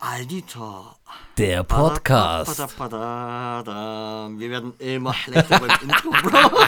Alditor. 0.00 0.96
Der 1.36 1.64
Podcast. 1.64 2.58
Wir 2.58 4.50
werden 4.50 4.72
immer 4.78 5.12
schlechter 5.12 5.58
beim 5.58 5.70
Intro, 5.82 6.10
Bro. 6.10 6.58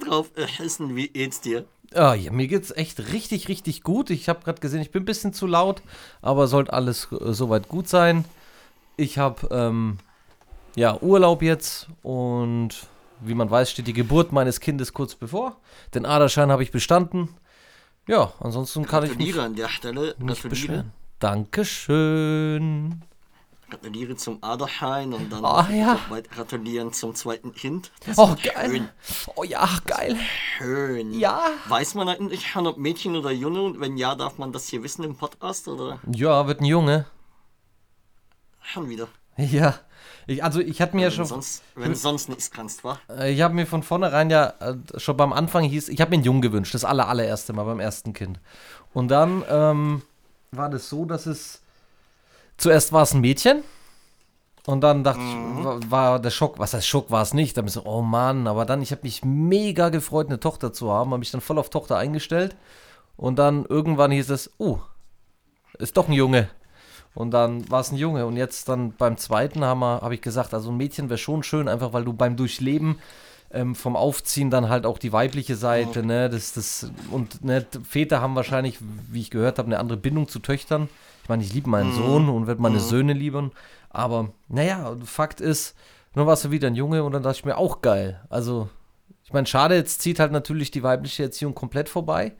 Drauf 0.04 0.30
essen, 0.36 0.96
wie 0.96 1.08
geht's 1.08 1.40
dir? 1.40 1.64
Ah, 1.94 2.14
ja, 2.14 2.32
mir 2.32 2.48
geht's 2.48 2.70
echt 2.72 3.12
richtig, 3.12 3.48
richtig 3.48 3.82
gut. 3.82 4.10
Ich 4.10 4.28
habe 4.28 4.42
gerade 4.44 4.60
gesehen, 4.60 4.80
ich 4.80 4.90
bin 4.90 5.02
ein 5.02 5.06
bisschen 5.06 5.32
zu 5.32 5.46
laut, 5.46 5.82
aber 6.22 6.46
sollte 6.46 6.72
alles 6.72 7.08
äh, 7.12 7.32
soweit 7.32 7.68
gut 7.68 7.88
sein. 7.88 8.24
Ich 8.96 9.18
habe 9.18 9.48
ähm, 9.50 9.98
ja 10.76 11.00
Urlaub 11.00 11.42
jetzt 11.42 11.88
und 12.02 12.86
wie 13.20 13.34
man 13.34 13.50
weiß, 13.50 13.70
steht 13.70 13.86
die 13.86 13.92
Geburt 13.92 14.32
meines 14.32 14.60
Kindes 14.60 14.92
kurz 14.92 15.14
bevor. 15.14 15.56
Den 15.94 16.06
Aderschein 16.06 16.50
habe 16.50 16.62
ich 16.62 16.70
bestanden. 16.70 17.28
Ja, 18.10 18.32
ansonsten 18.40 18.84
kann 18.86 19.04
ich 19.04 19.16
mich 19.16 19.38
an 19.38 19.54
der 19.54 19.68
Stelle. 19.68 20.16
nicht 20.18 20.42
beschweren. 20.48 20.92
Dankeschön. 21.20 23.02
Gratuliere 23.70 24.16
zum 24.16 24.42
Aderschein 24.42 25.12
und 25.12 25.30
dann 25.32 25.44
Ah, 25.44 25.68
ja. 25.70 25.96
gratulieren 26.34 26.92
zum 26.92 27.14
zweiten 27.14 27.54
Kind. 27.54 27.92
Das 28.04 28.18
Oh, 28.18 28.34
geil. 28.42 28.68
Schön. 28.70 28.88
Oh 29.36 29.44
ja, 29.44 29.68
geil. 29.86 30.16
schön. 30.58 31.12
Ja. 31.16 31.40
Weiß 31.68 31.94
man 31.94 32.08
eigentlich 32.08 32.48
schon, 32.48 32.66
ob 32.66 32.78
Mädchen 32.78 33.14
oder 33.14 33.30
Junge? 33.30 33.62
Und 33.62 33.78
wenn 33.78 33.96
ja, 33.96 34.16
darf 34.16 34.38
man 34.38 34.50
das 34.52 34.66
hier 34.66 34.82
wissen 34.82 35.04
im 35.04 35.14
Podcast 35.14 35.68
oder 35.68 36.00
Ja, 36.12 36.48
wird 36.48 36.60
ein 36.60 36.64
Junge. 36.64 37.06
schon 38.60 38.88
wieder? 38.88 39.06
Ja. 39.36 39.78
Ich, 40.30 40.44
also 40.44 40.60
ich 40.60 40.80
hatte 40.80 40.94
mir 40.94 41.02
ja 41.02 41.08
Wenn 41.08 41.16
schon. 41.16 41.26
sonst, 41.26 41.62
wenn 41.74 41.94
sonst 41.96 42.28
nichts 42.28 42.52
kannst, 42.52 42.84
wa? 42.84 43.00
Äh, 43.08 43.32
Ich 43.32 43.42
habe 43.42 43.52
mir 43.52 43.66
von 43.66 43.82
vornherein 43.82 44.30
ja 44.30 44.54
äh, 44.60 44.76
schon 44.96 45.16
beim 45.16 45.32
Anfang 45.32 45.64
hieß, 45.64 45.88
ich 45.88 46.00
habe 46.00 46.10
mir 46.10 46.18
einen 46.18 46.24
Jungen 46.24 46.40
gewünscht, 46.40 46.72
das 46.72 46.84
aller, 46.84 47.08
allererste 47.08 47.52
Mal 47.52 47.64
beim 47.64 47.80
ersten 47.80 48.12
Kind. 48.12 48.38
Und 48.94 49.08
dann 49.08 49.42
ähm, 49.50 50.02
war 50.52 50.68
das 50.70 50.88
so, 50.88 51.04
dass 51.04 51.26
es 51.26 51.62
zuerst 52.58 52.92
war 52.92 53.02
es 53.02 53.12
ein 53.12 53.20
Mädchen 53.20 53.64
und 54.66 54.82
dann 54.82 55.02
dachte 55.02 55.20
ich, 55.20 55.64
war, 55.64 55.90
war 55.90 56.20
der 56.20 56.30
Schock, 56.30 56.60
was 56.60 56.74
heißt 56.74 56.86
Schock 56.86 57.10
war 57.10 57.22
es 57.22 57.34
nicht, 57.34 57.56
dann 57.56 57.64
bin 57.64 57.70
ich 57.70 57.74
so, 57.74 57.84
oh 57.84 58.02
Mann, 58.02 58.46
aber 58.46 58.64
dann, 58.66 58.82
ich 58.82 58.92
habe 58.92 59.02
mich 59.02 59.24
mega 59.24 59.88
gefreut, 59.88 60.28
eine 60.28 60.38
Tochter 60.38 60.72
zu 60.72 60.92
haben, 60.92 61.10
habe 61.10 61.18
mich 61.18 61.32
dann 61.32 61.40
voll 61.40 61.58
auf 61.58 61.70
Tochter 61.70 61.96
eingestellt 61.96 62.54
und 63.16 63.40
dann 63.40 63.64
irgendwann 63.64 64.12
hieß 64.12 64.30
es, 64.30 64.48
oh, 64.58 64.78
ist 65.78 65.96
doch 65.96 66.06
ein 66.06 66.12
Junge. 66.12 66.48
Und 67.14 67.32
dann 67.32 67.68
war 67.70 67.80
es 67.80 67.90
ein 67.92 67.96
Junge. 67.96 68.26
Und 68.26 68.36
jetzt 68.36 68.68
dann 68.68 68.92
beim 68.92 69.16
zweiten 69.16 69.60
wir- 69.60 70.00
habe 70.00 70.14
ich 70.14 70.20
gesagt, 70.20 70.54
also 70.54 70.70
ein 70.70 70.76
Mädchen 70.76 71.08
wäre 71.10 71.18
schon 71.18 71.42
schön, 71.42 71.68
einfach 71.68 71.92
weil 71.92 72.04
du 72.04 72.12
beim 72.12 72.36
Durchleben 72.36 72.98
ähm, 73.52 73.74
vom 73.74 73.96
Aufziehen 73.96 74.50
dann 74.50 74.68
halt 74.68 74.86
auch 74.86 74.98
die 74.98 75.12
weibliche 75.12 75.56
Seite, 75.56 76.04
ne, 76.04 76.30
das, 76.30 76.52
das, 76.52 76.90
und 77.10 77.44
ne, 77.44 77.66
Väter 77.82 78.20
haben 78.20 78.36
wahrscheinlich, 78.36 78.78
wie 79.10 79.20
ich 79.20 79.30
gehört 79.30 79.58
habe, 79.58 79.66
eine 79.66 79.80
andere 79.80 79.98
Bindung 79.98 80.28
zu 80.28 80.38
Töchtern. 80.38 80.88
Ich 81.24 81.28
meine, 81.28 81.42
ich 81.42 81.52
liebe 81.52 81.68
meinen 81.68 81.92
Sohn 81.92 82.28
und 82.28 82.46
werde 82.46 82.62
meine 82.62 82.78
Söhne 82.80 83.12
lieben, 83.12 83.50
aber 83.90 84.30
naja, 84.48 84.94
Fakt 85.04 85.40
ist, 85.40 85.74
nun 86.14 86.26
warst 86.26 86.44
du 86.44 86.50
wieder 86.52 86.68
ein 86.68 86.76
Junge 86.76 87.02
und 87.02 87.12
dann 87.12 87.22
dachte 87.24 87.38
ich 87.38 87.44
mir 87.44 87.56
auch 87.56 87.82
geil. 87.82 88.20
Also, 88.30 88.68
ich 89.24 89.32
meine, 89.32 89.46
schade, 89.48 89.74
jetzt 89.74 90.00
zieht 90.00 90.20
halt 90.20 90.30
natürlich 90.32 90.70
die 90.70 90.84
weibliche 90.84 91.24
Erziehung 91.24 91.54
komplett 91.54 91.88
vorbei, 91.88 92.32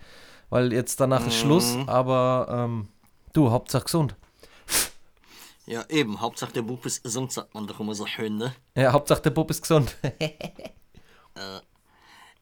weil 0.49 0.73
jetzt 0.73 1.01
danach 1.01 1.27
ist 1.27 1.37
Schluss, 1.37 1.77
aber 1.87 2.47
ähm, 2.51 2.89
du, 3.33 3.51
Hauptsache 3.51 3.85
gesund. 3.85 4.15
Ja, 5.71 5.85
eben. 5.89 6.21
Hauptsache 6.21 6.53
der 6.53 6.63
Bub 6.63 6.85
ist 6.85 7.05
gesund, 7.05 7.31
sagt 7.31 7.55
man 7.55 7.69
doch 7.69 7.79
immer 7.79 7.95
so 7.95 8.05
schön, 8.05 8.37
ne? 8.37 8.53
Ja, 8.75 8.93
Hauptsache 8.93 9.23
der 9.23 9.31
Bub 9.31 9.49
ist 9.51 9.63
gesund. 9.63 9.97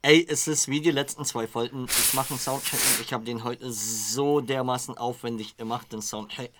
Ey, 0.01 0.27
es 0.27 0.49
ist 0.49 0.69
wie 0.69 0.81
die 0.81 0.93
letzten 0.93 1.27
zwei 1.27 1.47
Folgen. 1.47 1.85
Ich 1.91 2.15
mache 2.15 2.31
einen 2.31 2.39
Soundcheck 2.39 2.81
und 2.81 3.03
ich 3.03 3.13
habe 3.13 3.27
den 3.27 3.45
heute 3.45 3.71
so 3.71 4.41
dermaßen 4.41 4.97
aufwendig 4.97 5.59
gemacht, 5.59 5.93
den 5.93 6.01
Soundcheck. 6.01 6.55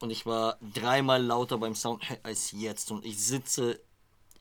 Und 0.00 0.10
ich 0.10 0.26
war 0.26 0.58
dreimal 0.74 1.22
lauter 1.22 1.56
beim 1.56 1.76
Soundcheck 1.76 2.18
als 2.24 2.50
jetzt. 2.50 2.90
Und 2.90 3.04
ich 3.04 3.24
sitze 3.24 3.78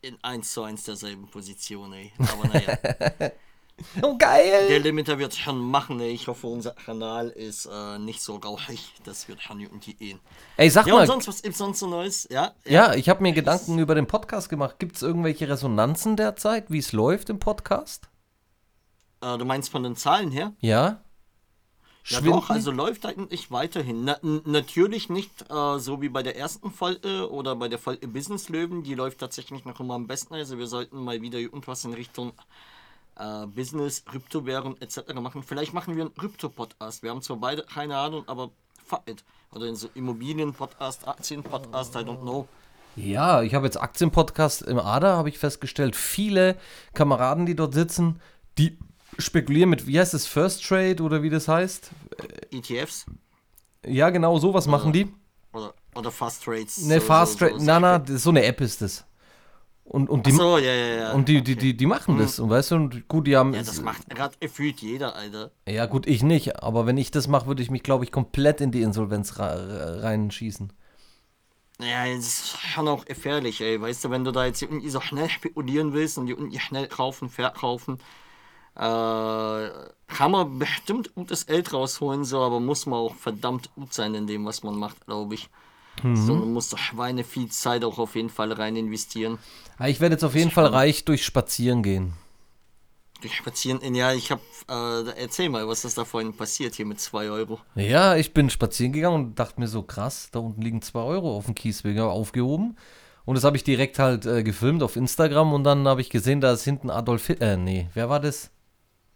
in 0.02 0.18
1 0.24 0.52
zu 0.52 0.64
1 0.64 0.84
derselben 0.86 1.28
Position, 1.28 1.94
ey. 1.94 2.12
Aber 2.18 2.48
naja, 2.48 2.76
oh, 4.02 4.18
geil! 4.18 4.68
der 4.68 4.80
Limiter 4.80 5.18
wird 5.20 5.34
schon 5.36 5.60
machen, 5.60 6.00
ey. 6.00 6.12
Ich 6.12 6.28
hoffe, 6.28 6.48
unser 6.48 6.72
Kanal 6.72 7.30
ist 7.30 7.66
äh, 7.66 8.00
nicht 8.00 8.22
so 8.22 8.36
rauchig. 8.38 8.94
Das 9.04 9.28
wird 9.28 9.42
schon 9.42 9.60
irgendwie 9.60 9.94
gehen. 9.94 10.20
Ey, 10.58 10.70
sag 10.70 10.88
Ja, 10.88 10.94
mal, 10.94 11.02
und 11.02 11.08
sonst, 11.08 11.28
was 11.28 11.42
gibt's 11.42 11.58
sonst 11.58 11.80
so 11.80 11.88
Neues? 11.88 12.28
Ja? 12.32 12.54
ja, 12.66 12.94
ich 12.94 13.10
habe 13.10 13.22
mir 13.24 13.34
Gedanken 13.34 13.80
über 13.80 13.96
den 13.96 14.08
Podcast 14.08 14.50
gemacht. 14.50 14.80
Gibt 14.80 14.96
es 14.96 15.02
irgendwelche 15.02 15.50
Resonanzen 15.50 16.16
derzeit, 16.16 16.72
wie 16.72 16.80
es 16.80 16.92
läuft 16.92 17.30
im 17.30 17.40
Podcast? 17.40 18.10
Äh, 19.22 19.38
du 19.38 19.46
meinst 19.46 19.70
von 19.70 19.84
den 19.84 19.96
Zahlen 19.96 20.32
her? 20.32 20.54
Ja? 20.60 21.02
Ja 22.06 22.22
doch, 22.22 22.50
also 22.50 22.72
läuft 22.72 23.06
eigentlich 23.06 23.52
weiterhin. 23.52 24.06
Na, 24.06 24.18
natürlich 24.22 25.10
nicht 25.10 25.46
äh, 25.52 25.78
so 25.78 26.02
wie 26.02 26.10
bei 26.10 26.24
der 26.24 26.36
ersten 26.36 26.72
Folge 26.72 27.30
oder 27.30 27.56
bei 27.56 27.68
der 27.68 27.78
Folge 27.78 28.08
Business 28.08 28.50
Löwen. 28.50 28.84
Die 28.84 28.96
läuft 28.96 29.20
tatsächlich 29.20 29.64
noch 29.66 29.80
immer 29.80 29.94
am 29.94 30.08
besten. 30.08 30.34
Also 30.34 30.58
wir 30.58 30.66
sollten 30.66 31.04
mal 31.04 31.22
wieder 31.22 31.38
irgendwas 31.38 31.86
in 31.86 31.94
Richtung 31.94 32.34
äh, 33.20 33.46
Business, 33.48 34.04
Kryptowährung 34.06 34.78
etc. 34.80 35.14
machen. 35.16 35.44
Vielleicht 35.44 35.74
machen 35.74 35.96
wir 35.96 36.04
einen 36.06 36.16
Krypto-Podcast. 36.16 37.04
Wir 37.04 37.12
haben 37.12 37.22
zwar 37.22 37.38
beide 37.38 37.64
keine 37.64 37.98
Ahnung, 37.98 38.24
aber 38.28 38.52
fuck 38.86 39.04
it. 39.08 39.24
Oder 39.54 39.76
so 39.76 39.90
Immobilien-Podcast, 39.94 41.08
Aktien-Podcast, 41.08 41.96
I 41.96 42.00
don't 42.00 42.22
know. 42.22 42.48
Ja, 42.96 43.42
ich 43.44 43.54
habe 43.54 43.66
jetzt 43.66 43.80
Aktienpodcast 43.82 44.64
im 44.64 44.80
ADA, 44.80 45.16
habe 45.16 45.30
ich 45.30 45.38
festgestellt. 45.38 45.96
Viele 45.96 46.58
Kameraden, 46.94 47.46
die 47.46 47.56
dort 47.56 47.74
sitzen, 47.74 48.20
die 48.58 48.78
spekulieren 49.18 49.70
mit, 49.70 49.88
wie 49.88 50.00
heißt 50.00 50.14
es, 50.14 50.26
First 50.26 50.66
Trade 50.66 51.02
oder 51.04 51.22
wie 51.24 51.30
das 51.30 51.48
heißt? 51.48 51.92
ETFs 52.52 53.06
Ja, 53.86 54.10
genau, 54.10 54.38
sowas 54.40 54.68
machen 54.68 54.92
die. 54.92 55.08
oder, 55.54 55.74
oder 55.96 56.12
Fast 56.12 56.44
Trades. 56.44 56.80
Ne, 56.86 57.00
so- 57.00 57.06
Fast 57.06 57.34
so- 57.34 57.40
Trade, 57.40 57.60
so- 57.60 57.66
na, 57.66 57.80
na, 57.80 58.04
so 58.18 58.30
eine 58.32 58.44
App 58.44 58.60
ist 58.62 58.82
das. 58.82 59.06
Und, 59.90 60.08
und 60.08 60.28
die, 60.28 60.32
so, 60.32 60.60
ja, 60.60 60.72
ja, 60.72 60.96
ja. 60.96 61.12
und 61.14 61.28
die, 61.28 61.42
die, 61.42 61.56
die, 61.56 61.76
die 61.76 61.86
machen 61.88 62.20
das. 62.20 62.40
Und 62.40 62.52
weißt 62.52 62.72
du, 62.72 62.76
und 62.76 63.08
gut, 63.08 63.26
die 63.26 63.36
haben. 63.36 63.56
ja, 63.56 63.64
das 63.64 63.82
macht 63.82 64.08
gerade 64.08 64.36
gefühlt 64.40 64.82
jeder, 64.82 65.16
Alter. 65.16 65.50
Ja, 65.68 65.88
gut, 65.88 66.06
ich 66.06 66.22
nicht. 66.22 66.62
Aber 66.62 66.86
wenn 66.86 66.98
ich 66.98 67.10
das 67.10 67.28
mache, 67.28 67.48
würde 67.48 67.64
ich 67.64 67.72
mich, 67.72 67.82
glaube 67.82 68.04
ich, 68.04 68.12
komplett 68.12 68.62
in 68.62 68.72
die 68.72 68.84
Insolvenz 68.84 69.40
reinschießen. 69.40 70.72
Ja, 71.82 72.06
es 72.06 72.28
ist 72.28 72.60
schon 72.60 72.88
auch 72.88 73.04
gefährlich, 73.06 73.62
ey. 73.62 73.82
Weißt 73.82 74.06
du, 74.06 74.12
wenn 74.12 74.24
du 74.24 74.32
da 74.32 74.46
jetzt 74.46 74.62
irgendwie 74.62 74.90
so 74.90 75.02
schnell 75.02 75.28
spekulieren 75.28 75.94
willst 75.94 76.20
und 76.20 76.28
die 76.28 76.34
irgendwie 76.34 76.60
schnell 76.60 76.88
kaufen, 76.88 77.28
verkaufen, 77.28 77.98
äh, 78.76 79.70
kann 80.08 80.32
man 80.32 80.60
bestimmt 80.60 81.16
gutes 81.16 81.48
Geld 81.48 81.74
rausholen, 81.74 82.26
so, 82.26 82.42
aber 82.42 82.60
muss 82.60 82.86
man 82.86 83.00
auch 83.00 83.16
verdammt 83.16 83.74
gut 83.74 83.94
sein 83.94 84.14
in 84.14 84.28
dem, 84.28 84.46
was 84.46 84.62
man 84.62 84.78
macht, 84.78 85.08
glaube 85.08 85.34
ich. 85.34 85.50
So, 86.16 86.36
man 86.36 86.54
muss 86.54 86.70
doch 86.70 86.78
Schweine 86.78 87.24
viel 87.24 87.50
Zeit 87.50 87.84
auch 87.84 88.00
auf 88.00 88.16
jeden 88.16 88.30
Fall 88.30 88.52
rein 88.52 88.76
investieren. 88.76 89.38
Ja, 89.80 89.88
ich 89.88 90.00
werde 90.00 90.16
jetzt 90.16 90.24
auf 90.24 90.36
jeden 90.36 90.52
Fall 90.52 90.68
reich 90.68 91.06
durch 91.06 91.26
Spazieren 91.26 91.84
gehen. 91.84 92.14
Durch 93.22 93.36
Spazieren, 93.36 93.96
ja, 93.96 94.14
ich 94.14 94.32
hab, 94.32 94.40
äh, 94.70 95.10
erzähl 95.18 95.50
mal, 95.50 95.68
was 95.68 95.84
ist 95.84 95.98
da 95.98 96.06
vorhin 96.06 96.34
passiert 96.34 96.76
hier 96.76 96.86
mit 96.86 97.02
2 97.02 97.30
Euro? 97.30 97.60
Ja, 97.76 98.16
ich 98.16 98.34
bin 98.34 98.50
spazieren 98.50 98.94
gegangen 98.94 99.16
und 99.26 99.40
dachte 99.40 99.60
mir 99.60 99.68
so, 99.68 99.84
krass, 99.84 100.30
da 100.32 100.40
unten 100.40 100.62
liegen 100.62 100.82
2 100.82 101.02
Euro 101.02 101.36
auf 101.36 101.46
dem 101.46 101.56
Kiesweg, 101.56 102.00
aufgehoben. 102.00 102.78
Und 103.26 103.36
das 103.36 103.44
habe 103.44 103.58
ich 103.58 103.64
direkt 103.64 104.00
halt 104.00 104.26
äh, 104.26 104.42
gefilmt 104.42 104.82
auf 104.84 104.96
Instagram 104.96 105.54
und 105.54 105.64
dann 105.66 105.88
habe 105.88 106.02
ich 106.02 106.10
gesehen, 106.10 106.40
da 106.40 106.54
ist 106.54 106.64
hinten 106.64 106.90
Adolf 106.90 107.28
Hitler, 107.28 107.54
äh, 107.54 107.58
nee, 107.58 107.90
wer 107.94 108.10
war 108.10 108.22
das? 108.22 108.52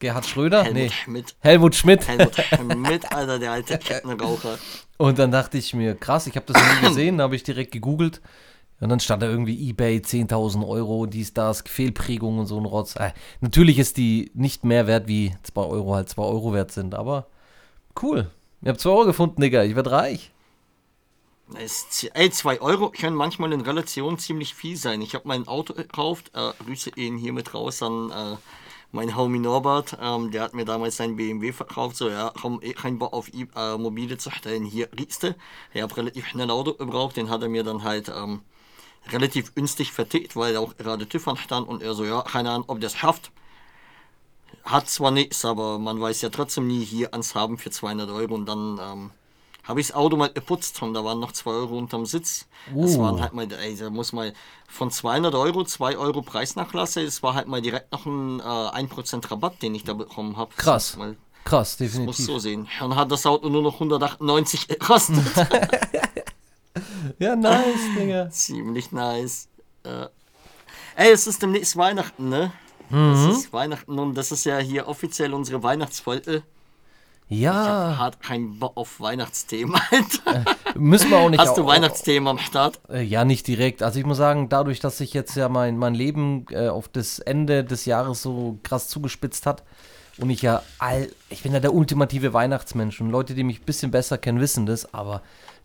Gerhard 0.04 0.26
Schröder? 0.26 0.64
Helmut 0.66 0.82
nee, 0.82 0.90
Schmidt. 0.90 1.36
Helmut 1.40 1.76
Schmidt. 1.76 2.06
Helmut 2.06 2.36
Schmidt, 2.36 3.10
Alter, 3.14 3.40
der 3.40 3.52
alte 3.54 3.78
Kettenraucher. 3.78 4.60
Und 4.98 5.18
dann 5.18 5.32
dachte 5.32 5.58
ich 5.58 5.74
mir, 5.74 5.96
krass, 5.96 6.28
ich 6.28 6.36
habe 6.36 6.46
das 6.46 6.62
nie 6.62 6.90
gesehen, 6.90 7.20
da 7.20 7.24
habe 7.24 7.38
ich 7.38 7.44
direkt 7.44 7.72
gegoogelt. 7.72 8.20
Und 8.82 8.90
dann 8.90 9.00
stand 9.00 9.24
da 9.24 9.28
irgendwie 9.28 9.70
eBay 9.70 10.00
10.000 10.00 10.68
Euro, 10.68 11.06
dies, 11.06 11.34
das, 11.34 11.64
Fehlprägung 11.66 12.38
und 12.38 12.48
so 12.48 12.60
ein 12.60 12.66
Rotz. 12.66 12.98
Äh, 12.98 13.14
natürlich 13.40 13.80
ist 13.80 13.96
die 13.96 14.30
nicht 14.34 14.66
mehr 14.66 14.88
wert, 14.88 15.08
wie 15.08 15.38
2 15.44 15.62
Euro 15.62 15.96
halt 15.96 16.10
2 16.10 16.22
Euro 16.22 16.54
wert 16.54 16.74
sind, 16.74 16.96
aber 16.96 17.28
cool. 18.02 18.30
Ich 18.62 18.68
habe 18.68 18.78
2 18.78 18.90
Euro 18.90 19.06
gefunden, 19.06 19.42
Digga, 19.42 19.64
ich 19.64 19.78
werde 19.78 19.92
reich. 19.92 20.32
Es, 21.58 22.06
ey, 22.14 22.30
2 22.30 22.60
Euro 22.60 22.90
können 22.90 23.16
manchmal 23.16 23.54
in 23.54 23.62
Relation 23.62 24.18
ziemlich 24.18 24.54
viel 24.54 24.76
sein. 24.76 25.02
Ich 25.02 25.16
habe 25.16 25.30
mein 25.30 25.48
Auto 25.48 25.74
gekauft, 25.74 26.32
äh, 26.34 26.52
grüße 26.62 26.92
ihn 26.98 27.18
hiermit 27.18 27.54
raus 27.54 27.82
an 27.82 28.12
äh, 28.12 28.36
mein 28.94 29.16
Homie 29.18 29.40
Norbert. 29.40 29.98
Ähm, 30.00 30.31
der 30.31 30.44
hat 30.44 30.54
mir 30.54 30.66
damals 30.66 30.98
sein 30.98 31.18
BMW 31.18 31.51
verkauft. 31.51 31.98
So, 31.98 32.10
ja, 32.10 32.31
komm, 32.40 32.60
eh 32.62 32.74
kein 32.74 33.00
Bock 33.00 33.12
auf 33.12 33.28
äh, 33.34 33.78
mobile 33.78 34.18
zu 34.18 34.31
stellen. 34.31 34.63
Hier 34.63 34.88
riechste. 34.98 35.36
Ich 35.74 35.81
habe 35.81 35.98
relativ 35.98 36.28
schnell 36.28 36.50
Auto 36.51 36.74
gebraucht. 36.75 37.18
Den 37.18 37.30
hat 37.30 37.42
er 37.42 37.50
mir 37.50 37.63
dann 37.63 37.84
halt 37.84 38.10
ähm, 38.10 38.42
relativ 39.12 39.56
günstig 39.56 39.92
vertickt, 39.92 40.36
weil 40.36 40.56
auch 40.57 40.78
gerade 40.78 41.10
TÜV 41.10 41.38
stand 41.38 41.68
und 41.68 41.81
er 41.81 41.95
so, 41.95 42.06
ja, 42.06 42.22
keine 42.22 42.51
Ahnung, 42.51 42.66
ob 42.68 42.80
das 42.81 42.95
schafft. 42.95 43.31
Hat 44.63 44.88
zwar 44.88 45.12
nichts, 45.12 45.44
aber 45.44 45.80
man 45.80 46.00
weiß 46.00 46.22
ja 46.22 46.30
trotzdem 46.30 46.68
nie 46.68 46.86
hier 46.86 47.13
ans 47.13 47.36
Haben 47.36 47.57
für 47.57 47.72
200 47.72 48.10
Euro 48.12 48.36
und 48.36 48.46
dann 48.46 48.80
ähm, 48.81 49.12
habe 49.63 49.80
ich 49.81 49.88
das 49.88 49.95
Auto 49.95 50.18
mal 50.18 50.30
geputzt 50.31 50.81
und 50.81 50.94
da 50.94 51.04
waren 51.06 51.19
noch 51.19 51.31
2 51.31 51.50
Euro 51.51 51.77
unterm 51.77 52.06
Sitz. 52.06 52.48
Das 52.75 52.95
Uh. 52.95 53.00
waren 53.01 53.21
halt 53.21 53.33
mal, 53.33 53.51
ey, 53.51 53.75
da 53.75 53.89
muss 53.89 54.12
mal 54.13 54.33
von 54.68 54.92
200 54.92 55.33
Euro 55.36 55.63
2 55.63 55.98
Euro 55.98 56.21
Preisnachlasse, 56.21 57.04
das 57.06 57.24
war 57.24 57.33
halt 57.33 57.48
mal 57.48 57.62
direkt 57.62 57.92
noch 57.92 58.06
ein 58.06 58.39
äh, 58.39 58.44
1% 58.44 59.30
Rabatt, 59.31 59.62
den 59.62 59.74
ich 59.75 59.83
da 59.83 59.94
bekommen 59.94 60.38
habe. 60.38 60.51
Krass. 60.56 60.98
Mal, 60.98 61.15
Krass, 61.45 61.71
muss 61.80 61.92
definitiv. 61.92 62.25
so 62.25 62.39
sehen. 62.39 62.68
Und 62.81 62.95
hat 62.95 63.12
das 63.12 63.25
Auto 63.25 63.50
nur 63.50 63.62
noch 63.62 63.74
198 63.75 64.68
gekostet. 64.68 65.18
Ja, 67.19 67.36
nice, 67.36 67.63
Digga. 67.98 68.30
Ziemlich 68.31 68.92
nice. 68.92 69.48
Äh, 69.83 70.07
ey, 70.95 71.12
es 71.12 71.27
ist 71.27 71.42
demnächst 71.42 71.77
Weihnachten, 71.77 72.30
ne? 72.30 72.51
Mhm. 72.89 73.13
Es 73.30 73.38
ist 73.38 73.54
Weihnachten 73.54 73.98
und 74.00 74.15
das 74.15 74.31
ist 74.31 74.45
ja 74.45 74.57
hier 74.57 74.88
offiziell 74.88 75.33
unsere 75.33 75.62
Weihnachtsfolge. 75.62 76.44
Ja, 77.30 77.98
Hat 77.98 78.22
keinen 78.22 78.60
Bock 78.60 78.74
auf 78.75 79.00
Weihnachtsthemen, 79.00 79.75
Alter. 79.92 80.44
müssen 80.75 81.10
wir 81.10 81.18
auch 81.18 81.30
nicht. 81.30 81.40
Hast 81.40 81.58
du 81.58 81.66
Weihnachtsthemen 81.66 82.28
am 82.28 82.38
Start? 82.38 82.80
Äh, 82.90 83.02
Ja, 83.02 83.25
nicht 83.25 83.48
direkt. 83.48 83.81
Also 83.81 84.00
ich 84.00 84.06
muss 84.06 84.18
sagen, 84.18 84.50
dadurch, 84.50 84.80
dass 84.80 84.98
sich 84.98 85.14
jetzt 85.14 85.36
ja 85.36 85.50
mein, 85.50 85.78
mein 85.78 85.96
Leben 85.96 86.46
äh, 86.52 86.68
auf 86.68 86.88
das 86.90 87.20
Ende 87.20 87.64
des 87.64 87.86
Jahres 87.86 88.22
so 88.22 88.60
krass 88.64 88.88
zugespitzt 88.90 89.46
hat 89.46 89.64
und 90.20 90.30
ich 90.30 90.42
ja 90.44 90.62
all, 90.80 91.10
ich 91.30 91.42
bin 91.42 91.54
ja 91.54 91.60
der 91.60 91.74
ultimative 91.74 92.34
Weihnachtsmensch 92.34 93.02
und 93.02 93.10
Leute, 93.10 93.34
die 93.34 93.44
mich 93.44 93.62
ein 93.62 93.66
bisschen 93.66 93.90
besser 93.90 94.18
kennen, 94.20 94.40
wissen 94.40 94.66
das, 94.66 94.94
aber 94.94 95.22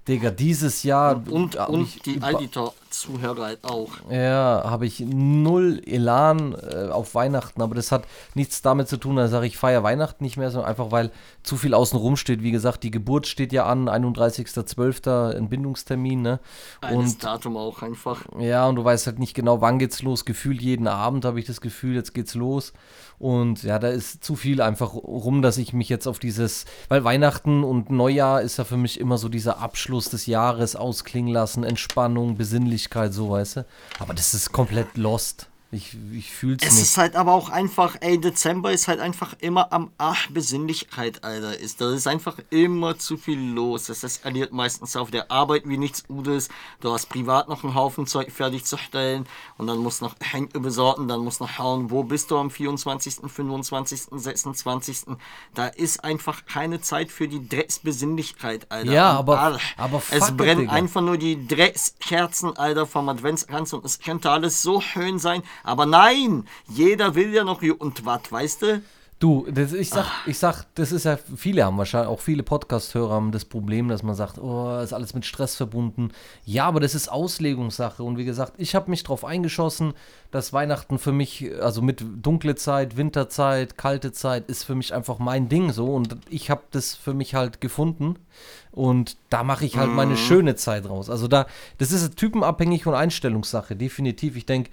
Digga, 0.06 0.30
dieses 0.30 0.84
Jahr 0.84 1.20
Und, 1.28 1.58
hab 1.58 1.68
und 1.68 1.82
ich 1.82 2.00
die 2.00 2.14
über- 2.14 2.28
Alditor-Zuhörer 2.28 2.72
halt 3.38 3.64
auch. 3.64 3.90
ja, 4.10 4.62
habe 4.64 4.86
ich 4.86 5.00
null 5.00 5.82
Elan 5.86 6.54
äh, 6.54 6.88
auf 6.88 7.14
Weihnachten, 7.14 7.62
aber 7.62 7.74
das 7.74 7.92
hat 7.92 8.06
nichts 8.34 8.62
damit 8.62 8.88
zu 8.88 8.96
tun, 8.96 9.16
da 9.16 9.28
sage 9.28 9.46
ich, 9.46 9.56
feiere 9.56 9.82
Weihnachten 9.82 10.24
nicht 10.24 10.36
mehr, 10.36 10.50
sondern 10.50 10.70
einfach, 10.70 10.90
weil 10.90 11.10
zu 11.42 11.56
viel 11.56 11.74
außenrum 11.74 12.16
steht. 12.16 12.42
Wie 12.42 12.50
gesagt, 12.50 12.82
die 12.82 12.90
Geburt 12.90 13.26
steht 13.26 13.52
ja 13.52 13.66
an, 13.66 13.88
31.12. 13.88 15.32
Entbindungstermin, 15.32 16.22
ne? 16.22 16.40
Eines 16.80 17.14
Und 17.14 17.24
Datum 17.24 17.56
auch 17.56 17.82
einfach. 17.82 18.22
ja, 18.38 18.66
und 18.66 18.76
du 18.76 18.84
weißt 18.84 19.06
halt 19.06 19.18
nicht 19.18 19.34
genau, 19.34 19.60
wann 19.60 19.78
geht's 19.78 20.02
los. 20.02 20.24
Gefühlt 20.24 20.60
jeden 20.60 20.88
Abend 20.88 21.24
habe 21.24 21.38
ich 21.40 21.46
das 21.46 21.60
Gefühl, 21.60 21.94
jetzt 21.94 22.14
geht's 22.14 22.34
los. 22.34 22.72
Und 23.18 23.64
ja, 23.64 23.78
da 23.78 23.88
ist 23.88 24.22
zu 24.22 24.36
viel 24.36 24.60
einfach 24.60 24.94
rum, 24.94 25.42
dass 25.42 25.58
ich 25.58 25.72
mich 25.72 25.88
jetzt 25.88 26.06
auf 26.06 26.18
dieses, 26.18 26.66
weil 26.88 27.02
Weihnachten 27.02 27.64
und 27.64 27.90
Neujahr 27.90 28.42
ist 28.42 28.58
ja 28.58 28.64
für 28.64 28.76
mich 28.76 29.00
immer 29.00 29.18
so 29.18 29.28
dieser 29.28 29.58
Abschluss 29.58 30.08
des 30.08 30.26
Jahres, 30.26 30.76
ausklingen 30.76 31.32
lassen, 31.32 31.64
Entspannung, 31.64 32.36
Besinnlichkeit, 32.36 33.12
so 33.12 33.30
weißt 33.30 33.56
du. 33.56 33.66
Aber 33.98 34.14
das 34.14 34.34
ist 34.34 34.52
komplett 34.52 34.96
lost. 34.96 35.48
Ich, 35.70 35.94
ich 36.14 36.30
fühl's 36.32 36.62
Es 36.64 36.72
nicht. 36.76 36.82
ist 36.84 36.96
halt 36.96 37.14
aber 37.14 37.34
auch 37.34 37.50
einfach, 37.50 37.96
ey, 38.00 38.18
Dezember 38.18 38.72
ist 38.72 38.88
halt 38.88 39.00
einfach 39.00 39.34
immer 39.40 39.70
am 39.70 39.90
Ach, 39.98 40.26
Besinnlichkeit, 40.30 41.22
Alter. 41.24 41.58
Ist, 41.58 41.82
da 41.82 41.92
ist 41.92 42.06
einfach 42.06 42.36
immer 42.48 42.98
zu 42.98 43.18
viel 43.18 43.38
los. 43.38 43.90
Es 43.90 44.02
eskaliert 44.02 44.50
meistens 44.50 44.96
auf 44.96 45.10
der 45.10 45.30
Arbeit 45.30 45.64
wie 45.68 45.76
nichts 45.76 46.04
Gutes. 46.08 46.48
Du 46.80 46.90
hast 46.90 47.10
privat 47.10 47.50
noch 47.50 47.64
einen 47.64 47.74
Haufen 47.74 48.06
Zeug 48.06 48.32
fertigzustellen 48.32 49.26
und 49.58 49.66
dann 49.66 49.76
musst 49.76 50.00
noch 50.00 50.14
Henke 50.20 50.58
besorgen, 50.58 51.06
dann 51.06 51.20
musst 51.20 51.42
noch 51.42 51.50
schauen, 51.50 51.90
wo 51.90 52.02
bist 52.02 52.30
du 52.30 52.38
am 52.38 52.50
24., 52.50 53.16
25., 53.30 54.04
26. 54.10 55.00
Da 55.52 55.66
ist 55.66 56.02
einfach 56.02 56.46
keine 56.46 56.80
Zeit 56.80 57.12
für 57.12 57.28
die 57.28 57.46
Drecksbesinnlichkeit, 57.46 58.66
Alter. 58.70 58.90
Ja, 58.90 59.10
Am 59.10 59.16
aber- 59.18 59.38
Arsch. 59.38 59.74
aber 59.76 59.98
Es 60.10 60.18
fuck 60.20 60.28
it, 60.30 60.36
brennen 60.38 60.60
Digga. 60.60 60.72
einfach 60.72 61.02
nur 61.02 61.18
die 61.18 61.46
Dreckskerzen, 61.46 62.56
Alter, 62.56 62.86
vom 62.86 63.08
Adventskranz 63.10 63.74
und 63.74 63.84
es 63.84 63.98
könnte 63.98 64.30
alles 64.30 64.62
so 64.62 64.80
schön 64.80 65.18
sein. 65.18 65.42
Aber 65.64 65.86
nein, 65.86 66.44
jeder 66.68 67.14
will 67.14 67.32
ja 67.32 67.44
noch 67.44 67.62
und 67.62 68.04
was, 68.04 68.30
weißt 68.30 68.62
du? 68.62 68.82
Du, 69.20 69.48
das, 69.50 69.72
ich, 69.72 69.90
sag, 69.90 70.06
ich 70.26 70.38
sag, 70.38 70.64
das 70.76 70.92
ist 70.92 71.04
ja, 71.04 71.18
viele 71.34 71.64
haben 71.64 71.76
wahrscheinlich, 71.76 72.08
auch 72.08 72.20
viele 72.20 72.44
Podcast-Hörer 72.44 73.14
haben 73.14 73.32
das 73.32 73.44
Problem, 73.44 73.88
dass 73.88 74.04
man 74.04 74.14
sagt, 74.14 74.38
oh, 74.38 74.78
ist 74.78 74.92
alles 74.92 75.12
mit 75.12 75.26
Stress 75.26 75.56
verbunden. 75.56 76.12
Ja, 76.44 76.66
aber 76.66 76.78
das 76.78 76.94
ist 76.94 77.08
Auslegungssache. 77.08 78.04
Und 78.04 78.16
wie 78.16 78.24
gesagt, 78.24 78.52
ich 78.58 78.76
habe 78.76 78.88
mich 78.88 79.02
drauf 79.02 79.24
eingeschossen, 79.24 79.94
dass 80.30 80.52
Weihnachten 80.52 81.00
für 81.00 81.10
mich, 81.10 81.50
also 81.60 81.82
mit 81.82 82.00
dunkle 82.22 82.54
Zeit, 82.54 82.96
Winterzeit, 82.96 83.76
kalte 83.76 84.12
Zeit, 84.12 84.48
ist 84.48 84.62
für 84.62 84.76
mich 84.76 84.94
einfach 84.94 85.18
mein 85.18 85.48
Ding 85.48 85.72
so. 85.72 85.86
Und 85.86 86.16
ich 86.30 86.48
habe 86.48 86.62
das 86.70 86.94
für 86.94 87.12
mich 87.12 87.34
halt 87.34 87.60
gefunden. 87.60 88.20
Und 88.70 89.16
da 89.30 89.42
mache 89.42 89.64
ich 89.64 89.78
halt 89.78 89.90
meine 89.90 90.16
schöne 90.16 90.54
Zeit 90.54 90.88
raus. 90.88 91.10
Also 91.10 91.26
da, 91.26 91.46
das 91.78 91.90
ist 91.90 92.16
typenabhängig 92.16 92.86
und 92.86 92.94
Einstellungssache, 92.94 93.74
definitiv. 93.74 94.36
Ich 94.36 94.46
denke, 94.46 94.70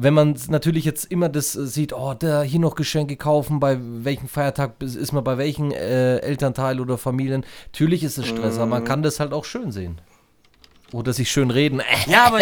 wenn 0.00 0.14
man 0.14 0.38
natürlich 0.48 0.84
jetzt 0.84 1.06
immer 1.06 1.28
das 1.28 1.56
äh, 1.56 1.66
sieht, 1.66 1.92
oh, 1.92 2.14
da 2.14 2.42
hier 2.42 2.60
noch 2.60 2.76
Geschenke 2.76 3.16
kaufen, 3.16 3.58
bei 3.58 3.78
welchem 3.80 4.28
Feiertag 4.28 4.80
ist 4.80 5.12
man 5.12 5.24
bei 5.24 5.38
welchen 5.38 5.72
äh, 5.72 6.18
Elternteil 6.18 6.80
oder 6.80 6.96
Familien, 6.96 7.44
natürlich 7.66 8.04
ist 8.04 8.16
es 8.16 8.26
Stress, 8.26 8.56
aber 8.56 8.66
man 8.66 8.84
kann 8.84 9.02
das 9.02 9.18
halt 9.18 9.32
auch 9.32 9.44
schön 9.44 9.72
sehen. 9.72 10.00
Oder 10.92 11.12
sich 11.12 11.30
schön 11.30 11.50
reden. 11.50 11.82
Ja, 12.06 12.26
aber. 12.26 12.40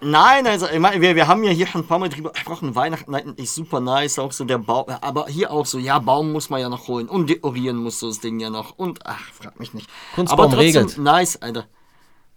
Nein, 0.00 0.46
also 0.46 0.68
ich 0.68 0.78
meine, 0.78 1.00
wir, 1.00 1.16
wir 1.16 1.26
haben 1.26 1.42
ja 1.44 1.50
hier 1.50 1.66
schon 1.66 1.80
ein 1.80 1.86
paar 1.86 1.98
Mal 1.98 2.10
drüber 2.10 2.30
gesprochen. 2.30 2.74
Weihnachten 2.74 3.14
eigentlich 3.14 3.50
super 3.50 3.80
nice, 3.80 4.18
auch 4.18 4.32
so 4.32 4.44
der 4.44 4.58
Baum. 4.58 4.84
Aber 5.00 5.26
hier 5.28 5.50
auch 5.50 5.64
so, 5.64 5.78
ja, 5.78 5.98
Baum 5.98 6.30
muss 6.30 6.50
man 6.50 6.60
ja 6.60 6.68
noch 6.68 6.88
holen. 6.88 7.08
Und 7.08 7.30
dekorieren 7.30 7.78
muss 7.78 8.00
so 8.00 8.08
das 8.08 8.20
Ding 8.20 8.38
ja 8.38 8.50
noch. 8.50 8.76
Und 8.76 9.00
ach, 9.06 9.32
frag 9.32 9.58
mich 9.58 9.72
nicht. 9.72 9.88
Kunstbaum 10.14 10.40
aber 10.40 10.56
trotzdem 10.56 10.82
regelt. 10.82 10.98
nice, 10.98 11.40
Alter. 11.40 11.64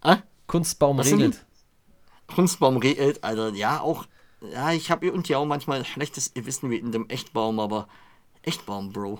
Äh? 0.01 0.15
Kunstbaum 0.47 0.97
Was 0.97 1.11
regelt. 1.11 1.45
Kunstbaum 2.27 2.77
regelt, 2.77 3.23
Alter. 3.23 3.49
Ja, 3.53 3.79
auch. 3.81 4.05
Ja, 4.53 4.71
ich 4.71 4.91
habe 4.91 5.11
und 5.11 5.27
ja 5.29 5.37
auch 5.39 5.45
manchmal 5.45 5.83
schlechtes 5.85 6.33
Gewissen 6.33 6.69
wie 6.69 6.77
in 6.77 6.91
dem 6.91 7.09
Echtbaum, 7.09 7.59
aber 7.59 7.87
Echtbaum, 8.43 8.93
Bro. 8.93 9.19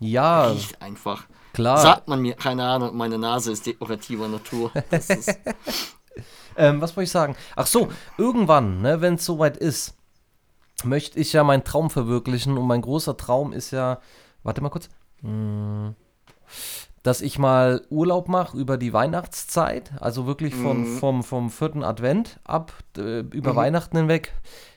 Ja, 0.00 0.48
Riecht 0.48 0.82
einfach. 0.82 1.26
klar. 1.52 1.78
Sagt 1.78 2.08
man 2.08 2.20
mir, 2.20 2.34
keine 2.34 2.64
Ahnung, 2.64 2.96
meine 2.96 3.16
Nase 3.18 3.52
ist 3.52 3.64
dekorativer 3.66 4.28
Natur. 4.28 4.72
Ist, 4.90 5.38
Ähm, 6.58 6.80
was 6.80 6.96
wollte 6.96 7.04
ich 7.04 7.10
sagen? 7.10 7.36
Ach 7.54 7.66
so, 7.66 7.88
irgendwann, 8.16 8.80
ne, 8.80 9.00
wenn 9.02 9.14
es 9.14 9.24
soweit 9.26 9.58
ist, 9.58 9.94
möchte 10.84 11.18
ich 11.20 11.32
ja 11.34 11.44
meinen 11.44 11.64
Traum 11.64 11.90
verwirklichen. 11.90 12.56
Und 12.56 12.66
mein 12.66 12.80
großer 12.82 13.16
Traum 13.16 13.52
ist 13.52 13.70
ja, 13.72 14.00
warte 14.42 14.62
mal 14.62 14.70
kurz, 14.70 14.88
Hm, 15.22 15.94
dass 17.06 17.20
ich 17.20 17.38
mal 17.38 17.82
Urlaub 17.88 18.28
mache 18.28 18.56
über 18.58 18.76
die 18.76 18.92
Weihnachtszeit, 18.92 19.92
also 20.00 20.26
wirklich 20.26 20.56
von, 20.56 20.84
vom, 20.86 21.22
vom 21.22 21.50
vierten 21.50 21.84
Advent 21.84 22.40
ab, 22.42 22.72
äh, 22.98 23.20
über 23.20 23.54
Weihnachten 23.54 23.96
hinweg. 23.96 24.32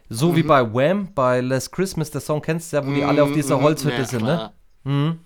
So 0.09 0.35
wie 0.35 0.43
bei 0.43 0.73
Wham, 0.73 1.13
bei 1.15 1.41
Last 1.41 1.71
Christmas, 1.71 2.11
der 2.11 2.21
Song 2.21 2.43
kennst 2.43 2.71
du 2.71 2.77
ja, 2.77 2.85
wo 2.85 2.91
die 2.91 3.03
alle 3.03 3.23
auf 3.23 3.31
dieser 3.31 3.57
Mhm, 3.57 3.63
Holzhütte 3.63 3.97
ja, 3.97 4.05
sind, 4.05 4.23
ne? 4.23 4.51
Mhm. 4.83 5.19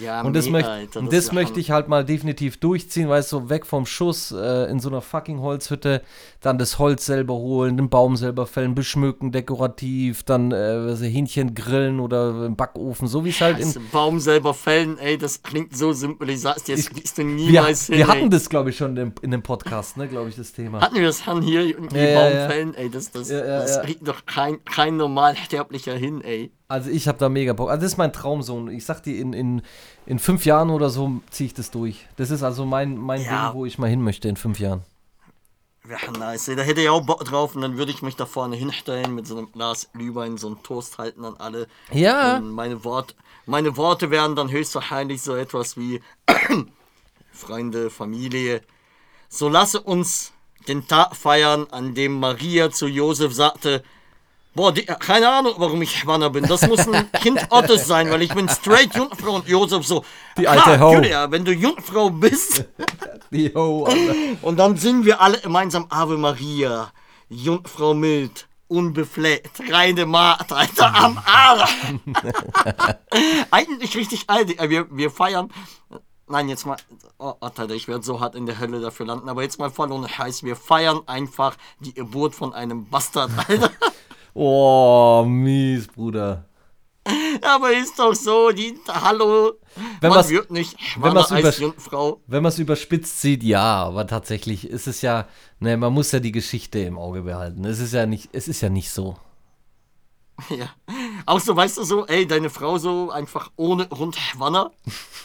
Ja, 0.00 0.22
Und 0.22 0.34
das, 0.36 0.44
nee, 0.44 0.50
möcht, 0.52 0.68
Alter, 0.68 1.00
und 1.00 1.06
das 1.12 1.24
das 1.26 1.32
möchte 1.34 1.58
ich 1.60 1.70
halt 1.70 1.88
mal 1.88 2.04
definitiv 2.04 2.58
durchziehen, 2.58 3.08
weißt 3.08 3.32
du, 3.32 3.38
so 3.38 3.50
weg 3.50 3.64
vom 3.66 3.86
Schuss 3.86 4.30
äh, 4.32 4.70
in 4.70 4.80
so 4.80 4.88
einer 4.90 5.00
fucking 5.00 5.40
Holzhütte, 5.40 6.02
dann 6.40 6.58
das 6.58 6.78
Holz 6.78 7.06
selber 7.06 7.34
holen, 7.34 7.76
den 7.76 7.88
Baum 7.88 8.16
selber 8.16 8.46
fällen, 8.46 8.74
beschmücken, 8.74 9.32
dekorativ, 9.32 10.22
dann 10.24 10.52
äh, 10.52 10.94
Hähnchen 10.96 11.54
grillen 11.54 12.00
oder 12.00 12.44
im 12.46 12.54
Backofen, 12.56 13.08
so 13.08 13.24
wie 13.24 13.30
es 13.30 13.40
halt 13.40 13.58
in. 13.58 13.72
Das 13.72 13.82
Baum 13.90 14.20
selber 14.20 14.52
fällen, 14.54 14.98
ey, 14.98 15.16
das 15.16 15.42
klingt 15.42 15.76
so 15.76 15.92
simpel. 15.92 16.28
Ich 16.30 16.40
sag's 16.42 16.64
dir, 16.64 16.76
das 16.76 16.90
kriegst 16.90 17.16
du 17.18 17.22
Wir, 17.22 17.34
niemals 17.34 17.86
hin. 17.86 17.96
wir 17.96 18.04
ey. 18.04 18.10
hatten 18.10 18.30
das, 18.30 18.48
glaube 18.48 18.70
ich, 18.70 18.76
schon 18.76 18.96
in, 18.96 19.12
in 19.22 19.30
dem 19.30 19.42
Podcast, 19.42 19.96
ne, 19.96 20.06
glaube 20.06 20.28
ich, 20.28 20.36
das 20.36 20.52
Thema. 20.52 20.80
Hatten 20.80 20.96
wir 20.96 21.06
das 21.06 21.26
an 21.26 21.42
hier 21.42 21.62
irgendwie 21.62 21.96
Ja, 21.98 22.20
Baum 22.20 22.32
ja. 22.34 22.48
fällen, 22.48 22.74
ey, 22.74 22.90
das, 22.90 23.10
das, 23.10 23.28
das 23.28 23.82
kriegt 23.82 24.06
doch 24.06 24.26
kein, 24.26 24.62
kein 24.64 24.96
Normalsterblicher 24.98 25.94
hin, 25.94 26.20
ey. 26.20 26.52
Also 26.70 26.90
ich 26.90 27.08
habe 27.08 27.16
da 27.16 27.30
mega 27.30 27.54
Bock. 27.54 27.70
Also 27.70 27.82
das 27.82 27.92
ist 27.92 27.96
mein 27.98 28.12
Traumsohn. 28.12 28.68
Ich 28.68 28.84
sag 28.84 29.02
dir, 29.02 29.18
in, 29.18 29.32
in, 29.32 29.62
in 30.04 30.18
fünf 30.18 30.44
Jahren 30.44 30.68
oder 30.68 30.90
so 30.90 31.22
ziehe 31.30 31.46
ich 31.46 31.54
das 31.54 31.70
durch. 31.70 32.06
Das 32.16 32.30
ist 32.30 32.42
also 32.42 32.66
mein, 32.66 32.98
mein 32.98 33.22
Ja. 33.22 33.48
Ding, 33.48 33.58
wo 33.58 33.64
ich 33.64 33.78
mal 33.78 33.88
hin 33.88 34.02
möchte 34.02 34.28
in 34.28 34.36
fünf 34.36 34.60
Jahren. 34.60 34.82
Wäre 35.82 36.12
nice, 36.12 36.44
da 36.54 36.60
hätte 36.62 36.82
ich 36.82 36.90
auch 36.90 37.00
Bock 37.00 37.24
drauf 37.24 37.56
und 37.56 37.62
dann 37.62 37.78
würde 37.78 37.90
ich 37.90 38.02
mich 38.02 38.14
da 38.14 38.26
vorne 38.26 38.56
hinstellen 38.56 39.14
mit 39.14 39.26
so 39.26 39.38
einem 39.38 39.50
Glas 39.50 39.88
Glühwein, 39.94 40.36
so 40.36 40.48
einen 40.48 40.62
Toast 40.62 40.98
halten 40.98 41.24
an 41.24 41.36
alle. 41.38 41.66
Ja. 41.90 42.36
Und 42.36 42.50
meine, 42.50 42.84
Wort, 42.84 43.16
meine 43.46 43.78
Worte 43.78 44.10
wären 44.10 44.36
dann 44.36 44.50
höchstwahrscheinlich 44.50 45.22
so 45.22 45.34
etwas 45.34 45.78
wie 45.78 46.02
Freunde, 47.32 47.88
Familie, 47.88 48.60
so 49.30 49.48
lasse 49.48 49.80
uns 49.80 50.32
den 50.66 50.86
Tag 50.86 51.16
feiern, 51.16 51.66
an 51.70 51.94
dem 51.94 52.20
Maria 52.20 52.70
zu 52.70 52.86
Josef 52.86 53.32
sagte, 53.32 53.82
Boah, 54.54 54.72
die, 54.72 54.84
keine 54.84 55.28
Ahnung, 55.28 55.54
warum 55.58 55.80
ich 55.82 55.96
schwanger 55.96 56.30
bin. 56.30 56.44
Das 56.46 56.66
muss 56.66 56.88
ein 56.88 57.10
Kind 57.22 57.46
Ottes 57.50 57.86
sein, 57.86 58.10
weil 58.10 58.22
ich 58.22 58.34
bin 58.34 58.48
straight 58.48 58.94
Jungfrau 58.94 59.36
und 59.36 59.48
Josef 59.48 59.86
so. 59.86 60.04
Die 60.36 60.48
alte 60.48 60.62
"Klar, 60.62 60.80
Ho." 60.80 60.94
Julia, 60.94 61.30
wenn 61.30 61.44
du 61.44 61.52
Jungfrau 61.52 62.10
bist. 62.10 62.64
Yo, 63.30 63.84
Alter. 63.84 64.14
Und 64.42 64.56
dann 64.58 64.76
singen 64.76 65.04
wir 65.04 65.20
alle 65.20 65.38
gemeinsam 65.38 65.86
Ave 65.90 66.16
Maria, 66.16 66.90
Jungfrau 67.28 67.94
mild, 67.94 68.48
unbefleckt, 68.68 69.60
reine 69.70 70.06
Maat, 70.06 70.50
Alter, 70.50 70.94
am 70.94 71.18
Arsch. 71.24 71.76
Eigentlich 73.50 73.96
richtig 73.96 74.24
alt. 74.28 74.58
Äh, 74.58 74.70
Wir, 74.70 74.86
wir 74.90 75.10
feiern 75.10 75.52
nein, 76.30 76.48
jetzt 76.48 76.66
mal, 76.66 76.76
oh, 77.18 77.34
Alter, 77.40 77.70
ich 77.70 77.88
werde 77.88 78.04
so 78.04 78.20
hart 78.20 78.34
in 78.34 78.46
der 78.46 78.58
Hölle 78.58 78.80
dafür 78.80 79.06
landen, 79.06 79.28
aber 79.28 79.42
jetzt 79.42 79.58
mal 79.58 79.70
voll 79.70 79.90
ohne 79.92 80.08
Scheiß, 80.08 80.42
wir 80.42 80.56
feiern 80.56 81.00
einfach 81.06 81.56
die 81.80 81.94
Geburt 81.94 82.34
von 82.34 82.52
einem 82.52 82.86
Bastard, 82.88 83.30
Alter. 83.48 83.70
Oh, 84.40 85.24
mies, 85.26 85.88
Bruder. 85.88 86.44
aber 87.42 87.72
ist 87.72 87.98
doch 87.98 88.14
so, 88.14 88.52
die, 88.52 88.78
hallo, 88.86 89.54
Wenn 90.00 90.10
man 90.10 90.28
wird 90.28 90.52
nicht 90.52 90.76
wenn 91.00 91.16
als 91.16 91.58
Jungfrau. 91.58 92.20
Wenn 92.28 92.44
man 92.44 92.50
es 92.50 92.60
überspitzt 92.60 93.20
sieht, 93.20 93.42
ja, 93.42 93.82
aber 93.82 94.06
tatsächlich 94.06 94.68
ist 94.68 94.86
es 94.86 95.02
ja, 95.02 95.26
ne, 95.58 95.76
man 95.76 95.92
muss 95.92 96.12
ja 96.12 96.20
die 96.20 96.30
Geschichte 96.30 96.78
im 96.78 96.98
Auge 96.98 97.22
behalten. 97.22 97.64
Es 97.64 97.80
ist 97.80 97.92
ja 97.92 98.06
nicht, 98.06 98.28
es 98.30 98.46
ist 98.46 98.60
ja 98.60 98.68
nicht 98.68 98.92
so. 98.92 99.16
Ja. 100.50 100.68
Auch 101.26 101.40
so, 101.40 101.56
weißt 101.56 101.78
du, 101.78 101.82
so, 101.82 102.06
ey, 102.06 102.24
deine 102.24 102.48
Frau 102.48 102.78
so 102.78 103.10
einfach 103.10 103.50
ohne 103.56 103.88
Rundwanner. 103.90 104.70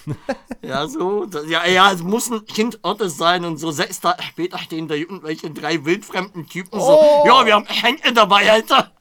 ja, 0.64 0.88
so. 0.88 1.26
Das, 1.26 1.48
ja, 1.48 1.68
ja, 1.68 1.92
es 1.92 2.02
muss 2.02 2.32
ein 2.32 2.48
Kind 2.48 2.80
Ottes 2.82 3.18
sein 3.18 3.46
und 3.46 3.58
so 3.58 3.70
sechs 3.70 4.00
Tage 4.00 4.24
später 4.24 4.58
stehen 4.58 4.88
da 4.88 4.96
irgendwelche 4.96 5.52
drei 5.52 5.86
wildfremden 5.86 6.48
Typen 6.48 6.80
so. 6.80 7.00
Oh. 7.00 7.24
Ja, 7.28 7.46
wir 7.46 7.54
haben 7.54 7.68
Hände 7.68 8.12
dabei, 8.12 8.52
Alter. 8.52 8.92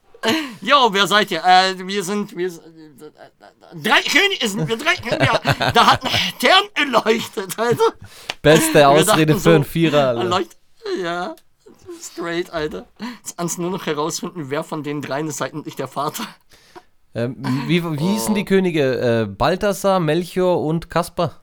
Jo, 0.61 0.89
wer 0.93 1.07
seid 1.07 1.31
ihr? 1.31 1.43
Äh, 1.45 1.75
wir 1.87 2.05
sind, 2.05 2.37
wir 2.37 2.51
sind, 2.51 2.65
äh, 2.65 3.83
drei 3.83 4.01
Könige 4.03 4.49
sind 4.49 4.69
wir, 4.69 4.77
drei 4.77 4.95
Könige. 4.95 5.73
Da 5.75 5.87
hat 5.87 6.05
ein 6.05 6.11
Stern 6.11 6.65
geleuchtet, 6.75 7.59
Alter. 7.59 7.93
Beste 8.41 8.75
Wir 8.75 8.89
Ausrede 8.89 9.39
für 9.39 9.57
einen 9.57 9.65
Vierer. 9.65 10.17
Alter. 10.19 10.43
Ja, 11.03 11.35
straight, 12.01 12.51
Alter. 12.51 12.87
Jetzt 13.19 13.37
kannst 13.37 13.59
du 13.59 13.63
nur 13.63 13.71
noch 13.71 13.87
herausfinden, 13.87 14.51
wer 14.51 14.65
von 14.65 14.83
den 14.83 15.03
dreien 15.03 15.27
ist 15.29 15.43
eigentlich 15.43 15.77
der 15.77 15.89
Vater. 15.89 16.25
Ähm, 17.15 17.37
wie, 17.67 17.85
wie 17.85 18.13
hießen 18.13 18.35
die 18.35 18.45
Könige? 18.45 19.23
Äh, 19.23 19.27
Balthasar, 19.27 20.01
Melchior 20.01 20.61
und 20.63 20.89
Kaspar? 20.89 21.43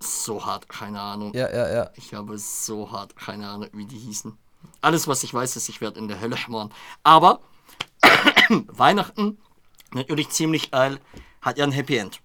So 0.00 0.44
hart, 0.44 0.68
keine 0.68 1.00
Ahnung. 1.00 1.32
Ja, 1.34 1.50
ja, 1.50 1.72
ja. 1.72 1.90
Ich 1.94 2.14
habe 2.14 2.38
so 2.38 2.90
hart 2.90 3.16
keine 3.16 3.48
Ahnung, 3.48 3.68
wie 3.72 3.86
die 3.86 3.98
hießen. 3.98 4.36
Alles, 4.80 5.08
was 5.08 5.22
ich 5.22 5.32
weiß, 5.32 5.56
ist, 5.56 5.68
ich 5.68 5.80
werde 5.80 5.98
in 5.98 6.08
der 6.08 6.20
Hölle 6.20 6.36
schmoren. 6.36 6.72
Aber 7.02 7.40
Weihnachten, 8.68 9.38
natürlich 9.92 10.30
ziemlich 10.30 10.70
geil, 10.70 10.98
hat 11.40 11.58
ja 11.58 11.64
ein 11.64 11.72
Happy 11.72 11.96
End. 11.96 12.20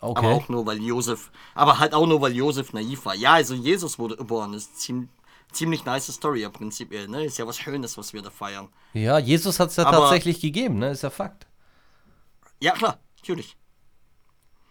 Aber 0.00 0.10
Okay. 0.10 0.26
auch 0.34 0.48
nur, 0.48 0.66
weil 0.66 0.82
Josef, 0.82 1.30
aber 1.54 1.78
halt 1.78 1.94
auch 1.94 2.06
nur, 2.06 2.20
weil 2.20 2.34
Josef 2.34 2.72
naiv 2.74 3.06
war. 3.06 3.14
Ja, 3.14 3.34
also 3.34 3.54
Jesus 3.54 3.98
wurde 3.98 4.16
geboren, 4.16 4.52
ist 4.52 4.78
ziemlich, 4.78 5.08
ziemlich 5.50 5.84
nice 5.86 6.12
Story 6.12 6.42
ja 6.42 6.50
prinzipiell, 6.50 7.08
ne? 7.08 7.24
Ist 7.24 7.38
ja 7.38 7.46
was 7.46 7.56
Schönes, 7.58 7.96
was 7.96 8.12
wir 8.12 8.20
da 8.20 8.28
feiern. 8.30 8.68
Ja, 8.92 9.18
Jesus 9.18 9.58
hat 9.60 9.70
es 9.70 9.76
ja 9.76 9.86
Aber- 9.86 9.98
tatsächlich 9.98 10.40
gegeben, 10.40 10.78
ne? 10.78 10.90
Ist 10.90 11.02
ja 11.02 11.10
Fakt. 11.10 11.46
Ja, 12.60 12.72
klar, 12.72 12.98
natürlich. 13.18 13.56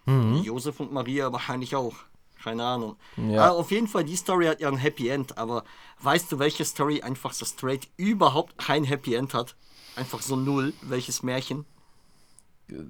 Josef 0.05 0.79
und 0.81 0.91
Maria 0.91 1.31
wahrscheinlich 1.31 1.75
auch. 1.77 1.95
Keine 2.43 2.65
Ahnung. 2.65 2.97
Ja. 3.15 3.45
Aber 3.45 3.57
auf 3.59 3.71
jeden 3.71 3.87
Fall, 3.87 4.03
die 4.03 4.17
Story 4.17 4.47
hat 4.47 4.59
ja 4.59 4.67
ein 4.67 4.75
Happy 4.75 5.07
End. 5.07 5.37
Aber 5.37 5.63
weißt 6.01 6.29
du, 6.29 6.39
welche 6.39 6.65
Story 6.65 7.01
einfach 7.01 7.31
so 7.31 7.45
straight 7.45 7.87
überhaupt 7.95 8.57
kein 8.57 8.83
Happy 8.83 9.13
End 9.15 9.33
hat? 9.33 9.55
Einfach 9.95 10.21
so 10.21 10.35
null. 10.35 10.73
Welches 10.81 11.23
Märchen? 11.23 11.65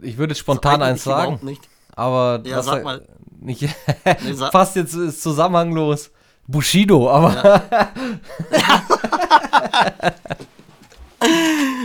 Ich 0.01 0.17
würde 0.17 0.35
spontan 0.35 0.81
eins 0.81 1.03
sagen, 1.03 1.39
nicht. 1.41 1.67
aber 1.95 2.41
Ja, 2.45 2.61
sag 2.63 2.83
mal. 2.83 3.05
nicht 3.39 3.63
Nee, 4.23 4.33
sag- 4.33 4.51
fast 4.53 4.75
jetzt 4.75 4.93
ist 4.93 5.21
zusammenhanglos. 5.21 6.11
Bushido, 6.47 7.09
aber 7.09 7.61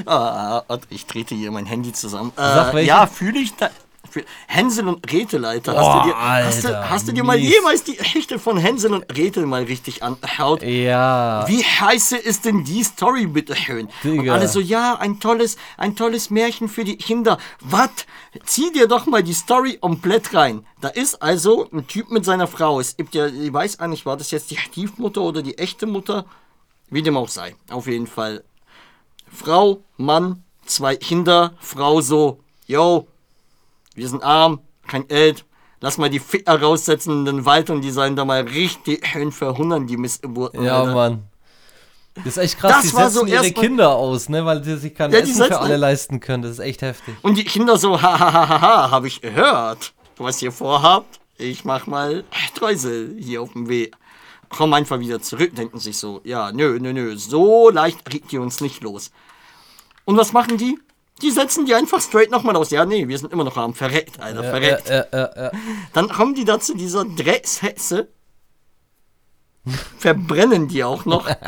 Ah, 0.06 0.62
warte, 0.66 0.87
ich 0.90 1.06
trete 1.06 1.34
hier 1.34 1.50
mein 1.50 1.66
Handy 1.66 1.92
zusammen. 1.92 2.32
Äh, 2.37 2.84
ja, 2.84 3.06
fühle 3.06 3.38
ich 3.38 3.54
da. 3.54 3.70
Für 4.18 4.25
Hänsel 4.46 4.88
und 4.88 5.06
Gretel, 5.06 5.44
Alter. 5.44 5.72
Boah, 5.72 5.80
hast, 5.80 6.04
du 6.04 6.08
dir, 6.08 6.18
hast, 6.18 6.64
du, 6.64 6.90
hast 6.90 7.08
du 7.08 7.12
dir 7.12 7.25
mal 7.25 7.38
jemals 7.38 7.84
die 7.84 7.96
Geschichte 7.96 8.38
von 8.38 8.56
Hänsel 8.56 8.92
und 8.92 9.08
Gretel 9.08 9.46
mal 9.46 9.62
richtig 9.62 10.02
angeschaut? 10.02 10.62
ja. 10.62 11.44
Wie 11.46 11.62
scheiße 11.62 12.16
ist 12.16 12.44
denn 12.44 12.64
die 12.64 12.82
Story, 12.82 13.26
bitteschön? 13.26 13.87
Und 13.87 13.92
Digga. 14.02 14.34
alle 14.34 14.48
so, 14.48 14.60
ja, 14.60 14.96
ein 14.96 15.20
tolles, 15.20 15.56
ein 15.76 15.94
tolles 15.94 16.30
Märchen 16.30 16.68
für 16.68 16.84
die 16.84 16.96
Kinder. 16.96 17.38
Was? 17.60 17.90
Zieh 18.44 18.72
dir 18.72 18.88
doch 18.88 19.06
mal 19.06 19.22
die 19.22 19.34
Story 19.34 19.78
komplett 19.80 20.34
rein. 20.34 20.66
Da 20.80 20.88
ist 20.88 21.22
also 21.22 21.68
ein 21.72 21.87
Typ 21.87 22.10
mit 22.10 22.25
seiner 22.25 22.46
Frau. 22.46 22.80
Es 22.80 22.96
gibt 22.96 23.14
ja, 23.14 23.26
ich 23.26 23.52
weiß 23.52 23.80
eigentlich, 23.80 24.06
war 24.06 24.16
das 24.16 24.30
jetzt 24.30 24.50
die 24.50 24.56
Stiefmutter 24.56 25.22
oder 25.22 25.42
die 25.42 25.58
echte 25.58 25.87
Mutter? 25.87 26.25
Wie 26.90 27.02
dem 27.02 27.16
auch 27.16 27.28
sei. 27.28 27.54
Auf 27.70 27.87
jeden 27.87 28.06
Fall. 28.06 28.42
Frau, 29.30 29.82
Mann, 29.96 30.42
zwei 30.64 30.96
Kinder, 30.96 31.52
Frau 31.60 32.00
so, 32.00 32.40
yo, 32.66 33.06
wir 33.99 34.09
sind 34.09 34.23
arm, 34.23 34.61
kein 34.87 35.07
Geld. 35.09 35.45
Lass 35.81 35.99
mal 35.99 36.11
die 36.11 36.19
Ficker 36.19 36.61
raussetzen 36.61 37.21
in 37.21 37.25
den 37.25 37.45
Wald 37.45 37.71
und 37.71 37.83
die 37.83 37.90
sollen 37.90 38.17
da 38.17 38.25
mal 38.25 38.43
richtig 38.43 39.07
schön 39.07 39.31
verhungern, 39.31 39.87
die 39.87 39.97
Missgeburten. 39.97 40.62
Ja, 40.64 40.81
Alter. 40.81 40.95
Mann. 40.95 41.23
Das 42.17 42.26
ist 42.26 42.38
echt 42.38 42.59
krass, 42.59 42.73
Das 42.73 42.83
die 42.83 42.88
setzen 42.88 43.11
so 43.12 43.26
ihre 43.26 43.52
Kinder 43.52 43.95
aus, 43.95 44.28
ne, 44.28 44.45
weil 44.45 44.64
sie 44.64 44.76
sich 44.76 44.93
kein 44.93 45.12
Ja, 45.12 45.19
Essen 45.21 45.35
für 45.35 45.43
setzen- 45.45 45.55
alle 45.55 45.76
leisten 45.76 46.19
können. 46.19 46.43
Das 46.43 46.52
ist 46.52 46.59
echt 46.59 46.83
heftig. 46.83 47.14
Und 47.23 47.38
die 47.38 47.45
Kinder 47.45 47.76
so, 47.78 48.00
hahaha, 48.02 48.90
habe 48.90 49.07
ich 49.07 49.21
gehört. 49.21 49.93
Was 50.17 50.43
ihr 50.43 50.50
vorhabt, 50.50 51.21
ich 51.37 51.64
mach 51.64 51.87
mal 51.87 52.25
Streusel 52.33 53.14
hier 53.21 53.40
auf 53.43 53.52
dem 53.52 53.69
Weg. 53.69 53.95
Kommen 54.49 54.75
einfach 54.75 54.99
wieder 54.99 55.21
zurück, 55.23 55.55
denken 55.55 55.78
sich 55.78 55.97
so, 55.99 56.21
ja, 56.25 56.50
nö, 56.50 56.78
nö, 56.81 56.93
nö, 56.93 57.17
so 57.17 57.71
leicht 57.71 58.05
kriegt 58.05 58.33
ihr 58.33 58.40
uns 58.40 58.61
nicht 58.61 58.83
los. 58.83 59.12
Und 60.05 60.17
was 60.17 60.33
machen 60.33 60.57
die? 60.57 60.76
Die 61.22 61.30
setzen 61.30 61.66
die 61.66 61.75
einfach 61.75 62.00
straight 62.00 62.30
nochmal 62.30 62.54
aus. 62.56 62.70
Ja, 62.70 62.84
nee, 62.84 63.08
wir 63.08 63.18
sind 63.18 63.32
immer 63.32 63.44
noch 63.44 63.56
am 63.56 63.75
Verreckt, 63.75 64.20
Alter, 64.20 64.44
Ja, 64.44 64.50
verreckt. 64.50 64.88
ja, 64.88 65.04
ja. 65.12 65.50
Dann 65.92 66.08
kommen 66.08 66.34
die 66.34 66.44
da 66.44 66.60
zu 66.60 66.75
dieser 66.76 67.04
Dreckshetze, 67.04 68.08
verbrennen 69.98 70.68
die 70.68 70.84
auch 70.84 71.04
noch. 71.04 71.28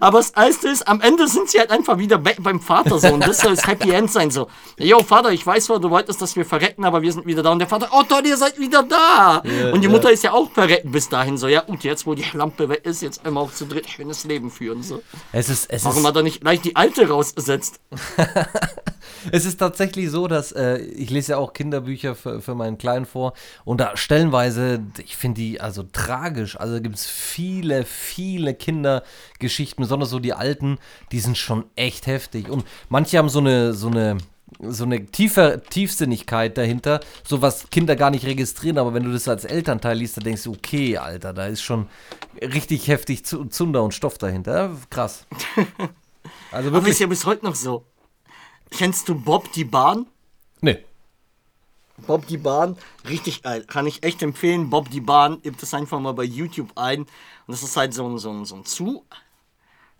Aber 0.00 0.18
das 0.18 0.32
Geilste 0.32 0.68
ist, 0.68 0.88
am 0.88 1.00
Ende 1.00 1.28
sind 1.28 1.50
sie 1.50 1.58
halt 1.58 1.70
einfach 1.70 1.98
wieder 1.98 2.18
beim 2.18 2.60
Vater 2.60 2.98
so. 2.98 3.08
Und 3.08 3.26
das 3.26 3.38
soll 3.38 3.54
das 3.54 3.66
Happy 3.66 3.90
End 3.90 4.10
sein. 4.10 4.30
So, 4.30 4.48
yo, 4.78 5.02
Vater, 5.02 5.30
ich 5.30 5.46
weiß 5.46 5.66
zwar, 5.66 5.78
du 5.78 5.90
wolltest, 5.90 6.22
dass 6.22 6.36
wir 6.36 6.44
verrecken, 6.44 6.84
aber 6.84 7.02
wir 7.02 7.12
sind 7.12 7.26
wieder 7.26 7.42
da. 7.42 7.52
Und 7.52 7.58
der 7.58 7.68
Vater, 7.68 7.88
oh 7.92 8.02
toll, 8.02 8.26
ihr 8.26 8.36
seid 8.36 8.58
wieder 8.58 8.82
da. 8.82 9.42
Ja, 9.44 9.72
und 9.72 9.80
die 9.80 9.86
ja. 9.86 9.92
Mutter 9.92 10.10
ist 10.10 10.24
ja 10.24 10.32
auch 10.32 10.50
verrecken 10.50 10.90
bis 10.90 11.08
dahin. 11.08 11.36
So, 11.38 11.48
ja, 11.48 11.62
und 11.62 11.84
jetzt, 11.84 12.06
wo 12.06 12.14
die 12.14 12.24
Lampe 12.32 12.68
weg 12.68 12.84
ist, 12.84 13.02
jetzt 13.02 13.24
einmal 13.26 13.44
auch 13.44 13.52
zu 13.52 13.66
dritt 13.66 13.88
schönes 13.88 14.24
Leben 14.24 14.50
führen. 14.50 14.82
So. 14.82 15.02
Es 15.32 15.48
ist, 15.48 15.70
es 15.70 15.84
Warum 15.84 15.98
ist, 15.98 16.08
hat 16.08 16.16
er 16.16 16.22
nicht 16.22 16.40
gleich 16.40 16.60
die 16.60 16.76
alte 16.76 17.08
rausgesetzt? 17.08 17.80
es 19.32 19.44
ist 19.44 19.58
tatsächlich 19.58 20.10
so, 20.10 20.28
dass 20.28 20.52
äh, 20.52 20.78
ich 20.78 21.10
lese 21.10 21.32
ja 21.32 21.38
auch 21.38 21.52
Kinderbücher 21.52 22.14
für, 22.14 22.40
für 22.40 22.54
meinen 22.54 22.78
Kleinen 22.78 23.06
vor 23.06 23.34
und 23.64 23.80
da 23.80 23.96
stellenweise, 23.96 24.80
ich 25.04 25.16
finde 25.16 25.40
die 25.40 25.60
also 25.60 25.84
tragisch. 25.92 26.58
Also 26.58 26.80
gibt 26.80 26.96
es 26.96 27.06
viele, 27.06 27.84
viele 27.84 28.54
Kindergeschichten, 29.38 29.82
besonders 29.82 30.10
so 30.10 30.18
die 30.18 30.32
alten, 30.32 30.78
die 31.12 31.20
sind 31.20 31.36
schon 31.38 31.64
echt 31.76 32.06
heftig. 32.06 32.48
Und 32.48 32.64
manche 32.88 33.18
haben 33.18 33.28
so 33.28 33.38
eine, 33.38 33.74
so 33.74 33.88
eine, 33.88 34.18
so 34.60 34.84
eine 34.84 35.06
tiefe 35.06 35.62
Tiefsinnigkeit 35.68 36.56
dahinter, 36.56 37.00
so 37.24 37.42
was 37.42 37.68
Kinder 37.70 37.96
gar 37.96 38.10
nicht 38.10 38.24
registrieren, 38.24 38.78
aber 38.78 38.94
wenn 38.94 39.04
du 39.04 39.12
das 39.12 39.28
als 39.28 39.44
Elternteil 39.44 39.98
liest, 39.98 40.16
dann 40.16 40.24
denkst 40.24 40.44
du, 40.44 40.52
okay, 40.52 40.96
Alter, 40.98 41.32
da 41.32 41.46
ist 41.46 41.62
schon 41.62 41.86
richtig 42.40 42.88
heftig 42.88 43.24
Zu- 43.24 43.46
Zunder 43.46 43.82
und 43.82 43.92
Stoff 43.94 44.18
dahinter. 44.18 44.76
Krass. 44.90 45.26
Also 46.50 46.68
Aber 46.70 46.78
ist 46.78 46.84
wirklich. 46.84 46.98
ja 47.00 47.06
bis 47.06 47.24
heute 47.26 47.44
noch 47.44 47.54
so. 47.54 47.84
Kennst 48.70 49.08
du 49.08 49.14
Bob 49.14 49.52
die 49.52 49.64
Bahn? 49.64 50.06
Nee. 50.60 50.78
Bob 52.06 52.26
die 52.26 52.36
Bahn, 52.36 52.76
richtig 53.08 53.42
geil. 53.42 53.64
Kann 53.66 53.86
ich 53.86 54.02
echt 54.02 54.22
empfehlen. 54.22 54.68
Bob 54.70 54.90
die 54.90 55.00
Bahn, 55.00 55.40
gibt 55.42 55.62
es 55.62 55.72
einfach 55.74 56.00
mal 56.00 56.12
bei 56.12 56.24
YouTube 56.24 56.72
ein. 56.76 57.00
Und 57.02 57.08
das 57.46 57.62
ist 57.62 57.76
halt 57.76 57.94
so 57.94 58.08
ein, 58.08 58.18
so 58.18 58.30
ein, 58.30 58.44
so 58.44 58.56
ein 58.56 58.64
Zu. 58.64 59.04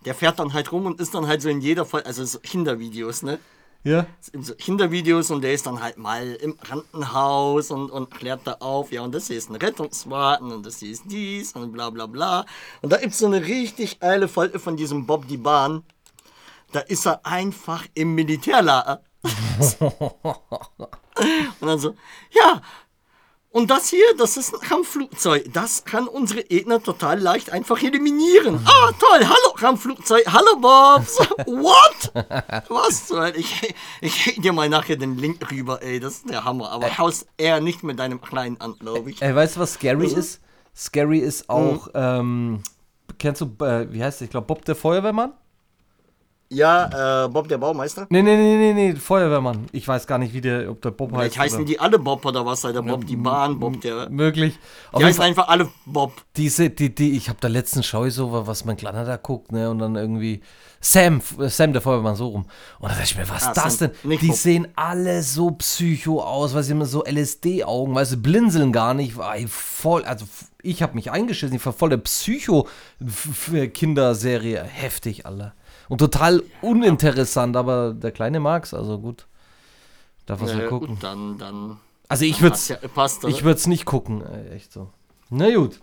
Der 0.06 0.14
fährt 0.14 0.38
dann 0.38 0.54
halt 0.54 0.72
rum 0.72 0.86
und 0.86 1.00
ist 1.00 1.14
dann 1.14 1.26
halt 1.26 1.42
so 1.42 1.48
in 1.48 1.60
jeder 1.60 1.84
Fall, 1.84 2.02
also 2.04 2.24
so 2.24 2.38
Kindervideos, 2.38 3.22
ne? 3.22 3.38
Ja. 3.84 4.06
In 4.32 4.42
so 4.42 4.54
Kindervideos 4.54 5.30
und 5.30 5.42
der 5.42 5.52
ist 5.52 5.66
dann 5.66 5.80
halt 5.80 5.96
mal 5.96 6.34
im 6.36 6.58
Krankenhaus 6.58 7.70
und, 7.70 7.90
und 7.90 8.10
klärt 8.10 8.40
da 8.44 8.54
auf, 8.54 8.90
ja, 8.90 9.02
und 9.02 9.14
das 9.14 9.28
hier 9.28 9.36
ist 9.36 9.50
ein 9.50 9.56
Rettungswagen 9.56 10.50
und 10.50 10.66
das 10.66 10.78
hier 10.78 10.90
ist 10.90 11.04
dies 11.06 11.52
und 11.52 11.72
bla 11.72 11.90
bla 11.90 12.06
bla. 12.06 12.46
Und 12.82 12.92
da 12.92 12.96
gibt 12.96 13.12
es 13.12 13.18
so 13.18 13.26
eine 13.26 13.44
richtig 13.44 14.00
geile 14.00 14.26
Folge 14.26 14.58
von 14.58 14.76
diesem 14.76 15.06
Bob 15.06 15.28
die 15.28 15.36
Bahn. 15.36 15.84
Da 16.72 16.80
ist 16.80 17.06
er 17.06 17.24
einfach 17.24 17.84
im 17.94 18.14
Militärlager. 18.14 19.02
Und 21.60 21.66
dann 21.66 21.78
so, 21.78 21.94
ja, 22.30 22.60
und 23.56 23.70
das 23.70 23.88
hier, 23.88 24.04
das 24.18 24.36
ist 24.36 24.52
ein 24.54 24.60
Kampfflugzeug. 24.60 25.46
Das 25.52 25.84
kann 25.84 26.06
unsere 26.08 26.42
Gegner 26.44 26.82
total 26.82 27.18
leicht 27.18 27.50
einfach 27.50 27.82
eliminieren. 27.82 28.60
Ah, 28.66 28.90
toll, 29.00 29.20
hallo 29.26 29.54
Kampfflugzeug, 29.58 30.24
hallo 30.30 30.56
Bob. 30.60 31.06
So, 31.06 31.24
What? 31.46 32.12
Was 32.68 33.08
soll 33.08 33.32
ich? 33.34 33.74
Ich 34.02 34.14
schicke 34.14 34.42
dir 34.42 34.52
mal 34.52 34.68
nachher 34.68 34.96
den 34.96 35.16
Link 35.16 35.50
rüber, 35.50 35.82
ey, 35.82 35.98
das 36.00 36.16
ist 36.16 36.28
der 36.28 36.44
Hammer. 36.44 36.70
Aber 36.70 36.98
haust 36.98 37.26
eher 37.38 37.60
nicht 37.60 37.82
mit 37.82 37.98
deinem 37.98 38.20
Kleinen 38.20 38.60
an, 38.60 38.74
glaube 38.78 39.10
ich. 39.10 39.22
Ey, 39.22 39.34
weißt 39.34 39.56
du, 39.56 39.60
was 39.60 39.72
scary 39.74 40.06
ist? 40.06 40.40
Scary 40.76 41.20
ist 41.20 41.48
Mhm. 41.48 41.54
auch, 41.54 41.88
ähm, 41.94 42.62
kennst 43.18 43.40
du, 43.40 43.46
äh, 43.64 43.90
wie 43.90 44.04
heißt 44.04 44.20
der? 44.20 44.26
Ich 44.26 44.30
glaube, 44.30 44.46
Bob 44.48 44.66
der 44.66 44.74
Feuerwehrmann? 44.76 45.32
Ja, 46.48 47.24
äh, 47.24 47.28
Bob 47.28 47.48
der 47.48 47.58
Baumeister. 47.58 48.06
Nee, 48.08 48.22
nee, 48.22 48.36
nee, 48.36 48.56
nee, 48.56 48.72
nee, 48.92 48.94
Feuerwehrmann. 48.94 49.66
Ich 49.72 49.88
weiß 49.88 50.06
gar 50.06 50.16
nicht, 50.18 50.32
wie 50.32 50.40
der, 50.40 50.70
ob 50.70 50.80
der 50.80 50.92
Bob 50.92 51.10
heißt. 51.10 51.18
Vielleicht 51.20 51.38
heißen 51.38 51.58
oder- 51.58 51.66
die 51.66 51.80
alle 51.80 51.98
Bob 51.98 52.24
oder 52.24 52.46
was, 52.46 52.64
Alter. 52.64 52.82
Bob 52.82 53.04
die 53.04 53.16
Bahn, 53.16 53.58
Bob 53.58 53.80
der. 53.80 54.08
Möglich. 54.10 54.56
Die 54.96 55.04
heißen 55.04 55.24
einfach 55.24 55.48
alle 55.48 55.68
Bob. 55.86 56.12
diese, 56.36 56.70
die, 56.70 56.94
die, 56.94 57.16
ich 57.16 57.28
habe 57.28 57.38
da 57.40 57.48
letztens 57.48 57.88
so, 57.90 58.46
was 58.46 58.64
mein 58.64 58.76
Kleiner 58.76 59.04
da 59.04 59.16
guckt, 59.16 59.50
ne, 59.50 59.68
und 59.70 59.80
dann 59.80 59.96
irgendwie 59.96 60.40
Sam, 60.80 61.20
äh, 61.40 61.48
Sam, 61.48 61.72
der 61.72 61.82
Feuerwehrmann, 61.82 62.14
so 62.14 62.28
rum. 62.28 62.46
Und 62.78 62.90
da 62.90 62.94
dachte 62.94 63.02
ich 63.04 63.16
mir, 63.16 63.28
was 63.28 63.42
Ah, 63.44 63.48
ist 63.50 63.56
das 63.56 63.78
Sam, 63.78 63.90
denn? 64.04 64.18
Die 64.20 64.28
Bob. 64.28 64.36
sehen 64.36 64.68
alle 64.76 65.22
so 65.24 65.50
psycho 65.50 66.22
aus, 66.22 66.54
weil 66.54 66.62
sie 66.62 66.70
immer 66.72 66.86
so 66.86 67.02
LSD-Augen, 67.04 67.92
weißt 67.94 68.12
du, 68.12 68.16
blinzeln 68.18 68.70
gar 68.72 68.94
nicht. 68.94 69.18
Ey, 69.18 69.48
voll, 69.48 70.04
also 70.04 70.26
ich 70.62 70.80
habe 70.82 70.94
mich 70.94 71.10
eingeschissen, 71.10 71.56
ich 71.56 71.66
war 71.66 71.72
voll 71.72 71.88
der 71.90 71.96
Psycho-Kinderserie. 71.96 74.62
Heftig, 74.62 75.26
Alter. 75.26 75.54
Und 75.88 75.98
total 75.98 76.42
uninteressant, 76.62 77.56
aber 77.56 77.92
der 77.94 78.10
Kleine 78.12 78.40
mag's, 78.40 78.74
also 78.74 78.98
gut. 78.98 79.26
Darf 80.26 80.40
er 80.42 80.48
so 80.48 80.58
Äh, 80.58 80.66
gucken. 80.66 80.88
gut, 80.88 81.02
dann, 81.04 81.38
dann. 81.38 81.76
Also 82.08 82.24
ich 82.24 82.40
würde 82.40 82.52
Passt 82.52 82.70
ja, 82.70 82.76
passt, 82.94 83.24
ich 83.24 83.42
würde 83.44 83.58
es 83.58 83.66
nicht 83.66 83.84
gucken, 83.84 84.22
äh, 84.24 84.54
echt 84.54 84.72
so. 84.72 84.88
Na 85.30 85.52
gut. 85.54 85.80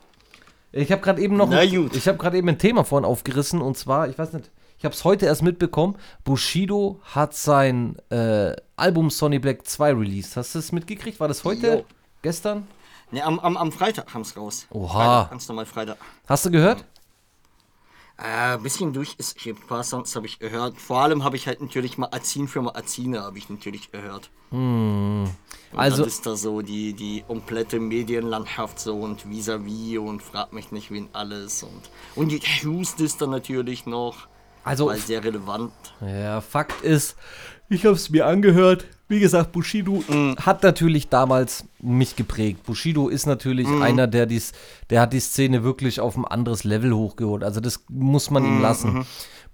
Ich 0.71 0.91
habe 0.91 1.01
gerade 1.01 1.21
eben 1.21 1.35
noch 1.37 1.49
Na 1.49 1.59
ein, 1.59 1.69
gut. 1.69 1.95
ich 1.95 2.07
habe 2.07 2.17
gerade 2.17 2.37
eben 2.37 2.49
ein 2.49 2.57
Thema 2.57 2.83
vorhin 2.83 3.05
aufgerissen 3.05 3.61
und 3.61 3.77
zwar, 3.77 4.07
ich 4.09 4.17
weiß 4.17 4.33
nicht, 4.33 4.49
ich 4.77 4.85
habe 4.85 4.93
es 4.95 5.03
heute 5.05 5.25
erst 5.27 5.43
mitbekommen, 5.43 5.95
Bushido 6.25 6.99
hat 7.03 7.33
sein 7.35 7.97
äh, 8.09 8.53
Album 8.75 9.09
Sonny 9.09 9.39
Black 9.39 9.65
2 9.67 9.93
released. 9.93 10.35
Hast 10.35 10.55
du 10.55 10.59
es 10.59 10.71
mitgekriegt? 10.71 11.19
War 11.19 11.27
das 11.27 11.43
heute? 11.45 11.67
Jo. 11.67 11.85
Gestern? 12.21 12.67
Ne, 13.11 13.23
am, 13.23 13.39
am, 13.39 13.55
am 13.55 13.71
Freitag 13.71 14.07
kam 14.07 14.23
es 14.23 14.35
raus. 14.35 14.65
Oha. 14.71 14.93
Freitag, 14.93 15.29
ganz 15.31 15.47
normal 15.47 15.65
Freitag. 15.65 15.97
Hast 16.27 16.45
du 16.45 16.51
gehört? 16.51 16.83
Äh, 18.23 18.53
ein 18.55 18.63
bisschen 18.63 18.93
durch 18.93 19.15
ist 19.17 19.37
hier 19.37 19.53
ein 19.53 19.67
paar 19.67 19.83
Songs 19.83 20.15
habe 20.15 20.25
ich 20.27 20.39
gehört. 20.39 20.77
Vor 20.79 21.01
allem 21.01 21.25
habe 21.25 21.35
ich 21.35 21.45
halt 21.45 21.61
natürlich 21.61 21.97
Magazin 21.97 22.47
für 22.47 22.61
Magazine 22.61 23.19
habe 23.21 23.37
ich 23.37 23.49
natürlich 23.49 23.91
gehört. 23.91 24.29
Und 24.49 25.29
Also- 25.75 26.05
ist 26.05 26.25
da 26.25 26.35
so 26.37 26.61
die, 26.61 26.93
die 26.93 27.23
komplette 27.27 27.79
Medienlandschaft 27.81 28.79
so 28.79 28.95
und 28.99 29.25
vis-à-vis 29.25 29.97
und 29.99 30.21
frag 30.23 30.53
mich 30.53 30.71
nicht 30.71 30.89
wen 30.91 31.09
alles 31.11 31.63
und 31.63 31.89
und 32.15 32.31
die 32.31 32.39
Hughes 32.39 32.93
ist 32.99 33.21
da 33.21 33.27
natürlich 33.27 33.85
noch. 33.85 34.27
Also- 34.63 34.85
weil 34.85 34.99
sehr 34.99 35.23
relevant. 35.23 35.73
Ja, 35.99 36.39
Fakt 36.39 36.81
ist, 36.83 37.17
ich 37.67 37.83
habe 37.85 37.95
es 37.95 38.09
mir 38.09 38.25
angehört. 38.25 38.85
Wie 39.09 39.19
gesagt, 39.19 39.51
Bushido 39.51 40.03
hat 40.37 40.63
natürlich 40.63 41.09
damals 41.09 41.65
mich 41.79 42.15
geprägt. 42.15 42.63
Bushido 42.63 43.09
ist 43.09 43.25
natürlich 43.25 43.67
einer, 43.67 44.07
der 44.07 44.25
dies, 44.25 44.53
der 44.89 45.01
hat 45.01 45.13
die 45.13 45.19
Szene 45.19 45.63
wirklich 45.63 45.99
auf 45.99 46.15
ein 46.17 46.25
anderes 46.25 46.63
Level 46.63 46.93
hochgeholt. 46.93 47.43
Also 47.43 47.59
das 47.59 47.83
muss 47.89 48.31
man 48.31 48.45
ihm 48.45 48.61
lassen. 48.61 49.05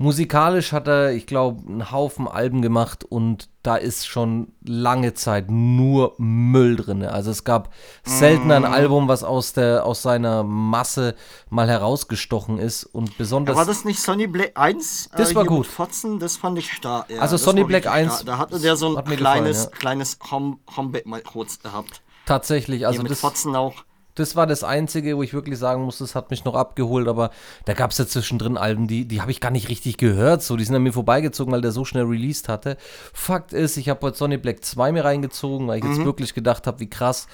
Musikalisch 0.01 0.71
hat 0.71 0.87
er, 0.87 1.11
ich 1.11 1.27
glaube, 1.27 1.61
einen 1.67 1.91
Haufen 1.91 2.25
Alben 2.25 2.61
gemacht 2.61 3.03
und 3.03 3.49
da 3.63 3.75
ist 3.75 4.07
schon 4.07 4.53
lange 4.65 5.13
Zeit 5.13 5.51
nur 5.51 6.13
Müll 6.17 6.77
drin. 6.77 7.03
Also 7.03 7.31
es 7.31 7.43
gab 7.43 7.73
selten 8.03 8.49
ein 8.53 8.63
Album, 8.63 9.09
was 9.09 9.25
aus 9.25 9.51
der 9.51 9.85
aus 9.85 10.01
seiner 10.01 10.43
Masse 10.43 11.15
mal 11.49 11.67
herausgestochen 11.67 12.59
ist 12.59 12.85
und 12.85 13.17
besonders 13.17 13.57
war 13.57 13.65
das 13.65 13.83
nicht 13.83 13.99
Sonny 13.99 14.27
Black 14.27 14.53
1? 14.55 15.09
Das 15.17 15.35
war 15.35 15.43
hier 15.43 15.49
gut. 15.49 15.67
Fotzen, 15.67 16.17
das 16.17 16.37
fand 16.37 16.57
ich 16.57 16.71
stark. 16.71 17.09
Ja, 17.09 17.19
Also 17.19 17.35
Sonny 17.35 17.61
war 17.61 17.67
Black 17.67 17.83
richtig 17.85 17.91
1 17.91 18.13
stark. 18.13 18.25
Da 18.25 18.37
hatte 18.37 18.57
der 18.61 18.77
so 18.77 18.87
ein 18.87 18.93
mir 18.93 19.17
gefallen, 19.17 19.17
kleines, 19.17 19.65
ja. 19.65 19.69
kleines 19.71 20.17
Hom 20.31 20.61
Homback 20.77 21.05
mal 21.05 21.21
kurz 21.21 21.59
gehabt. 21.59 22.01
tatsächlich, 22.25 22.87
also 22.87 22.99
Also 22.99 23.03
mit 23.03 23.11
das 23.11 23.19
Fotzen 23.19 23.53
auch. 23.53 23.83
Das 24.19 24.35
war 24.35 24.47
das 24.47 24.63
Einzige, 24.63 25.17
wo 25.17 25.23
ich 25.23 25.33
wirklich 25.33 25.57
sagen 25.57 25.83
muss, 25.83 25.99
das 25.99 26.15
hat 26.15 26.29
mich 26.29 26.43
noch 26.45 26.55
abgeholt, 26.55 27.07
aber 27.07 27.31
da 27.65 27.73
gab 27.73 27.91
es 27.91 27.97
ja 27.97 28.05
zwischendrin 28.05 28.57
Alben, 28.57 28.88
die, 28.88 29.05
die 29.05 29.21
habe 29.21 29.31
ich 29.31 29.39
gar 29.39 29.51
nicht 29.51 29.69
richtig 29.69 29.97
gehört. 29.97 30.43
So, 30.43 30.57
die 30.57 30.63
sind 30.65 30.75
an 30.75 30.83
mir 30.83 30.93
vorbeigezogen, 30.93 31.53
weil 31.53 31.61
der 31.61 31.71
so 31.71 31.85
schnell 31.85 32.05
released 32.05 32.49
hatte. 32.49 32.77
Fakt 33.13 33.53
ist, 33.53 33.77
ich 33.77 33.89
habe 33.89 34.05
heute 34.05 34.17
Sonny 34.17 34.38
Black 34.38 34.63
2 34.63 34.91
mir 34.91 35.05
reingezogen, 35.05 35.67
weil 35.67 35.79
ich 35.79 35.85
jetzt 35.85 36.03
wirklich 36.03 36.33
gedacht 36.33 36.67
habe, 36.67 36.79
wie 36.79 36.89
krass. 36.89 37.27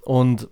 Und 0.00 0.48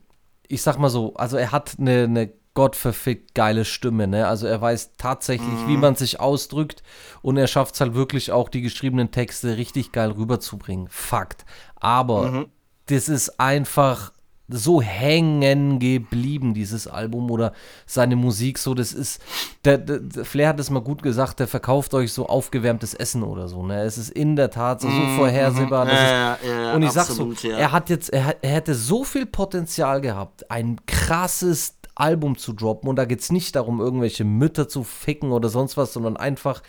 ich 0.49 0.63
sag 0.63 0.79
mal 0.79 0.91
so, 0.91 1.15
also 1.15 1.37
er 1.37 1.53
hat 1.53 1.77
eine, 1.79 2.05
eine 2.05 2.31
gottverfickt 2.55 3.35
geile 3.35 3.65
Stimme, 3.65 4.07
ne? 4.07 4.27
Also 4.27 4.47
er 4.47 4.61
weiß 4.61 4.97
tatsächlich, 4.99 5.67
wie 5.67 5.77
man 5.77 5.95
sich 5.95 6.21
ausdrückt 6.21 6.83
und 7.23 7.37
er 7.37 7.47
schafft 7.47 7.75
es 7.75 7.81
halt 7.81 7.95
wirklich 7.95 8.33
auch, 8.33 8.49
die 8.49 8.61
geschriebenen 8.61 9.13
Texte 9.13 9.57
richtig 9.57 9.93
geil 9.93 10.11
rüberzubringen. 10.11 10.89
Fakt. 10.89 11.45
Aber 11.77 12.47
das 12.87 13.09
ist 13.09 13.41
einfach 13.41 14.13
so 14.51 14.83
hängen 14.83 15.79
geblieben, 15.79 16.55
dieses 16.55 16.87
Album 16.87 17.31
oder 17.31 17.53
seine 17.87 18.17
Musik 18.17 18.59
so, 18.59 18.75
das 18.75 18.93
ist, 18.93 19.21
der, 19.65 19.79
der, 19.79 20.25
Flair 20.25 20.49
hat 20.49 20.61
es 20.61 20.71
mal 20.71 20.81
gut 20.81 21.03
gesagt, 21.03 21.41
der 21.41 21.49
verkauft 21.49 21.95
euch 21.95 22.13
so 22.13 22.27
aufgewärmtes 22.27 22.95
Essen 22.95 23.23
oder 23.23 23.49
so, 23.49 23.63
ne, 23.65 23.83
es 23.83 23.99
ist 23.99 24.11
in 24.11 24.37
der 24.37 24.51
Tat 24.51 24.81
so, 24.81 24.89
so 24.89 25.07
vorhersehbar, 25.17 25.85
das 25.85 25.95
ist, 25.95 26.01
Ja, 26.01 26.39
ja, 26.43 26.63
ja, 26.63 26.75
und 26.75 26.83
ich 26.83 26.91
sag 26.91 27.09
absolut, 27.09 27.39
so, 27.39 27.49
ja. 27.49 27.57
er 27.59 27.73
hat 27.73 27.91
jetzt, 27.91 28.13
er, 28.13 28.37
er 28.43 28.51
hätte 28.51 28.75
so 28.75 29.05
viel 29.05 29.27
Potenzial 29.27 30.01
gehabt, 30.01 30.51
ein 30.51 30.81
krasses 30.87 31.77
Album 31.95 32.37
zu 32.39 32.53
droppen 32.53 32.89
und 32.89 32.97
da 32.97 33.05
geht 33.05 33.21
es 33.21 33.31
nicht 33.31 33.55
darum, 33.57 33.81
irgendwelche 33.81 34.25
Mütter 34.25 34.69
zu 34.69 34.85
ficken 34.85 35.33
oder 35.33 35.49
sonst 35.49 35.77
was, 35.77 35.93
sondern 35.93 36.17
einfach 36.17 36.63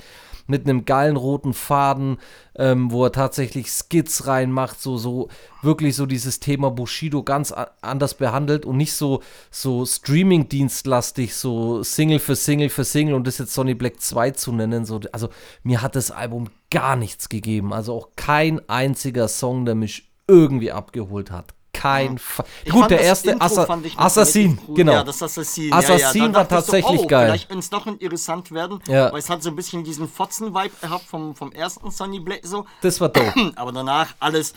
mit 0.51 0.67
einem 0.67 0.85
geilen 0.85 1.15
roten 1.15 1.55
Faden, 1.55 2.17
ähm, 2.55 2.91
wo 2.91 3.05
er 3.05 3.11
tatsächlich 3.11 3.71
Skits 3.71 4.27
reinmacht, 4.27 4.79
so, 4.79 4.97
so 4.97 5.29
wirklich 5.63 5.95
so 5.95 6.05
dieses 6.05 6.39
Thema 6.39 6.69
Bushido 6.69 7.23
ganz 7.23 7.51
anders 7.81 8.13
behandelt 8.13 8.65
und 8.65 8.77
nicht 8.77 8.93
so, 8.93 9.21
so 9.49 9.85
Streaming-dienstlastig, 9.85 11.33
so 11.33 11.81
Single 11.81 12.19
für 12.19 12.35
Single 12.35 12.69
für 12.69 12.83
Single 12.83 13.15
und 13.15 13.25
das 13.25 13.39
jetzt 13.39 13.53
Sonny 13.53 13.73
Black 13.73 13.99
2 13.99 14.31
zu 14.31 14.51
nennen. 14.51 14.85
So, 14.85 14.99
also 15.11 15.29
mir 15.63 15.81
hat 15.81 15.95
das 15.95 16.11
Album 16.11 16.49
gar 16.69 16.95
nichts 16.95 17.29
gegeben. 17.29 17.73
Also 17.73 17.93
auch 17.93 18.09
kein 18.15 18.61
einziger 18.69 19.27
Song, 19.27 19.65
der 19.65 19.73
mich 19.75 20.11
irgendwie 20.27 20.71
abgeholt 20.71 21.31
hat. 21.31 21.55
Kein 21.81 22.19
Ich 22.63 22.71
Gut, 22.71 22.91
der 22.91 23.01
erste 23.01 23.41
Assa 23.41 23.67
Assassin, 23.97 24.55
gut. 24.55 24.75
genau. 24.75 24.91
Ja, 24.91 25.03
das 25.03 25.23
Assassin. 25.23 25.73
Assassin 25.73 26.21
ja, 26.21 26.27
ja. 26.27 26.33
war 26.35 26.47
tatsächlich 26.47 26.99
so, 26.99 27.05
oh, 27.05 27.07
geil. 27.07 27.27
Vielleicht 27.29 27.49
könnte 27.49 27.63
es 27.65 27.71
noch 27.71 27.87
interessant 27.87 28.51
werden, 28.51 28.79
Ja. 28.87 29.11
weil 29.11 29.17
es 29.17 29.29
hat 29.31 29.41
so 29.41 29.49
ein 29.49 29.55
bisschen 29.55 29.83
diesen 29.83 30.07
Fotzen-Vibe 30.07 30.75
gehabt 30.79 31.05
vom, 31.05 31.35
vom 31.35 31.51
ersten 31.51 31.89
Sonny 31.89 32.19
Black 32.19 32.41
so. 32.43 32.65
Das 32.81 33.01
war 33.01 33.09
dope. 33.09 33.51
Aber 33.55 33.71
danach 33.71 34.13
alles, 34.19 34.53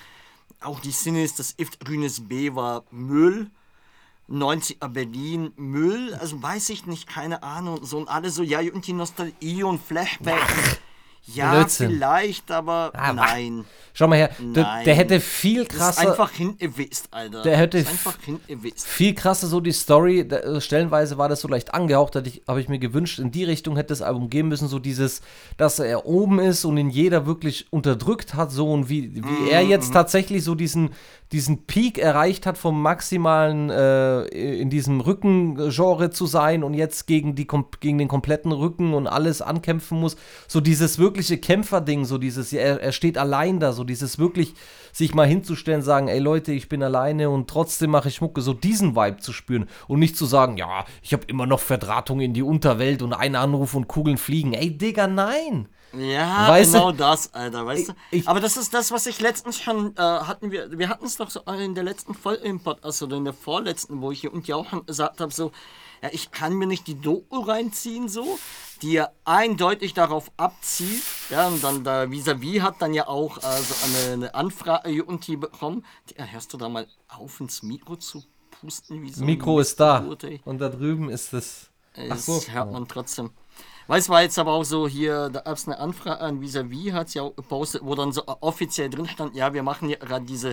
auch 0.61 0.81
die 0.81 0.91
Sinnes, 0.91 1.35
das 1.35 1.55
If 1.59 1.79
Grünes 1.79 2.29
B 2.29 2.55
war 2.55 2.85
Müll. 2.91 3.51
90er 4.31 4.89
Berlin, 4.89 5.53
Müll, 5.57 6.15
also 6.15 6.43
weiß 6.43 6.71
ich 6.71 6.87
nicht, 6.87 7.07
keine 7.07 7.43
Ahnung. 7.43 7.85
So 7.85 7.99
und 7.99 8.09
alle 8.09 8.31
so, 8.31 8.43
ja, 8.43 8.61
und 8.61 8.87
die 8.87 8.93
Nostalgie 8.95 9.63
und 9.63 9.83
Flashback. 9.83 10.41
Ja, 11.33 11.55
Blödsinn. 11.55 11.91
vielleicht, 11.93 12.51
aber 12.51 12.91
Ah, 12.95 13.13
nein. 13.13 13.65
Schau 13.97 14.09
mal 14.09 14.17
her, 14.19 14.31
der, 14.41 14.83
der 14.85 14.95
hätte 14.95 15.21
viel 15.21 15.65
Das 15.65 15.73
ist 15.73 15.79
krasser. 15.79 16.11
einfach 16.11 16.31
hingewichst, 16.33 17.07
Alter. 17.13 17.43
Der 17.43 17.57
hätte 17.57 17.79
das 17.83 17.87
ist 17.93 17.95
f- 18.01 18.07
einfach 18.09 18.21
hingewichst. 18.25 18.87
viel 18.87 19.15
krasser 19.15 19.47
so 19.47 19.61
die 19.61 19.71
Story. 19.73 20.21
Äh, 20.21 20.61
stellenweise 20.61 21.17
war 21.17 21.29
das 21.29 21.41
so 21.41 21.49
leicht 21.49 21.73
angehaucht, 21.73 22.17
habe 22.17 22.27
ich, 22.29 22.43
hab 22.49 22.57
ich 22.59 22.69
mir 22.69 22.81
gewünscht, 22.81 23.21
in 23.21 23.31
die 23.31 23.45
Richtung 23.45 23.77
hätte 23.77 23.89
das 23.91 24.03
Album 24.03 24.29
gehen 24.31 24.49
müssen, 24.49 24.67
so 24.69 24.81
dieses, 24.81 25.23
dass 25.57 25.79
er 25.79 26.07
oben 26.07 26.41
ist 26.41 26.65
und 26.65 26.77
ihn 26.77 26.91
jeder 26.91 27.25
wirklich 27.25 27.73
unterdrückt 27.73 28.35
hat, 28.35 28.51
so 28.51 28.71
und 28.73 28.89
wie, 28.89 29.15
wie 29.15 29.51
er 29.51 29.63
jetzt 29.63 29.93
tatsächlich 29.93 30.43
so 30.43 30.55
diesen, 30.57 30.91
diesen 31.33 31.67
Peak 31.67 31.99
erreicht 31.99 32.47
hat 32.47 32.59
vom 32.59 32.81
maximalen 32.81 33.71
äh, 33.71 34.25
in 34.27 34.71
diesem 34.71 35.01
Rückengenre 35.01 36.11
zu 36.11 36.27
sein 36.27 36.63
und 36.63 36.75
jetzt 36.75 37.07
gegen, 37.07 37.35
die, 37.35 37.47
gegen 37.81 37.99
den 37.99 38.09
kompletten 38.09 38.53
Rücken 38.53 38.95
und 38.95 39.07
alles 39.07 39.43
ankämpfen 39.43 39.99
muss. 39.99 40.17
So 40.47 40.61
dieses 40.61 40.99
wirkliche 40.99 41.39
Kämpferding, 41.39 42.05
so 42.05 42.19
dieses, 42.19 42.53
er, 42.53 42.81
er 42.81 42.93
steht 42.93 43.19
allein 43.19 43.59
da, 43.59 43.73
so 43.73 43.85
dieses 43.85 44.19
wirklich 44.19 44.55
sich 44.93 45.15
mal 45.15 45.27
hinzustellen, 45.27 45.83
sagen, 45.83 46.09
ey 46.09 46.21
Leute, 46.21 46.53
ich 46.53 46.69
bin 46.69 46.83
alleine 46.83 47.31
und 47.31 47.49
trotzdem 47.49 47.91
mache 47.91 48.09
ich 48.09 48.21
Mucke, 48.21 48.41
so 48.41 48.53
diesen 48.53 48.95
Vibe 48.95 49.17
zu 49.17 49.33
spüren 49.33 49.67
und 49.89 49.99
nicht 49.99 50.17
zu 50.17 50.27
sagen, 50.27 50.57
ja, 50.57 50.85
ich 51.03 51.13
habe 51.13 51.25
immer 51.27 51.47
noch 51.47 51.61
Verdrahtung 51.61 52.21
in 52.21 52.33
die 52.33 52.43
Unterwelt 52.43 53.03
und 53.03 53.13
einen 53.13 53.37
Anruf 53.37 53.75
und 53.75 53.89
Kugeln 53.89 54.19
fliegen. 54.19 54.53
Ey, 54.53 54.77
Digga, 54.77 55.09
nein. 55.09 55.69
Ja, 55.99 56.49
Weißt 56.49 56.75
du- 56.75 56.79
genau 56.79 56.93
das, 56.93 57.33
Alter, 57.35 57.65
weißt 57.67 57.89
du? 57.89 57.93
Ich- 58.11 58.27
Aber 58.29 58.41
das 58.41 58.57
ist 58.57 58.73
das, 58.75 58.91
was 58.91 59.07
ich 59.07 59.21
letztens 59.21 59.59
schon 59.61 59.95
äh, 59.97 60.01
hatten 60.01 60.51
wir, 60.51 60.77
wir 60.79 60.89
hatten 60.89 61.05
es 61.07 61.17
doch 61.17 61.31
so 61.31 61.41
in 61.41 61.75
der 61.75 61.85
letzten 61.85 62.15
Folge 62.15 62.43
im 62.45 62.61
Podcast 62.61 63.03
oder 63.03 63.17
in 63.17 63.25
der 63.25 63.35
vorletzten, 63.35 64.01
wo 64.01 64.11
ich 64.11 64.21
hier 64.21 64.33
und 64.33 64.47
ja 64.49 64.57
auch 64.57 64.69
schon 64.69 64.85
gesagt 64.87 65.21
habe, 65.21 65.33
so, 65.33 65.53
ja, 66.03 66.09
ich 66.13 66.31
kann 66.31 66.55
mir 66.55 66.67
nicht 66.67 66.87
die 66.87 67.01
Doku 67.01 67.41
reinziehen, 67.41 68.09
so, 68.09 68.39
die 68.83 68.93
ja 68.93 69.09
eindeutig 69.25 69.95
darauf 69.95 70.31
abzielt, 70.37 71.03
ja, 71.31 71.47
und 71.49 71.63
dann 71.65 71.85
da 71.85 72.03
vis-à-vis 72.11 72.61
hat 72.61 72.83
dann 72.83 72.93
ja 72.93 73.07
auch 73.09 73.39
äh, 73.39 73.41
so 73.41 73.75
eine, 73.87 74.13
eine 74.15 74.35
Anfrage 74.35 74.91
hier 74.91 75.09
und 75.09 75.27
die 75.27 75.37
bekommen. 75.37 75.85
Die, 76.11 76.17
äh, 76.17 76.25
hörst 76.31 76.53
du 76.53 76.57
da 76.59 76.69
mal 76.69 76.87
auf, 77.09 77.41
ins 77.41 77.63
Mikro 77.63 77.97
zu 77.97 78.23
pusten? 78.61 79.03
Wie 79.03 79.11
so 79.13 79.25
Mikro 79.25 79.61
ist 79.61 79.79
da 79.81 80.05
und 80.45 80.59
da 80.61 80.69
drüben 80.69 81.09
ist 81.11 81.33
das. 81.33 81.71
Ach 81.97 82.09
Das 82.09 82.27
so. 82.27 82.41
hört 82.49 82.73
man 82.73 82.89
trotzdem. 82.89 83.31
Weiß 83.87 84.09
war 84.09 84.23
jetzt 84.23 84.38
aber 84.38 84.53
auch 84.53 84.64
so 84.64 84.88
hier, 84.88 85.29
da 85.29 85.40
gab 85.40 85.57
es 85.57 85.66
eine 85.66 85.79
Anfrage 85.79 86.20
an 86.20 86.40
Vis-a-vis, 86.40 86.92
hat 86.92 87.11
sie 87.11 87.20
auch 87.20 87.37
gepostet, 87.37 87.83
wo 87.85 87.94
dann 87.94 88.12
so 88.12 88.23
offiziell 88.40 88.88
drin 88.88 89.07
stand, 89.07 89.37
ja, 89.37 89.53
wir 89.53 89.62
machen 89.62 89.90
ja 89.90 89.99
gerade 89.99 90.25
diese 90.25 90.51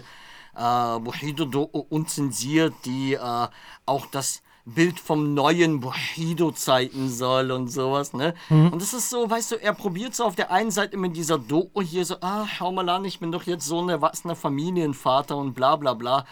äh, 0.55 0.99
Bushido-Doku 0.99 1.85
unzensiert, 1.89 2.73
die 2.85 3.13
äh, 3.13 3.47
auch 3.85 4.05
das 4.07 4.41
Bild 4.65 4.99
vom 4.99 5.33
neuen 5.33 5.79
Bushido 5.79 6.51
zeigen 6.51 7.09
soll 7.09 7.51
und 7.51 7.69
sowas, 7.69 8.13
ne? 8.13 8.35
Und 8.71 8.81
das 8.81 8.93
ist 8.93 9.09
so, 9.09 9.27
weißt 9.27 9.53
du, 9.53 9.55
er 9.55 9.73
probiert 9.73 10.13
so 10.15 10.23
auf 10.23 10.35
der 10.35 10.51
einen 10.51 10.69
Seite 10.69 10.97
mit 10.97 11.15
dieser 11.15 11.39
Doku 11.39 11.81
hier 11.81 12.05
so, 12.05 12.17
ah, 12.21 12.45
schau 12.47 12.71
mal 12.71 12.87
an, 12.89 13.03
ich 13.05 13.19
bin 13.19 13.31
doch 13.31 13.43
jetzt 13.43 13.65
so 13.65 13.81
ein 13.81 13.89
erwachsener 13.89 14.35
Familienvater 14.35 15.35
und 15.35 15.53
bla 15.53 15.77
bla 15.77 15.93
bla. 15.95 16.25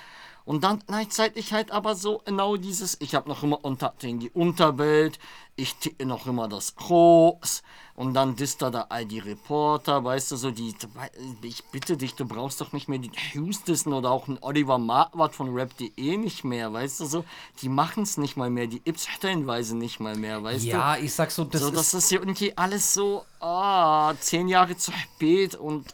Und 0.50 0.64
dann 0.64 0.82
gleichzeitig 0.88 1.54
halt 1.54 1.70
aber 1.70 1.94
so 1.94 2.24
genau 2.26 2.58
dieses, 2.58 2.98
ich 3.02 3.14
habe 3.14 3.30
noch 3.30 3.44
immer 3.44 3.58
Kontakte 3.58 4.08
in 4.08 4.20
die 4.20 4.32
Unterwelt, 4.32 5.20
ich 5.56 5.76
ticke 5.76 6.08
noch 6.08 6.26
immer 6.26 6.48
das 6.48 6.76
Groß 6.76 7.62
und 7.94 8.16
dann 8.16 8.36
disst 8.36 8.64
er 8.64 8.72
da 8.72 8.88
all 8.90 9.06
die 9.06 9.20
Reporter, 9.20 10.04
weißt 10.04 10.32
du, 10.32 10.38
so 10.38 10.50
die, 10.50 10.74
ich 11.44 11.64
bitte 11.66 11.98
dich, 11.98 12.16
du 12.16 12.26
brauchst 12.26 12.60
doch 12.62 12.74
nicht 12.74 12.90
mehr 12.90 12.98
die 12.98 13.12
Houston 13.34 13.94
oder 13.94 14.10
auch 14.10 14.28
einen 14.28 14.40
Oliver 14.42 14.80
Marquardt 14.80 15.36
von 15.36 15.54
Rap.de 15.54 16.18
nicht 16.18 16.44
mehr, 16.44 16.74
weißt 16.74 17.02
du, 17.02 17.06
so, 17.06 17.26
die 17.62 17.70
machen 17.70 18.02
es 18.02 18.18
nicht 18.18 18.36
mal 18.36 18.50
mehr, 18.50 18.66
die 18.66 18.82
Ips 18.86 19.06
stellenweise 19.06 19.78
nicht 19.78 20.00
mal 20.00 20.16
mehr, 20.16 20.42
weißt 20.42 20.66
du. 20.66 20.70
Ja, 20.70 20.98
ich 20.98 21.14
sag 21.14 21.30
so, 21.30 21.44
das 21.44 21.62
so, 21.62 21.68
ist. 21.68 21.76
das 21.76 21.94
ist 21.94 22.12
irgendwie 22.12 22.58
alles 22.58 22.92
so, 22.92 23.24
ah, 23.40 24.16
zehn 24.20 24.48
Jahre 24.48 24.76
zu 24.76 24.92
spät 24.94 25.54
und 25.54 25.94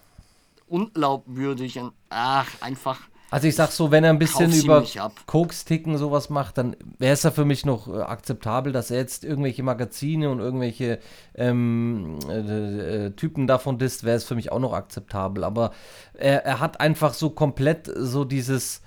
unglaubwürdig 0.69 1.77
und 1.77 1.91
ach, 2.07 2.47
einfach. 2.61 3.01
Also 3.31 3.47
ich 3.47 3.55
sag 3.55 3.71
so, 3.71 3.91
wenn 3.91 4.03
er 4.03 4.11
ein 4.11 4.19
bisschen 4.19 4.53
über 4.53 4.81
nicht 4.81 5.01
ab. 5.01 5.13
Koks-Ticken 5.25 5.97
sowas 5.97 6.29
macht, 6.29 6.57
dann 6.57 6.75
wäre 6.99 7.13
es 7.13 7.23
ja 7.23 7.31
für 7.31 7.45
mich 7.45 7.65
noch 7.65 7.87
äh, 7.87 8.01
akzeptabel, 8.01 8.71
dass 8.71 8.91
er 8.91 8.97
jetzt 8.97 9.25
irgendwelche 9.25 9.63
Magazine 9.63 10.29
und 10.29 10.39
irgendwelche 10.39 10.99
ähm, 11.33 12.19
äh, 12.29 13.07
äh, 13.07 13.11
Typen 13.11 13.47
davon 13.47 13.77
disst, 13.77 14.03
wäre 14.03 14.17
es 14.17 14.23
für 14.23 14.35
mich 14.35 14.51
auch 14.51 14.59
noch 14.59 14.73
akzeptabel. 14.73 15.43
Aber 15.43 15.71
er, 16.13 16.45
er 16.45 16.59
hat 16.59 16.79
einfach 16.79 17.13
so 17.13 17.31
komplett 17.31 17.91
so 17.95 18.25
dieses, 18.25 18.81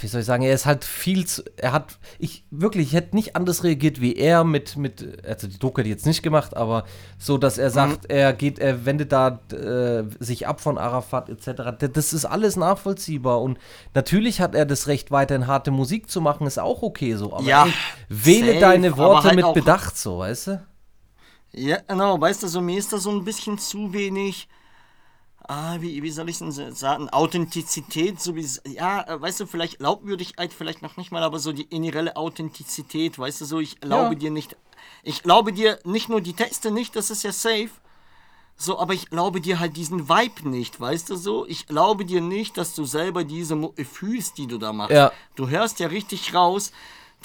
wie 0.00 0.06
soll 0.06 0.20
ich 0.20 0.26
sagen, 0.26 0.42
er 0.42 0.54
ist 0.54 0.64
halt 0.64 0.84
viel 0.84 1.26
zu, 1.26 1.42
er 1.56 1.72
hat, 1.72 1.98
ich 2.18 2.44
wirklich, 2.50 2.88
ich 2.88 2.92
hätte 2.94 3.14
nicht 3.14 3.36
anders 3.36 3.64
reagiert 3.64 4.00
wie 4.00 4.16
er 4.16 4.44
mit, 4.44 4.76
mit, 4.76 5.24
also 5.26 5.46
die 5.46 5.58
Doku 5.58 5.80
hätte 5.80 5.88
ich 5.88 5.94
jetzt 5.94 6.06
nicht 6.06 6.22
gemacht, 6.22 6.56
aber 6.56 6.84
so, 7.18 7.36
dass 7.36 7.58
er 7.58 7.70
sagt, 7.70 8.10
er 8.10 8.32
geht, 8.32 8.58
er 8.58 8.86
wendet 8.86 9.12
da 9.12 9.40
äh, 9.52 10.04
sich 10.20 10.46
ab 10.46 10.60
von 10.60 10.78
Arafat 10.78 11.28
etc. 11.28 11.90
Das 11.92 12.12
ist 12.12 12.24
alles 12.24 12.56
nachvollziehbar 12.56 13.42
und 13.42 13.58
natürlich 13.94 14.40
hat 14.40 14.54
er 14.54 14.64
das 14.64 14.86
Recht, 14.86 15.10
weiterhin 15.10 15.46
harte 15.46 15.70
Musik 15.70 16.10
zu 16.10 16.20
machen, 16.20 16.46
ist 16.46 16.58
auch 16.58 16.82
okay 16.82 17.14
so, 17.16 17.34
aber 17.34 17.44
Ja, 17.44 17.66
ey, 17.66 17.72
wähle 18.08 18.52
safe, 18.52 18.60
deine 18.60 18.96
Worte 18.96 19.28
halt 19.28 19.36
mit 19.36 19.52
Bedacht 19.52 19.98
so, 19.98 20.18
weißt 20.18 20.46
du? 20.46 20.66
Ja, 21.52 21.78
genau, 21.86 22.18
weißt 22.20 22.42
du, 22.42 22.48
so 22.48 22.60
mir 22.60 22.78
ist 22.78 22.92
da 22.92 22.98
so 22.98 23.10
ein 23.10 23.24
bisschen 23.24 23.58
zu 23.58 23.92
wenig, 23.92 24.48
ah, 25.48 25.76
wie, 25.80 26.02
wie 26.02 26.10
soll 26.10 26.28
ich 26.28 26.38
denn 26.38 26.52
sagen, 26.52 27.08
Authentizität, 27.08 28.20
so 28.20 28.36
wie, 28.36 28.46
ja, 28.70 29.02
äh, 29.08 29.20
weißt 29.20 29.40
du, 29.40 29.46
vielleicht 29.46 29.78
Glaubwürdigkeit 29.78 30.52
vielleicht 30.52 30.82
noch 30.82 30.96
nicht 30.96 31.10
mal, 31.10 31.22
aber 31.22 31.38
so 31.38 31.52
die 31.52 31.68
generelle 31.68 32.16
Authentizität, 32.16 33.18
weißt 33.18 33.40
du, 33.40 33.44
so, 33.46 33.58
ich 33.58 33.80
glaube 33.80 34.14
Ja. 34.14 34.18
dir 34.20 34.30
nicht, 34.30 34.56
ich 35.02 35.22
glaube 35.22 35.52
dir 35.52 35.78
nicht 35.84 36.08
nur 36.08 36.20
die 36.20 36.34
Texte 36.34 36.70
nicht, 36.70 36.94
das 36.94 37.10
ist 37.10 37.24
ja 37.24 37.32
safe, 37.32 37.70
so, 38.56 38.78
aber 38.78 38.92
ich 38.92 39.08
glaube 39.08 39.40
dir 39.40 39.58
halt 39.58 39.76
diesen 39.76 40.08
Vibe 40.08 40.48
nicht, 40.48 40.78
weißt 40.80 41.10
du 41.10 41.16
so? 41.16 41.46
Ich 41.46 41.66
glaube 41.66 42.04
dir 42.04 42.20
nicht, 42.20 42.56
dass 42.56 42.74
du 42.74 42.84
selber 42.84 43.24
diese 43.24 43.54
Mucke 43.54 43.84
fühlst, 43.84 44.36
die 44.36 44.48
du 44.48 44.58
da 44.58 44.72
machst. 44.72 44.94
Ja. 44.94 45.12
Du 45.36 45.48
hörst 45.48 45.78
ja 45.80 45.86
richtig 45.86 46.34
raus, 46.34 46.72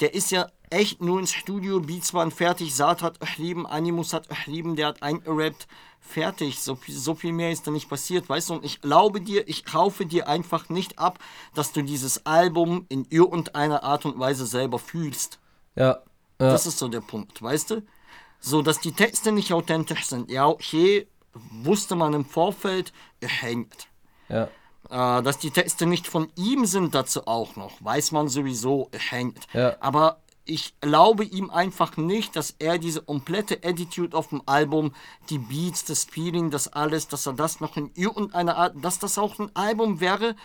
der 0.00 0.14
ist 0.14 0.30
ja 0.30 0.48
echt 0.70 1.00
nur 1.02 1.18
ins 1.20 1.32
Studio, 1.32 1.80
Beats 1.80 2.14
waren 2.14 2.30
fertig, 2.30 2.74
Saat 2.74 3.02
hat 3.02 3.18
lieben, 3.38 3.66
Animus 3.66 4.12
hat 4.12 4.28
lieben, 4.46 4.76
der 4.76 4.88
hat 4.88 5.02
eingerappt, 5.02 5.66
fertig. 6.00 6.60
So, 6.60 6.74
viel- 6.76 6.94
so 6.96 7.14
viel 7.14 7.32
mehr 7.32 7.50
ist 7.50 7.66
da 7.66 7.70
nicht 7.70 7.88
passiert, 7.88 8.28
weißt 8.28 8.50
du? 8.50 8.54
Und 8.54 8.64
ich 8.64 8.80
glaube 8.80 9.20
dir, 9.20 9.48
ich 9.48 9.64
kaufe 9.64 10.04
dir 10.06 10.28
einfach 10.28 10.68
nicht 10.68 10.98
ab, 10.98 11.18
dass 11.54 11.72
du 11.72 11.82
dieses 11.82 12.26
Album 12.26 12.86
in 12.88 13.06
irgendeiner 13.10 13.82
Art 13.84 14.04
und 14.04 14.18
Weise 14.18 14.46
selber 14.46 14.78
fühlst. 14.78 15.38
Ja. 15.76 15.86
ja. 15.86 16.00
Das 16.38 16.66
ist 16.66 16.78
so 16.78 16.88
der 16.88 17.00
Punkt, 17.00 17.40
weißt 17.42 17.70
du? 17.70 17.82
So, 18.40 18.60
dass 18.60 18.80
die 18.80 18.92
Texte 18.92 19.32
nicht 19.32 19.52
authentisch 19.52 20.04
sind. 20.06 20.30
Ja, 20.30 20.46
okay, 20.46 21.08
wusste 21.50 21.96
man 21.96 22.12
im 22.12 22.24
Vorfeld, 22.26 22.92
er 23.20 23.28
hängt. 23.28 23.88
ja. 24.28 24.48
Äh, 24.90 25.22
dass 25.22 25.38
die 25.38 25.50
Texte 25.50 25.86
nicht 25.86 26.06
von 26.06 26.30
ihm 26.36 26.66
sind, 26.66 26.94
dazu 26.94 27.26
auch 27.26 27.56
noch. 27.56 27.82
Weiß 27.82 28.12
man 28.12 28.28
sowieso, 28.28 28.88
er 28.92 28.98
hängt. 29.00 29.46
Ja. 29.54 29.76
Aber 29.80 30.18
ich 30.44 30.78
glaube 30.80 31.24
ihm 31.24 31.50
einfach 31.50 31.96
nicht, 31.96 32.36
dass 32.36 32.54
er 32.58 32.78
diese 32.78 33.02
komplette 33.02 33.60
Attitude 33.64 34.16
auf 34.16 34.28
dem 34.28 34.42
Album, 34.46 34.94
die 35.30 35.38
Beats, 35.38 35.84
das 35.84 36.04
Feeling, 36.04 36.50
das 36.50 36.68
alles, 36.68 37.08
dass 37.08 37.26
er 37.26 37.32
das 37.32 37.60
noch 37.60 37.76
in 37.76 37.90
irgendeiner 37.94 38.56
Art, 38.56 38.74
dass 38.82 38.98
das 38.98 39.18
auch 39.18 39.38
ein 39.38 39.54
Album 39.54 40.00
wäre, 40.00 40.36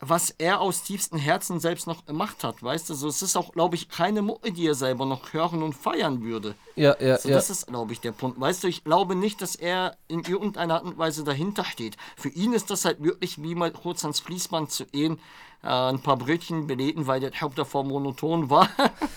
was 0.00 0.30
er 0.30 0.60
aus 0.60 0.82
tiefstem 0.82 1.18
Herzen 1.18 1.60
selbst 1.60 1.86
noch 1.86 2.04
gemacht 2.04 2.44
hat, 2.44 2.62
weißt 2.62 2.90
du, 2.90 2.94
so 2.94 3.08
es 3.08 3.22
ist 3.22 3.36
auch, 3.36 3.52
glaube 3.52 3.76
ich, 3.76 3.88
keine 3.88 4.22
Mucke, 4.22 4.52
die 4.52 4.66
er 4.66 4.74
selber 4.74 5.06
noch 5.06 5.32
hören 5.32 5.62
und 5.62 5.74
feiern 5.74 6.22
würde. 6.22 6.54
Ja, 6.74 6.96
ja, 7.00 7.16
So, 7.16 7.28
ja. 7.28 7.36
das 7.36 7.48
ist, 7.48 7.68
glaube 7.68 7.92
ich, 7.92 8.00
der 8.00 8.12
Punkt. 8.12 8.38
Weißt 8.38 8.64
du, 8.64 8.68
ich 8.68 8.84
glaube 8.84 9.14
nicht, 9.14 9.40
dass 9.40 9.54
er 9.54 9.96
in 10.08 10.24
irgendeiner 10.24 10.74
Art 10.74 10.84
und 10.84 10.98
Weise 10.98 11.24
dahinter 11.24 11.64
steht. 11.64 11.96
Für 12.16 12.28
ihn 12.28 12.52
ist 12.52 12.70
das 12.70 12.84
halt 12.84 13.02
wirklich 13.02 13.42
wie 13.42 13.54
mal 13.54 13.70
kurz 13.70 14.04
ans 14.04 14.20
Fließband 14.20 14.70
zu 14.70 14.84
gehen, 14.86 15.18
äh, 15.64 15.68
ein 15.68 16.00
paar 16.00 16.16
Brötchen 16.16 16.66
belegen, 16.66 17.06
weil 17.06 17.20
der 17.20 17.32
Haupt 17.40 17.58
davor 17.58 17.84
monoton 17.84 18.50
war. 18.50 18.68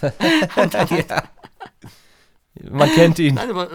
Man 2.70 2.90
kennt 2.92 3.20
ihn. 3.20 3.36
Nein, 3.36 3.50
aber, 3.52 3.72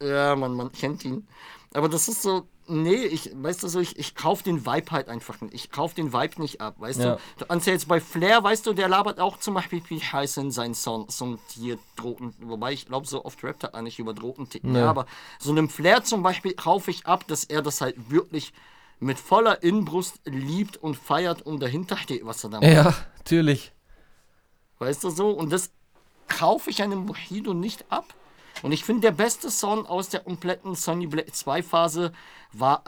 äh, 0.00 0.08
ja, 0.08 0.36
man, 0.36 0.54
man 0.54 0.70
kennt 0.72 1.04
ihn. 1.04 1.26
Aber 1.72 1.88
das 1.88 2.08
ist 2.08 2.20
so, 2.22 2.46
nee, 2.66 3.04
ich, 3.06 3.30
weißt 3.34 3.62
du 3.62 3.68
so, 3.68 3.80
ich, 3.80 3.98
ich 3.98 4.14
kauf 4.14 4.42
den 4.42 4.66
Vibe 4.66 4.90
halt 4.90 5.08
einfach 5.08 5.40
nicht. 5.40 5.54
Ich 5.54 5.70
kauf 5.70 5.94
den 5.94 6.12
Vibe 6.12 6.42
nicht 6.42 6.60
ab, 6.60 6.74
weißt 6.78 7.00
Ja. 7.00 7.04
du? 7.16 7.20
Ja 7.48 7.66
jetzt 7.66 7.88
bei 7.88 8.00
Flair, 8.00 8.42
weißt 8.42 8.66
du, 8.66 8.74
der 8.74 8.88
labert 8.88 9.18
auch 9.20 9.38
zum 9.38 9.54
Beispiel 9.54 9.82
wie 9.88 10.00
heiß 10.00 10.36
in 10.36 10.50
seinen 10.50 10.74
Songs 10.74 11.20
und 11.22 11.40
hier 11.54 11.78
Drogen, 11.96 12.34
wobei 12.40 12.72
ich 12.72 12.86
glaube, 12.86 13.06
so 13.06 13.24
oft 13.24 13.42
rappt 13.44 13.64
er 13.64 13.74
eigentlich 13.74 13.98
über 13.98 14.12
Drogen. 14.12 14.48
Nee. 14.62 14.78
Ja, 14.80 14.90
aber 14.90 15.06
so 15.38 15.50
einem 15.50 15.68
Flair 15.70 16.04
zum 16.04 16.22
Beispiel 16.22 16.52
kaufe 16.52 16.90
ich 16.90 17.06
ab, 17.06 17.26
dass 17.28 17.44
er 17.44 17.62
das 17.62 17.80
halt 17.80 18.10
wirklich 18.10 18.52
mit 19.02 19.18
voller 19.18 19.62
Inbrust 19.62 20.20
liebt 20.24 20.76
und 20.76 20.96
feiert 20.96 21.42
und 21.42 21.60
dahinter 21.60 21.96
steht, 21.96 22.24
was 22.24 22.44
er 22.44 22.50
da 22.50 22.60
macht. 22.60 22.72
Ja, 22.72 22.94
natürlich. 23.18 23.72
Weißt 24.78 25.02
du 25.02 25.10
so? 25.10 25.30
Und 25.30 25.52
das 25.52 25.70
kaufe 26.28 26.70
ich 26.70 26.82
einem 26.82 27.06
Bushido 27.06 27.52
nicht 27.52 27.84
ab. 27.90 28.14
Und 28.62 28.70
ich 28.70 28.84
finde, 28.84 29.02
der 29.02 29.10
beste 29.10 29.50
Song 29.50 29.86
aus 29.86 30.08
der 30.08 30.20
kompletten 30.20 30.76
Sonny 30.76 31.08
Black 31.08 31.34
2 31.34 31.62
Phase 31.64 32.12
war 32.52 32.82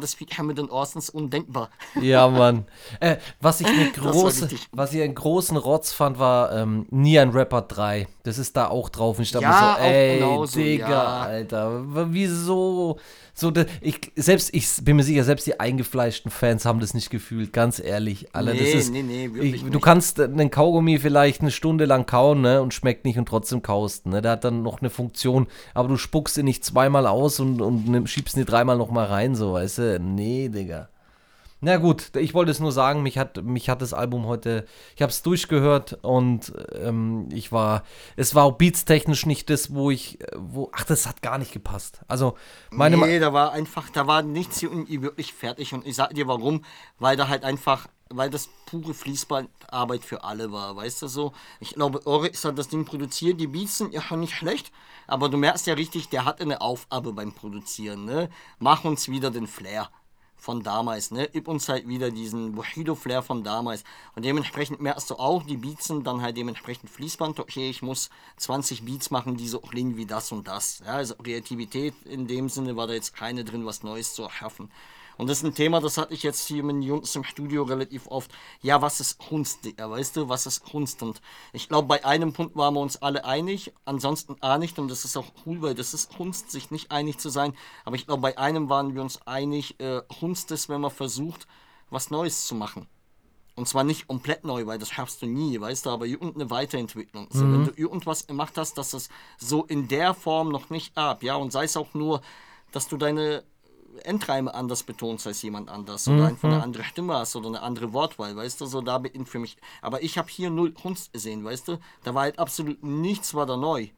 das 0.00 0.14
Feed 0.14 0.36
Hamilton 0.38 0.66
und 0.66 0.70
Orsons 0.70 1.10
Undenkbar. 1.10 1.70
Ja, 2.00 2.28
Mann. 2.28 2.64
Äh, 3.00 3.16
was 3.40 3.60
ich 3.60 3.66
eine 3.66 3.90
große, 3.92 4.48
was 4.72 4.92
ich 4.92 5.02
einen 5.02 5.14
großen 5.14 5.56
Rotz 5.56 5.92
fand, 5.92 6.18
war 6.18 6.52
ähm, 6.52 6.86
Nie 6.90 7.18
ein 7.18 7.30
Rapper 7.30 7.62
3. 7.62 8.06
Das 8.22 8.38
ist 8.38 8.56
da 8.56 8.68
auch 8.68 8.88
drauf. 8.88 9.18
Und 9.18 9.22
ich 9.24 9.30
dachte 9.32 9.44
Ja, 9.44 9.50
mir 9.50 9.82
so, 9.82 9.88
ey, 9.88 10.18
genauso, 10.18 10.58
Digga, 10.58 10.90
ja. 10.90 11.20
Alter, 11.22 11.82
wieso? 12.12 12.98
So, 13.34 13.52
ich, 13.80 14.10
selbst, 14.16 14.52
ich 14.52 14.66
bin 14.82 14.96
mir 14.96 15.04
sicher, 15.04 15.22
selbst 15.22 15.46
die 15.46 15.60
eingefleischten 15.60 16.28
Fans 16.28 16.64
haben 16.64 16.80
das 16.80 16.92
nicht 16.92 17.08
gefühlt, 17.08 17.52
ganz 17.52 17.78
ehrlich. 17.78 18.34
Alter, 18.34 18.52
Nee, 18.52 18.58
das 18.58 18.68
ist, 18.74 18.92
nee, 18.92 19.02
nee, 19.04 19.32
wirklich 19.32 19.54
ich, 19.54 19.60
Du 19.62 19.68
nicht. 19.68 19.82
kannst 19.82 20.18
einen 20.20 20.50
Kaugummi 20.50 20.98
vielleicht 20.98 21.40
eine 21.40 21.52
Stunde 21.52 21.84
lang 21.84 22.04
kauen, 22.04 22.40
ne, 22.40 22.60
und 22.60 22.74
schmeckt 22.74 23.04
nicht 23.04 23.16
und 23.16 23.26
trotzdem 23.26 23.62
kaust, 23.62 24.06
ne. 24.06 24.22
Der 24.22 24.32
hat 24.32 24.42
dann 24.42 24.62
noch 24.64 24.80
eine 24.80 24.90
Funktion, 24.90 25.46
aber 25.72 25.86
du 25.86 25.96
spuckst 25.96 26.36
ihn 26.36 26.46
nicht 26.46 26.64
zweimal 26.64 27.06
aus 27.06 27.38
und, 27.38 27.62
und 27.62 27.86
nimm- 27.88 28.08
schiebst 28.08 28.36
ihn 28.36 28.44
dreimal 28.44 28.76
noch 28.76 28.90
mal 28.98 29.06
rein, 29.06 29.34
so, 29.34 29.52
weißt 29.52 29.78
du? 29.78 30.00
Nee, 30.00 30.48
Digga. 30.48 30.88
Na 31.60 31.76
gut, 31.76 32.14
ich 32.14 32.34
wollte 32.34 32.52
es 32.52 32.60
nur 32.60 32.70
sagen, 32.70 33.02
mich 33.02 33.18
hat, 33.18 33.42
mich 33.42 33.68
hat 33.68 33.82
das 33.82 33.92
Album 33.92 34.26
heute, 34.26 34.64
ich 34.94 35.02
habe 35.02 35.10
es 35.10 35.22
durchgehört 35.22 35.98
und 36.02 36.52
ähm, 36.80 37.28
ich 37.32 37.50
war, 37.50 37.82
es 38.14 38.36
war 38.36 38.44
auch 38.44 38.52
beatstechnisch 38.52 39.26
nicht 39.26 39.50
das, 39.50 39.74
wo 39.74 39.90
ich, 39.90 40.20
wo, 40.36 40.70
ach, 40.72 40.84
das 40.84 41.08
hat 41.08 41.20
gar 41.20 41.36
nicht 41.36 41.52
gepasst. 41.52 42.00
Also, 42.06 42.36
meine, 42.70 42.96
nee, 42.96 43.18
da 43.18 43.32
war 43.32 43.50
einfach, 43.52 43.90
da 43.90 44.06
war 44.06 44.22
nichts 44.22 44.60
hier 44.60 44.70
irgendwie 44.70 45.02
wirklich 45.02 45.32
fertig. 45.32 45.74
Und 45.74 45.84
ich 45.84 45.96
sag 45.96 46.14
dir 46.14 46.28
warum, 46.28 46.64
weil 47.00 47.16
da 47.16 47.26
halt 47.26 47.42
einfach, 47.42 47.88
weil 48.10 48.30
das 48.30 48.48
pure 48.66 48.94
Fließbandarbeit 48.94 50.04
für 50.04 50.24
alle 50.24 50.52
war, 50.52 50.76
weißt 50.76 51.02
du 51.02 51.08
so. 51.08 51.32
Ich 51.60 51.74
glaube, 51.74 52.06
Oryx 52.06 52.44
hat 52.44 52.58
das 52.58 52.68
Ding 52.68 52.84
produziert, 52.84 53.40
die 53.40 53.46
Beats 53.46 53.78
sind 53.78 53.92
ja 53.92 54.00
schon 54.00 54.20
nicht 54.20 54.34
schlecht, 54.34 54.72
aber 55.06 55.28
du 55.28 55.36
merkst 55.36 55.66
ja 55.66 55.74
richtig, 55.74 56.08
der 56.08 56.24
hatte 56.24 56.42
eine 56.42 56.60
Aufgabe 56.60 57.12
beim 57.12 57.32
Produzieren, 57.32 58.04
ne? 58.04 58.28
Mach 58.58 58.84
uns 58.84 59.08
wieder 59.08 59.30
den 59.30 59.46
Flair 59.46 59.90
von 60.38 60.62
damals, 60.62 61.10
ne? 61.10 61.28
Gib 61.32 61.48
uns 61.48 61.68
halt 61.68 61.88
wieder 61.88 62.10
diesen 62.10 62.54
Bushido-Flair 62.54 63.22
von 63.22 63.42
damals. 63.42 63.84
Und 64.14 64.24
dementsprechend 64.24 64.80
merkst 64.80 65.10
du 65.10 65.16
auch, 65.16 65.42
die 65.42 65.56
Beats 65.56 65.88
sind 65.88 66.06
dann 66.06 66.22
halt 66.22 66.36
dementsprechend 66.36 66.90
Fließband. 66.90 67.40
Okay, 67.40 67.68
ich 67.68 67.82
muss 67.82 68.08
20 68.36 68.84
Beats 68.84 69.10
machen, 69.10 69.36
die 69.36 69.48
so 69.48 69.58
klingen 69.58 69.96
wie 69.96 70.06
das 70.06 70.32
und 70.32 70.46
das. 70.46 70.80
Ja, 70.86 70.92
also 70.94 71.16
Kreativität 71.16 71.94
in 72.04 72.26
dem 72.26 72.48
Sinne 72.48 72.76
war 72.76 72.86
da 72.86 72.94
jetzt 72.94 73.14
keine 73.14 73.44
drin, 73.44 73.66
was 73.66 73.82
Neues 73.82 74.14
zu 74.14 74.22
erschaffen. 74.22 74.70
Und 75.18 75.28
das 75.28 75.38
ist 75.38 75.44
ein 75.44 75.54
Thema, 75.54 75.80
das 75.80 75.98
hatte 75.98 76.14
ich 76.14 76.22
jetzt 76.22 76.46
hier 76.46 76.62
mit 76.62 76.76
den 76.76 76.82
Jungs 76.82 77.14
im 77.16 77.24
Studio 77.24 77.64
relativ 77.64 78.06
oft. 78.06 78.30
Ja, 78.62 78.80
was 78.80 79.00
ist 79.00 79.18
Kunst, 79.18 79.64
Digga? 79.64 79.90
Weißt 79.90 80.16
du, 80.16 80.28
was 80.28 80.46
ist 80.46 80.64
Kunst? 80.64 81.02
Und 81.02 81.20
ich 81.52 81.68
glaube, 81.68 81.88
bei 81.88 82.04
einem 82.04 82.32
Punkt 82.32 82.54
waren 82.54 82.74
wir 82.74 82.80
uns 82.80 83.02
alle 83.02 83.24
einig, 83.24 83.74
ansonsten 83.84 84.36
auch 84.40 84.58
nicht. 84.58 84.78
Und 84.78 84.88
das 84.88 85.04
ist 85.04 85.16
auch 85.16 85.26
cool, 85.44 85.60
weil 85.60 85.74
das 85.74 85.92
ist 85.92 86.14
Kunst, 86.16 86.52
sich 86.52 86.70
nicht 86.70 86.92
einig 86.92 87.18
zu 87.18 87.30
sein. 87.30 87.52
Aber 87.84 87.96
ich 87.96 88.06
glaube, 88.06 88.22
bei 88.22 88.38
einem 88.38 88.68
waren 88.68 88.94
wir 88.94 89.02
uns 89.02 89.20
einig, 89.26 89.80
äh, 89.80 90.02
Kunst 90.20 90.52
ist, 90.52 90.68
wenn 90.68 90.80
man 90.80 90.92
versucht, 90.92 91.48
was 91.90 92.10
Neues 92.10 92.46
zu 92.46 92.54
machen. 92.54 92.86
Und 93.56 93.66
zwar 93.66 93.82
nicht 93.82 94.06
komplett 94.06 94.44
neu, 94.44 94.66
weil 94.66 94.78
das 94.78 94.90
schaffst 94.90 95.20
du 95.20 95.26
nie, 95.26 95.60
weißt 95.60 95.86
du, 95.86 95.90
aber 95.90 96.06
irgendeine 96.06 96.48
Weiterentwicklung. 96.48 97.26
So, 97.30 97.40
Wenn 97.40 97.64
du 97.64 97.72
irgendwas 97.74 98.28
gemacht 98.28 98.56
hast, 98.56 98.78
dass 98.78 98.92
das 98.92 99.08
so 99.36 99.64
in 99.64 99.88
der 99.88 100.14
Form 100.14 100.50
noch 100.50 100.70
nicht 100.70 100.96
ab, 100.96 101.24
ja, 101.24 101.34
und 101.34 101.50
sei 101.50 101.64
es 101.64 101.76
auch 101.76 101.92
nur, 101.92 102.20
dass 102.70 102.86
du 102.86 102.96
deine 102.96 103.42
Endreime 104.04 104.54
anders 104.54 104.82
betonst 104.82 105.26
als 105.26 105.42
jemand 105.42 105.68
anders 105.68 106.08
oder 106.08 106.26
einfach 106.26 106.48
eine 106.48 106.62
andere 106.62 106.84
Stimme 106.84 107.14
hast 107.14 107.36
oder 107.36 107.48
eine 107.48 107.62
andere 107.62 107.92
Wortwahl, 107.92 108.36
weißt 108.36 108.60
du, 108.60 108.66
so 108.66 108.80
da 108.80 108.98
bin 108.98 109.26
für 109.26 109.38
mich. 109.38 109.56
Aber 109.82 110.02
ich 110.02 110.18
habe 110.18 110.28
hier 110.28 110.50
null 110.50 110.72
Kunst 110.72 111.12
gesehen, 111.12 111.44
weißt 111.44 111.68
du, 111.68 111.78
da 112.04 112.14
war 112.14 112.22
halt 112.22 112.38
absolut 112.38 112.82
nichts 112.82 113.34
war 113.34 113.46
da 113.46 113.56
neu. 113.56 113.88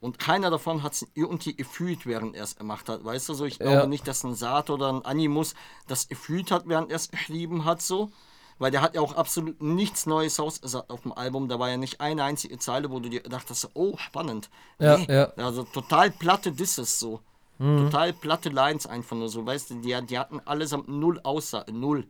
Und 0.00 0.18
keiner 0.18 0.48
davon 0.50 0.82
hat 0.82 0.94
es 0.94 1.06
irgendwie 1.14 1.54
gefühlt, 1.54 2.06
während 2.06 2.34
er 2.34 2.44
es 2.44 2.56
gemacht 2.56 2.88
hat. 2.88 3.04
Weißt 3.04 3.28
du, 3.28 3.34
so 3.34 3.44
ich 3.44 3.58
glaube 3.58 3.80
Ja. 3.80 3.86
nicht, 3.86 4.08
dass 4.08 4.24
ein 4.24 4.34
Saat 4.34 4.70
oder 4.70 4.90
ein 4.90 5.04
Animus 5.04 5.54
das 5.88 6.08
gefühlt 6.08 6.50
hat, 6.50 6.66
während 6.66 6.90
er 6.90 6.96
es 6.96 7.10
geschrieben 7.10 7.66
hat, 7.66 7.82
so. 7.82 8.10
Weil 8.58 8.70
der 8.70 8.82
hat 8.82 8.94
ja 8.94 9.00
auch 9.00 9.14
absolut 9.14 9.60
nichts 9.62 10.06
Neues 10.06 10.38
ausgesagt 10.38 10.90
auf 10.90 11.02
dem 11.02 11.12
Album. 11.12 11.48
Da 11.48 11.58
war 11.58 11.70
ja 11.70 11.76
nicht 11.76 12.00
eine 12.00 12.24
einzige 12.24 12.58
Zeile, 12.58 12.90
wo 12.90 13.00
du 13.00 13.08
dir 13.08 13.22
dachtest, 13.22 13.70
oh, 13.74 13.96
spannend. 13.96 14.50
Ja, 14.78 14.98
ja. 14.98 15.32
Also 15.36 15.64
total 15.64 16.10
platte 16.10 16.52
Disses 16.52 16.98
so. 16.98 17.20
Total 17.60 18.14
platte 18.14 18.48
Lines 18.48 18.86
einfach 18.86 19.16
nur 19.16 19.28
so. 19.28 19.44
Weißt 19.44 19.70
du, 19.70 19.74
die, 19.74 19.94
die 20.06 20.18
hatten 20.18 20.40
allesamt 20.46 20.88
null 20.88 21.20
Aussage, 21.22 21.72
null. 21.72 22.06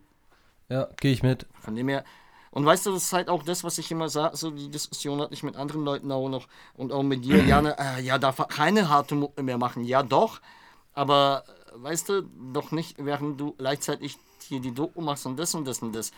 Ja, 0.69 0.87
gehe 0.97 1.11
ich 1.11 1.23
mit. 1.23 1.45
Von 1.59 1.75
dem 1.75 1.89
her. 1.89 2.05
Und 2.51 2.65
weißt 2.65 2.85
du, 2.85 2.91
das 2.91 3.03
ist 3.03 3.13
halt 3.13 3.29
auch 3.29 3.43
das, 3.43 3.63
was 3.63 3.77
ich 3.77 3.91
immer 3.91 4.07
sage, 4.09 4.35
so 4.37 4.51
die 4.51 4.69
Diskussion 4.69 5.21
hatte 5.21 5.33
ich 5.33 5.43
mit 5.43 5.55
anderen 5.57 5.83
Leuten 5.83 6.11
auch 6.11 6.29
noch 6.29 6.47
und 6.75 6.91
auch 6.91 7.03
mit 7.03 7.25
dir, 7.25 7.43
Jana, 7.43 7.71
äh, 7.97 8.01
ja, 8.01 8.17
darf 8.17 8.39
er 8.39 8.45
keine 8.45 8.89
harte 8.89 9.15
Mucke 9.15 9.43
mehr 9.43 9.57
machen. 9.57 9.83
Ja, 9.83 10.03
doch, 10.03 10.39
aber 10.93 11.43
äh, 11.47 11.83
weißt 11.83 12.09
du, 12.09 12.21
doch 12.53 12.71
nicht, 12.71 12.95
während 12.97 13.39
du 13.39 13.53
gleichzeitig 13.53 14.17
hier 14.47 14.59
die 14.59 14.73
Doku 14.73 15.01
machst 15.01 15.25
und 15.25 15.37
das 15.37 15.53
und 15.55 15.65
das 15.65 15.81
und 15.81 15.93
das. 15.95 16.11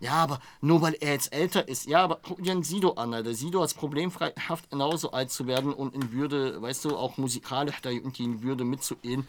Ja, 0.00 0.12
aber 0.12 0.40
nur 0.60 0.82
weil 0.82 0.94
er 1.00 1.12
jetzt 1.12 1.32
älter 1.32 1.68
ist. 1.68 1.86
Ja, 1.86 2.02
aber 2.04 2.18
guck 2.22 2.42
dir 2.42 2.52
einen 2.52 2.62
Sido 2.62 2.92
an, 2.92 3.14
Alter. 3.14 3.34
Sido 3.34 3.62
hat 3.62 3.74
problemfreihaft 3.76 4.70
genauso 4.70 5.12
alt 5.12 5.30
zu 5.30 5.46
werden 5.46 5.72
und 5.72 5.94
in 5.94 6.12
Würde, 6.12 6.60
weißt 6.60 6.84
du, 6.84 6.96
auch 6.96 7.16
musikalisch 7.16 7.80
da 7.80 7.90
irgendwie 7.90 8.24
in 8.24 8.42
Würde 8.42 8.64
mitzugehen. 8.64 9.26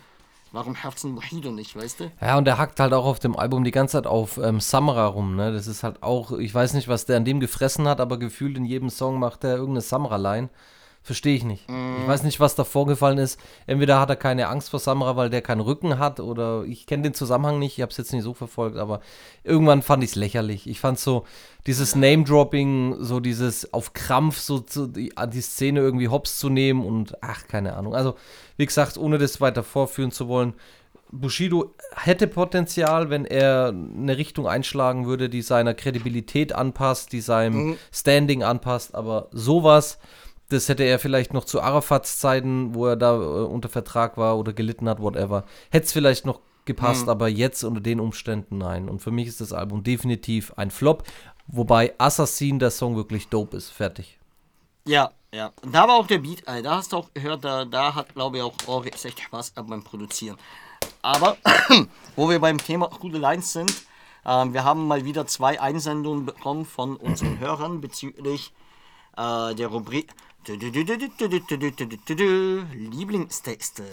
Warum 0.52 0.76
ein 0.76 1.12
Mohido 1.12 1.52
nicht, 1.52 1.76
weißt 1.76 2.00
du? 2.00 2.12
Ja, 2.22 2.38
und 2.38 2.46
der 2.46 2.58
hackt 2.58 2.80
halt 2.80 2.94
auch 2.94 3.06
auf 3.06 3.20
dem 3.20 3.36
Album 3.36 3.64
die 3.64 3.72
ganze 3.72 3.98
Zeit 3.98 4.08
auf 4.08 4.38
ähm, 4.38 4.62
Samra 4.62 5.06
rum, 5.08 5.36
ne? 5.36 5.52
Das 5.52 5.68
ist 5.68 5.84
halt 5.84 6.02
auch, 6.04 6.32
ich 6.32 6.54
weiß 6.54 6.74
nicht, 6.74 6.88
was 6.88 7.06
der 7.06 7.18
an 7.18 7.26
dem 7.26 7.40
gefressen 7.42 7.88
hat, 7.88 8.00
aber 8.00 8.18
gefühlt 8.18 8.58
in 8.58 8.64
jedem 8.66 8.90
Song 8.90 9.20
macht 9.20 9.44
er 9.44 9.56
irgendeine 9.56 9.82
Samra-Line. 9.82 10.50
Verstehe 11.08 11.38
ich 11.38 11.46
nicht. 11.46 11.64
Ich 12.02 12.06
weiß 12.06 12.24
nicht, 12.24 12.42
was 12.42 12.56
da 12.56 12.66
vorgefallen 12.66 13.18
ist. 13.18 13.40
Entweder 13.66 13.98
hat 14.02 14.10
er 14.10 14.18
keine 14.18 14.50
Angst 14.50 14.72
vor 14.72 14.82
Samra, 14.82 15.16
weil 15.16 15.30
der 15.30 15.42
keinen 15.42 15.62
Rücken 15.62 16.00
hat, 16.00 16.20
oder 16.20 16.66
ich 16.66 16.86
kenne 16.86 17.04
den 17.04 17.14
Zusammenhang 17.14 17.60
nicht, 17.60 17.78
ich 17.78 17.82
habe 17.82 17.92
es 17.92 17.98
jetzt 17.98 18.12
nicht 18.12 18.24
so 18.24 18.34
verfolgt, 18.34 18.76
aber 18.76 19.00
irgendwann 19.46 19.84
fand 19.84 20.04
ich 20.04 20.10
es 20.10 20.16
lächerlich. 20.18 20.68
Ich 20.68 20.82
fand 20.82 21.00
so 21.00 21.24
dieses 21.66 21.96
Name-Dropping, 21.96 22.98
so 23.00 23.22
dieses 23.22 23.74
auf 23.74 23.94
Krampf, 23.94 24.38
so 24.40 24.60
zu, 24.60 24.88
die, 24.88 25.14
die 25.32 25.40
Szene 25.42 25.80
irgendwie 25.80 26.10
hops 26.10 26.40
zu 26.40 26.50
nehmen 26.50 26.86
und 26.86 27.16
ach, 27.24 27.48
keine 27.48 27.78
Ahnung. 27.78 27.96
Also, 27.96 28.16
wie 28.58 28.66
gesagt, 28.66 28.98
ohne 28.98 29.18
das 29.18 29.40
weiter 29.40 29.64
vorführen 29.64 30.12
zu 30.12 30.28
wollen, 30.28 30.56
Bushido 31.10 31.74
hätte 31.96 32.28
Potenzial, 32.28 33.10
wenn 33.10 33.24
er 33.24 33.70
eine 33.70 34.18
Richtung 34.18 34.46
einschlagen 34.46 35.06
würde, 35.06 35.30
die 35.30 35.42
seiner 35.42 35.74
Kredibilität 35.74 36.52
anpasst, 36.52 37.14
die 37.14 37.22
seinem 37.22 37.78
Standing 37.94 38.44
anpasst, 38.44 38.94
aber 38.94 39.30
sowas, 39.32 40.00
das 40.50 40.70
hätte 40.70 40.84
er 40.84 41.00
vielleicht 41.00 41.34
noch 41.34 41.46
zu 41.46 41.62
Arafats 41.62 42.20
Zeiten, 42.20 42.74
wo 42.74 42.88
er 42.88 42.96
da 42.96 43.16
äh, 43.16 43.46
unter 43.46 43.70
Vertrag 43.70 44.18
war 44.18 44.38
oder 44.38 44.54
gelitten 44.54 44.88
hat, 44.88 45.02
whatever, 45.02 45.44
hätte 45.70 45.86
es 45.86 45.94
vielleicht 45.94 46.26
noch 46.26 46.42
gepasst, 46.66 47.08
aber 47.10 47.28
jetzt 47.30 47.64
unter 47.64 47.82
den 47.82 48.00
Umständen 48.00 48.58
nein. 48.58 48.90
Und 48.90 49.02
für 49.02 49.12
mich 49.12 49.28
ist 49.28 49.42
das 49.42 49.54
Album 49.54 49.84
definitiv 49.84 50.54
ein 50.58 50.70
Flop, 50.70 51.04
wobei 51.48 51.96
Assassin 51.98 52.60
der 52.60 52.72
Song 52.72 52.96
wirklich 52.96 53.30
dope 53.30 53.58
ist. 53.58 53.70
Fertig. 53.70 54.20
Ja, 54.86 55.12
ja. 55.34 55.52
Und 55.62 55.74
da 55.74 55.88
war 55.88 55.96
auch 55.96 56.08
der 56.08 56.20
Beat. 56.20 56.44
Da 56.46 56.78
hast 56.78 56.92
du 56.92 56.98
auch 56.98 57.14
gehört, 57.14 57.44
da, 57.44 57.66
da 57.66 57.96
hat, 57.96 58.14
glaube 58.14 58.38
ich, 58.38 58.44
auch 58.44 58.54
Ori 58.68 58.90
echt 58.90 59.20
Spaß 59.20 59.52
beim 59.52 59.84
Produzieren. 59.84 60.38
Aber, 61.02 61.38
wo 62.16 62.30
wir 62.30 62.40
beim 62.40 62.58
Thema 62.58 62.88
coole 62.88 63.18
Lines 63.18 63.54
sind, 63.54 63.74
ähm, 64.26 64.54
wir 64.54 64.64
haben 64.64 64.88
mal 64.88 65.06
wieder 65.06 65.26
zwei 65.26 65.60
Einsendungen 65.60 66.26
bekommen 66.26 66.66
von 66.66 66.96
unseren 66.98 67.40
Hörern 67.40 67.82
bezüglich 67.82 68.54
äh, 69.18 69.56
der 69.56 69.68
Rubrik 69.68 70.14
Lieblingstexte. 72.74 73.84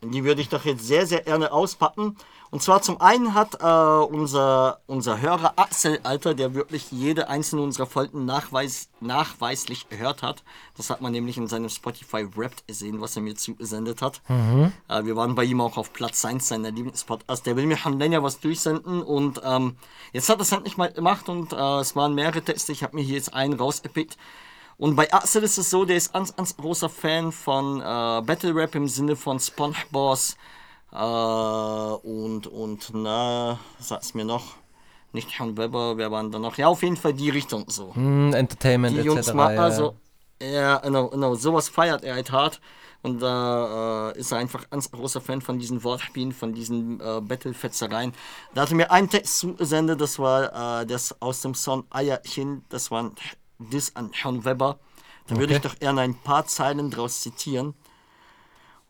Die 0.00 0.22
würde 0.22 0.40
ich 0.40 0.48
doch 0.48 0.64
jetzt 0.64 0.86
sehr, 0.86 1.06
sehr 1.06 1.22
gerne 1.22 1.50
auspacken. 1.50 2.16
Und 2.50 2.62
zwar 2.62 2.80
zum 2.80 3.00
einen 3.00 3.34
hat 3.34 3.60
äh, 3.60 3.66
unser, 3.66 4.80
unser 4.86 5.20
Hörer 5.20 5.54
Axel, 5.56 5.98
Alter, 6.02 6.34
der 6.34 6.54
wirklich 6.54 6.90
jede 6.92 7.28
einzelne 7.28 7.62
unserer 7.62 7.86
Folgen 7.86 8.24
nachweis, 8.24 8.88
nachweislich 9.00 9.88
gehört 9.88 10.22
hat. 10.22 10.44
Das 10.76 10.88
hat 10.88 11.02
man 11.02 11.12
nämlich 11.12 11.36
in 11.36 11.46
seinem 11.46 11.68
Spotify 11.68 12.26
Wrapped 12.36 12.66
gesehen, 12.66 13.00
was 13.00 13.16
er 13.16 13.22
mir 13.22 13.34
zugesendet 13.34 14.00
hat. 14.00 14.22
Äh, 14.88 15.04
wir 15.04 15.16
waren 15.16 15.34
bei 15.34 15.44
ihm 15.44 15.60
auch 15.60 15.76
auf 15.76 15.92
Platz 15.92 16.24
1 16.24 16.48
seiner 16.48 16.70
Lieblingspodcasts. 16.70 17.42
Der 17.42 17.56
will 17.56 17.66
mir 17.66 17.76
schon 17.76 17.98
länger 17.98 18.22
was 18.22 18.40
durchsenden 18.40 19.02
und 19.02 19.42
ähm, 19.44 19.76
jetzt 20.12 20.28
hat 20.28 20.38
er 20.38 20.42
es 20.42 20.52
endlich 20.52 20.76
mal 20.76 20.92
gemacht 20.92 21.28
und 21.28 21.52
äh, 21.52 21.80
es 21.80 21.96
waren 21.96 22.14
mehrere 22.14 22.40
Texte. 22.40 22.72
Ich 22.72 22.82
habe 22.82 22.96
mir 22.96 23.02
hier 23.02 23.16
jetzt 23.16 23.34
einen 23.34 23.54
rausgepickt. 23.54 24.16
Und 24.78 24.94
bei 24.94 25.12
Axel 25.12 25.42
ist 25.42 25.58
es 25.58 25.70
so, 25.70 25.84
der 25.84 25.96
ist 25.96 26.12
ganz, 26.12 26.34
ganz 26.34 26.56
großer 26.56 26.88
Fan 26.88 27.32
von 27.32 27.80
äh, 27.80 28.22
Battle 28.22 28.54
Rap 28.54 28.76
im 28.76 28.86
Sinne 28.86 29.16
von 29.16 29.40
SpongeBoss 29.40 30.36
äh, 30.92 30.96
und, 30.96 32.46
und, 32.46 32.90
na, 32.94 33.58
sag's 33.80 34.14
mir 34.14 34.24
noch, 34.24 34.54
nicht 35.12 35.30
John 35.30 35.56
Weber, 35.56 35.96
wer 35.96 36.12
waren 36.12 36.30
da 36.30 36.38
noch? 36.38 36.56
Ja, 36.58 36.68
auf 36.68 36.82
jeden 36.84 36.96
Fall 36.96 37.12
die 37.12 37.30
Richtung 37.30 37.64
so. 37.66 37.92
Hm, 37.94 38.32
Entertainment 38.32 38.94
Die 38.94 39.00
etc. 39.00 39.06
Jungs 39.06 39.34
machen 39.34 39.56
ja, 39.56 39.62
also, 39.62 39.96
ja, 40.40 40.76
genau, 40.78 41.08
genau, 41.08 41.34
sowas 41.34 41.68
feiert 41.68 42.04
er 42.04 42.14
halt 42.14 42.30
hart. 42.30 42.60
Und 43.02 43.20
da 43.20 44.10
äh, 44.10 44.18
ist 44.18 44.32
er 44.32 44.38
einfach 44.38 44.70
ganz 44.70 44.90
großer 44.90 45.20
Fan 45.20 45.40
von 45.40 45.58
diesen 45.58 45.82
Wortspielen, 45.84 46.32
von 46.32 46.52
diesen 46.52 47.00
äh, 47.00 47.20
Battle-Fetzereien. 47.20 48.12
Da 48.54 48.62
hatte 48.62 48.74
mir 48.74 48.90
ein 48.90 49.08
Text 49.08 49.38
zugesendet, 49.38 50.00
das 50.00 50.18
war 50.18 50.82
äh, 50.82 50.86
das 50.86 51.20
aus 51.20 51.40
dem 51.42 51.54
Song 51.54 51.84
Eierchen, 51.90 52.64
das 52.68 52.90
war 52.90 53.04
ein 53.04 53.12
Diss 53.58 53.94
an 53.96 54.10
John 54.12 54.44
Weber. 54.44 54.78
Da 55.26 55.36
würde 55.36 55.52
ich 55.52 55.58
Okay. 55.58 55.68
doch 55.68 55.78
gerne 55.78 56.00
ein 56.02 56.14
paar 56.14 56.46
Zeilen 56.46 56.90
draus 56.90 57.20
zitieren. 57.22 57.74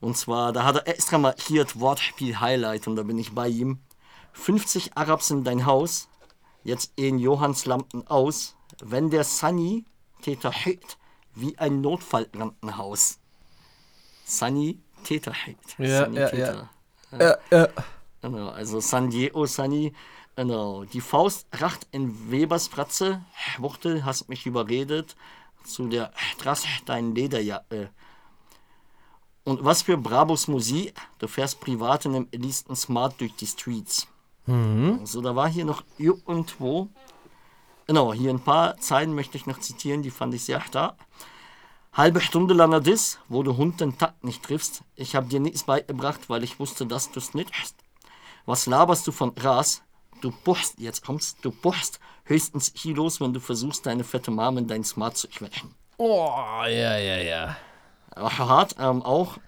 Und 0.01 0.17
zwar, 0.17 0.53
da 0.53 0.65
hat 0.65 0.77
er 0.77 0.87
extra 0.89 1.19
markiert 1.19 1.81
Wortspiel 1.81 2.39
Highlight 2.41 2.87
und 2.87 2.97
da 2.97 3.03
bin 3.03 3.19
ich 3.19 3.35
bei 3.35 3.49
ihm. 3.49 3.81
50 4.33 4.97
Arabs 4.97 5.31
in 5.31 5.43
dein 5.43 5.67
Haus, 5.67 6.09
jetzt 6.63 6.93
in 6.95 7.19
Johanns 7.19 7.67
Lampen 7.67 8.07
aus, 8.07 8.55
wenn 8.81 9.11
der 9.11 9.25
Sunny 9.25 9.85
Täter 10.23 10.53
hit, 10.53 10.99
wie 11.35 11.59
ein 11.59 11.81
Notfallkrankenhaus. 11.81 13.19
Sunny 14.25 14.79
Täter 15.03 15.33
hit. 15.33 15.59
Ja, 15.79 16.05
Sunny 16.05 16.21
ja, 16.21 16.29
Täter. 16.29 16.71
Ja, 17.19 17.37
ja. 17.51 17.69
Genau, 18.21 18.49
also 18.51 18.81
San 18.81 19.11
Diego 19.11 19.47
Sunny. 19.47 19.93
Genau. 20.39 20.85
Die 20.85 21.01
Faust 21.01 21.49
racht 21.51 21.89
in 21.91 22.31
Webers 22.31 22.69
Fratze. 22.69 23.25
Wuchtel, 23.59 24.05
hast 24.05 24.29
mich 24.29 24.47
überredet. 24.47 25.17
Zu 25.65 25.89
der 25.89 26.13
Straße 26.15 26.69
dein 26.87 27.13
Lederjacke. 27.13 27.91
Und 29.43 29.65
was 29.65 29.83
für 29.83 29.97
Brabos 29.97 30.47
Musik. 30.47 30.95
Du 31.19 31.27
fährst 31.27 31.59
privat 31.59 32.05
in 32.05 32.15
einem 32.15 32.29
Elisten 32.31 32.77
Smart 32.77 33.21
durch 33.21 33.35
die 33.35 33.49
Streets. 33.49 34.07
Also 34.47 35.21
da 35.23 35.35
war 35.35 35.49
hier 35.49 35.65
noch 35.65 35.83
irgendwo. 35.99 36.89
Genau, 37.89 38.13
hier 38.15 38.31
ein 38.31 38.39
paar 38.39 38.77
Zeilen 38.79 39.17
möchte 39.17 39.37
ich 39.37 39.47
noch 39.47 39.59
zitieren, 39.59 40.05
die 40.05 40.13
fand 40.13 40.35
ich 40.35 40.45
sehr 40.45 40.61
stark. 40.61 40.95
Halbe 41.93 42.21
Stunde 42.21 42.55
langer 42.55 42.81
Diss, 42.81 43.19
wo 43.29 43.43
du 43.43 43.57
Hund 43.57 43.81
den 43.81 43.99
Takt 43.99 44.23
nicht 44.23 44.45
triffst. 44.45 44.85
Ich 44.95 45.17
hab 45.17 45.31
dir 45.31 45.41
nichts 45.41 45.65
beigebracht, 45.65 46.31
weil 46.31 46.45
ich 46.45 46.61
wusste, 46.61 46.87
dass 46.87 47.11
du's 47.11 47.35
nicht 47.35 47.51
hast. 47.61 47.75
Was 48.47 48.67
laberst 48.67 49.05
du 49.05 49.11
von 49.11 49.35
Gras? 49.35 49.83
Du 50.21 50.33
buchst, 50.45 50.79
jetzt 50.79 51.05
kommt's, 51.05 51.37
du 51.41 51.51
buchst 51.51 52.01
höchstens 52.25 52.73
Kilos, 52.75 53.21
wenn 53.21 53.33
du 53.33 53.41
versuchst, 53.41 53.87
deine 53.87 54.05
fette 54.05 54.31
Mom 54.31 54.59
in 54.59 54.67
dein 54.67 54.85
Smart 54.85 55.17
zu 55.17 55.29
quetschen. 55.29 55.75
Oh, 55.97 56.31
ja, 56.65 56.99
ja, 56.99 57.17
ja. 57.19 57.57
Aber 58.11 58.37
hart, 58.39 58.77
ähm, 58.79 59.03
auch 59.03 59.39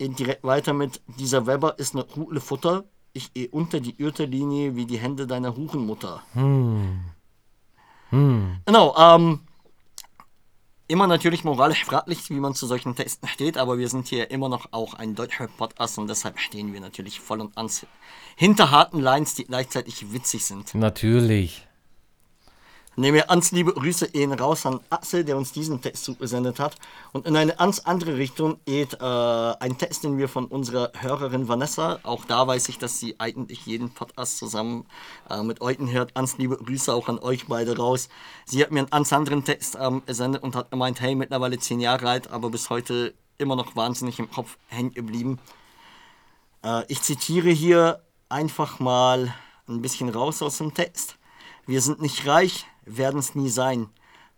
direkt 0.00 0.44
weiter 0.44 0.72
mit, 0.72 1.00
dieser 1.18 1.46
Weber 1.46 1.78
ist 1.78 1.94
eine 1.94 2.04
Rudle 2.04 2.40
Futter. 2.40 2.84
Ich 3.12 3.30
eh 3.34 3.48
unter 3.48 3.80
die 3.80 3.96
Gürtellinie 3.96 4.76
wie 4.76 4.86
die 4.86 4.98
Hände 4.98 5.26
deiner 5.26 5.56
Hurenmutter. 5.56 6.22
Genau, 8.66 8.96
ähm, 8.96 9.40
immer 10.88 11.06
natürlich 11.06 11.44
moralisch 11.44 11.84
fraglich, 11.84 12.30
wie 12.30 12.40
man 12.40 12.54
zu 12.54 12.66
solchen 12.66 12.96
Texten 12.96 13.28
steht, 13.28 13.58
aber 13.58 13.78
wir 13.78 13.88
sind 13.88 14.08
hier 14.08 14.30
immer 14.30 14.48
noch 14.48 14.72
auch 14.72 14.94
ein 14.94 15.14
deutscher 15.14 15.46
Podcast 15.46 15.98
und 15.98 16.08
deshalb 16.08 16.40
stehen 16.40 16.72
wir 16.72 16.80
natürlich 16.80 17.20
voll 17.20 17.40
und 17.40 17.56
ans 17.56 17.86
hinter 18.36 18.70
harten 18.70 18.98
Lines, 18.98 19.34
die 19.34 19.44
gleichzeitig 19.44 20.12
witzig 20.12 20.46
sind. 20.46 20.74
Natürlich. 20.74 21.67
Nehmen 22.98 23.14
wir 23.14 23.30
ans 23.30 23.52
liebe 23.52 23.72
Grüße 23.72 24.06
ihn 24.06 24.32
raus 24.32 24.66
an 24.66 24.80
Axel, 24.90 25.24
der 25.24 25.36
uns 25.36 25.52
diesen 25.52 25.80
Text 25.80 26.02
zugesendet 26.02 26.58
hat. 26.58 26.74
Und 27.12 27.28
in 27.28 27.36
eine 27.36 27.54
ganz 27.54 27.78
andere 27.78 28.16
Richtung 28.16 28.58
geht 28.64 28.94
äh, 28.94 29.04
ein 29.04 29.78
Text, 29.78 30.02
den 30.02 30.18
wir 30.18 30.28
von 30.28 30.46
unserer 30.46 30.90
Hörerin 30.98 31.46
Vanessa, 31.46 32.00
auch 32.02 32.24
da 32.24 32.44
weiß 32.44 32.68
ich, 32.70 32.78
dass 32.78 32.98
sie 32.98 33.14
eigentlich 33.20 33.66
jeden 33.66 33.90
Podcast 33.90 34.38
zusammen 34.38 34.84
äh, 35.30 35.44
mit 35.44 35.60
euch 35.60 35.78
hört. 35.78 36.16
Ans 36.16 36.38
liebe 36.38 36.56
Grüße 36.56 36.92
auch 36.92 37.08
an 37.08 37.20
euch 37.20 37.46
beide 37.46 37.76
raus. 37.76 38.08
Sie 38.46 38.60
hat 38.60 38.72
mir 38.72 38.80
einen 38.80 38.90
ganz 38.90 39.12
anderen 39.12 39.44
Text 39.44 39.78
ähm, 39.80 40.02
gesendet 40.04 40.42
und 40.42 40.56
hat 40.56 40.72
gemeint, 40.72 41.00
hey, 41.00 41.14
mittlerweile 41.14 41.60
zehn 41.60 41.78
Jahre 41.78 42.08
alt, 42.08 42.32
aber 42.32 42.50
bis 42.50 42.68
heute 42.68 43.14
immer 43.36 43.54
noch 43.54 43.76
wahnsinnig 43.76 44.18
im 44.18 44.28
Kopf 44.28 44.58
hängen 44.66 44.92
geblieben. 44.92 45.38
Äh, 46.64 46.82
ich 46.88 47.00
zitiere 47.02 47.50
hier 47.50 48.02
einfach 48.28 48.80
mal 48.80 49.32
ein 49.68 49.82
bisschen 49.82 50.08
raus 50.08 50.42
aus 50.42 50.58
dem 50.58 50.74
Text. 50.74 51.14
Wir 51.68 51.80
sind 51.80 52.00
nicht 52.00 52.26
reich, 52.26 52.66
werden 52.96 53.20
es 53.20 53.34
nie 53.34 53.48
sein. 53.48 53.88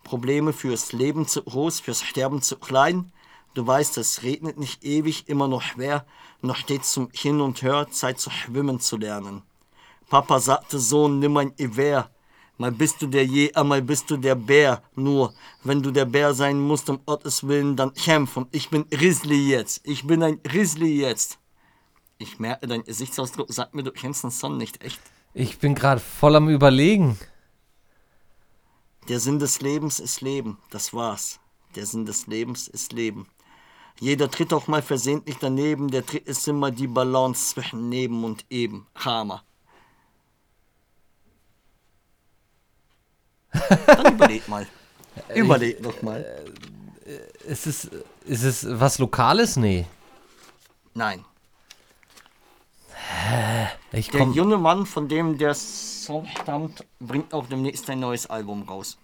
Probleme 0.02 0.52
fürs 0.52 0.92
Leben 0.92 1.26
zu 1.26 1.42
groß, 1.42 1.80
fürs 1.80 2.02
Sterben 2.02 2.42
zu 2.42 2.56
klein. 2.56 3.12
Du 3.54 3.66
weißt, 3.66 3.98
es 3.98 4.22
regnet 4.22 4.58
nicht 4.58 4.84
ewig, 4.84 5.28
immer 5.28 5.48
noch 5.48 5.62
schwer, 5.62 6.06
noch 6.40 6.56
steht 6.56 6.84
zum 6.84 7.08
Hin 7.12 7.40
und 7.40 7.62
Hör, 7.62 7.90
Zeit 7.90 8.20
zu 8.20 8.30
schwimmen 8.30 8.80
zu 8.80 8.96
lernen. 8.96 9.42
Papa 10.08 10.40
sagte, 10.40 10.78
Sohn, 10.78 11.18
nimm 11.18 11.36
ein 11.36 11.54
Gewehr. 11.56 12.10
Mal 12.58 12.72
bist 12.72 13.00
du 13.00 13.06
der 13.06 13.24
Jäger, 13.24 13.64
mal 13.64 13.80
bist 13.80 14.10
du 14.10 14.16
der 14.16 14.34
Bär. 14.34 14.82
Nur, 14.94 15.32
wenn 15.64 15.82
du 15.82 15.90
der 15.90 16.04
Bär 16.04 16.34
sein 16.34 16.60
musst, 16.60 16.90
um 16.90 17.00
Gottes 17.06 17.46
Willen, 17.48 17.74
dann 17.74 17.94
kämpf. 17.94 18.36
Und 18.36 18.48
ich 18.54 18.68
bin 18.68 18.84
Grizzly 18.90 19.48
jetzt. 19.48 19.80
Ich 19.84 20.06
bin 20.06 20.22
ein 20.22 20.42
Grizzly 20.42 21.00
jetzt. 21.00 21.38
Ich 22.18 22.38
merke, 22.38 22.66
dein 22.66 22.84
Gesichtsausdruck 22.84 23.50
sagt 23.50 23.74
mir, 23.74 23.82
du 23.82 23.92
kennst 23.92 24.24
den 24.24 24.30
Song 24.30 24.58
nicht 24.58 24.84
echt. 24.84 25.00
Ich 25.32 25.58
bin 25.58 25.74
gerade 25.74 26.00
voll 26.00 26.36
am 26.36 26.50
Überlegen. 26.50 27.16
Der 29.08 29.18
Sinn 29.20 29.38
des 29.38 29.60
Lebens 29.60 29.98
ist 30.00 30.20
Leben, 30.20 30.58
das 30.70 30.92
war's. 30.94 31.40
Der 31.74 31.86
Sinn 31.86 32.06
des 32.06 32.26
Lebens 32.26 32.68
ist 32.68 32.92
Leben. 32.92 33.26
Jeder 33.98 34.30
tritt 34.30 34.52
auch 34.52 34.66
mal 34.66 34.82
versehentlich 34.82 35.36
daneben, 35.40 35.90
der 35.90 36.06
Tritt 36.06 36.26
ist 36.26 36.46
immer 36.48 36.70
die 36.70 36.86
Balance 36.86 37.54
zwischen 37.54 37.88
Neben 37.88 38.24
und 38.24 38.46
Eben. 38.48 38.86
Hammer. 38.94 39.44
Dann 43.86 44.06
überleg 44.14 44.48
mal. 44.48 44.66
Überleg 45.34 45.82
doch 45.82 46.00
mal. 46.02 46.24
Ist 47.44 47.66
es, 47.66 47.90
ist 48.24 48.44
es 48.44 48.66
was 48.68 48.98
Lokales? 48.98 49.56
Nee. 49.56 49.86
Nein. 50.94 51.24
Ich 53.92 54.10
Der 54.10 54.22
junge 54.22 54.56
Mann, 54.56 54.86
von 54.86 55.08
dem 55.08 55.36
der 55.36 55.54
Song 55.54 56.26
stammt, 56.40 56.84
bringt 57.00 57.34
auch 57.34 57.46
demnächst 57.46 57.88
ein 57.90 58.00
neues 58.00 58.28
Album 58.28 58.62
raus. 58.62 58.98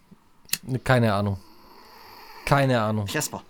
keine 0.85 1.12
Ahnung. 1.12 1.38
Keine 2.45 2.81
Ahnung. 2.81 3.07
Casper. 3.07 3.42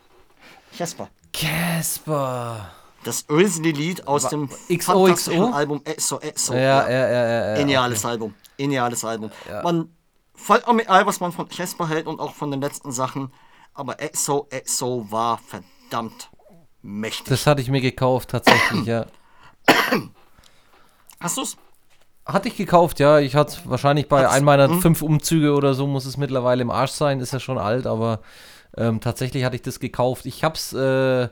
Casper. 0.77 1.09
Casper. 1.33 2.71
Das 3.05 3.27
Grizzly-Lied 3.27 4.09
aus 4.09 4.29
dem 4.29 4.49
XOXO? 4.69 5.53
Album 5.53 5.81
EXO 5.85 6.19
EXO. 6.19 6.55
Ja, 6.55 6.89
ja, 6.89 6.91
ja, 6.91 7.09
ja. 7.09 7.49
ja, 7.51 7.55
Geniales 7.57 8.05
Album. 8.05 8.35
Geniales 8.57 9.05
Album. 9.05 9.31
Man 9.63 9.91
folgt 10.35 10.67
auch 10.67 10.73
mit 10.73 10.89
all, 10.89 11.07
was 11.07 11.21
man 11.21 11.33
von 11.33 11.49
Casper 11.49 11.89
hält 11.89 12.07
und 12.07 12.19
auch 12.19 12.35
von 12.35 12.51
den 12.51 12.61
letzten 12.61 12.91
Sachen. 12.91 13.33
Aber 13.75 14.01
EXO 14.01 14.49
EXO 14.51 15.07
war 15.11 15.39
verdammt 15.39 16.31
mächtig. 16.83 17.27
Das 17.29 17.47
hatte 17.47 17.61
ich 17.61 17.69
mir 17.69 17.81
gekauft, 17.81 18.31
tatsächlich, 18.31 18.87
ja. 18.87 19.07
Hast 21.21 21.37
du's? 21.37 21.57
Hatte 22.25 22.49
ich 22.49 22.57
gekauft, 22.57 22.99
ja. 22.99 23.19
Ich 23.21 23.37
hatte 23.37 23.57
wahrscheinlich 23.65 24.09
bei 24.09 24.25
Hat's- 24.25 24.35
einem 24.35 24.45
meiner 24.47 24.69
hm? 24.69 24.81
fünf 24.81 25.03
Umzüge 25.03 25.55
oder 25.55 25.75
so, 25.75 25.87
muss 25.87 26.07
es 26.07 26.17
mittlerweile 26.17 26.63
im 26.63 26.71
Arsch 26.71 26.91
sein. 26.93 27.21
Ist 27.21 27.33
ja 27.33 27.41
schon 27.41 27.59
alt, 27.59 27.87
aber 27.87 28.21
ähm, 28.77 29.01
tatsächlich 29.01 29.45
hatte 29.45 29.57
ich 29.57 29.63
das 29.63 29.79
gekauft. 29.81 30.27
Ich 30.27 30.43
hab's, 30.43 30.73
äh, 30.73 31.29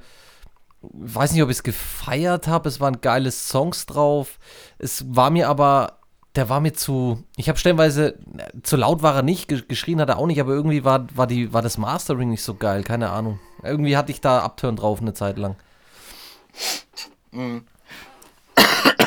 weiß 0.83 1.33
nicht, 1.33 1.43
ob 1.43 1.51
ich 1.51 1.57
es 1.57 1.63
gefeiert 1.63 2.47
habe. 2.47 2.69
Es 2.69 2.81
waren 2.81 3.01
geile 3.01 3.31
Songs 3.33 3.87
drauf. 3.87 4.39
Es 4.79 5.05
war 5.15 5.31
mir 5.31 5.49
aber, 5.49 5.99
der 6.37 6.49
war 6.49 6.61
mir 6.61 6.73
zu, 6.75 7.25
ich 7.37 7.49
habe 7.49 7.59
stellenweise, 7.59 8.15
äh, 8.39 8.63
zu 8.63 8.77
laut 8.77 9.03
war 9.03 9.17
er 9.17 9.23
nicht, 9.23 9.49
ge 9.49 9.63
geschrien 9.67 10.01
hat 10.01 10.09
er 10.11 10.19
auch 10.19 10.27
nicht, 10.27 10.41
aber 10.41 10.53
irgendwie 10.53 10.85
war, 10.85 11.07
war, 11.17 11.27
die, 11.27 11.53
war 11.53 11.63
das 11.63 11.77
Mastering 11.77 12.31
nicht 12.31 12.43
so 12.45 12.55
geil, 12.55 12.85
keine 12.85 13.11
Ahnung. 13.11 13.41
Irgendwie 13.65 13.97
hatte 13.97 14.13
ich 14.13 14.21
da 14.21 14.45
Upturn 14.45 14.77
drauf 14.77 15.01
eine 15.01 15.15
Zeit 15.15 15.39
lang. 15.39 15.57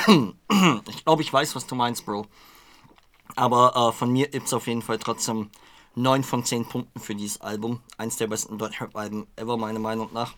Ich 0.89 1.03
glaube, 1.03 1.21
ich 1.21 1.31
weiß, 1.31 1.55
was 1.55 1.67
du 1.67 1.75
meinst, 1.75 2.05
Bro. 2.05 2.25
Aber 3.35 3.75
äh, 3.75 3.91
von 3.91 4.11
mir 4.11 4.27
gibt's 4.27 4.53
auf 4.53 4.67
jeden 4.67 4.81
Fall 4.81 4.97
trotzdem 4.97 5.49
9 5.95 6.23
von 6.23 6.43
10 6.43 6.65
Punkten 6.65 6.99
für 6.99 7.15
dieses 7.15 7.41
Album. 7.41 7.81
Eins 7.97 8.17
der 8.17 8.27
besten 8.27 8.57
Deutschrap-Alben 8.57 9.27
ever, 9.35 9.57
meiner 9.57 9.79
Meinung 9.79 10.09
nach. 10.13 10.33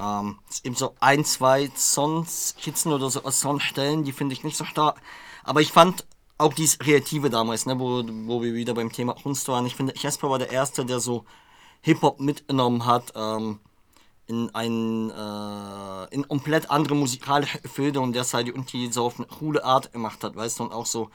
Ähm, 0.00 0.38
es 0.48 0.62
gibt 0.62 0.78
so 0.78 0.94
ein, 1.00 1.24
zwei 1.24 1.68
Songs, 1.76 2.54
Skizzen 2.58 2.92
oder 2.92 3.10
so 3.10 3.22
aus 3.24 3.40
Songstellen, 3.40 4.04
die 4.04 4.12
finde 4.12 4.34
ich 4.34 4.44
nicht 4.44 4.56
so 4.56 4.64
stark. 4.64 5.00
Aber 5.44 5.60
ich 5.60 5.72
fand 5.72 6.06
auch 6.38 6.52
dieses 6.52 6.78
Kreative 6.78 7.30
damals, 7.30 7.66
ne, 7.66 7.78
wo, 7.78 8.02
wo 8.04 8.42
wir 8.42 8.54
wieder 8.54 8.74
beim 8.74 8.92
Thema 8.92 9.14
Kunst 9.14 9.48
waren. 9.48 9.66
Ich 9.66 9.74
finde, 9.74 9.94
Jasper 9.96 10.30
war 10.30 10.38
der 10.38 10.50
Erste, 10.50 10.84
der 10.84 11.00
so 11.00 11.24
Hip-Hop 11.82 12.20
mitgenommen 12.20 12.84
hat. 12.86 13.12
Ähm, 13.16 13.58
in 14.26 14.52
ein 14.54 15.10
äh, 15.10 16.14
in 16.14 16.26
komplett 16.26 16.70
andere 16.70 16.96
musikalische 16.96 17.60
Gefilde 17.60 18.00
und 18.00 18.12
der 18.12 18.22
es 18.22 18.34
halt 18.34 18.48
irgendwie 18.48 18.90
so 18.92 19.06
auf 19.06 19.18
eine 19.18 19.26
coole 19.26 19.64
Art 19.64 19.92
gemacht 19.92 20.24
hat, 20.24 20.34
weißt 20.34 20.58
du, 20.58 20.64
und 20.64 20.72
auch 20.72 20.86
so 20.86 21.10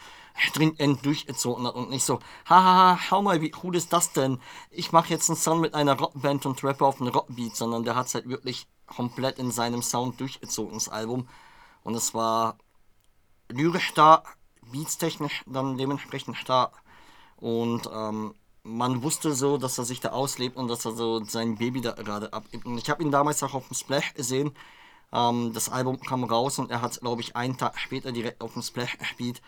dringend 0.54 1.06
durchgezogen 1.06 1.68
hat 1.68 1.76
und 1.76 1.90
nicht 1.90 2.06
so, 2.06 2.20
hahaha, 2.46 2.98
schau 3.02 3.22
mal, 3.22 3.42
wie 3.42 3.54
cool 3.64 3.76
ist 3.76 3.92
das 3.92 4.14
denn? 4.14 4.40
Ich 4.70 4.94
mache 4.94 5.10
jetzt 5.10 5.30
einen 5.30 5.38
Song 5.38 5.60
mit 5.60 5.74
einer 5.74 5.98
Rockband 5.98 6.46
und 6.46 6.64
rappe 6.64 6.86
auf 6.86 7.02
einen 7.02 7.10
Rockbeat, 7.10 7.56
sondern 7.56 7.84
der 7.84 7.96
hat 7.96 8.08
es 8.08 8.16
halt 8.16 8.30
wirklich 8.30 8.68
komplett 8.88 9.40
in 9.40 9.52
seinem 9.52 9.82
Sound 9.82 10.20
durchgezogen, 10.20 10.76
das 10.76 10.90
Album. 10.90 11.28
Und 11.84 11.96
es 11.96 12.14
war 12.14 12.58
lyrisch 13.50 13.94
da, 13.94 14.24
beatstechnisch 14.72 15.44
dann 15.48 15.78
dementsprechend 15.78 16.38
da. 16.48 16.72
Und 17.38 17.90
ähm, 17.94 18.36
man 18.64 19.02
wusste 19.04 19.34
so, 19.34 19.58
dass 19.58 19.78
er 19.78 19.86
sich 19.86 20.00
da 20.02 20.10
auslebt 20.10 20.56
und 20.56 20.68
dass 20.68 20.86
er 20.86 20.92
so 20.92 21.24
sein 21.24 21.58
Baby 21.58 21.82
da 21.82 21.92
gerade 21.94 22.32
abgibt. 22.34 22.66
Und 22.66 22.78
ich 22.78 22.90
habe 22.90 23.02
ihn 23.04 23.12
damals 23.12 23.42
auch 23.44 23.54
auf 23.54 23.68
dem 23.68 23.76
Splash 23.76 24.14
gesehen. 24.14 24.52
Ähm, 25.12 25.52
das 25.54 25.70
Album 25.70 26.00
kam 26.00 26.24
raus 26.24 26.60
und 26.60 26.72
er 26.72 26.82
hat, 26.82 27.00
glaube 27.02 27.22
ich, 27.22 27.36
einen 27.36 27.58
Tag 27.58 27.80
später 27.80 28.12
direkt 28.12 28.42
auf 28.42 28.54
dem 28.54 28.62
Splash 28.62 28.98
gespielt. 28.98 29.42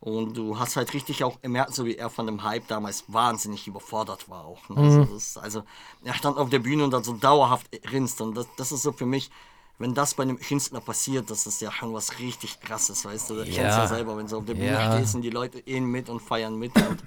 Und 0.00 0.36
du 0.36 0.58
hast 0.58 0.74
halt 0.76 0.92
richtig 0.94 1.22
auch 1.22 1.40
gemerkt, 1.40 1.74
so 1.74 1.84
wie 1.86 1.96
er 1.96 2.10
von 2.10 2.26
dem 2.26 2.42
Hype 2.42 2.66
damals 2.66 3.04
wahnsinnig 3.06 3.68
überfordert 3.68 4.28
war 4.28 4.44
auch. 4.44 4.68
Ne? 4.68 4.76
Also, 4.76 5.04
das 5.04 5.10
ist, 5.10 5.38
also 5.38 5.62
er 6.02 6.14
stand 6.14 6.38
auf 6.38 6.50
der 6.50 6.58
Bühne 6.58 6.84
und 6.84 6.94
hat 6.94 7.04
so 7.04 7.12
dauerhaft 7.12 7.70
grinst. 7.82 8.20
Und 8.20 8.34
das, 8.36 8.46
das 8.56 8.72
ist 8.72 8.82
so 8.82 8.90
für 8.92 9.06
mich, 9.06 9.30
wenn 9.78 9.94
das 9.94 10.14
bei 10.14 10.24
einem 10.24 10.38
Künstler 10.40 10.80
passiert, 10.80 11.30
das 11.30 11.46
ist 11.46 11.60
ja 11.60 11.70
schon 11.70 11.92
was 11.92 12.18
richtig 12.18 12.60
krasses, 12.60 13.04
weißt 13.04 13.30
du? 13.30 13.36
Das 13.36 13.48
kennst 13.48 13.76
du 13.76 13.80
ja 13.82 13.86
selber, 13.86 14.16
wenn 14.16 14.26
du 14.26 14.38
auf 14.38 14.44
der 14.44 14.54
Bühne 14.54 14.72
Ja. 14.72 14.90
stehst 14.90 15.14
und 15.14 15.22
die 15.22 15.30
Leute 15.30 15.62
gehen 15.62 15.84
mit 15.84 16.08
und 16.08 16.20
feiern 16.20 16.56
mit. 16.58 16.74
Und 16.76 17.02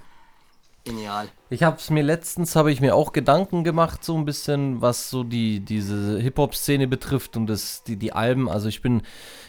genial. 0.85 1.27
Ich 1.49 1.63
habe 1.63 1.77
es 1.77 1.89
mir 1.89 2.03
letztens, 2.03 2.55
habe 2.55 2.71
ich 2.71 2.79
mir 2.79 2.95
auch 2.95 3.11
Gedanken 3.11 3.63
gemacht, 3.63 4.03
so 4.03 4.15
ein 4.15 4.23
bisschen, 4.23 4.81
was 4.81 5.09
so 5.09 5.23
die, 5.23 5.59
diese 5.59 6.17
Hip-Hop-Szene 6.19 6.87
betrifft 6.87 7.35
und 7.35 7.47
das, 7.47 7.83
die, 7.83 7.97
die 7.97 8.13
Alben. 8.13 8.47
Also 8.49 8.69
ich 8.69 8.81
bin, 8.81 9.01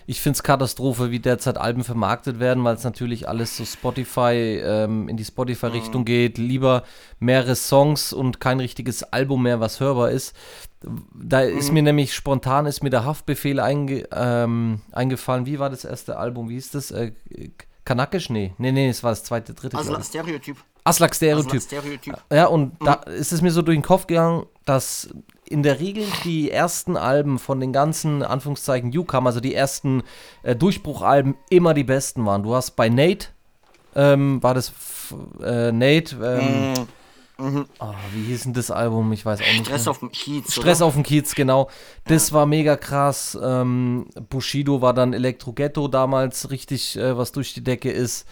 ich 0.06 0.20
finde 0.20 0.36
es 0.36 0.42
Katastrophe, 0.42 1.10
wie 1.10 1.20
derzeit 1.20 1.58
Alben 1.58 1.84
vermarktet 1.84 2.40
werden, 2.40 2.64
weil 2.64 2.74
es 2.74 2.84
natürlich 2.84 3.28
alles 3.28 3.56
so 3.56 3.64
Spotify, 3.64 4.60
ähm, 4.64 5.08
in 5.08 5.16
die 5.16 5.24
Spotify-Richtung 5.24 6.04
geht. 6.04 6.38
Lieber 6.38 6.82
mehrere 7.20 7.54
Songs 7.54 8.12
und 8.12 8.40
kein 8.40 8.58
richtiges 8.58 9.02
Album 9.04 9.44
mehr, 9.44 9.60
was 9.60 9.80
hörbar 9.80 10.10
ist. 10.10 10.34
Da 11.14 11.40
ist 11.40 11.72
mir 11.72 11.82
nämlich 11.82 12.14
spontan 12.14 12.66
ist 12.66 12.82
mir 12.82 12.90
der 12.90 13.04
Haftbefehl 13.04 13.60
einge, 13.60 14.06
ähm, 14.12 14.82
eingefallen. 14.92 15.46
Wie 15.46 15.58
war 15.58 15.70
das 15.70 15.84
erste 15.84 16.18
Album? 16.18 16.48
Wie 16.48 16.54
hieß 16.54 16.70
das? 16.72 16.90
Äh, 16.90 17.12
Kanakisch? 17.84 18.30
Nee. 18.30 18.52
Nee, 18.58 18.72
nee, 18.72 18.88
es 18.88 19.02
war 19.02 19.10
das 19.10 19.24
zweite, 19.24 19.54
dritte. 19.54 19.76
Also 19.76 19.90
glaub 19.90 20.02
ich. 20.90 21.14
Stereotyp. 21.14 21.14
Aslak 21.14 21.36
Also 21.36 21.58
Stereotyp. 21.58 21.62
Stereotyp. 21.62 22.16
Ja, 22.32 22.46
und 22.46 22.72
da 22.80 22.94
ist 22.94 23.32
es 23.32 23.42
mir 23.42 23.50
so 23.50 23.62
durch 23.62 23.76
den 23.76 23.82
Kopf 23.82 24.06
gegangen, 24.06 24.46
dass 24.64 25.08
in 25.48 25.62
der 25.62 25.80
Regel 25.80 26.04
die 26.24 26.50
ersten 26.50 26.96
Alben 26.96 27.38
von 27.38 27.60
den 27.60 27.72
ganzen 27.72 28.22
Anführungszeichen 28.22 28.90
Newcomer, 28.90 29.28
also 29.28 29.40
die 29.40 29.54
ersten 29.54 30.02
äh, 30.42 30.56
Durchbruchalben, 30.56 31.36
immer 31.50 31.72
die 31.74 31.84
besten 31.84 32.26
waren. 32.26 32.42
Du 32.42 32.54
hast 32.54 32.72
bei 32.72 32.88
Nate, 32.88 33.28
ähm, 33.94 34.42
war 34.42 34.54
das 34.54 34.72
äh, 35.42 35.70
Nate, 35.72 36.16
ähm, 36.22 36.74
oh, 37.38 37.94
wie 38.12 38.24
hieß 38.24 38.44
denn 38.44 38.54
das 38.54 38.70
Album? 38.70 39.12
Ich 39.12 39.24
weiß 39.24 39.40
auch 39.40 39.46
nicht. 39.46 39.66
Stress 39.66 39.84
mehr. 39.84 39.90
auf 39.90 39.98
dem 40.00 40.10
Kiez. 40.10 40.52
Stress 40.52 40.78
oder? 40.78 40.86
auf 40.86 40.94
dem 40.94 41.02
Kiez, 41.02 41.34
genau. 41.34 41.68
Das 42.04 42.32
war 42.32 42.46
mega 42.46 42.76
krass. 42.76 43.38
Ähm, 43.40 44.06
Bushido 44.28 44.80
war 44.80 44.94
dann 44.94 45.12
Elektro 45.12 45.52
Ghetto 45.52 45.88
damals 45.88 46.50
richtig, 46.50 46.96
äh, 46.96 47.16
was 47.16 47.32
durch 47.32 47.54
die 47.54 47.64
Decke 47.64 47.90
ist. 47.90 48.26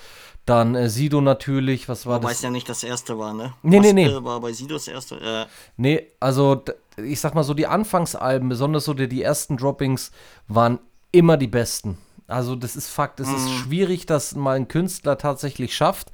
Dann 0.47 0.75
äh, 0.75 0.91
Sido 0.91 1.21
natürlich, 1.21 1.89
was 1.89 2.05
war 2.07 2.17
Wobei 2.17 2.29
das? 2.29 2.39
es 2.39 2.43
ja 2.43 2.51
nicht 2.51 2.69
das 2.69 2.85
erste 2.85 3.19
war, 3.19 3.33
ne? 3.33 3.55
Nee, 3.63 3.79
Was, 3.79 3.87
nee, 3.87 3.93
nee. 3.93 4.07
Äh, 4.07 4.25
war 4.25 4.41
bei 4.41 4.53
Sido 4.53 4.75
das 4.75 4.89
erste. 4.89 5.17
Äh, 5.17 5.47
Nee, 5.77 6.07
also 6.21 6.63
ich 6.97 7.21
sag 7.21 7.35
mal 7.35 7.45
so, 7.45 7.55
die 7.55 7.67
Anfangsalben, 7.67 8.49
besonders 8.49 8.85
so 8.85 8.95
die, 8.95 9.09
die 9.09 9.23
ersten 9.23 9.57
Droppings, 9.57 10.11
waren 10.47 10.79
immer 11.13 11.37
die 11.37 11.47
besten. 11.47 11.99
Also 12.27 12.57
das 12.57 12.75
ist 12.77 12.89
Fakt, 12.89 13.21
es 13.21 13.29
ist 13.29 13.51
schwierig, 13.51 14.07
dass 14.07 14.35
mal 14.35 14.57
ein 14.57 14.67
Künstler 14.69 15.19
tatsächlich 15.19 15.75
schafft, 15.77 16.11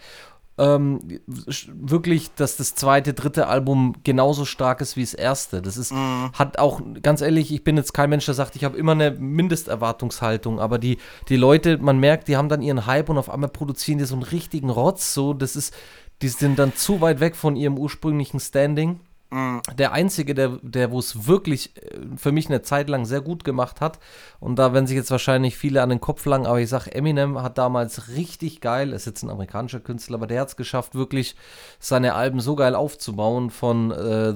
ähm, 0.61 1.00
wirklich, 1.26 2.34
dass 2.34 2.58
das 2.58 2.74
zweite, 2.74 3.14
dritte 3.14 3.46
Album 3.46 3.94
genauso 4.04 4.44
stark 4.44 4.82
ist 4.82 4.94
wie 4.96 5.00
das 5.00 5.14
erste. 5.14 5.62
Das 5.62 5.78
ist, 5.78 5.90
Mhm. 5.90 6.30
hat 6.34 6.58
auch, 6.58 6.82
ganz 7.02 7.22
ehrlich, 7.22 7.50
ich 7.52 7.64
bin 7.64 7.78
jetzt 7.78 7.94
kein 7.94 8.11
Mensch, 8.11 8.26
der 8.26 8.34
sagt, 8.34 8.56
ich 8.56 8.64
habe 8.64 8.76
immer 8.76 8.92
eine 8.92 9.12
Mindesterwartungshaltung, 9.12 10.61
aber 10.61 10.78
die, 10.78 10.98
die 11.30 11.36
Leute, 11.36 11.78
man 11.78 11.98
merkt, 11.98 12.28
die 12.28 12.36
haben 12.36 12.50
dann 12.50 12.61
ihren 12.61 12.84
Hype 12.84 13.08
und 13.08 13.16
auf 13.16 13.30
einmal 13.30 13.48
produzieren 13.48 13.98
die 13.98 14.04
so 14.04 14.14
einen 14.14 14.22
richtigen 14.22 14.68
Rotz, 14.68 15.14
so, 15.14 15.32
das 15.32 15.56
ist, 15.56 15.74
die 16.20 16.28
sind 16.28 16.58
dann 16.58 16.74
zu 16.74 17.00
weit 17.00 17.20
weg 17.20 17.36
von 17.36 17.56
ihrem 17.56 17.78
ursprünglichen 17.78 18.38
Standing. 18.38 19.00
Der 19.76 19.92
einzige, 19.92 20.34
der, 20.34 20.58
der 20.62 20.90
wo 20.90 20.98
es 20.98 21.28
wirklich 21.28 21.76
äh, 21.76 22.00
für 22.16 22.32
mich 22.32 22.48
eine 22.48 22.62
Zeit 22.62 22.88
lang 22.88 23.04
sehr 23.04 23.20
gut 23.20 23.44
gemacht 23.44 23.80
hat, 23.80 24.00
und 24.40 24.58
da 24.58 24.72
werden 24.72 24.88
sich 24.88 24.96
jetzt 24.96 25.12
wahrscheinlich 25.12 25.56
viele 25.56 25.82
an 25.82 25.88
den 25.88 26.00
Kopf 26.00 26.26
langen, 26.26 26.46
aber 26.46 26.60
ich 26.60 26.68
sage, 26.68 26.92
Eminem 26.92 27.40
hat 27.40 27.56
damals 27.56 28.08
richtig 28.16 28.60
geil, 28.60 28.92
ist 28.92 29.06
jetzt 29.06 29.22
ein 29.22 29.30
amerikanischer 29.30 29.78
Künstler, 29.78 30.16
aber 30.16 30.26
der 30.26 30.40
hat 30.40 30.48
es 30.48 30.56
geschafft, 30.56 30.96
wirklich 30.96 31.36
seine 31.78 32.14
Alben 32.14 32.40
so 32.40 32.56
geil 32.56 32.74
aufzubauen, 32.74 33.50
von 33.50 33.92
äh, 33.92 34.34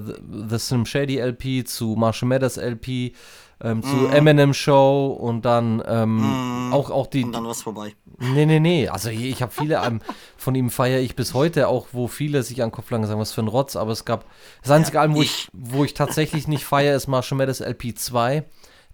The, 0.48 0.58
Slim 0.58 0.86
Shady 0.86 1.18
LP 1.18 1.66
zu 1.66 1.96
Marshall 1.96 2.28
Mathers 2.28 2.56
LP, 2.56 3.14
ähm, 3.62 3.82
zu 3.82 4.06
Eminem 4.08 4.52
Show 4.54 5.06
und 5.08 5.44
dann 5.44 5.82
ähm, 5.86 6.70
auch, 6.72 6.90
auch 6.90 7.06
die, 7.06 7.24
Und 7.24 7.32
dann 7.32 7.44
war 7.44 7.50
es 7.52 7.62
vorbei. 7.62 7.94
Nee, 8.18 8.46
nee, 8.46 8.60
nee. 8.60 8.88
Also 8.88 9.10
ich, 9.10 9.22
ich 9.24 9.42
habe 9.42 9.52
viele 9.52 9.80
Alben 9.80 10.00
von 10.36 10.54
ihm 10.54 10.70
feiere 10.70 11.00
ich 11.00 11.16
bis 11.16 11.34
heute 11.34 11.68
auch, 11.68 11.88
wo 11.92 12.06
viele 12.08 12.42
sich 12.42 12.62
an 12.62 12.68
den 12.70 12.74
Kopf 12.74 12.90
langen 12.90 13.06
sagen, 13.06 13.20
was 13.20 13.32
für 13.32 13.42
ein 13.42 13.48
Rotz, 13.48 13.76
aber 13.76 13.92
es 13.92 14.04
gab 14.04 14.24
das 14.62 14.70
einzige 14.72 14.96
Ja, 14.96 15.02
Album, 15.02 15.16
wo 15.16 15.22
ich, 15.22 15.28
ich- 15.30 15.48
wo 15.52 15.84
ich 15.84 15.94
tatsächlich 15.94 16.46
nicht 16.48 16.64
feiere, 16.64 16.94
ist 16.96 17.06
Marshall 17.08 17.38
Mathers 17.38 17.60
LP 17.60 17.94
2. 17.96 18.44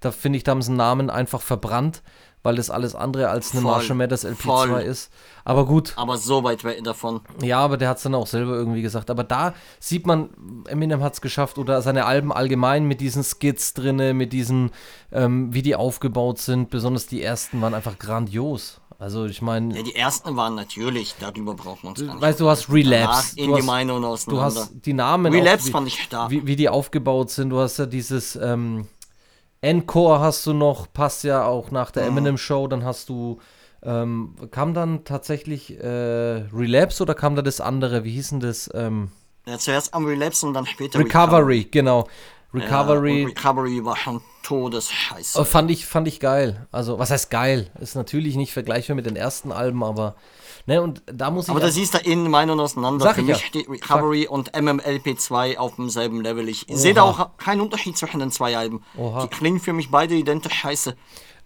Da 0.01 0.11
finde 0.13 0.39
ich, 0.39 0.45
da 0.45 0.53
haben 0.53 0.63
sie 0.63 0.71
einen 0.71 0.79
Namen 0.79 1.11
einfach 1.11 1.43
verbrannt, 1.43 2.03
weil 2.43 2.57
das 2.57 2.71
alles 2.71 2.95
andere 2.95 3.29
als 3.29 3.53
eine 3.53 3.63
Voll, 3.63 3.71
Marshall 3.73 3.97
Mathers 3.97 4.25
LP 4.25 4.43
voll. 4.43 4.69
2 4.69 4.83
ist. 4.85 5.11
Aber 5.45 5.67
gut, 5.67 5.93
Aber 5.97 6.17
so 6.17 6.43
weit 6.45 6.65
weg 6.65 6.83
davon. 6.85 7.21
ja, 7.43 7.59
aber 7.59 7.77
der 7.77 7.89
hat 7.89 7.97
es 7.99 8.03
dann 8.03 8.15
auch 8.15 8.27
selber 8.27 8.53
irgendwie 8.55 8.83
gesagt. 8.83 9.11
Aber 9.11 9.25
da 9.25 9.55
sieht 9.79 10.07
man, 10.07 10.31
Eminem 10.69 11.03
hat 11.03 11.15
es 11.15 11.21
geschafft 11.21 11.59
oder 11.59 11.83
seine 11.83 12.05
Alben 12.07 12.33
allgemein 12.33 12.85
mit 12.85 13.01
diesen 13.01 13.25
Skits 13.25 13.75
drinne, 13.75 14.15
mit 14.15 14.33
diesen, 14.33 14.71
ähm, 15.13 15.53
wie 15.55 15.63
die 15.63 15.75
aufgebaut 15.77 16.39
sind. 16.39 16.71
Besonders 16.71 17.07
die 17.07 17.23
ersten 17.23 17.61
waren 17.61 17.75
einfach 17.75 17.99
grandios. 17.99 18.81
Also 18.99 19.25
ich 19.25 19.41
meine, 19.41 19.75
Ja, 19.79 19.83
die 19.83 19.95
ersten 19.97 20.37
waren 20.37 20.55
natürlich, 20.55 21.15
darüber 21.19 21.55
brauchen 21.55 21.85
wir 21.85 21.89
uns 21.91 22.01
gar 22.01 22.13
nicht. 22.15 22.21
weißt 22.21 22.39
du, 22.39 22.45
du 22.45 22.51
hast 22.51 22.71
Relapse. 22.71 23.35
In 23.41 23.47
du 23.49 23.55
die 23.55 23.61
hast, 23.63 23.67
Meinungen 23.67 24.03
Du 24.03 24.09
auseinander. 24.09 24.45
hast 24.45 24.73
die 24.85 24.93
Namen. 24.93 25.33
Relapse 25.33 25.65
auch, 25.65 25.69
wie, 25.69 25.73
fand 25.73 25.89
ich 25.89 26.09
da. 26.11 26.31
wie, 26.31 26.47
wie 26.47 26.55
die 26.57 26.69
aufgebaut 26.69 27.31
sind. 27.31 27.49
Du 27.49 27.59
hast 27.61 27.79
ja 27.79 27.87
dieses 27.87 28.37
ähm, 28.37 28.87
Encore 29.63 30.21
hast 30.21 30.47
du 30.47 30.53
noch, 30.55 30.93
passt 30.93 31.25
ja 31.25 31.45
auch 31.45 31.71
nach 31.71 31.91
der 31.91 32.07
Eminem 32.07 32.39
Show. 32.39 32.67
Dann 32.67 32.85
hast 32.85 33.09
du, 33.09 33.41
ähm, 33.83 34.35
kam 34.51 34.73
dann 34.73 35.05
tatsächlich 35.05 35.79
äh, 35.79 35.87
Relapse 35.87 37.03
oder 37.03 37.15
kam 37.15 37.37
da 37.37 37.43
das 37.43 37.61
andere? 37.61 38.05
Wie 38.05 38.13
hieß 38.13 38.31
denn 38.31 38.41
das? 38.41 38.71
Ähm, 38.75 39.11
Ja, 39.47 39.59
zuerst 39.59 39.93
am 39.93 40.07
Relapse 40.07 40.47
und 40.47 40.55
dann 40.55 40.67
später 40.67 40.99
Recovery, 40.99 41.65
genau. 41.71 42.09
Ja, 42.53 42.61
Recovery. 42.61 43.25
und 43.25 43.31
Recovery 43.31 43.85
war 43.85 43.97
schon 43.97 44.21
Todesscheiße. 44.43 45.41
äh, 45.41 45.45
fand 45.45 45.71
ich, 45.71 45.87
fand 45.87 46.09
ich 46.09 46.19
geil. 46.19 46.67
Also, 46.73 46.99
was 46.99 47.11
heißt 47.11 47.31
geil? 47.31 47.71
Ist 47.81 47.95
natürlich 47.95 48.37
nicht 48.37 48.53
vergleichbar 48.53 48.97
mit 48.97 49.07
den 49.07 49.17
ersten 49.17 49.53
Alben, 49.53 49.85
aber. 49.85 50.17
Ne, 50.67 50.83
und 50.83 51.03
da 51.07 51.31
muss 51.31 51.45
ich. 51.47 51.51
Aber 51.51 51.61
da 51.61 51.71
siehst 51.71 51.95
du 51.95 51.99
in 51.99 52.29
Meinungen 52.29 52.61
auseinander. 52.61 53.05
Sag 53.05 53.15
Für 53.15 53.21
ich 53.23 53.27
mich 53.29 53.41
ja. 53.41 53.47
steht 53.47 53.69
Recovery 53.69 54.27
und 54.27 54.53
MMLP2 54.53 55.57
auf 55.57 55.77
demselben 55.77 56.21
Level. 56.21 56.49
Ich 56.49 56.67
sehe 56.69 56.95
da 56.95 57.03
auch 57.03 57.37
keinen 57.39 57.61
Unterschied 57.61 57.97
zwischen 57.97 58.21
den 58.21 58.31
zwei 58.31 58.57
Alben. 58.57 58.83
Oha. 58.97 59.23
Die 59.23 59.29
klingen 59.29 59.61
für 59.61 59.73
mich 59.73 59.91
beide 59.91 60.15
identisch 60.15 60.55
scheiße. 60.55 60.97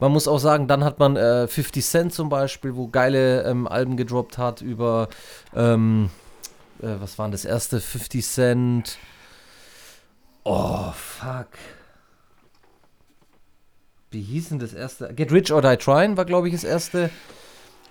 Man 0.01 0.13
muss 0.13 0.27
auch 0.27 0.39
sagen, 0.39 0.67
dann 0.67 0.83
hat 0.83 0.99
man 0.99 1.17
äh, 1.17 1.47
50 1.47 1.85
Cent 1.85 2.13
zum 2.13 2.29
Beispiel, 2.29 2.75
wo 2.75 2.89
geile 2.89 3.45
ähm, 3.45 3.69
Alben 3.69 3.97
gedroppt 3.97 4.39
hat 4.39 4.61
über, 4.61 5.09
ähm, 5.55 6.11
äh, 6.83 6.89
was 6.99 7.19
war 7.19 7.27
denn 7.27 7.33
das 7.33 7.45
erste? 7.45 7.81
50 7.81 8.27
Cent. 8.27 8.99
Oh, 10.45 10.93
fuck. 10.93 11.49
Wie 14.11 14.23
hieß 14.23 14.51
denn 14.51 14.59
das 14.59 14.75
erste? 14.75 15.13
Get 15.15 15.33
Rich 15.33 15.53
or 15.53 15.63
Die 15.63 15.77
Trying 15.77 16.17
war, 16.17 16.25
glaube 16.25 16.49
ich, 16.49 16.55
das 16.55 16.65
erste. 16.65 17.11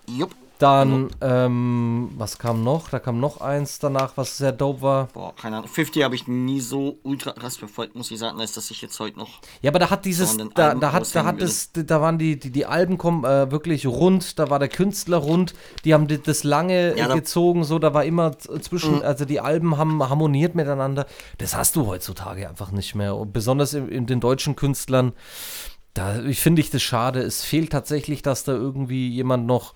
Jupp. 0.07 0.35
Dann, 0.59 1.09
ähm, 1.19 2.11
was 2.17 2.37
kam 2.37 2.63
noch? 2.63 2.89
Da 2.89 2.99
kam 2.99 3.19
noch 3.19 3.41
eins 3.41 3.79
danach, 3.79 4.13
was 4.15 4.37
sehr 4.37 4.51
dope 4.53 4.81
war. 4.81 5.07
Boah, 5.07 5.35
keine 5.35 5.57
Ahnung. 5.57 5.67
50 5.67 6.03
habe 6.03 6.15
ich 6.15 6.27
nie 6.27 6.61
so 6.61 6.99
ultra 7.03 7.31
krass 7.31 7.57
verfolgt, 7.57 7.95
muss 7.95 8.11
ich 8.11 8.19
sagen, 8.19 8.39
als 8.39 8.53
dass 8.53 8.71
ich 8.71 8.81
jetzt 8.81 8.97
heute 8.99 9.17
noch. 9.19 9.41
Ja, 9.61 9.71
aber 9.71 9.79
da 9.79 9.89
hat 9.89 10.05
dieses, 10.05 10.33
So 10.33 10.45
da, 10.53 10.73
da 10.75 10.91
hat, 10.93 11.13
da 11.15 11.25
hat 11.25 11.41
es, 11.41 11.71
da 11.73 11.99
waren 12.01 12.17
die, 12.17 12.39
die, 12.39 12.51
die 12.51 12.65
Alben 12.65 12.97
kommen 12.97 13.25
äh, 13.25 13.51
wirklich 13.51 13.85
rund, 13.87 14.39
da 14.39 14.49
war 14.49 14.59
der 14.59 14.69
Künstler 14.69 15.17
rund, 15.17 15.53
die 15.83 15.93
haben 15.93 16.07
das 16.07 16.43
lange 16.43 16.95
Ja, 16.97 17.07
da- 17.09 17.15
gezogen, 17.15 17.63
so, 17.65 17.77
da 17.79 17.93
war 17.93 18.05
immer 18.05 18.37
zwischen, 18.39 19.01
also 19.01 19.25
die 19.25 19.39
Alben 19.41 19.77
haben 19.77 20.07
harmoniert 20.07 20.55
miteinander. 20.55 21.07
Das 21.39 21.57
hast 21.57 21.75
du 21.75 21.87
heutzutage 21.87 22.47
einfach 22.47 22.71
nicht 22.71 22.95
mehr. 22.95 23.15
Und 23.17 23.33
besonders 23.33 23.73
in, 23.73 23.89
in 23.89 24.05
den 24.05 24.19
deutschen 24.21 24.55
Künstlern, 24.55 25.13
da 25.93 26.13
finde 26.31 26.61
ich 26.61 26.69
das 26.69 26.81
schade. 26.81 27.21
Es 27.21 27.43
fehlt 27.43 27.71
tatsächlich, 27.71 28.21
dass 28.21 28.43
da 28.45 28.53
irgendwie 28.53 29.09
jemand 29.09 29.45
noch, 29.45 29.73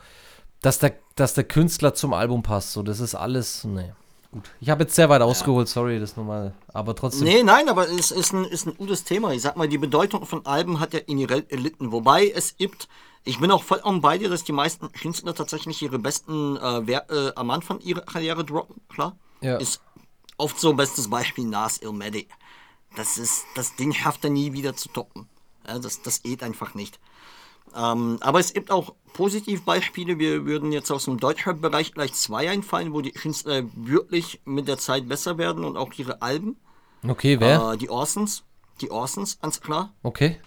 dass 0.62 0.80
der, 0.80 0.96
dass 1.16 1.34
der 1.34 1.44
Künstler 1.44 1.94
zum 1.94 2.14
Album 2.14 2.44
passt. 2.44 2.74
So, 2.74 2.84
das 2.84 3.00
ist 3.00 3.16
alles, 3.16 3.64
nee. 3.64 3.92
Gut. 4.32 4.44
Ich 4.60 4.70
habe 4.70 4.84
jetzt 4.84 4.96
sehr 4.96 5.10
weit 5.10 5.22
ausgeholt, 5.22 5.70
sorry, 5.70 6.00
das 6.00 6.18
nochmal. 6.18 6.54
Aber 6.74 6.96
trotzdem. 6.96 7.28
Nee, 7.28 7.44
nein, 7.44 7.70
aber 7.70 7.88
es 7.90 8.12
ist 8.12 8.34
ein, 8.34 8.44
ist 8.44 8.68
ein 8.68 8.76
gutes 8.76 9.04
Thema. 9.04 9.32
Ich 9.32 9.42
sag 9.42 9.56
mal, 9.56 9.70
die 9.70 9.78
Bedeutung 9.78 10.26
von 10.26 10.46
Alben 10.46 10.80
hat 10.80 10.94
ja 10.94 11.00
inhärent 11.00 11.50
erlitten. 11.50 11.92
Wobei 11.92 12.30
es 12.30 12.58
gibt, 12.58 12.90
ich 13.24 13.40
bin 13.40 13.52
auch 13.52 13.64
vollkommen 13.64 14.02
bei 14.02 14.18
dir, 14.18 14.30
dass 14.30 14.44
die 14.44 14.52
meisten 14.52 14.92
Künstler 14.92 15.34
tatsächlich 15.34 15.82
ihre 15.82 15.98
besten 15.98 16.58
äh, 16.58 16.86
Wer 16.86 17.10
äh, 17.10 17.32
am 17.36 17.52
Anfang 17.52 17.80
ihrer 17.80 18.02
Karriere 18.02 18.44
droppen, 18.44 18.82
klar. 18.90 19.16
Ja. 19.42 19.58
Ist 19.58 19.82
oft 20.38 20.60
so 20.60 20.74
bestes 20.74 21.10
Beispiel 21.10 21.46
Nas 21.46 21.78
Ilmatic. 21.78 22.28
Das 22.98 23.18
ist, 23.18 23.46
das 23.56 23.76
Ding 23.76 23.94
schafft 23.94 24.24
er 24.26 24.30
nie 24.30 24.52
wieder 24.54 24.76
zu 24.76 24.90
toppen. 24.90 25.30
Ja, 25.66 25.80
das, 25.80 26.02
das 26.02 26.22
geht 26.22 26.44
einfach 26.44 26.74
nicht. 26.74 27.00
Ähm, 27.78 28.18
aber 28.22 28.40
es 28.40 28.54
gibt 28.54 28.72
auch 28.72 28.96
Positivbeispiele. 29.14 30.20
Wir 30.20 30.46
würden 30.46 30.72
jetzt 30.72 30.92
aus 30.92 31.06
dem 31.06 31.20
Deutschrap-Bereich 31.20 31.94
gleich 31.94 32.14
zwei 32.14 32.50
einfallen, 32.50 32.94
wo 32.94 33.02
die 33.02 33.12
Künstler 33.12 33.64
wirklich 33.76 34.42
mit 34.46 34.68
der 34.68 34.78
Zeit 34.78 35.08
besser 35.08 35.38
werden 35.38 35.64
und 35.64 35.78
auch 35.78 35.94
ihre 35.94 36.22
Alben. 36.22 36.58
Okay, 37.08 37.40
wer? 37.40 37.74
Äh, 37.74 37.78
die 37.78 37.90
Orsons. 37.90 38.44
Die 38.82 38.92
Orsons, 38.92 39.40
ganz 39.40 39.62
klar. 39.62 39.94
Okay. 40.04 40.40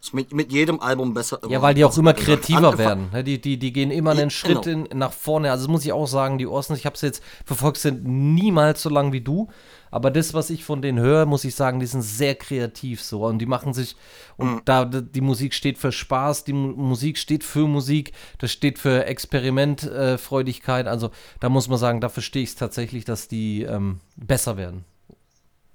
Ist 0.00 0.12
mit, 0.14 0.32
mit 0.32 0.52
jedem 0.52 0.78
Album 0.80 1.14
besser. 1.14 1.40
Ja, 1.48 1.62
weil 1.62 1.74
die 1.74 1.84
auch 1.84 1.96
immer 1.96 2.10
Angefangen- 2.10 2.40
kreativer 2.40 2.78
werden. 2.78 3.08
ne? 3.12 3.24
Die, 3.24 3.40
die, 3.40 3.58
die 3.58 3.72
gehen 3.72 3.90
immer 3.90 4.10
einen 4.12 4.30
Schritt 4.30 4.62
genau. 4.62 4.86
in, 4.90 4.98
nach 4.98 5.12
vorne. 5.12 5.50
Also 5.50 5.64
das 5.64 5.70
muss 5.72 5.84
ich 5.84 5.92
auch 5.92 6.06
sagen, 6.06 6.38
die 6.38 6.46
Orsons, 6.46 6.78
ich 6.78 6.86
habe 6.86 6.96
sie 6.98 7.06
jetzt 7.06 7.22
verfolgt, 7.44 7.78
sind 7.78 8.04
niemals 8.04 8.82
so 8.82 8.90
lang 8.90 9.12
wie 9.12 9.22
du. 9.22 9.48
Aber 9.90 10.10
das, 10.10 10.34
was 10.34 10.50
ich 10.50 10.64
von 10.64 10.82
denen 10.82 10.98
höre, 10.98 11.24
muss 11.26 11.44
ich 11.44 11.54
sagen, 11.54 11.80
die 11.80 11.86
sind 11.86 12.02
sehr 12.02 12.34
kreativ 12.34 13.02
so. 13.02 13.24
Und 13.24 13.38
die 13.38 13.46
machen 13.46 13.72
sich, 13.72 13.96
und 14.36 14.46
Mhm. 14.56 14.60
da 14.66 14.84
die 14.84 15.20
Musik 15.22 15.54
steht 15.54 15.78
für 15.78 15.92
Spaß, 15.92 16.44
die 16.44 16.52
Mu 16.52 16.68
Musik 16.76 17.16
steht 17.16 17.42
für 17.44 17.66
Musik, 17.66 18.12
das 18.38 18.52
steht 18.52 18.78
für 18.78 19.06
Experimentfreudigkeit. 19.06 20.86
Äh, 20.86 20.88
also 20.90 21.10
da 21.40 21.48
muss 21.48 21.68
man 21.68 21.78
sagen, 21.78 22.00
da 22.00 22.08
verstehe 22.10 22.42
ich 22.42 22.50
es 22.50 22.54
tatsächlich, 22.56 23.04
dass 23.04 23.28
die 23.28 23.62
ähm, 23.62 24.00
besser 24.16 24.56
werden. 24.56 24.84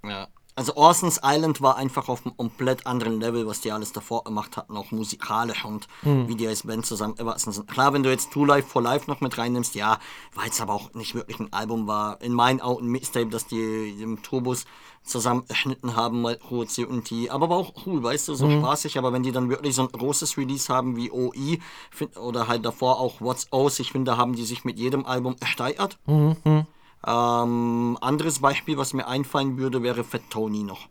Ja. 0.06 0.28
Also 0.62 0.76
Orsons 0.76 1.20
Island 1.24 1.60
war 1.62 1.76
einfach 1.76 2.08
auf 2.08 2.24
einem 2.24 2.38
komplett 2.38 2.86
anderen 2.86 3.20
Level, 3.20 3.48
was 3.48 3.62
die 3.62 3.72
alles 3.72 3.94
davor 3.94 4.24
gemacht 4.24 4.58
hatten, 4.58 4.78
auch 4.78 4.92
musikalisch 4.92 5.66
und 5.66 5.88
Hm. 6.04 6.28
wie 6.28 6.36
die 6.36 6.48
als 6.48 6.68
Band 6.68 6.86
zusammen 6.86 7.18
erwachsen 7.18 7.52
sind. 7.52 7.68
Klar, 7.68 7.94
wenn 7.94 8.04
du 8.04 8.12
jetzt 8.12 8.30
Two 8.32 8.46
Life 8.46 8.68
for 8.68 8.80
Life 8.84 9.10
noch 9.10 9.22
mit 9.22 9.40
reinnimmst, 9.40 9.74
ja, 9.74 9.98
weil 10.36 10.50
es 10.52 10.62
aber 10.62 10.74
auch 10.74 10.94
nicht 10.94 11.16
wirklich 11.16 11.40
ein 11.40 11.52
Album 11.52 11.88
war. 11.88 12.22
In 12.22 12.34
meinen 12.34 12.62
Augen 12.62 12.86
ein 12.86 12.92
Mixtape, 12.92 13.26
das 13.32 13.48
die 13.48 13.98
im 14.04 14.22
Turbus 14.22 14.66
zusammen 15.02 15.46
erschnitten 15.48 15.96
haben, 15.96 16.22
mal 16.22 16.38
Rozi 16.52 16.86
und 16.86 17.10
die. 17.10 17.32
Aber 17.32 17.50
war 17.50 17.58
auch 17.58 17.74
cool, 17.88 18.04
weißt 18.04 18.28
du, 18.28 18.36
so 18.36 18.48
Hm. 18.48 18.60
spaßig. 18.60 19.00
Aber 19.00 19.12
wenn 19.14 19.24
die 19.24 19.32
dann 19.32 19.50
wirklich 19.50 19.74
so 19.74 19.82
ein 19.82 19.92
großes 19.92 20.38
Release 20.38 20.72
haben 20.72 20.96
wie 20.96 21.12
OI 21.12 21.60
find, 21.90 22.18
oder 22.18 22.48
halt 22.48 22.64
davor 22.66 23.00
auch 23.00 23.20
What's 23.20 23.48
O's, 23.50 23.80
ich 23.80 23.94
finde, 23.94 24.12
da 24.12 24.18
haben 24.18 24.36
die 24.36 24.46
sich 24.46 24.64
mit 24.64 24.78
jedem 24.78 25.08
Album 25.08 25.38
ersteigert. 25.40 25.98
Mhm, 26.06 26.68
Ähm, 27.06 27.98
anderes 28.02 28.40
Beispiel, 28.40 28.78
was 28.78 28.94
mir 28.94 29.08
einfallen 29.08 29.58
würde, 29.58 29.82
wäre 29.84 30.04
Fat 30.04 30.22
Tony 30.30 30.64
noch. 30.64 30.88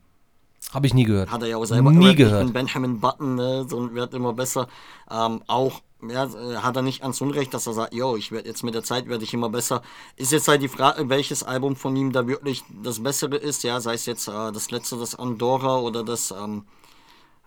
Habe 0.72 0.86
ich 0.86 0.94
nie 0.94 1.04
gehört. 1.04 1.30
Hat 1.30 1.42
er 1.42 1.48
ja 1.48 1.56
auch 1.56 1.64
selber 1.64 1.90
Nie. 1.90 2.10
Ich 2.10 2.16
gehört. 2.16 2.52
Benjamin 2.52 3.00
Button, 3.00 3.34
ne, 3.34 3.66
so 3.68 3.92
wird 3.92 4.14
immer 4.14 4.32
besser. 4.32 4.68
Ähm, 5.10 5.42
auch, 5.48 5.80
ja, 6.08 6.24
äh, 6.24 6.56
hat 6.56 6.76
er 6.76 6.82
nicht 6.82 7.02
ans 7.02 7.20
Unrecht, 7.20 7.52
dass 7.54 7.66
er 7.66 7.72
sagt, 7.72 7.94
yo, 7.94 8.16
ich 8.16 8.30
werde 8.30 8.48
jetzt 8.48 8.62
mit 8.62 8.74
der 8.74 8.84
Zeit 8.84 9.08
werde 9.08 9.24
ich 9.24 9.34
immer 9.34 9.48
besser. 9.48 9.82
Ist 10.16 10.32
jetzt 10.32 10.46
halt 10.46 10.62
die 10.62 10.68
Frage, 10.68 11.08
welches 11.08 11.42
Album 11.42 11.74
von 11.74 11.96
ihm 11.96 12.12
da 12.12 12.26
wirklich 12.28 12.62
das 12.82 13.02
Bessere 13.02 13.36
ist, 13.36 13.64
ja, 13.64 13.80
sei 13.80 13.94
es 13.94 14.06
jetzt 14.06 14.28
äh, 14.28 14.52
das 14.52 14.70
letzte, 14.70 14.96
das 14.96 15.16
Andorra 15.16 15.78
oder 15.78 16.04
das, 16.04 16.30
ähm, 16.30 16.64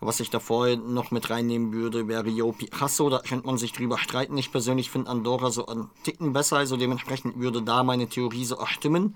was 0.06 0.20
ich 0.20 0.30
davor 0.30 0.76
noch 0.76 1.12
mit 1.12 1.30
reinnehmen 1.30 1.74
würde, 1.74 2.08
wäre 2.08 2.30
Yo 2.30 2.52
Picasso, 2.52 3.10
da 3.10 3.20
könnte 3.20 3.46
man 3.46 3.58
sich 3.58 3.74
drüber 3.74 3.98
streiten. 3.98 4.38
Ich 4.38 4.52
persönlich 4.52 4.90
finde 4.90 5.10
Andorra 5.10 5.52
so 5.52 5.66
einen 5.66 5.90
Ticken 6.04 6.34
besser, 6.34 6.58
also 6.58 6.78
dementsprechend 6.78 7.40
würde 7.40 7.62
da 7.62 7.84
meine 7.84 8.08
Theorie 8.08 8.46
so 8.46 8.60
auch 8.60 8.68
stimmen 8.68 9.16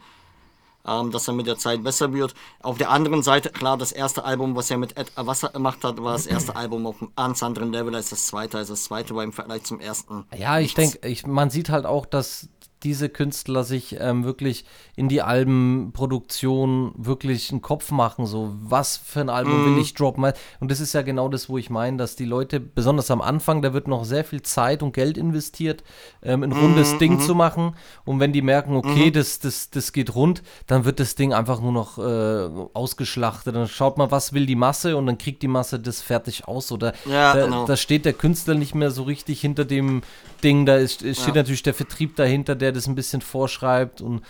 ähm, 0.88 1.12
dass 1.12 1.28
er 1.28 1.34
mit 1.34 1.48
der 1.48 1.58
Zeit 1.58 1.84
besser 1.84 2.14
wird. 2.14 2.34
Auf 2.62 2.78
der 2.78 2.90
anderen 2.90 3.22
Seite, 3.22 3.50
klar, 3.50 3.78
das 3.78 3.92
erste 3.92 4.24
Album, 4.24 4.56
was 4.56 4.72
er 4.72 4.78
mit 4.78 4.98
Ed 4.98 5.12
Wasser 5.16 5.50
gemacht 5.50 5.84
hat, 5.84 6.02
war 6.02 6.14
das 6.14 6.26
erste 6.26 6.56
Album 6.56 6.88
auf 6.88 7.02
einem 7.02 7.12
ganz 7.16 7.44
anderen 7.44 7.72
Level 7.72 7.94
als 7.94 8.10
das 8.10 8.28
zweite. 8.28 8.58
Also 8.58 8.74
das 8.74 8.86
zweite 8.86 9.16
war 9.16 9.24
im 9.24 9.34
Vergleich 9.34 9.64
zum 9.64 9.80
ersten. 9.80 10.26
Ja, 10.36 10.60
ich 10.60 10.74
denke, 10.74 11.00
man 11.28 11.50
sieht 11.50 11.70
halt 11.70 11.86
auch, 11.86 12.06
dass 12.06 12.50
diese 12.84 13.10
Künstler 13.10 13.64
sich 13.64 13.98
ähm, 14.00 14.24
wirklich 14.24 14.66
in 14.96 15.10
die 15.10 15.22
Albenproduktion 15.22 16.94
wirklich 16.96 17.52
einen 17.52 17.62
Kopf 17.62 17.92
machen, 17.92 18.26
so 18.26 18.54
was 18.62 18.98
für 18.98 19.22
ein 19.22 19.30
Album 19.30 19.66
will 19.66 19.82
ich 19.82 19.94
droppen. 19.94 20.32
Und 20.60 20.72
das 20.72 20.80
ist 20.80 20.94
ja 20.94 21.02
genau 21.02 21.30
das, 21.30 21.50
wo 21.50 21.58
ich 21.58 21.70
meine, 21.70 21.98
dass 21.98 22.16
die 22.16 22.26
Leute, 22.26 22.60
besonders 22.60 23.10
am 23.12 23.22
Anfang, 23.22 23.62
da 23.62 23.74
wird 23.74 23.88
noch 23.88 24.06
sehr 24.06 24.24
viel 24.24 24.42
Zeit 24.42 24.84
und 24.84 24.94
Geld 24.94 25.18
investiert, 25.18 25.84
ähm, 26.22 26.44
ein 26.44 26.52
rundes 26.52 26.98
Ding 26.98 27.20
zu 27.20 27.36
machen. 27.36 27.76
Und 28.06 28.20
wenn 28.20 28.34
die 28.34 28.42
merken, 28.42 28.76
okay, 28.76 29.12
das, 29.12 29.40
das, 29.40 29.70
das 29.70 29.92
geht 29.92 30.16
rund, 30.16 30.44
dann 30.68 30.86
wird 30.86 31.00
das 31.00 31.16
Ding 31.16 31.34
einfach 31.34 31.62
nur 31.62 31.72
noch 31.72 31.98
äh, 31.98 32.50
ausgeschlachtet. 32.74 33.56
Dann 33.56 33.68
schaut 33.68 33.98
man, 33.98 34.12
was 34.12 34.34
will 34.34 34.46
die 34.46 34.56
Masse 34.56 34.98
und 34.98 35.06
dann 35.06 35.18
kriegt 35.18 35.42
die 35.42 35.48
Masse 35.48 35.80
das 35.80 36.02
fertig 36.02 36.48
aus. 36.48 36.72
Oder 36.72 36.94
Ja, 37.06 37.34
da, 37.34 37.46
genau. 37.46 37.66
da 37.66 37.76
steht 37.78 38.06
der 38.06 38.14
Künstler 38.14 38.54
nicht 38.56 38.76
mehr 38.76 38.92
so 38.92 39.04
richtig 39.04 39.42
hinter 39.42 39.66
dem 39.66 40.02
Ding. 40.44 40.66
Da 40.66 40.78
ist, 40.78 41.00
steht 41.00 41.18
Ja. 41.28 41.34
natürlich 41.36 41.64
der 41.64 41.74
Vertrieb 41.74 42.16
dahinter, 42.16 42.56
der 42.56 42.67
das 42.72 42.88
ein 42.88 42.96
bisschen 42.96 43.22
vorschreibt. 43.22 44.02
Und 44.02 44.22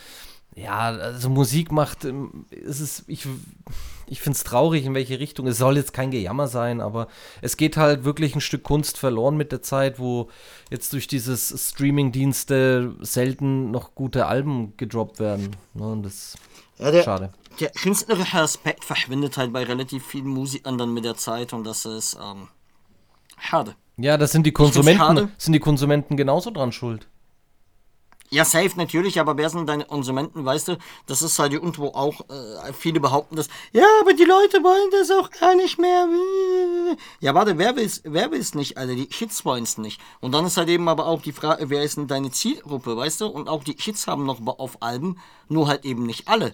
ja, 0.55 0.89
also 0.89 1.29
Musik 1.29 1.71
macht, 1.71 2.03
ähm, 2.03 2.45
es 2.49 2.79
ist, 2.79 3.03
ich, 3.07 3.27
ich 4.07 4.21
finde 4.21 4.37
es 4.37 4.43
traurig, 4.43 4.85
in 4.85 4.95
welche 4.95 5.19
Richtung. 5.19 5.45
Es 5.45 5.59
soll 5.59 5.77
jetzt 5.77 5.93
kein 5.93 6.09
Gejammer 6.09 6.47
sein, 6.47 6.81
aber 6.81 7.07
es 7.41 7.57
geht 7.57 7.77
halt 7.77 8.05
wirklich 8.05 8.33
ein 8.33 8.41
Stück 8.41 8.63
Kunst 8.63 8.97
verloren 8.97 9.37
mit 9.37 9.51
der 9.51 9.61
Zeit, 9.61 9.99
wo 9.99 10.29
jetzt 10.71 10.93
durch 10.93 11.07
dieses 11.07 11.69
Streaming-Dienste 11.69 12.95
selten 13.01 13.69
noch 13.69 13.93
gute 13.93 14.25
Alben 14.25 14.75
gedroppt 14.77 15.19
werden. 15.19 15.55
Ne, 15.75 15.87
und 15.87 16.03
das 16.03 16.35
Ja, 16.79 16.89
der, 16.89 17.03
schade. 17.03 17.33
der 17.59 17.69
künstlerische 17.69 18.37
Aspekt 18.39 18.83
verschwindet 18.83 19.37
halt 19.37 19.53
bei 19.53 19.63
relativ 19.63 20.07
vielen 20.07 20.27
Musikern 20.27 20.79
dann 20.79 20.91
mit 20.91 21.05
der 21.05 21.17
Zeit 21.17 21.53
und 21.53 21.65
das 21.65 21.85
ist 21.85 22.17
ähm, 22.19 22.47
schade. 23.39 23.75
Ja, 23.97 24.17
das 24.17 24.31
sind 24.31 24.43
die 24.45 24.51
Konsumenten, 24.51 25.31
sind 25.37 25.53
die 25.53 25.59
Konsumenten 25.59 26.17
genauso 26.17 26.49
dran 26.49 26.71
schuld. 26.71 27.07
Ja, 28.29 28.43
safe 28.43 28.71
natürlich, 28.75 29.21
aber 29.21 29.37
wer 29.37 29.49
sind 29.49 29.69
deine 29.69 29.85
Konsumenten, 29.85 30.43
weißt 30.43 30.67
du? 30.67 30.77
Das 31.05 31.21
ist 31.21 31.39
halt 31.39 31.53
irgendwo 31.53 31.87
auch, 31.87 32.21
äh, 32.29 32.73
viele 32.73 32.99
behaupten 32.99 33.37
das, 33.37 33.47
ja, 33.71 33.85
aber 34.01 34.13
die 34.13 34.25
Leute 34.25 34.61
wollen 34.63 34.91
das 34.91 35.09
auch 35.11 35.29
gar 35.29 35.55
nicht 35.55 35.79
mehr. 35.79 36.07
Ja, 37.21 37.33
warte, 37.33 37.57
wer 37.57 37.77
will's, 37.77 38.01
wer 38.03 38.29
will's 38.31 38.53
nicht, 38.53 38.77
Alter? 38.77 38.95
Die 38.95 39.07
Hits 39.09 39.45
wollen's 39.45 39.77
nicht. 39.77 40.01
Und 40.19 40.33
dann 40.33 40.45
ist 40.45 40.57
halt 40.57 40.67
eben 40.67 40.89
aber 40.89 41.07
auch 41.07 41.21
die 41.21 41.31
Frage, 41.31 41.69
wer 41.69 41.83
ist 41.83 41.95
denn 41.95 42.07
deine 42.07 42.29
Zielgruppe, 42.29 42.97
weißt 42.97 43.21
du? 43.21 43.27
Und 43.27 43.47
auch 43.47 43.63
die 43.63 43.77
Hits 43.79 44.07
haben 44.07 44.25
noch 44.25 44.45
auf 44.45 44.81
Alben, 44.81 45.21
nur 45.47 45.69
halt 45.69 45.85
eben 45.85 46.05
nicht 46.05 46.27
alle. 46.27 46.53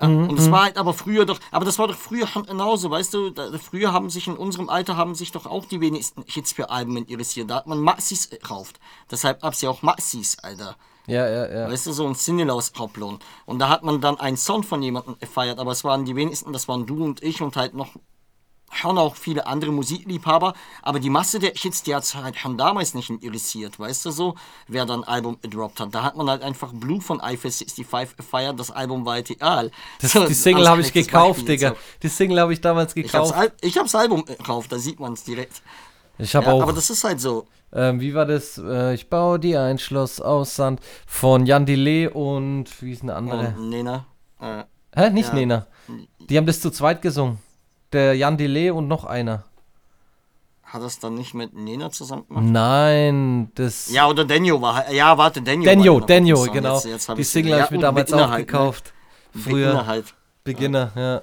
Ja, 0.00 0.08
und 0.08 0.36
das 0.36 0.50
war 0.50 0.64
halt 0.64 0.76
aber 0.76 0.92
früher 0.92 1.24
doch, 1.24 1.38
aber 1.52 1.64
das 1.64 1.78
war 1.78 1.86
doch 1.86 1.96
früher 1.96 2.26
genauso, 2.46 2.90
weißt 2.90 3.14
du, 3.14 3.30
da, 3.30 3.56
früher 3.58 3.92
haben 3.92 4.10
sich 4.10 4.26
in 4.26 4.36
unserem 4.36 4.68
Alter 4.68 4.96
haben 4.96 5.14
sich 5.14 5.30
doch 5.30 5.46
auch 5.46 5.66
die 5.66 5.80
wenigsten 5.80 6.24
Hits 6.26 6.52
für 6.52 6.70
Alben 6.70 6.96
interessiert. 6.96 7.48
Da 7.48 7.56
hat 7.56 7.66
man 7.68 7.78
Maxis 7.78 8.28
gekauft. 8.28 8.80
Deshalb 9.10 9.42
gab's 9.42 9.60
ja 9.60 9.70
auch 9.70 9.82
Maxis, 9.82 10.36
Alter. 10.40 10.76
Ja, 11.06 11.28
ja, 11.28 11.52
ja. 11.52 11.70
Weißt 11.70 11.86
du, 11.86 11.92
so 11.92 12.06
ein 12.06 12.14
Single 12.14 12.50
aus 12.50 12.72
Hauptlohn. 12.76 13.18
Und 13.46 13.58
da 13.58 13.68
hat 13.68 13.84
man 13.84 14.00
dann 14.00 14.18
einen 14.18 14.36
Song 14.36 14.62
von 14.62 14.82
jemandem 14.82 15.16
gefeiert, 15.18 15.58
aber 15.58 15.72
es 15.72 15.84
waren 15.84 16.04
die 16.04 16.16
wenigsten, 16.16 16.52
das 16.52 16.66
waren 16.66 16.86
du 16.86 17.04
und 17.04 17.22
ich 17.22 17.40
und 17.42 17.56
halt 17.56 17.74
noch 17.74 17.90
schon 18.74 18.98
auch 18.98 19.16
viele 19.16 19.46
andere 19.46 19.72
Musikliebhaber, 19.72 20.54
aber 20.82 21.00
die 21.00 21.10
Masse 21.10 21.38
der 21.38 21.52
Hits, 21.54 21.82
die 21.82 21.94
hat 21.94 22.12
halt 22.14 22.36
schon 22.36 22.58
damals 22.58 22.94
nicht 22.94 23.10
interessiert, 23.10 23.78
weißt 23.78 24.04
du 24.06 24.10
so, 24.10 24.34
wer 24.68 24.84
dann 24.86 25.04
ein 25.04 25.08
Album 25.08 25.38
gedroppt 25.40 25.80
hat. 25.80 25.94
Da 25.94 26.02
hat 26.02 26.16
man 26.16 26.28
halt 26.28 26.42
einfach 26.42 26.72
Blue 26.72 27.00
von 27.00 27.20
Eiffel 27.20 27.50
65 27.50 28.16
gefeiert, 28.16 28.58
das 28.58 28.70
Album 28.70 29.04
war 29.06 29.14
halt 29.14 29.30
egal. 29.30 29.70
Das, 30.00 30.12
So, 30.12 30.26
die 30.26 30.34
Single 30.34 30.62
als 30.62 30.70
habe 30.70 30.80
ich 30.82 30.92
gekauft, 30.92 31.40
Beispiel 31.40 31.56
Digga. 31.56 31.70
auch. 31.72 31.76
Die 32.02 32.08
Single 32.08 32.40
habe 32.40 32.52
ich 32.52 32.60
damals 32.60 32.94
gekauft. 32.94 33.34
Ich 33.60 33.78
hab's 33.78 33.94
Album 33.94 34.24
gekauft, 34.24 34.70
da 34.72 34.78
sieht 34.78 35.00
man 35.00 35.14
es 35.14 35.24
direkt. 35.24 35.62
Ich 36.18 36.34
habe 36.34 36.46
Ja, 36.46 36.52
auch. 36.52 36.62
aber 36.62 36.72
das 36.72 36.90
ist 36.90 37.02
halt 37.04 37.20
so. 37.20 37.46
Ähm, 37.72 38.00
wie 38.00 38.14
war 38.14 38.24
das? 38.24 38.56
Äh, 38.56 38.94
ich 38.94 39.08
baue 39.10 39.40
dir 39.40 39.62
ein 39.62 39.78
Schloss 39.78 40.20
aus 40.20 40.54
Sand 40.54 40.80
von 41.06 41.44
Jan 41.44 41.66
Delay 41.66 42.06
und 42.06 42.66
wie 42.80 42.92
ist 42.92 43.02
eine 43.02 43.16
andere? 43.16 43.54
Oh, 43.58 43.60
Nena. 43.60 44.06
Äh, 44.40 44.62
Hä? 44.94 45.10
Nicht 45.10 45.30
ja. 45.30 45.34
Nena. 45.34 45.66
Die 46.20 46.36
haben 46.38 46.46
das 46.46 46.60
zu 46.60 46.70
zweit 46.70 47.02
gesungen. 47.02 47.38
Der 47.94 48.14
Jan 48.14 48.36
Delay 48.36 48.70
und 48.70 48.88
noch 48.88 49.04
einer. 49.04 49.44
hat 50.64 50.82
das 50.82 50.98
dann 50.98 51.14
nicht 51.14 51.32
mit 51.34 51.54
Nena 51.54 51.90
zusammen 51.90 52.26
gemacht? 52.26 52.44
Nein, 52.44 53.52
das. 53.54 53.90
Ja, 53.92 54.08
oder 54.08 54.24
Denjo 54.24 54.60
war 54.60 54.90
Ja, 54.90 55.16
warte, 55.16 55.40
Denjo. 55.40 55.64
Denjo, 55.64 56.00
Denjo, 56.00 56.42
genau. 56.52 56.74
Jetzt, 56.74 56.86
jetzt 56.86 57.08
die 57.16 57.22
Single 57.24 57.54
habe 57.54 57.64
ich 57.66 57.70
mir 57.70 57.78
damals 57.78 58.10
Beginner 58.10 58.26
auch 58.26 58.30
halt, 58.30 58.40
ne? 58.40 58.46
gekauft. 58.46 58.92
Beginner 59.32 59.44
Früher. 59.72 59.86
halt. 59.86 60.14
Beginner, 60.42 60.92
ja. 60.96 61.22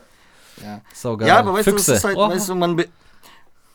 Ja. 0.63 0.81
Saugeil. 0.93 1.27
Ja, 1.27 1.39
aber 1.39 1.53
weißt 1.55 1.67
du, 1.67 1.71
das 1.71 1.85
Füchse. 1.85 1.93
ist 1.95 2.03
halt, 2.05 2.17
Oh. 2.17 2.29
weißt 2.29 2.49
du, 2.49 2.55
man, 2.55 2.75
be 2.77 2.87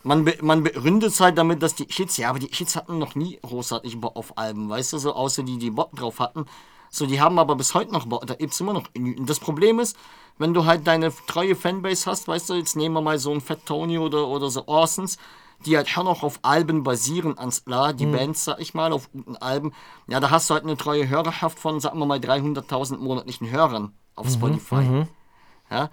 man, 0.03 0.25
be 0.25 0.37
man 0.41 0.63
begründet 0.63 1.11
es 1.11 1.21
halt 1.21 1.37
damit, 1.37 1.63
dass 1.63 1.75
die 1.75 1.87
Hits, 1.91 2.17
ja, 2.17 2.31
aber 2.31 2.39
die 2.39 2.49
Hits 2.51 2.77
hatten 2.77 2.99
noch 2.99 3.15
nie 3.15 3.39
großartig 3.43 4.01
Bock 4.01 4.17
auf 4.17 4.39
Alben, 4.39 4.69
weißt 4.71 4.93
du, 4.95 4.99
so, 4.99 5.15
außer 5.15 5.43
die, 5.43 5.59
die 5.59 5.71
Bock 5.71 5.95
drauf 5.97 6.21
hatten. 6.21 6.47
So, 6.91 7.07
die 7.07 7.21
haben 7.21 7.39
aber 7.39 7.57
bis 7.57 7.75
heute 7.75 7.93
noch 7.93 8.07
da 8.27 8.35
gibt's 8.35 8.61
immer 8.61 8.73
noch. 8.73 8.85
Das 9.21 9.41
Problem 9.41 9.79
ist, 9.79 9.97
wenn 10.39 10.55
du 10.55 10.65
halt 10.65 10.87
deine 10.87 11.13
treue 11.27 11.55
Fanbase 11.57 12.11
hast, 12.11 12.29
weißt 12.29 12.51
du, 12.51 12.55
jetzt 12.55 12.77
nehmen 12.77 12.95
wir 12.95 13.01
mal 13.01 13.19
so 13.19 13.31
einen 13.31 13.41
Fat 13.41 13.65
Tony 13.67 13.99
oder, 13.99 14.29
oder 14.29 14.51
so 14.51 14.67
Orsons, 14.67 15.17
die 15.65 15.77
halt 15.77 15.89
schon 15.89 16.05
noch 16.05 16.23
auf 16.23 16.39
Alben 16.43 16.83
basieren, 16.83 17.39
ans 17.39 17.65
klar, 17.65 17.93
Mhm. 17.93 17.97
die 17.97 18.07
Bands, 18.07 18.45
sag 18.45 18.61
ich 18.61 18.75
mal, 18.75 18.93
auf 18.93 19.11
guten 19.11 19.37
Alben. 19.37 19.73
Ja, 20.07 20.21
da 20.21 20.31
hast 20.31 20.51
du 20.51 20.55
halt 20.55 20.65
eine 20.65 20.77
treue 20.77 21.09
Hörerschaft 21.09 21.59
von, 21.59 21.81
sagen 21.81 21.99
wir 21.99 22.07
mal, 22.07 22.19
300.000 22.21 23.01
monatlichen 23.01 23.51
Hörern 23.51 23.85
Mhm, 23.85 23.93
auf 24.15 24.29
Spotify. 24.31 25.07
Ja, 25.71 25.91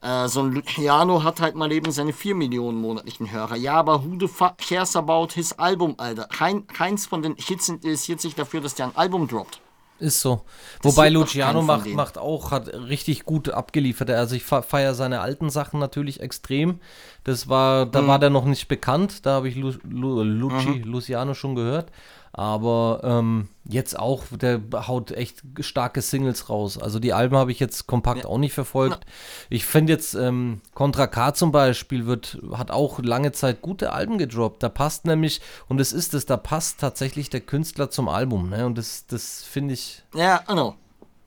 äh, 0.00 0.28
so 0.28 0.40
ein 0.40 0.52
Luciano 0.52 1.22
hat 1.22 1.40
halt 1.40 1.54
mal 1.54 1.70
eben 1.72 1.92
seine 1.92 2.12
4 2.12 2.34
Millionen 2.34 2.80
monatlichen 2.80 3.30
Hörer. 3.30 3.56
Ja, 3.56 3.74
aber 3.74 4.04
who 4.04 4.16
the 4.18 4.28
fuck 4.28 4.58
cares 4.58 4.96
about 4.96 5.28
his 5.34 5.52
Album, 5.58 5.94
Alter? 5.98 6.24
Kein, 6.24 6.66
keins 6.66 7.06
von 7.06 7.22
den 7.22 7.36
Hits 7.36 7.68
interessiert 7.68 8.20
sich 8.20 8.34
dafür, 8.34 8.60
dass 8.62 8.74
der 8.74 8.86
ein 8.86 8.96
Album 8.96 9.28
droppt. 9.28 9.60
Ist 10.00 10.20
so. 10.20 10.42
Wobei 10.82 11.06
sieht 11.08 11.14
doch 11.16 11.20
Luciano 11.20 11.62
macht, 11.62 11.86
macht 11.86 12.18
auch, 12.18 12.50
hat 12.50 12.68
richtig 12.68 13.24
gut 13.24 13.50
abgeliefert. 13.50 14.10
Also 14.10 14.34
ich 14.34 14.42
feiere 14.42 14.92
seine 14.94 15.20
alten 15.20 15.50
Sachen 15.50 15.78
natürlich 15.78 16.20
extrem. 16.20 16.80
Das 17.22 17.48
war, 17.48 17.86
Mhm. 17.86 17.92
da 17.92 18.06
war 18.06 18.18
der 18.18 18.30
noch 18.30 18.44
nicht 18.44 18.66
bekannt. 18.66 19.24
Da 19.24 19.34
habe 19.34 19.48
ich 19.48 19.54
Lu, 19.54 19.72
Lu, 19.88 20.22
Luci, 20.22 20.82
Luciano 20.84 21.34
schon 21.34 21.54
gehört. 21.54 21.90
Aber 22.36 23.00
ähm, 23.04 23.46
jetzt 23.64 23.96
auch, 23.96 24.24
der 24.32 24.60
haut 24.88 25.12
echt 25.12 25.44
starke 25.60 26.02
Singles 26.02 26.50
raus. 26.50 26.76
Also 26.76 26.98
die 26.98 27.12
Alben 27.12 27.36
habe 27.36 27.52
ich 27.52 27.60
jetzt 27.60 27.86
kompakt 27.86 28.26
auch 28.26 28.38
nicht 28.38 28.52
verfolgt. 28.52 29.06
Ich 29.50 29.64
finde 29.64 29.92
jetzt 29.92 30.14
ähm, 30.14 30.60
Contra 30.74 31.06
K 31.06 31.32
zum 31.32 31.52
Beispiel 31.52 32.06
wird, 32.06 32.38
hat 32.52 32.72
auch 32.72 32.98
lange 32.98 33.30
Zeit 33.30 33.62
gute 33.62 33.92
Alben 33.92 34.18
gedroppt. 34.18 34.64
Da 34.64 34.68
passt 34.68 35.04
nämlich, 35.04 35.42
und 35.68 35.80
es 35.80 35.92
ist 35.92 36.12
es, 36.12 36.26
da 36.26 36.36
passt 36.36 36.80
tatsächlich 36.80 37.30
der 37.30 37.40
Künstler 37.40 37.88
zum 37.88 38.08
Album. 38.08 38.50
Ne? 38.50 38.66
Und 38.66 38.78
das, 38.78 39.06
das 39.06 39.44
finde 39.44 39.74
ich, 39.74 40.02
Ja, 40.12 40.38
genau. 40.38 40.74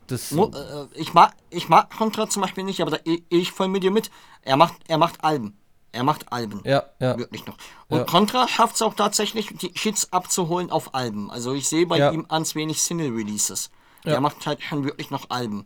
das 0.07 0.31
Mo 0.31 0.51
äh, 0.53 0.99
ich, 0.99 1.13
mag, 1.13 1.31
ich 1.51 1.69
mag 1.69 1.89
Contra 1.89 2.29
zum 2.29 2.41
Beispiel 2.41 2.65
nicht, 2.65 2.81
aber 2.81 2.91
da, 2.91 2.97
ich, 3.05 3.23
ich 3.29 3.51
voll 3.53 3.69
mit 3.69 3.81
dir 3.81 3.91
mit. 3.91 4.11
Er 4.41 4.57
macht, 4.57 4.75
er 4.89 4.97
macht 4.97 5.23
Alben. 5.23 5.55
Er 5.97 6.03
macht 6.03 6.31
Alben. 6.31 6.61
Ja, 6.63 6.83
ja. 6.99 7.17
Wirklich 7.17 7.45
noch. 7.47 7.57
Und 7.89 7.97
Ja. 7.97 8.03
Contra 8.03 8.47
schafft 8.47 8.75
es 8.75 8.83
auch 8.83 8.93
tatsächlich, 8.93 9.47
die 9.57 9.71
Hits 9.75 10.13
abzuholen 10.13 10.69
auf 10.69 10.93
Alben. 10.93 11.31
Also 11.31 11.53
ich 11.55 11.67
sehe 11.67 11.87
bei 11.87 11.97
Ja. 11.97 12.11
ihm 12.11 12.27
ganz 12.27 12.53
wenig 12.53 12.83
Single-Releases. 12.83 13.71
Ja. 14.05 14.11
Der 14.11 14.21
macht 14.21 14.45
halt 14.45 14.61
schon 14.61 14.83
wirklich 14.85 15.09
noch 15.09 15.31
Alben. 15.31 15.65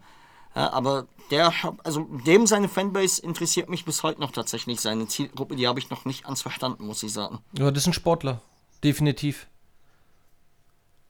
Ja, 0.56 0.72
aber 0.72 1.08
der, 1.32 1.52
also 1.84 2.08
dem 2.26 2.48
seine 2.48 2.70
Fanbase 2.70 3.22
interessiert 3.22 3.70
mich 3.70 3.84
bis 3.84 4.04
heute 4.04 4.22
noch 4.22 4.32
tatsächlich. 4.32 4.80
Seine 4.80 5.06
Zielgruppe, 5.08 5.58
die 5.58 5.68
habe 5.68 5.80
ich 5.80 5.90
noch 5.90 6.06
nicht 6.06 6.24
ganz 6.24 6.42
verstanden, 6.42 6.86
muss 6.86 7.04
ich 7.04 7.12
sagen. 7.12 7.40
Ja, 7.58 7.70
das 7.72 7.84
ist 7.84 7.88
ein 7.88 7.94
Sportler. 7.94 8.42
Definitiv. 8.86 9.48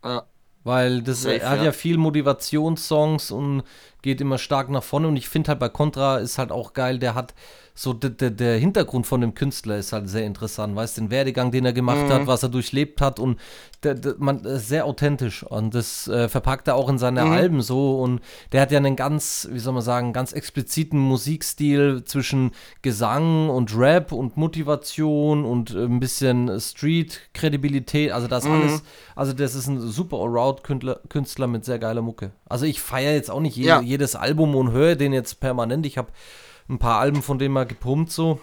Ja, 0.04 0.24
Weil 0.64 1.04
das, 1.04 1.22
Safe, 1.22 1.40
er 1.42 1.50
hat 1.52 1.58
ja. 1.60 1.66
ja 1.66 1.72
viel 1.72 1.98
Motivationssongs 1.98 3.30
und 3.32 3.64
geht 4.02 4.22
immer 4.22 4.38
stark 4.38 4.70
nach 4.70 4.84
vorne. 4.84 5.08
Und 5.08 5.16
ich 5.18 5.30
finde 5.30 5.50
halt 5.50 5.60
bei 5.60 5.70
Contra 5.70 6.18
ist 6.18 6.38
halt 6.38 6.52
auch 6.52 6.74
geil, 6.74 7.00
der 7.00 7.16
hat 7.16 7.34
so 7.74 7.94
der, 7.94 8.12
Hintergrund 8.58 9.08
von 9.08 9.22
dem 9.22 9.34
Künstler 9.34 9.78
ist 9.78 9.94
halt 9.94 10.10
sehr 10.10 10.26
interessant. 10.26 10.76
Weißt 10.76 10.98
den 10.98 11.10
Werdegang, 11.10 11.52
den 11.52 11.66
er 11.66 11.72
gemacht 11.72 12.06
Mhm. 12.10 12.14
hat, 12.14 12.28
was 12.28 12.44
er 12.44 12.50
durchlebt 12.50 13.00
hat 13.00 13.18
und 13.18 13.40
der, 13.84 13.96
der, 13.96 14.16
man 14.20 14.44
ist 14.44 14.68
sehr 14.68 14.86
authentisch. 14.86 15.42
Und 15.44 15.74
das 15.74 16.08
äh, 16.10 16.28
verpackt 16.28 16.68
er 16.68 16.76
auch 16.76 16.90
in 16.90 16.98
seine 16.98 17.24
Mhm. 17.26 17.32
Alben 17.32 17.62
so. 17.62 17.98
Und 18.02 18.20
der 18.52 18.62
hat 18.62 18.72
ja 18.72 18.78
einen 18.78 18.98
ganz, 18.98 19.48
wie 19.52 19.58
soll 19.60 19.74
man 19.74 19.82
sagen, 19.84 20.12
ganz 20.12 20.34
expliziten 20.34 21.00
Musikstil 21.00 22.04
zwischen 22.04 22.52
Gesang 22.82 23.50
und 23.50 23.76
Rap 23.76 24.12
und 24.12 24.36
Motivation 24.36 25.46
und 25.46 25.72
äh, 25.74 25.86
ein 25.86 26.00
bisschen 26.02 26.60
Street-Kredibilität. 26.60 28.12
Also 28.12 28.28
das 28.28 28.46
Mhm. 28.46 28.52
alles, 28.52 28.84
also 29.16 29.34
das 29.34 29.56
ist 29.56 29.68
ein 29.68 29.80
super 29.80 30.18
Allround-Künstler 30.18 31.00
Künstler 31.10 31.48
mit 31.48 31.66
sehr 31.66 31.80
geiler 31.80 32.02
Mucke. 32.02 32.32
Also 32.48 32.66
ich 32.66 32.82
feiere 32.82 33.14
jetzt 33.14 33.32
auch 33.32 33.40
nicht 33.40 33.56
je, 33.56 33.66
Ja. 33.66 33.82
Jedes 33.92 34.16
Album 34.16 34.56
und 34.56 34.72
höre 34.72 34.96
den 34.96 35.14
jetzt 35.14 35.40
permanent. 35.40 35.86
Ich 35.86 35.98
habe 35.98 36.10
ein 36.70 36.80
paar 36.80 37.00
Alben 37.00 37.22
von 37.22 37.38
dem 37.38 37.52
mal 37.52 37.66
gepumpt 37.68 38.12
so. 38.12 38.40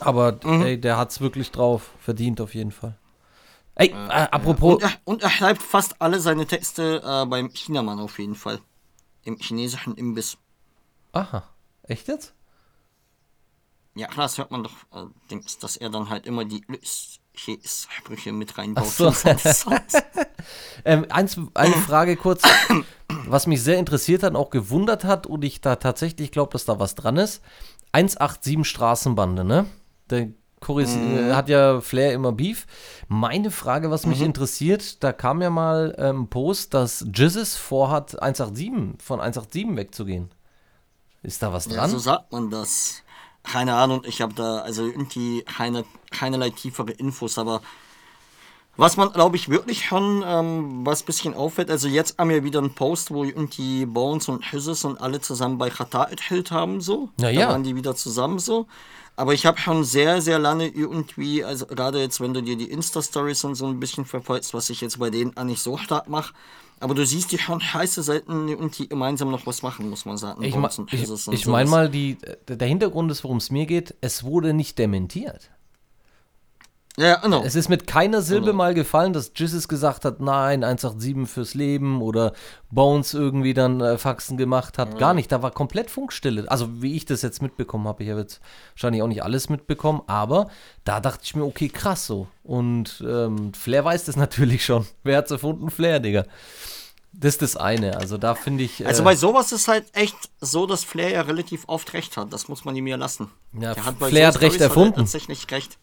Aber 0.00 0.38
Mhm. 0.44 0.62
ey, 0.62 0.80
der 0.80 0.96
hat's 0.98 1.20
wirklich 1.20 1.50
drauf. 1.52 1.90
Verdient 2.00 2.40
auf 2.40 2.54
jeden 2.54 2.72
Fall. 2.72 2.98
Ey, 3.74 3.88
äh, 3.88 3.94
apropos. 4.08 4.74
Und, 4.74 4.82
er, 4.82 4.90
und 5.04 5.22
er 5.22 5.30
schreibt 5.30 5.62
fast 5.62 6.00
alle 6.02 6.20
seine 6.20 6.46
Texte 6.46 7.00
äh, 7.04 7.24
beim 7.26 7.48
Chinamann 7.50 8.00
auf 8.00 8.18
jeden 8.18 8.34
Fall. 8.34 8.60
Im 9.24 9.38
chinesischen 9.38 9.94
Imbiss. 9.96 10.36
Aha. 11.12 11.44
Echt 11.84 12.08
jetzt? 12.08 12.34
Ja, 13.94 14.08
klar, 14.08 14.24
das 14.26 14.38
hört 14.38 14.50
man 14.50 14.64
doch, 14.64 14.72
äh, 14.92 15.04
Dings, 15.30 15.58
dass 15.58 15.76
er 15.76 15.90
dann 15.90 16.08
halt 16.10 16.26
immer 16.26 16.44
die 16.44 16.62
Klischee-Sprüche 16.62 18.32
mit 18.32 18.56
reinbaut. 18.58 18.86
so. 18.86 19.12
ähm, 20.84 21.06
eins, 21.10 21.36
eine 21.54 21.74
Frage 21.86 22.16
kurz, 22.16 22.42
was 23.26 23.46
mich 23.46 23.62
sehr 23.62 23.78
interessiert 23.78 24.22
hat 24.22 24.30
und 24.30 24.36
auch 24.36 24.50
gewundert 24.50 25.04
hat 25.04 25.26
und 25.26 25.44
ich 25.44 25.60
da 25.60 25.76
tatsächlich 25.76 26.30
glaube, 26.32 26.52
dass 26.52 26.64
da 26.64 26.78
was 26.78 26.94
dran 26.94 27.16
ist. 27.16 27.42
187 27.92 28.66
Straßenbande, 28.66 29.44
ne? 29.44 29.66
Der 30.10 30.28
Choris 30.60 30.94
äh, 30.94 31.32
hat 31.34 31.48
ja 31.48 31.80
Flair 31.80 32.12
immer 32.12 32.32
Beef. 32.32 32.66
Meine 33.08 33.50
Frage, 33.50 33.90
was 33.90 34.06
mich 34.06 34.20
interessiert, 34.22 35.02
da 35.02 35.12
kam 35.12 35.42
ja 35.42 35.50
mal 35.50 35.94
ein 35.98 36.16
ähm, 36.16 36.28
Post, 36.28 36.72
dass 36.74 37.04
Jizzes 37.12 37.56
vorhat, 37.56 38.22
187 38.22 39.02
von 39.04 39.20
187 39.20 39.76
wegzugehen. 39.76 40.30
Ist 41.22 41.42
da 41.42 41.52
was 41.52 41.66
Ja, 41.66 41.74
dran? 41.74 41.90
so 41.90 41.98
sagt 41.98 42.32
man 42.32 42.50
das. 42.50 43.02
Keine 43.42 43.74
Ahnung, 43.74 44.02
ich 44.06 44.20
habe 44.22 44.34
da 44.34 44.58
also 44.58 44.86
irgendwie 44.86 45.42
keine, 45.42 45.84
keinerlei 46.12 46.50
tiefere 46.50 46.92
Infos, 46.92 47.38
aber 47.38 47.60
was 48.76 48.96
man, 48.96 49.12
glaube 49.12 49.36
ich, 49.36 49.48
wirklich 49.48 49.84
schon, 49.84 50.24
ähm, 50.26 50.86
was 50.86 51.02
ein 51.02 51.06
bisschen 51.06 51.34
auffällt, 51.34 51.70
also 51.70 51.88
jetzt 51.88 52.18
haben 52.18 52.30
wir 52.30 52.42
wieder 52.42 52.58
einen 52.58 52.74
Post, 52.74 53.10
wo 53.10 53.24
irgendwie 53.24 53.84
Bones 53.84 54.28
und 54.28 54.50
Hüsses 54.50 54.84
und 54.84 55.00
alle 55.00 55.20
zusammen 55.20 55.58
bei 55.58 55.68
Qatar 55.68 56.10
erhält 56.10 56.50
haben, 56.50 56.80
so. 56.80 57.10
Na 57.18 57.30
da 57.32 57.48
waren 57.48 57.62
die 57.64 57.76
wieder 57.76 57.94
zusammen, 57.94 58.38
so. 58.38 58.66
Aber 59.14 59.34
ich 59.34 59.44
habe 59.44 59.58
schon 59.58 59.84
sehr, 59.84 60.22
sehr 60.22 60.38
lange 60.38 60.68
irgendwie, 60.68 61.44
also 61.44 61.66
gerade 61.66 62.00
jetzt, 62.00 62.20
wenn 62.20 62.32
du 62.32 62.42
dir 62.42 62.56
die 62.56 62.70
Insta-Stories 62.70 63.44
und 63.44 63.56
so 63.56 63.66
ein 63.66 63.78
bisschen 63.78 64.06
verfolgst, 64.06 64.54
was 64.54 64.70
ich 64.70 64.80
jetzt 64.80 64.98
bei 64.98 65.10
denen 65.10 65.36
auch 65.36 65.44
nicht 65.44 65.62
so 65.62 65.76
stark 65.76 66.08
mache, 66.08 66.32
aber 66.80 66.94
du 66.94 67.06
siehst 67.06 67.30
die 67.30 67.38
schon 67.38 67.60
heiße 67.60 68.02
selten 68.02 68.48
irgendwie 68.48 68.88
gemeinsam 68.88 69.30
noch 69.30 69.46
was 69.46 69.62
machen, 69.62 69.88
muss 69.90 70.04
man 70.04 70.16
sagen. 70.16 70.42
Ich, 70.42 70.56
ma 70.56 70.68
und 70.76 70.92
ich, 70.92 71.08
und 71.08 71.32
ich 71.32 71.46
meine 71.46 71.70
mal, 71.70 71.88
die, 71.88 72.16
der 72.48 72.66
Hintergrund 72.66 73.12
ist, 73.12 73.22
worum 73.22 73.36
es 73.36 73.50
mir 73.50 73.66
geht, 73.66 73.94
es 74.00 74.24
wurde 74.24 74.52
nicht 74.54 74.78
dementiert. 74.78 75.50
Ja, 76.98 77.16
genau. 77.16 77.42
Es 77.42 77.54
ist 77.54 77.70
mit 77.70 77.86
keiner 77.86 78.20
Silbe 78.20 78.46
Genau. 78.46 78.58
mal 78.58 78.74
gefallen, 78.74 79.14
dass 79.14 79.32
Jizzes 79.34 79.66
gesagt 79.66 80.04
hat, 80.04 80.20
nein, 80.20 80.62
187 80.62 81.26
fürs 81.26 81.54
Leben 81.54 82.02
oder 82.02 82.34
Bones 82.70 83.14
irgendwie 83.14 83.54
dann 83.54 83.80
äh, 83.80 83.96
Faxen 83.96 84.36
gemacht 84.36 84.76
hat. 84.76 84.98
Gar 84.98 85.14
nicht, 85.14 85.32
da 85.32 85.40
war 85.42 85.52
komplett 85.52 85.88
Funkstille. 85.90 86.44
Also 86.50 86.82
wie 86.82 86.94
ich 86.94 87.06
das 87.06 87.22
jetzt 87.22 87.40
mitbekommen 87.40 87.88
habe, 87.88 88.02
ich 88.04 88.10
habe 88.10 88.20
jetzt 88.20 88.42
wahrscheinlich 88.74 89.00
auch 89.02 89.06
nicht 89.08 89.22
alles 89.22 89.48
mitbekommen, 89.48 90.02
aber 90.06 90.50
da 90.84 91.00
dachte 91.00 91.22
ich 91.24 91.34
mir, 91.34 91.44
okay, 91.44 91.70
krass 91.70 92.06
so. 92.06 92.28
Und 92.42 93.02
ähm, 93.06 93.54
Flair 93.54 93.86
weiß 93.86 94.04
das 94.04 94.16
natürlich 94.24 94.62
schon. 94.62 94.86
Wer 95.02 95.16
hat's 95.16 95.30
erfunden? 95.30 95.70
Flair, 95.70 95.98
Digga. 95.98 96.24
Das 97.14 97.34
ist 97.34 97.42
das 97.42 97.56
eine. 97.56 97.98
Also 97.98 98.16
da 98.18 98.34
finde 98.34 98.64
ich. 98.64 98.80
Äh, 98.82 98.86
Also 98.86 99.02
bei 99.04 99.16
sowas 99.16 99.52
ist 99.52 99.68
halt 99.68 99.84
echt 99.94 100.16
so, 100.40 100.66
dass 100.66 100.82
Flair 100.84 101.10
ja 101.10 101.20
relativ 101.22 101.64
oft 101.68 101.92
recht 101.94 102.16
hat. 102.16 102.32
Das 102.32 102.48
muss 102.48 102.64
man 102.64 102.74
ihm 102.76 102.86
ja 102.86 102.96
lassen. 102.96 103.30
Ja, 103.58 103.74
bei 103.98 104.08
Flair 104.08 104.28
hat 104.28 104.40
recht 104.40 104.60
erfunden. 104.60 104.96
tatsächlich 104.96 105.50
recht. 105.50 105.78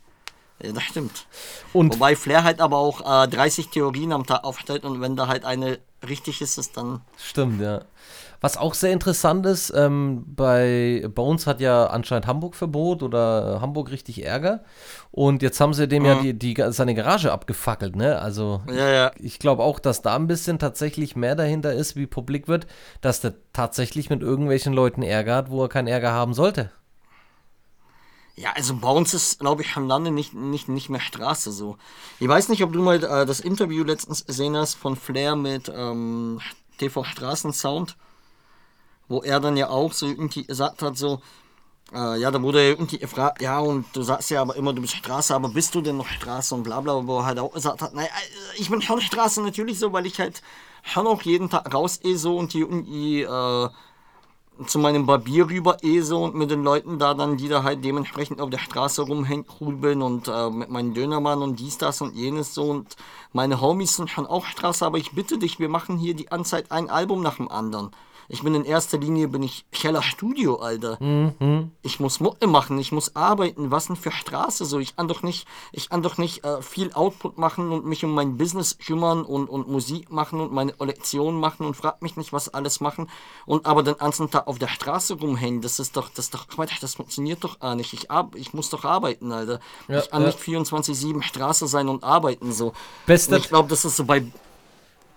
Ja, 0.61 0.71
das 0.71 0.83
stimmt. 0.83 1.25
und 1.73 1.95
Wobei 1.95 2.15
Flair 2.15 2.43
halt 2.43 2.61
aber 2.61 2.77
auch 2.77 3.23
äh, 3.23 3.27
30 3.27 3.69
Theorien 3.69 4.11
am 4.11 4.25
Tag 4.25 4.43
aufstellt 4.43 4.83
und 4.83 5.01
wenn 5.01 5.15
da 5.15 5.27
halt 5.27 5.45
eine 5.45 5.79
richtig 6.07 6.41
ist, 6.41 6.57
ist 6.57 6.77
dann. 6.77 7.01
Stimmt, 7.17 7.61
ja. 7.61 7.81
Was 8.41 8.55
auch 8.55 8.73
sehr 8.73 8.93
interessant 8.93 9.45
ist, 9.45 9.73
ähm, 9.75 10.23
bei 10.25 11.05
Bones 11.13 11.45
hat 11.45 11.59
ja 11.59 11.87
anscheinend 11.87 12.25
Hamburg 12.25 12.55
Verbot 12.55 13.03
oder 13.03 13.57
äh, 13.57 13.61
Hamburg 13.61 13.91
richtig 13.91 14.23
Ärger. 14.25 14.63
Und 15.11 15.41
jetzt 15.41 15.59
haben 15.59 15.73
sie 15.73 15.89
dem 15.89 16.05
ja 16.05 16.21
die, 16.21 16.33
die, 16.33 16.55
seine 16.69 16.95
Garage 16.95 17.33
abgefackelt, 17.33 17.97
ne? 17.97 18.19
Also 18.19 18.61
Ja, 18.69 18.89
ja. 18.89 19.11
ich 19.19 19.39
glaube 19.39 19.63
auch, 19.63 19.77
dass 19.79 20.01
da 20.01 20.15
ein 20.15 20.27
bisschen 20.27 20.57
tatsächlich 20.57 21.17
mehr 21.17 21.35
dahinter 21.35 21.73
ist, 21.73 21.97
wie 21.97 22.07
publik 22.07 22.47
wird, 22.47 22.65
dass 23.01 23.19
der 23.19 23.33
tatsächlich 23.51 24.09
mit 24.09 24.21
irgendwelchen 24.21 24.71
Leuten 24.71 25.03
Ärger 25.03 25.35
hat, 25.35 25.51
wo 25.51 25.63
er 25.63 25.69
keinen 25.69 25.87
Ärger 25.87 26.13
haben 26.13 26.33
sollte. 26.33 26.71
Ja, 28.39 28.53
also 28.53 28.73
bei 28.73 28.89
uns 28.89 29.13
ist, 29.13 29.39
glaube 29.39 29.63
ich, 29.63 29.75
am 29.75 29.85
Lande 29.89 30.11
nicht, 30.11 30.33
nicht, 30.33 30.69
nicht 30.69 30.87
mehr 30.89 31.01
Straße 31.01 31.51
so. 31.51 31.77
Ich 32.21 32.27
weiß 32.29 32.47
nicht, 32.47 32.63
ob 32.63 32.71
du 32.71 32.81
mal 32.81 33.03
äh, 33.03 33.25
das 33.25 33.41
Interview 33.41 33.83
letztens 33.83 34.25
gesehen 34.25 34.55
hast 34.55 34.75
von 34.75 34.95
Flair 34.95 35.35
mit 35.35 35.69
ähm, 35.75 36.39
TV 36.77 37.03
Straßensound, 37.03 37.97
wo 39.09 39.21
er 39.21 39.41
dann 39.41 39.57
ja 39.57 39.67
auch 39.67 39.91
so 39.91 40.07
irgendwie 40.07 40.45
gesagt 40.45 40.81
hat, 40.81 40.95
so, 40.97 41.21
äh, 41.93 42.17
ja, 42.17 42.31
da 42.31 42.41
wurde 42.41 42.65
irgendwie 42.65 42.97
gefragt, 42.97 43.41
ja, 43.41 43.59
und 43.59 43.85
du 43.93 44.03
sagst 44.03 44.29
ja 44.29 44.41
aber 44.41 44.55
immer, 44.55 44.71
du 44.71 44.81
bist 44.81 44.95
Straße, 44.95 45.35
aber 45.35 45.49
bist 45.49 45.75
du 45.75 45.81
denn 45.81 45.97
noch 45.97 46.07
Straße 46.07 46.55
und 46.55 46.63
bla 46.63 46.79
bla, 46.79 47.05
wo 47.05 47.17
er 47.19 47.25
halt 47.25 47.39
auch 47.39 47.51
gesagt 47.51 47.81
hat, 47.81 47.93
naja, 47.93 48.07
ich 48.57 48.69
bin 48.69 48.81
schon 48.81 49.01
Straße 49.01 49.41
natürlich 49.41 49.79
so, 49.79 49.91
weil 49.91 50.05
ich 50.05 50.17
halt 50.17 50.41
schon 50.83 51.07
auch 51.07 51.23
jeden 51.23 51.49
Tag 51.49 51.73
raus 51.73 51.99
eh 52.03 52.15
so 52.15 52.37
und 52.37 52.53
die 52.53 52.61
irgendwie, 52.61 53.23
äh, 53.23 53.69
zu 54.65 54.79
meinem 54.79 55.05
Barbier 55.05 55.49
rüber 55.49 55.77
so 56.01 56.23
und 56.23 56.35
mit 56.35 56.51
den 56.51 56.63
Leuten 56.63 56.99
da 56.99 57.13
dann, 57.13 57.37
die 57.37 57.47
da 57.47 57.63
halt 57.63 57.83
dementsprechend 57.83 58.41
auf 58.41 58.49
der 58.49 58.57
Straße 58.57 59.01
rumhängen 59.01 59.45
und 60.01 60.27
äh, 60.27 60.49
mit 60.49 60.69
meinem 60.69 60.93
Dönermann 60.93 61.41
und 61.41 61.59
dies, 61.59 61.77
das 61.77 62.01
und 62.01 62.15
jenes 62.15 62.53
so 62.53 62.63
und 62.63 62.95
meine 63.31 63.61
Homies 63.61 63.95
sind 63.95 64.09
schon 64.09 64.27
auch 64.27 64.45
Straße, 64.45 64.85
aber 64.85 64.97
ich 64.97 65.11
bitte 65.11 65.37
dich, 65.37 65.59
wir 65.59 65.69
machen 65.69 65.97
hier 65.97 66.13
die 66.13 66.31
Anzeit 66.31 66.71
ein 66.71 66.89
Album 66.89 67.21
nach 67.21 67.37
dem 67.37 67.49
anderen. 67.49 67.91
Ich 68.31 68.43
bin 68.43 68.53
in 68.53 68.63
erster 68.63 68.99
Linie, 68.99 69.27
bin 69.27 69.41
ich 69.41 69.65
Keller 69.71 70.03
Studio, 70.03 70.57
Alter. 70.57 70.99
Ich 71.81 71.99
muss 71.99 72.19
Mucke 72.19 72.45
machen, 72.45 72.77
ich 72.77 72.91
muss 72.91 73.15
arbeiten. 73.15 73.71
Was 73.71 73.87
denn 73.87 73.95
für 73.95 74.11
Straße 74.11 74.65
so? 74.65 74.77
Ich 74.77 74.95
kann 74.95 75.07
doch 75.07 75.23
nicht, 75.23 75.47
ich 75.71 75.89
kann 75.89 76.03
doch 76.03 76.19
nicht 76.19 76.43
äh, 76.43 76.61
viel 76.61 76.93
Output 76.93 77.39
machen 77.39 77.71
und 77.71 77.85
mich 77.85 78.05
um 78.05 78.11
mein 78.13 78.37
Business 78.37 78.77
kümmern 78.77 79.23
und, 79.23 79.49
und 79.49 79.67
Musik 79.67 80.11
machen 80.11 80.39
und 80.41 80.51
meine 80.53 80.75
Lektionen 80.79 81.39
machen 81.39 81.65
und 81.65 81.73
frag 81.75 82.03
mich 82.03 82.17
nicht, 82.17 82.31
was 82.31 82.49
alles 82.49 82.81
machen 82.81 83.09
und 83.47 83.65
aber 83.65 83.81
den 83.81 83.97
ganzen 83.97 84.29
Tag 84.29 84.45
auf 84.45 84.59
der 84.59 84.67
Straße 84.67 85.15
rumhängen. 85.15 85.61
Das 85.61 85.79
ist 85.79 85.97
doch, 85.97 86.09
das 86.09 86.25
ist 86.25 86.35
doch, 86.35 86.45
das 86.81 86.93
funktioniert 86.93 87.43
doch 87.43 87.59
gar 87.59 87.73
nicht. 87.73 87.93
Ich, 87.93 88.11
ar- 88.11 88.29
ich 88.35 88.53
muss 88.53 88.69
doch 88.69 88.85
arbeiten, 88.85 89.31
Alter. 89.31 89.59
Ja, 89.87 89.99
ich 89.99 90.09
kann 90.11 90.21
ja. 90.21 90.27
nicht 90.27 90.39
24-7 90.39 91.23
Straße 91.23 91.67
sein 91.67 91.89
und 91.89 92.03
arbeiten 92.03 92.51
so. 92.51 92.73
Bester- 93.07 93.37
Und 93.37 93.41
ich 93.41 93.49
glaube, 93.49 93.69
das 93.69 93.85
ist 93.85 93.95
so 93.97 94.03
bei 94.05 94.23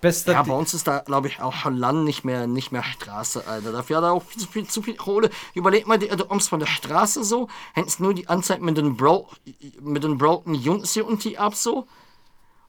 Bester, 0.03 0.33
ja, 0.33 0.43
bei 0.43 0.53
uns 0.53 0.75
ist 0.75 0.87
da, 0.89 0.99
glaube 0.99 1.29
ich, 1.29 1.41
auch 1.41 1.53
schon 1.55 1.77
lang 1.77 2.03
nicht 2.03 2.25
mehr, 2.25 2.47
nicht 2.49 2.73
mehr 2.73 2.83
Straße, 2.83 3.47
Alter. 3.47 3.71
Dafür 3.71 3.99
hat 3.99 4.05
er 4.05 4.13
auch 4.13 4.23
viel 4.25 4.43
zu 4.43 4.49
viel, 4.49 4.67
zu 4.67 4.83
viel 4.83 4.97
Kohle. 4.97 5.31
Überleg 5.55 5.87
mal, 5.87 5.97
du 5.99 6.09
kommst 6.27 6.49
von 6.49 6.59
der 6.59 6.67
Straße 6.67 7.23
so, 7.23 7.49
hängst 7.73 8.01
nur 8.01 8.13
die 8.13 8.27
Anzeige 8.29 8.65
mit 8.65 8.77
den 8.77 8.97
Bro, 8.97 9.29
mit 9.81 10.03
den 10.03 10.19
broken 10.19 10.55
Jungs 10.55 10.93
hier 10.93 11.07
und 11.07 11.23
die 11.23 11.39
ab 11.39 11.55
so. 11.55 11.87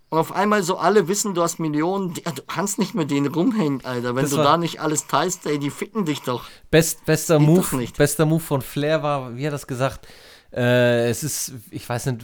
Und 0.09 0.19
auf 0.19 0.31
einmal 0.31 0.61
so 0.61 0.77
alle 0.77 1.07
wissen, 1.07 1.33
du 1.33 1.41
hast 1.41 1.57
Millionen, 1.57 2.13
die- 2.13 2.21
du 2.21 2.43
kannst 2.45 2.77
nicht 2.77 2.93
mit 2.93 3.09
denen 3.09 3.33
rumhängen, 3.33 3.83
Alter. 3.83 4.15
Wenn 4.15 4.25
Das 4.25 4.31
du 4.31 4.37
da 4.37 4.57
nicht 4.57 4.79
alles 4.79 5.07
teilst, 5.07 5.47
ey, 5.47 5.57
die 5.57 5.71
ficken 5.71 6.05
dich 6.05 6.21
doch. 6.21 6.43
Best, 6.69 7.03
bester 7.05 7.39
Geht 7.39 7.47
Move, 7.47 7.87
bester 7.97 8.27
Move 8.27 8.41
von 8.43 8.61
Flair 8.61 9.01
war, 9.01 9.35
wie 9.35 9.41
hat 9.41 9.49
er 9.49 9.51
das 9.53 9.65
gesagt? 9.65 10.07
Äh, 10.55 11.09
es 11.09 11.23
ist, 11.23 11.53
ich 11.71 11.89
weiß 11.89 12.05
nicht, 12.05 12.21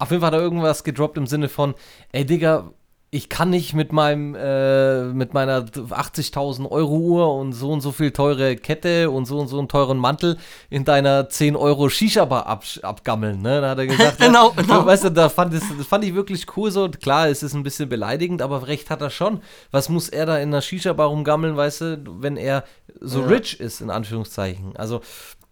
auf 0.00 0.10
jeden 0.10 0.20
Fall 0.20 0.26
hat 0.32 0.34
er 0.34 0.40
irgendwas 0.40 0.82
gedroppt 0.82 1.16
im 1.16 1.28
Sinne 1.28 1.48
von, 1.48 1.74
ey 2.10 2.26
Digga, 2.26 2.72
ich 3.14 3.28
kann 3.28 3.50
nicht 3.50 3.74
mit 3.74 3.92
meinem, 3.92 4.34
äh, 4.34 5.02
mit 5.04 5.34
meiner 5.34 5.66
80.000 5.66 6.70
Euro 6.70 6.96
Uhr 6.96 7.34
und 7.34 7.52
so 7.52 7.70
und 7.70 7.82
so 7.82 7.92
viel 7.92 8.10
teure 8.10 8.56
Kette 8.56 9.10
und 9.10 9.26
so 9.26 9.38
und 9.38 9.48
so 9.48 9.58
einen 9.58 9.68
teuren 9.68 9.98
Mantel 9.98 10.38
in 10.70 10.86
deiner 10.86 11.28
10 11.28 11.54
Euro 11.54 11.90
Shisha-Bar 11.90 12.46
ab, 12.46 12.64
abgammeln, 12.80 13.42
ne? 13.42 13.60
Da 13.60 13.68
hat 13.68 13.78
er 13.78 13.86
gesagt, 13.86 14.18
Genau, 14.18 14.54
ja, 14.56 14.62
genau. 14.62 14.86
weißt 14.86 15.04
du, 15.04 15.10
da 15.10 15.28
fand, 15.28 15.52
das, 15.52 15.62
das 15.76 15.86
fand 15.86 16.06
ich 16.06 16.14
wirklich 16.14 16.46
cool 16.56 16.70
so. 16.70 16.84
Und 16.84 17.02
Klar, 17.02 17.28
es 17.28 17.42
ist 17.42 17.52
ein 17.52 17.62
bisschen 17.62 17.90
beleidigend, 17.90 18.40
aber 18.40 18.66
recht 18.66 18.88
hat 18.88 19.02
er 19.02 19.10
schon. 19.10 19.42
Was 19.70 19.90
muss 19.90 20.08
er 20.08 20.24
da 20.24 20.38
in 20.38 20.48
einer 20.48 20.62
Shisha-Bar 20.62 21.08
rumgammeln, 21.08 21.54
weißt 21.54 21.80
du, 21.82 21.98
wenn 22.20 22.38
er 22.38 22.64
so 22.98 23.20
Ja. 23.20 23.26
rich 23.26 23.60
ist, 23.60 23.82
in 23.82 23.90
Anführungszeichen. 23.90 24.74
Also, 24.76 25.02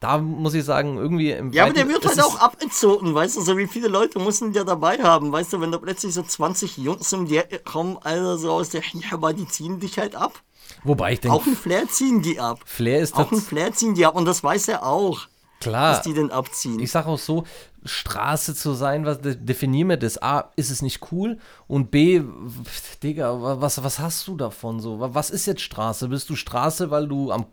da 0.01 0.17
muss 0.17 0.55
ich 0.55 0.65
sagen, 0.65 0.97
irgendwie 0.97 1.31
im 1.31 1.53
Ja, 1.53 1.65
aber 1.65 1.75
der 1.75 1.87
wird 1.87 2.07
halt 2.07 2.23
auch 2.23 2.41
abgezogen, 2.41 3.15
weißt 3.15 3.37
du, 3.37 3.43
so 3.43 3.59
wie 3.59 3.67
viele 3.67 3.89
Leute 3.89 4.19
müssen 4.19 4.55
der 4.55 4.65
dabei 4.65 4.99
haben, 4.99 5.31
weißt 5.31 5.53
du, 5.53 5.61
wenn 5.61 5.71
da 5.71 5.79
plötzlich 5.79 6.15
so 6.15 6.23
20 6.23 6.79
Jungs 6.79 7.13
um 7.13 7.27
die 7.27 7.43
kommen, 7.65 7.99
Alter, 8.03 8.39
so 8.39 8.51
aus 8.53 8.71
der 8.71 8.81
Shisha-Bar, 8.83 9.35
die 9.35 9.47
ziehen 9.47 9.79
dich 9.79 9.99
halt 9.99 10.17
ab. 10.17 10.43
Wobei 10.85 11.13
ich 11.13 11.29
Auch 11.29 11.45
denke, 11.45 11.51
ein 11.51 11.57
Flair 11.57 11.89
ziehen 11.89 12.23
die 12.23 12.41
ab. 12.41 12.61
Flair 12.65 13.01
ist 13.01 13.15
Auch 13.15 13.31
ein 13.31 13.41
Flair 13.41 13.73
ziehen 13.73 13.95
die 13.95 14.07
ab 14.07 14.17
und 14.17 14.25
das 14.25 14.43
weiß 14.43 14.69
er 14.69 14.87
auch, 14.87 15.27
klar. 15.61 15.93
dass 15.95 16.03
die 16.03 16.15
den 16.15 16.31
abziehen. 16.31 16.81
Ich 16.81 16.91
sag 16.91 17.07
auch 17.07 17.19
so, 17.19 17.45
Straße 17.85 18.55
zu 18.55 18.75
sein, 18.75 19.07
was 19.07 19.21
de- 19.23 19.37
definier 19.37 19.87
mir 19.87 19.97
das. 19.97 20.21
A, 20.23 20.51
ist 20.57 20.71
es 20.71 20.83
nicht 20.83 21.11
cool 21.13 21.39
und 21.67 21.91
B, 21.91 22.21
pf, 22.21 22.97
Digga, 22.97 23.41
wa- 23.41 23.61
was, 23.61 23.83
was 23.83 23.99
hast 23.99 24.29
du 24.29 24.37
davon 24.37 24.81
so? 24.81 25.01
Wa- 25.01 25.11
Was 25.15 25.31
ist 25.31 25.47
jetzt 25.47 25.63
Straße? 25.63 26.09
Bist 26.09 26.29
du 26.29 26.37
Straße, 26.37 26.91
weil 26.91 27.09
du 27.09 27.33
am 27.33 27.47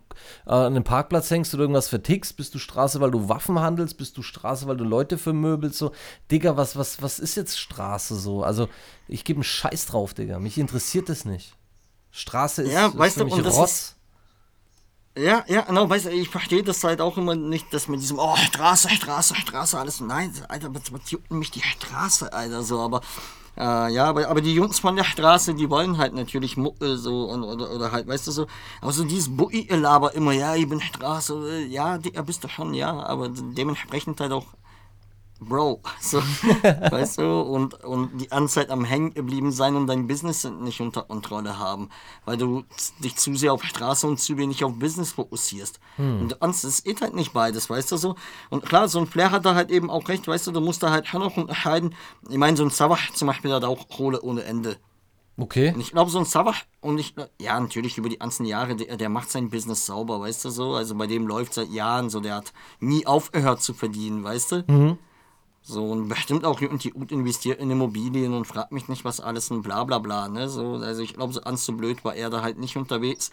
äh, 0.46 0.50
an 0.50 0.66
einem 0.74 0.84
Parkplatz 0.84 1.30
hängst 1.30 1.54
oder 1.54 1.62
irgendwas 1.62 1.88
vertickst? 1.88 2.36
Bist 2.36 2.54
du 2.54 2.58
Straße, 2.58 3.00
weil 3.00 3.10
du 3.10 3.28
Waffen 3.30 3.58
handelst? 3.60 3.96
Bist 3.96 4.18
du 4.18 4.22
Straße, 4.22 4.66
weil 4.66 4.76
du 4.76 4.84
Leute 4.84 5.16
vermöbelst? 5.16 5.78
So, 5.78 5.92
Digga, 6.30 6.56
was, 6.58 6.76
was, 6.76 7.00
was 7.00 7.18
ist 7.18 7.36
jetzt 7.36 7.58
Straße 7.58 8.16
so? 8.16 8.42
Also, 8.42 8.68
ich 9.06 9.24
gebe 9.24 9.38
einen 9.38 9.44
Scheiß 9.44 9.86
drauf, 9.86 10.12
Digga. 10.12 10.38
Mich 10.38 10.58
interessiert 10.58 11.08
das 11.08 11.24
nicht. 11.24 11.54
Straße 12.10 12.62
ist, 12.64 12.72
Ja, 12.72 12.88
ist 12.88 12.98
weißt 12.98 13.14
für 13.14 13.20
du, 13.20 13.24
mich 13.26 13.34
und 13.34 13.46
Rotz. 13.46 13.94
Ja, 15.18 15.44
ja, 15.48 15.62
genau, 15.62 15.90
weißt 15.90 16.06
du, 16.06 16.10
ich 16.10 16.28
verstehe 16.28 16.62
das 16.62 16.84
halt 16.84 17.00
auch 17.00 17.16
immer 17.18 17.34
nicht, 17.34 17.74
dass 17.74 17.88
mit 17.88 18.00
diesem, 18.00 18.18
oh, 18.20 18.36
Straße, 18.36 18.88
Straße, 18.90 19.34
Straße, 19.34 19.76
alles. 19.76 20.00
Nein, 20.00 20.32
Alter, 20.48 20.72
was, 20.72 20.92
was 20.92 21.10
juckt 21.10 21.32
mich 21.32 21.50
die 21.50 21.60
Straße, 21.62 22.32
Alter, 22.32 22.62
so, 22.62 22.78
aber. 22.80 23.00
Äh, 23.56 23.92
ja, 23.92 24.04
aber, 24.04 24.28
aber 24.28 24.40
die 24.40 24.54
Jungs 24.54 24.78
von 24.78 24.94
der 24.94 25.02
Straße, 25.02 25.54
die 25.54 25.68
wollen 25.68 25.98
halt 25.98 26.14
natürlich 26.14 26.56
Mucke 26.56 26.96
so 26.96 27.24
und, 27.24 27.42
oder, 27.42 27.72
oder 27.72 27.90
halt, 27.90 28.06
weißt 28.06 28.28
du 28.28 28.30
so, 28.30 28.46
aber 28.80 28.92
so 28.92 29.02
dieses 29.02 29.36
Bui-Laber 29.36 30.14
immer, 30.14 30.30
ja, 30.32 30.54
ich 30.54 30.68
bin 30.68 30.80
Straße, 30.80 31.34
äh, 31.50 31.66
ja, 31.66 31.98
Digga, 31.98 32.22
bist 32.22 32.44
du 32.44 32.48
schon, 32.48 32.72
ja, 32.72 32.92
aber 32.92 33.28
dementsprechend 33.28 34.20
halt 34.20 34.30
auch 34.30 34.46
Bro, 35.40 35.82
so, 36.00 36.18
weißt 36.90 37.18
du, 37.18 37.40
und, 37.40 37.84
und 37.84 38.18
die 38.20 38.32
Anzeit 38.32 38.70
am 38.70 38.84
Hängen 38.84 39.14
geblieben 39.14 39.52
sein 39.52 39.76
und 39.76 39.86
dein 39.86 40.08
Business 40.08 40.44
nicht 40.44 40.80
unter 40.80 41.02
Kontrolle 41.02 41.58
haben, 41.58 41.90
weil 42.24 42.36
du 42.36 42.64
dich 43.02 43.16
zu 43.16 43.34
sehr 43.36 43.52
auf 43.52 43.62
Straße 43.62 44.06
und 44.06 44.18
zu 44.18 44.36
wenig 44.36 44.64
auf 44.64 44.78
Business 44.78 45.12
fokussierst. 45.12 45.78
Hm. 45.96 46.22
Und 46.22 46.42
ans, 46.42 46.64
es 46.64 46.82
geht 46.82 47.00
halt 47.00 47.14
nicht 47.14 47.32
beides, 47.32 47.70
weißt 47.70 47.92
du 47.92 47.96
so. 47.96 48.16
Und 48.50 48.64
klar, 48.64 48.88
so 48.88 48.98
ein 48.98 49.06
Flair 49.06 49.30
hat 49.30 49.44
da 49.44 49.54
halt 49.54 49.70
eben 49.70 49.90
auch 49.90 50.08
recht, 50.08 50.26
weißt 50.26 50.48
du, 50.48 50.50
du 50.52 50.60
musst 50.60 50.82
da 50.82 50.90
halt 50.90 51.06
schon 51.06 51.20
noch 51.20 51.36
unterscheiden. 51.36 51.94
Ich 52.28 52.36
meine, 52.36 52.56
so 52.56 52.64
ein 52.64 52.70
Savach 52.70 53.12
zum 53.12 53.28
Beispiel 53.28 53.52
hat 53.52 53.64
auch 53.64 53.88
Kohle 53.88 54.20
ohne 54.22 54.42
Ende. 54.42 54.76
Okay. 55.36 55.72
Und 55.72 55.80
ich 55.80 55.92
glaube, 55.92 56.10
so 56.10 56.18
ein 56.18 56.24
Savach, 56.24 56.64
und 56.80 56.98
ich, 56.98 57.14
ja, 57.40 57.58
natürlich 57.60 57.96
über 57.96 58.08
die 58.08 58.18
ganzen 58.18 58.44
Jahre, 58.44 58.74
der, 58.74 58.96
der 58.96 59.08
macht 59.08 59.30
sein 59.30 59.50
Business 59.50 59.86
sauber, 59.86 60.20
weißt 60.20 60.44
du 60.44 60.50
so. 60.50 60.74
Also 60.74 60.96
bei 60.96 61.06
dem 61.06 61.28
läuft 61.28 61.54
seit 61.54 61.70
Jahren 61.70 62.10
so, 62.10 62.18
der 62.18 62.34
hat 62.34 62.52
nie 62.80 63.06
aufgehört 63.06 63.62
zu 63.62 63.72
verdienen, 63.72 64.24
weißt 64.24 64.52
du. 64.52 64.64
Mhm. 64.66 64.98
So, 65.68 65.84
und 65.84 66.08
bestimmt 66.08 66.46
auch 66.46 66.62
irgendwie 66.62 66.88
gut 66.90 67.12
investiert 67.12 67.60
in 67.60 67.70
Immobilien 67.70 68.32
und 68.32 68.46
fragt 68.46 68.72
mich 68.72 68.88
nicht, 68.88 69.04
was 69.04 69.20
alles 69.20 69.50
und 69.50 69.60
bla 69.62 69.84
bla 69.84 69.98
bla, 69.98 70.28
ne? 70.28 70.48
So, 70.48 70.76
also 70.76 71.02
ich 71.02 71.12
glaube, 71.12 71.34
so 71.34 71.42
ganz 71.42 71.62
so 71.66 71.74
blöd 71.74 72.02
war 72.06 72.14
er 72.14 72.30
da 72.30 72.40
halt 72.40 72.58
nicht 72.58 72.78
unterwegs. 72.78 73.30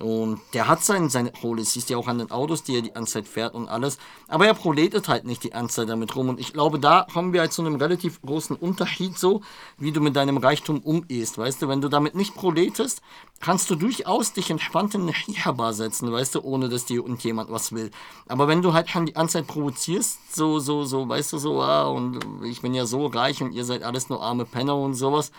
Und 0.00 0.40
der 0.54 0.66
hat 0.66 0.82
sein, 0.82 1.08
seine 1.08 1.30
das 1.30 1.72
siehst 1.72 1.88
du 1.88 1.92
ja 1.92 1.98
auch 1.98 2.08
an 2.08 2.18
den 2.18 2.32
Autos, 2.32 2.64
die 2.64 2.74
er 2.74 2.82
die 2.82 2.96
Anzeit 2.96 3.28
fährt 3.28 3.54
und 3.54 3.68
alles. 3.68 3.98
Aber 4.26 4.44
er 4.44 4.54
proletet 4.54 5.06
halt 5.08 5.24
nicht 5.24 5.44
die 5.44 5.54
Anzeit 5.54 5.88
damit 5.88 6.16
rum. 6.16 6.28
Und 6.28 6.40
ich 6.40 6.52
glaube, 6.52 6.80
da 6.80 7.06
kommen 7.12 7.32
wir 7.32 7.40
halt 7.40 7.52
zu 7.52 7.62
einem 7.62 7.76
relativ 7.76 8.20
großen 8.22 8.56
Unterschied 8.56 9.16
so, 9.16 9.42
wie 9.78 9.92
du 9.92 10.00
mit 10.00 10.16
deinem 10.16 10.38
Reichtum 10.38 10.80
umgehst. 10.80 11.38
Weißt 11.38 11.62
du, 11.62 11.68
wenn 11.68 11.80
du 11.80 11.88
damit 11.88 12.16
nicht 12.16 12.34
proletest, 12.34 13.02
kannst 13.40 13.70
du 13.70 13.76
durchaus 13.76 14.32
dich 14.32 14.50
entspannt 14.50 14.96
in 14.96 15.02
eine 15.02 15.14
Shisha-Bar 15.14 15.72
setzen, 15.72 16.10
weißt 16.10 16.34
du, 16.34 16.42
ohne 16.42 16.68
dass 16.68 16.86
dir 16.86 16.96
irgendjemand 16.96 17.52
was 17.52 17.72
will. 17.72 17.92
Aber 18.26 18.48
wenn 18.48 18.62
du 18.62 18.72
halt 18.72 18.90
schon 18.90 19.06
die 19.06 19.14
Anzeit 19.14 19.46
provozierst, 19.46 20.34
so, 20.34 20.58
so, 20.58 20.84
so, 20.84 21.08
weißt 21.08 21.32
du, 21.34 21.38
so, 21.38 21.62
ah, 21.62 21.84
und 21.84 22.18
ich 22.44 22.62
bin 22.62 22.74
ja 22.74 22.84
so 22.84 23.06
reich 23.06 23.42
und 23.42 23.52
ihr 23.52 23.64
seid 23.64 23.84
alles 23.84 24.08
nur 24.08 24.20
arme 24.20 24.44
Penner 24.44 24.76
und 24.76 24.94
sowas, 24.94 25.30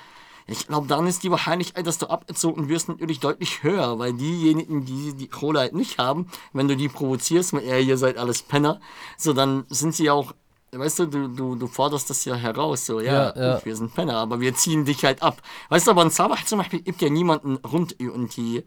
ich 0.47 0.67
glaube, 0.67 0.87
dann 0.87 1.07
ist 1.07 1.23
die 1.23 1.31
Wahrscheinlichkeit, 1.31 1.87
dass 1.87 1.97
du 1.97 2.07
abgezogen 2.07 2.69
wirst, 2.69 2.87
natürlich 2.87 3.19
deutlich 3.19 3.63
höher, 3.63 3.97
weil 3.97 4.13
diejenigen, 4.13 4.85
die 4.85 5.13
die 5.13 5.27
Kohle 5.27 5.59
halt 5.59 5.73
nicht 5.73 5.97
haben, 5.97 6.27
wenn 6.53 6.67
du 6.67 6.77
die 6.77 6.87
provozierst, 6.87 7.53
mit, 7.53 7.65
ja, 7.65 7.77
ihr 7.77 7.97
seid 7.97 8.17
alles 8.17 8.43
Penner, 8.43 8.79
so 9.17 9.33
dann 9.33 9.65
sind 9.69 9.95
sie 9.95 10.09
auch, 10.11 10.33
weißt 10.71 10.99
du, 10.99 11.05
du, 11.07 11.27
du, 11.29 11.55
du 11.55 11.67
forderst 11.67 12.09
das 12.09 12.25
ja 12.25 12.35
heraus, 12.35 12.85
so, 12.85 12.99
ja, 12.99 13.33
Ja, 13.35 13.55
ja. 13.55 13.65
wir 13.65 13.75
sind 13.75 13.95
Penner, 13.95 14.17
aber 14.17 14.39
wir 14.39 14.53
ziehen 14.55 14.85
dich 14.85 15.03
halt 15.03 15.23
ab. 15.23 15.41
Weißt 15.69 15.87
du, 15.87 15.91
aber 15.91 16.01
ein 16.03 16.11
Sabach 16.11 16.45
zum 16.45 16.59
Beispiel 16.59 16.81
gibt 16.81 17.01
ja 17.01 17.09
niemanden 17.09 17.55
rund 17.57 17.95
irgendwie. 17.97 18.63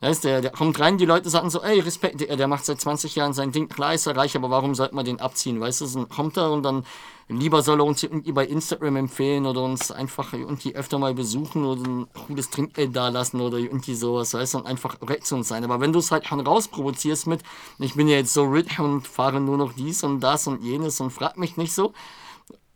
Weißt 0.00 0.24
der, 0.24 0.42
der 0.42 0.50
kommt 0.50 0.78
rein, 0.78 0.98
die 0.98 1.06
Leute 1.06 1.30
sagen 1.30 1.48
so, 1.48 1.62
ey, 1.62 1.80
Respekt, 1.80 2.20
der, 2.20 2.36
der 2.36 2.48
macht 2.48 2.66
seit 2.66 2.78
20 2.78 3.14
Jahren 3.14 3.32
sein 3.32 3.50
Ding, 3.52 3.68
klar 3.68 3.94
ist 3.94 4.06
er 4.06 4.14
reich, 4.14 4.36
aber 4.36 4.50
warum 4.50 4.74
sollte 4.74 4.94
man 4.94 5.06
den 5.06 5.20
abziehen, 5.20 5.58
weißt 5.58 5.80
du, 5.80 5.86
dann 5.86 6.08
kommt 6.10 6.36
er 6.36 6.50
und 6.50 6.62
dann 6.62 6.84
lieber 7.28 7.62
soll 7.62 7.80
er 7.80 7.86
uns 7.86 8.02
irgendwie 8.02 8.32
bei 8.32 8.46
Instagram 8.46 8.96
empfehlen 8.96 9.46
oder 9.46 9.62
uns 9.62 9.90
einfach 9.90 10.34
irgendwie 10.34 10.76
öfter 10.76 10.98
mal 10.98 11.14
besuchen 11.14 11.64
oder 11.64 11.82
ein 11.82 12.06
cooles 12.26 12.50
Trinkgeld 12.50 12.94
da 12.94 13.08
lassen 13.08 13.40
oder 13.40 13.56
irgendwie 13.56 13.94
sowas, 13.94 14.34
weißt 14.34 14.54
du, 14.54 14.58
und 14.58 14.66
einfach 14.66 14.96
recht 15.08 15.26
zu 15.26 15.34
uns 15.34 15.48
sein. 15.48 15.64
Aber 15.64 15.80
wenn 15.80 15.92
du 15.92 15.98
es 15.98 16.12
halt 16.12 16.26
schon 16.26 16.40
rausprovozierst 16.40 17.26
mit, 17.26 17.42
ich 17.78 17.94
bin 17.94 18.06
ja 18.06 18.16
jetzt 18.16 18.34
so 18.34 18.44
rich 18.44 18.78
und 18.78 19.08
fahre 19.08 19.40
nur 19.40 19.56
noch 19.56 19.72
dies 19.72 20.04
und 20.04 20.20
das 20.20 20.46
und 20.46 20.62
jenes 20.62 21.00
und 21.00 21.10
frag 21.10 21.36
mich 21.38 21.56
nicht 21.56 21.72
so, 21.72 21.94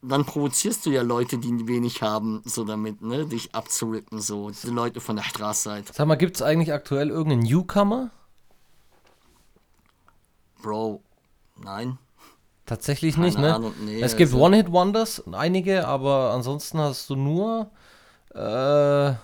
dann 0.02 0.24
provozierst 0.24 0.86
du 0.86 0.90
ja 0.90 1.02
Leute, 1.02 1.38
die 1.38 1.66
wenig 1.68 2.00
haben, 2.02 2.42
so 2.44 2.64
damit, 2.64 3.02
ne, 3.02 3.26
dich 3.26 3.54
abzurippen, 3.54 4.20
so, 4.20 4.50
die 4.50 4.68
Leute 4.70 5.00
von 5.00 5.16
der 5.16 5.22
Straße 5.22 5.70
halt. 5.70 5.94
Sag 5.94 6.06
mal, 6.06 6.14
gibt 6.16 6.36
es 6.36 6.42
eigentlich 6.42 6.72
aktuell 6.72 7.10
irgendeinen 7.10 7.42
Newcomer? 7.42 8.10
Bro, 10.62 11.02
nein. 11.62 11.98
Tatsächlich 12.66 13.14
Keine 13.14 13.26
nicht, 13.26 13.38
ne? 13.38 13.54
Ahnung, 13.54 13.74
nee, 13.84 14.00
es 14.00 14.16
gibt 14.16 14.32
also- 14.32 14.44
One-Hit-Wonders, 14.44 15.24
einige, 15.32 15.88
aber 15.88 16.32
ansonsten 16.32 16.78
hast 16.78 17.10
du 17.10 17.16
nur 17.16 17.70
äh, 18.34 19.14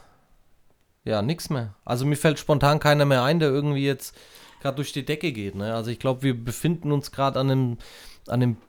ja, 1.05 1.23
nix 1.23 1.49
mehr. 1.51 1.75
Also 1.85 2.05
mir 2.07 2.17
fällt 2.17 2.39
spontan 2.41 2.81
keiner 2.81 3.05
mehr 3.05 3.23
ein, 3.23 3.39
der 3.39 3.51
irgendwie 3.51 3.85
jetzt 3.87 4.17
gerade 4.61 4.77
durch 4.77 4.93
die 4.93 5.05
Decke 5.05 5.31
geht, 5.33 5.55
ne? 5.55 5.75
Also 5.75 5.91
ich 5.91 6.01
glaube, 6.01 6.23
wir 6.23 6.35
befinden 6.45 6.91
uns 6.91 7.13
gerade 7.13 7.39
an 7.39 7.51
einem, 7.51 7.79
an 8.27 8.41
P- 8.41 8.66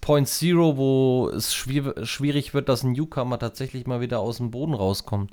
Point 0.00 0.28
Zero, 0.28 0.76
wo 0.76 1.28
es 1.28 1.54
schwier 1.54 2.06
schwierig 2.06 2.54
wird, 2.54 2.68
dass 2.68 2.82
ein 2.82 2.92
Newcomer 2.92 3.38
tatsächlich 3.38 3.86
mal 3.86 4.00
wieder 4.00 4.20
aus 4.20 4.38
dem 4.38 4.50
Boden 4.50 4.74
rauskommt. 4.74 5.32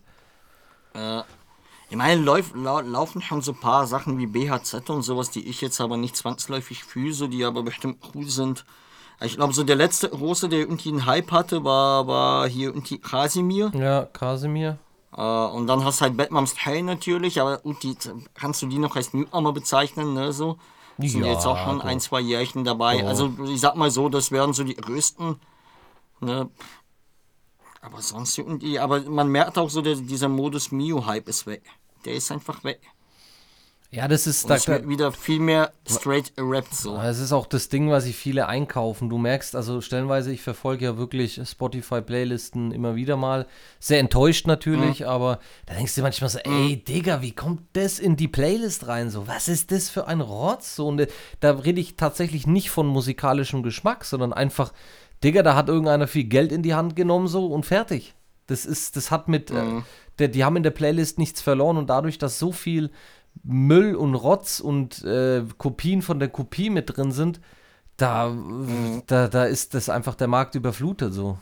Äh, 0.93 1.21
ich 1.89 1.95
meine, 1.95 2.21
läuf, 2.21 2.53
lau, 2.55 2.79
laufen 2.79 3.21
schon 3.21 3.41
so 3.41 3.51
ein 3.51 3.59
paar 3.59 3.85
Sachen 3.87 4.17
wie 4.17 4.25
BHZ 4.25 4.89
und 4.89 5.03
sowas, 5.03 5.29
die 5.29 5.47
ich 5.47 5.61
jetzt 5.61 5.79
aber 5.81 5.97
nicht 5.97 6.15
zwangsläufig 6.15 6.83
fühle, 6.83 7.13
so, 7.13 7.27
die 7.27 7.43
aber 7.45 7.63
bestimmt 7.63 7.97
cool 8.13 8.27
sind. 8.27 8.65
Ich 9.21 9.35
glaube, 9.35 9.53
so 9.53 9.63
der 9.63 9.75
letzte 9.75 10.09
große, 10.09 10.49
der 10.49 10.59
irgendwie 10.59 10.89
einen 10.89 11.05
Hype 11.05 11.31
hatte, 11.31 11.63
war, 11.63 12.07
war 12.07 12.49
hier 12.49 12.69
irgendwie 12.69 12.99
Krasimir. 12.99 13.71
Ja, 13.73 14.05
Kasimir. 14.05 14.77
Äh, 15.15 15.21
und 15.21 15.67
dann 15.67 15.85
hast 15.85 16.01
halt 16.01 16.17
Batman 16.17 16.47
Style 16.47 16.83
natürlich, 16.83 17.39
aber 17.39 17.59
gut, 17.59 17.83
die, 17.83 17.95
kannst 18.33 18.61
du 18.61 18.67
die 18.67 18.79
noch 18.79 18.95
als 18.95 19.13
Newcomer 19.13 19.53
bezeichnen, 19.53 20.13
ne, 20.13 20.33
so? 20.33 20.57
Die 20.97 21.09
sind 21.09 21.23
Ja, 21.25 21.33
jetzt 21.33 21.45
auch 21.45 21.57
schon 21.65 21.79
doch. 21.79 21.85
ein, 21.85 21.99
zwei 21.99 22.21
Jährchen 22.21 22.63
dabei. 22.63 23.01
Doch. 23.01 23.07
Also, 23.09 23.33
ich 23.45 23.59
sag 23.59 23.75
mal 23.75 23.91
so, 23.91 24.09
das 24.09 24.31
wären 24.31 24.53
so 24.53 24.63
die 24.63 24.75
größten, 24.75 25.35
ne? 26.21 26.49
Aber 27.81 28.01
sonst 28.01 28.37
irgendwie, 28.37 28.79
aber 28.79 29.01
man 29.01 29.29
merkt 29.29 29.57
auch 29.57 29.69
so, 29.69 29.81
der, 29.81 29.95
dieser 29.95 30.29
Modus 30.29 30.71
Mio-Hype 30.71 31.27
ist 31.27 31.45
weg. 31.45 31.63
Der 32.05 32.13
ist 32.15 32.31
einfach 32.31 32.63
weg. 32.63 32.81
Ja, 33.95 34.09
das 34.09 34.27
ist, 34.27 34.49
da, 34.49 34.57
wird 34.67 34.89
wieder 34.89 35.13
viel 35.13 35.39
mehr 35.39 35.71
straight 35.87 36.33
rappt 36.37 36.75
so. 36.75 36.97
Das 36.97 37.17
ist 37.17 37.31
auch 37.31 37.45
das 37.45 37.69
Ding, 37.69 37.89
was 37.89 38.03
sich 38.03 38.17
viele 38.17 38.47
einkaufen. 38.49 39.09
Du 39.09 39.17
merkst, 39.17 39.55
also 39.55 39.79
stellenweise, 39.79 40.33
ich 40.33 40.41
verfolge 40.41 40.83
ja 40.83 40.97
wirklich 40.97 41.39
Spotify-Playlisten 41.41 42.73
immer 42.73 42.95
wieder 42.95 43.15
mal. 43.15 43.47
Sehr 43.79 44.01
enttäuscht 44.01 44.47
natürlich, 44.47 45.07
aber 45.07 45.39
da 45.65 45.75
denkst 45.75 45.95
du 45.95 46.01
manchmal 46.01 46.29
so, 46.29 46.39
ey, 46.39 46.83
Digga, 46.83 47.21
wie 47.21 47.31
kommt 47.31 47.61
das 47.71 47.99
in 47.99 48.17
die 48.17 48.27
Playlist 48.27 48.85
rein? 48.89 49.09
So, 49.09 49.29
was 49.29 49.47
ist 49.47 49.71
das 49.71 49.89
für 49.89 50.07
ein 50.07 50.19
Rotz? 50.19 50.75
So, 50.75 50.87
und 50.87 50.99
äh, 50.99 51.07
da 51.39 51.51
rede 51.51 51.79
ich 51.79 51.95
tatsächlich 51.95 52.45
nicht 52.45 52.71
von 52.71 52.87
musikalischem 52.87 53.63
Geschmack, 53.63 54.03
sondern 54.03 54.33
einfach, 54.33 54.73
Digga, 55.23 55.41
da 55.41 55.55
hat 55.55 55.69
irgendeiner 55.69 56.07
viel 56.07 56.25
Geld 56.25 56.51
in 56.51 56.63
die 56.63 56.73
Hand 56.73 56.97
genommen 56.97 57.29
so 57.29 57.47
und 57.47 57.65
fertig. 57.65 58.13
Das 58.47 58.65
ist, 58.65 58.97
das 58.97 59.09
hat 59.09 59.29
mit, 59.29 59.51
äh, 59.51 59.63
der, 60.19 60.27
die 60.27 60.43
haben 60.43 60.57
in 60.57 60.63
der 60.63 60.71
Playlist 60.71 61.17
nichts 61.17 61.41
verloren 61.41 61.77
und 61.77 61.89
dadurch, 61.89 62.17
dass 62.17 62.39
so 62.39 62.51
viel 62.51 62.91
Müll 63.43 63.95
und 63.95 64.15
Rotz 64.15 64.59
und 64.59 65.03
äh, 65.03 65.43
Kopien 65.57 66.01
von 66.01 66.19
der 66.19 66.29
Kopie 66.29 66.69
mit 66.69 66.95
drin 66.95 67.11
sind, 67.11 67.39
da, 67.97 68.35
da, 69.07 69.27
da 69.27 69.45
ist 69.45 69.73
das 69.73 69.89
einfach 69.89 70.15
der 70.15 70.27
Markt 70.27 70.55
überflutet 70.55 71.13
so. 71.13 71.37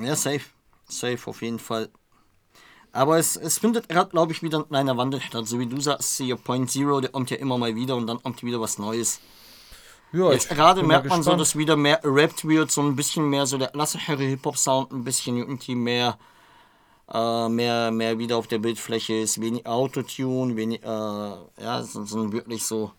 Ja, 0.00 0.16
safe. 0.16 0.44
Safe 0.88 1.18
auf 1.26 1.42
jeden 1.42 1.58
Fall. 1.58 1.90
Aber 2.92 3.18
es, 3.18 3.36
es 3.36 3.58
findet 3.58 3.88
gerade, 3.88 4.10
glaube 4.10 4.32
ich, 4.32 4.42
wieder 4.42 4.58
ein 4.58 4.68
kleiner 4.68 4.96
Wandel 4.96 5.20
statt. 5.20 5.46
So 5.46 5.58
wie 5.58 5.66
du 5.66 5.80
sagst, 5.80 6.16
hier 6.16 6.36
Point 6.36 6.70
Zero, 6.70 7.00
der 7.00 7.10
kommt 7.10 7.30
ja 7.30 7.36
immer 7.36 7.58
mal 7.58 7.74
wieder 7.74 7.96
und 7.96 8.06
dann 8.06 8.22
kommt 8.22 8.42
wieder 8.42 8.60
was 8.60 8.78
Neues. 8.78 9.20
Ja, 10.12 10.32
Jetzt 10.32 10.48
gerade 10.48 10.82
merkt 10.82 11.08
man 11.08 11.22
so, 11.22 11.36
dass 11.36 11.56
wieder 11.56 11.76
mehr 11.76 12.00
rappt 12.02 12.48
wird, 12.48 12.70
so 12.70 12.80
ein 12.80 12.96
bisschen 12.96 13.28
mehr 13.28 13.44
so 13.44 13.58
der 13.58 13.68
klassischere 13.68 14.22
Hip-Hop-Sound, 14.22 14.90
ein 14.90 15.04
bisschen 15.04 15.36
irgendwie 15.36 15.74
mehr, 15.74 16.18
äh, 17.12 17.48
mehr, 17.48 17.90
mehr 17.90 18.18
wieder 18.18 18.36
auf 18.36 18.46
der 18.46 18.58
Bildfläche 18.58 19.14
ist, 19.14 19.40
wenig 19.40 19.66
Autotune, 19.66 20.56
wenig, 20.56 20.82
äh, 20.82 20.86
ja, 20.86 21.82
so, 21.82 22.04
so 22.04 22.32
wirklich 22.32 22.64
so, 22.64 22.92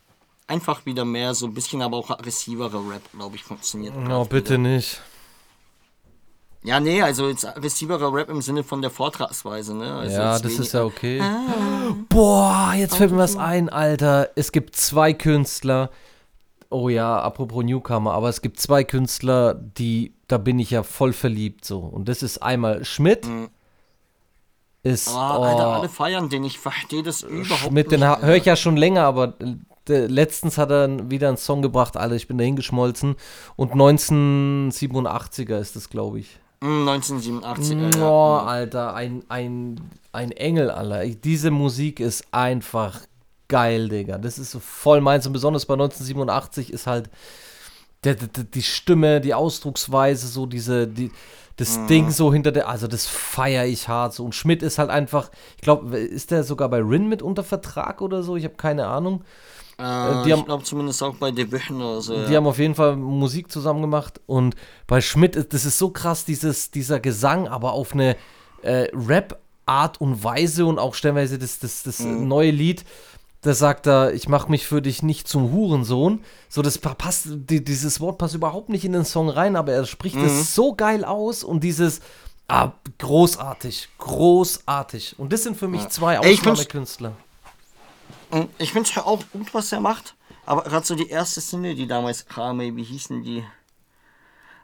einfach 0.48 0.86
wieder 0.86 1.06
mehr, 1.06 1.34
so 1.34 1.46
ein 1.46 1.54
bisschen 1.54 1.82
aber 1.82 1.98
auch 1.98 2.10
aggressiverer 2.10 2.90
Rap, 2.90 3.04
glaube 3.14 3.36
ich, 3.36 3.44
funktioniert. 3.44 3.94
Oh, 4.10 4.26
bitte 4.26 4.56
wieder. 4.56 4.70
nicht. 4.70 5.02
Ja, 6.64 6.80
nee, 6.80 7.02
also 7.02 7.30
jetzt 7.30 7.48
aggressiverer 7.48 8.14
Rap 8.14 8.30
im 8.30 8.42
Sinne 8.42 8.64
von 8.64 8.82
der 8.82 8.92
Vortragsweise, 8.92 9.76
ne? 9.76 9.94
Also 9.94 10.16
ja, 10.16 10.40
das 10.40 10.60
ist 10.60 10.74
ja 10.74 10.84
okay. 10.84 11.22
Boah, 12.10 12.74
jetzt 12.76 12.98
fällt 12.98 13.12
mir 13.12 13.18
was 13.18 13.38
ein, 13.38 13.70
Alter. 13.70 14.30
Es 14.36 14.52
gibt 14.52 14.76
zwei 14.76 15.14
Künstler. 15.14 15.90
Oh 16.70 16.90
ja, 16.90 17.20
apropos 17.20 17.64
Newcomer, 17.64 18.14
aber 18.14 18.30
es 18.30 18.42
gibt 18.42 18.60
zwei 18.60 18.84
Künstler, 18.84 19.54
die, 19.54 20.14
da 20.28 20.38
bin 20.38 20.60
ich 20.60 20.70
ja 20.70 20.84
voll 20.84 21.14
verliebt 21.14 21.64
so. 21.64 21.80
Und 21.80 22.10
das 22.10 22.22
ist 22.22 22.44
einmal 22.44 22.84
Schmidt. 22.84 23.26
Ist, 24.82 25.10
Ah, 25.10 25.38
oh, 25.38 25.44
Alter, 25.44 25.68
alle 25.68 25.90
feiern 25.90 26.30
den, 26.30 26.44
ich 26.46 26.58
verstehe 26.58 27.04
das 27.04 27.22
überhaupt 27.22 27.70
Schmidt, 27.70 27.92
den 27.92 28.00
nicht. 28.00 28.22
höre 28.22 28.36
ich 28.36 28.46
ja 28.46 28.56
schon 28.56 28.78
länger, 28.78 29.04
aber 29.04 29.34
äh, 29.90 30.06
letztens 30.06 30.58
hat 30.58 30.72
er 30.72 31.10
wieder 31.10 31.28
einen 31.28 31.38
Song 31.38 31.62
gebracht, 31.62 31.98
Alter, 31.98 32.16
ich 32.16 32.28
bin 32.28 32.38
da 32.38 32.44
hingeschmolzen. 32.46 33.16
Und 33.58 33.74
1987er 33.74 35.60
ist 35.60 35.76
das, 35.76 35.90
glaube 35.90 36.20
ich. 36.20 36.40
Mm, 36.62 36.88
1987. 36.88 37.78
Oh, 37.98 38.00
ja. 38.00 38.44
Alter, 38.46 38.94
ein, 38.94 39.24
ein, 39.30 39.82
ein 40.12 40.32
Engel, 40.32 40.70
Alter. 40.72 41.06
Diese 41.08 41.52
Musik 41.52 42.00
ist 42.00 42.26
einfach 42.32 43.02
geil, 43.48 43.90
Digga. 43.90 44.18
Das 44.18 44.40
ist 44.40 44.52
so 44.52 44.60
voll 44.60 45.02
meins. 45.02 45.26
Und 45.28 45.34
besonders 45.34 45.66
bei 45.66 45.74
1987 45.74 46.72
ist 46.72 46.88
halt 46.88 47.10
der, 48.04 48.16
der, 48.16 48.44
die 48.46 48.62
Stimme, 48.62 49.20
die 49.22 49.34
Ausdrucksweise, 49.34 50.28
so 50.28 50.46
diese, 50.46 50.88
die, 50.88 51.12
das 51.60 51.86
Ding 51.88 52.10
so 52.10 52.32
hinter 52.32 52.52
der, 52.52 52.70
also 52.70 52.88
das 52.88 53.06
feiere 53.06 53.66
ich 53.66 53.88
hart 53.88 54.14
so. 54.14 54.24
Und 54.26 54.34
Schmidt 54.34 54.64
ist 54.64 54.78
halt 54.80 54.90
einfach, 54.90 55.30
ich 55.58 55.62
glaube, 55.62 55.98
ist 55.98 56.32
der 56.32 56.44
sogar 56.44 56.70
bei 56.70 56.80
Rin 56.80 57.10
mit 57.10 57.22
unter 57.22 57.44
Vertrag 57.44 58.02
oder 58.02 58.24
so? 58.24 58.36
Ich 58.38 58.46
habe 58.46 58.56
keine 58.56 58.88
Ahnung. 58.88 59.24
Äh, 59.78 59.84
die 60.24 60.32
haben- 60.34 60.40
ich 60.40 60.46
glaube 60.46 60.64
zumindest 60.64 61.04
auch 61.04 61.16
bei 61.16 61.32
Division 61.32 61.82
oder 61.82 62.02
so. 62.02 62.16
Die 62.26 62.32
ja. 62.32 62.38
haben 62.38 62.48
auf 62.48 62.60
jeden 62.60 62.76
Fall 62.76 62.96
Musik 62.96 63.52
zusammen 63.52 63.82
gemacht 63.82 64.20
und 64.26 64.56
bei 64.88 65.02
Schmidt, 65.02 65.36
ist- 65.36 65.54
das 65.54 65.66
ist 65.66 65.78
so 65.78 65.90
krass, 65.90 66.26
dieses, 66.26 66.72
dieser 66.72 67.00
Gesang, 67.00 67.48
aber 67.48 67.74
auf 67.74 67.94
eine 67.94 68.16
äh, 68.62 68.88
Rap-Art 68.94 70.02
und 70.02 70.24
Weise 70.24 70.66
und 70.66 70.80
auch 70.80 70.94
stellenweise 70.96 71.38
das, 71.40 71.60
das, 71.60 71.84
das 71.84 72.00
neue 72.02 72.52
Lied, 72.52 72.84
da 73.42 73.54
sagt 73.54 73.88
er, 73.88 74.14
ich 74.14 74.28
mache 74.28 74.50
mich 74.52 74.68
für 74.68 74.82
dich 74.82 75.02
nicht 75.04 75.28
zum 75.28 75.52
Hurensohn. 75.54 76.24
So, 76.50 76.62
das 76.62 76.78
pa- 76.78 76.94
passt, 76.94 77.28
die, 77.30 77.64
dieses 77.64 78.00
Wort 78.02 78.18
passt 78.18 78.36
überhaupt 78.36 78.70
nicht 78.70 78.84
in 78.86 78.92
den 78.94 79.06
Song 79.06 79.30
rein, 79.30 79.56
aber 79.56 79.72
er 79.74 79.86
spricht 79.86 80.18
es 80.18 80.54
so 80.56 80.74
geil 80.74 81.06
aus 81.06 81.44
und 81.44 81.64
dieses, 81.64 82.02
ah, 82.50 82.72
großartig, 82.98 83.88
großartig. 83.98 85.18
Und 85.18 85.32
das 85.32 85.44
sind 85.44 85.56
für 85.58 85.68
mich 85.70 85.88
zwei 85.90 86.16
ich 86.16 86.42
find's- 86.42 86.48
Ausnahmekünstler. 86.48 87.14
Und 88.32 88.50
Ich 88.58 88.74
finde 88.74 88.90
es 88.90 88.98
auch 88.98 89.24
gut, 89.32 89.54
was 89.54 89.72
er 89.72 89.80
macht. 89.80 90.16
Aber 90.46 90.64
gerade 90.64 90.86
so 90.86 90.96
die 90.96 91.10
erste 91.10 91.42
Single, 91.42 91.76
die 91.76 91.88
damals 91.88 92.26
kam, 92.26 92.60
wie 92.60 92.84
hießen 92.84 93.24
die? 93.24 93.44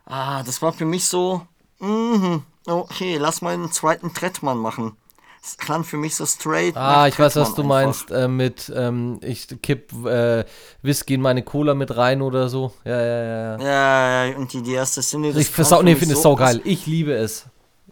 Ah, 0.05 0.43
das 0.43 0.61
war 0.61 0.73
für 0.73 0.85
mich 0.85 1.05
so, 1.07 1.45
mhm, 1.79 2.43
okay, 2.67 3.17
lass 3.17 3.41
mal 3.41 3.53
einen 3.53 3.71
zweiten 3.71 4.13
Trettmann 4.13 4.57
machen. 4.57 4.97
Das 5.45 5.57
klang 5.57 5.83
für 5.83 5.97
mich 5.97 6.15
so 6.15 6.25
straight. 6.25 6.75
Ah, 6.75 7.07
ich 7.07 7.19
weiß, 7.19 7.35
was 7.35 7.49
du 7.49 7.57
Trettmann 7.57 7.85
meinst, 7.85 8.09
äh, 8.09 8.27
mit, 8.27 8.73
ähm, 8.75 9.19
ich 9.21 9.47
kipp 9.61 9.93
äh, 10.03 10.43
Whisky 10.81 11.13
in 11.13 11.21
meine 11.21 11.43
Cola 11.43 11.75
mit 11.75 11.95
rein 11.95 12.23
oder 12.23 12.49
so. 12.49 12.73
Ja, 12.83 12.99
ja, 12.99 13.23
ja. 13.23 13.57
ja. 13.59 13.63
Ja, 13.63 14.25
ja, 14.25 14.37
und 14.37 14.51
die, 14.53 14.63
die 14.63 14.73
erste 14.73 15.01
das 15.01 15.13
Ich 15.13 15.51
versau, 15.51 15.77
für 15.77 15.83
nee, 15.83 15.95
finde 15.95 16.13
es 16.15 16.23
so- 16.23 16.29
saugeil. 16.29 16.61
Ich 16.63 16.87
liebe 16.87 17.13
es. 17.13 17.45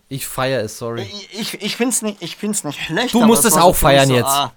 Ich 0.10 0.26
feiere 0.26 0.64
es, 0.64 0.80
sorry. 0.80 1.04
Ich, 1.04 1.40
ich, 1.40 1.62
ich 1.62 1.76
finde 1.76 1.94
es 1.94 2.02
nicht, 2.02 2.24
ich 2.24 2.38
find's 2.38 2.64
nicht 2.64 2.84
schlecht. 2.84 3.14
Du 3.14 3.20
aber 3.20 3.28
musst 3.28 3.46
es 3.46 3.54
auch 3.56 3.76
feiern 3.76 4.10
jetzt. 4.10 4.26
ah, 4.26 4.52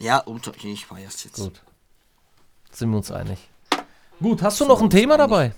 ja, 0.00 0.24
ich 0.64 0.86
feier's 0.86 1.22
jetzt. 1.22 1.36
Gut. 1.36 1.62
Sind 2.72 2.90
wir 2.90 2.96
uns 2.96 3.12
einig. 3.12 3.38
Gut, 4.20 4.42
hast 4.42 4.60
du 4.60 4.64
noch 4.64 4.82
ein 4.82 4.90
Thema 4.90 5.16
dabei? 5.16 5.52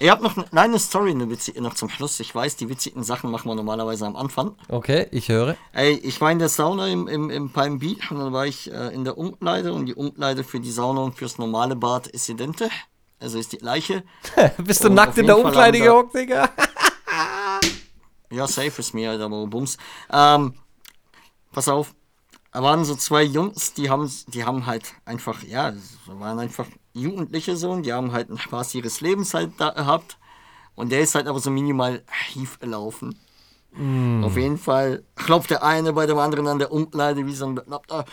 Ihr 0.00 0.10
habt 0.10 0.22
noch 0.22 0.36
eine, 0.36 0.46
nein, 0.50 0.70
eine 0.70 0.78
Story, 0.78 1.12
eine 1.12 1.30
witzige, 1.30 1.60
noch 1.62 1.74
zum 1.74 1.88
Schluss. 1.88 2.18
Ich 2.18 2.34
weiß, 2.34 2.56
die 2.56 2.68
witzigen 2.68 3.04
Sachen 3.04 3.30
machen 3.30 3.48
wir 3.48 3.54
normalerweise 3.54 4.06
am 4.06 4.16
Anfang. 4.16 4.56
Okay, 4.68 5.06
ich 5.12 5.28
höre. 5.28 5.56
Ey, 5.72 5.92
ich 5.94 6.20
war 6.20 6.32
in 6.32 6.40
der 6.40 6.48
Sauna 6.48 6.88
im, 6.88 7.06
im, 7.06 7.30
im 7.30 7.50
Palm 7.50 7.78
Beach 7.78 8.10
und 8.10 8.18
dann 8.18 8.32
war 8.32 8.46
ich 8.46 8.72
äh, 8.72 8.92
in 8.92 9.04
der 9.04 9.16
Umkleide 9.16 9.72
und 9.72 9.86
die 9.86 9.94
Umkleide 9.94 10.42
für 10.42 10.58
die 10.58 10.72
Sauna 10.72 11.02
und 11.02 11.14
fürs 11.14 11.38
normale 11.38 11.76
Bad 11.76 12.08
ist 12.08 12.28
identisch. 12.28 12.86
Also 13.20 13.38
ist 13.38 13.52
die 13.52 13.58
gleiche. 13.58 14.02
Bist 14.58 14.82
du 14.82 14.88
Und 14.88 14.94
nackt 14.94 15.16
in 15.16 15.26
der 15.26 15.36
Fall 15.36 15.44
Umkleide 15.46 15.78
gehockt, 15.78 16.14
Digga? 16.14 16.50
Ja, 18.30 18.48
safe 18.48 18.80
ist 18.80 18.94
mir, 18.94 19.10
Alter, 19.10 19.26
aber 19.26 19.46
Bums. 19.46 19.76
Ähm, 20.10 20.54
pass 21.52 21.68
auf. 21.68 21.94
Da 22.50 22.62
waren 22.62 22.84
so 22.84 22.96
zwei 22.96 23.22
Jungs, 23.22 23.74
die 23.74 23.90
haben, 23.90 24.10
die 24.28 24.44
haben 24.44 24.66
halt 24.66 24.92
einfach, 25.04 25.44
ja, 25.44 25.72
waren 26.06 26.40
einfach 26.40 26.66
Jugendliche 26.94 27.56
so 27.56 27.70
und 27.70 27.82
die 27.84 27.92
haben 27.92 28.12
halt 28.12 28.30
einen 28.30 28.38
Spaß 28.38 28.74
ihres 28.76 29.00
Lebens 29.00 29.34
halt 29.34 29.52
da 29.58 29.70
gehabt. 29.70 30.16
Und 30.74 30.90
der 30.90 31.00
ist 31.00 31.14
halt 31.14 31.28
aber 31.28 31.38
so 31.40 31.50
minimal 31.50 32.02
schief 32.10 32.58
gelaufen. 32.58 33.18
Auf 34.22 34.36
jeden 34.36 34.56
Fall 34.56 35.02
klopft 35.16 35.50
der 35.50 35.64
eine 35.64 35.92
bei 35.92 36.06
dem 36.06 36.18
anderen 36.18 36.46
an 36.46 36.60
der 36.60 36.70
Umkleide 36.70 37.26
wie 37.26 37.34
so 37.34 37.46
ein 37.46 37.56
Bekloppter. 37.56 38.04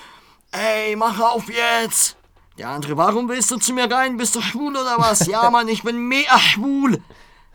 Ey, 0.52 0.96
mach 0.96 1.20
auf 1.20 1.48
jetzt! 1.50 2.18
Der 2.58 2.70
andere, 2.70 2.98
warum 2.98 3.30
willst 3.30 3.52
du 3.52 3.58
zu 3.58 3.74
mir 3.74 3.90
rein? 3.90 4.18
Bist 4.18 4.36
du 4.36 4.42
schwul 4.42 4.76
oder 4.76 4.98
was? 4.98 5.28
Ja, 5.28 5.50
Mann, 5.52 5.68
ich 5.68 5.84
bin 5.84 6.08
mega 6.08 6.38
schwul. 6.40 7.02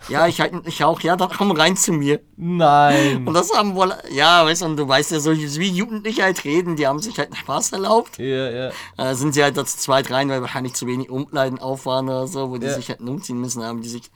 Ja, 0.09 0.27
ich, 0.27 0.41
halt, 0.41 0.53
ich 0.67 0.85
auch. 0.85 1.01
Ja, 1.01 1.17
dann 1.17 1.31
komm 1.37 1.51
rein 1.51 1.77
zu 1.77 1.93
mir. 1.93 2.21
Nein. 2.37 3.27
Und 3.27 3.35
das 3.35 3.53
haben 3.53 3.75
wohl, 3.75 3.93
ja, 4.11 4.45
weißt 4.45 4.63
du, 4.63 4.67
und 4.67 4.77
du 4.77 4.87
weißt 4.87 5.11
ja, 5.11 5.21
so 5.21 5.33
wie 5.33 5.69
Jugendliche 5.69 6.23
halt 6.23 6.45
reden, 6.45 6.77
die 6.77 6.87
haben 6.87 7.01
sich 7.01 7.19
halt 7.19 7.37
Spaß 7.37 7.73
erlaubt. 7.73 8.19
Ja, 8.19 8.51
ja. 8.51 8.71
Äh, 8.97 9.15
sind 9.15 9.33
sie 9.35 9.43
halt 9.43 9.57
da 9.57 9.65
zu 9.65 9.77
zweit 9.79 10.11
rein, 10.11 10.29
weil 10.29 10.43
wahrscheinlich 10.43 10.75
zu 10.75 10.87
wenig 10.87 11.11
Umkleiden 11.11 11.59
auf 11.59 11.87
waren 11.87 12.09
oder 12.09 12.27
so, 12.29 12.51
wo 12.51 12.59
die 12.59 12.67
Ja. 12.67 12.75
sich 12.75 12.89
halt 12.89 13.01
umziehen 13.01 13.41
müssen, 13.41 13.65
haben 13.65 13.83
die 13.83 13.89
sich. 13.89 14.11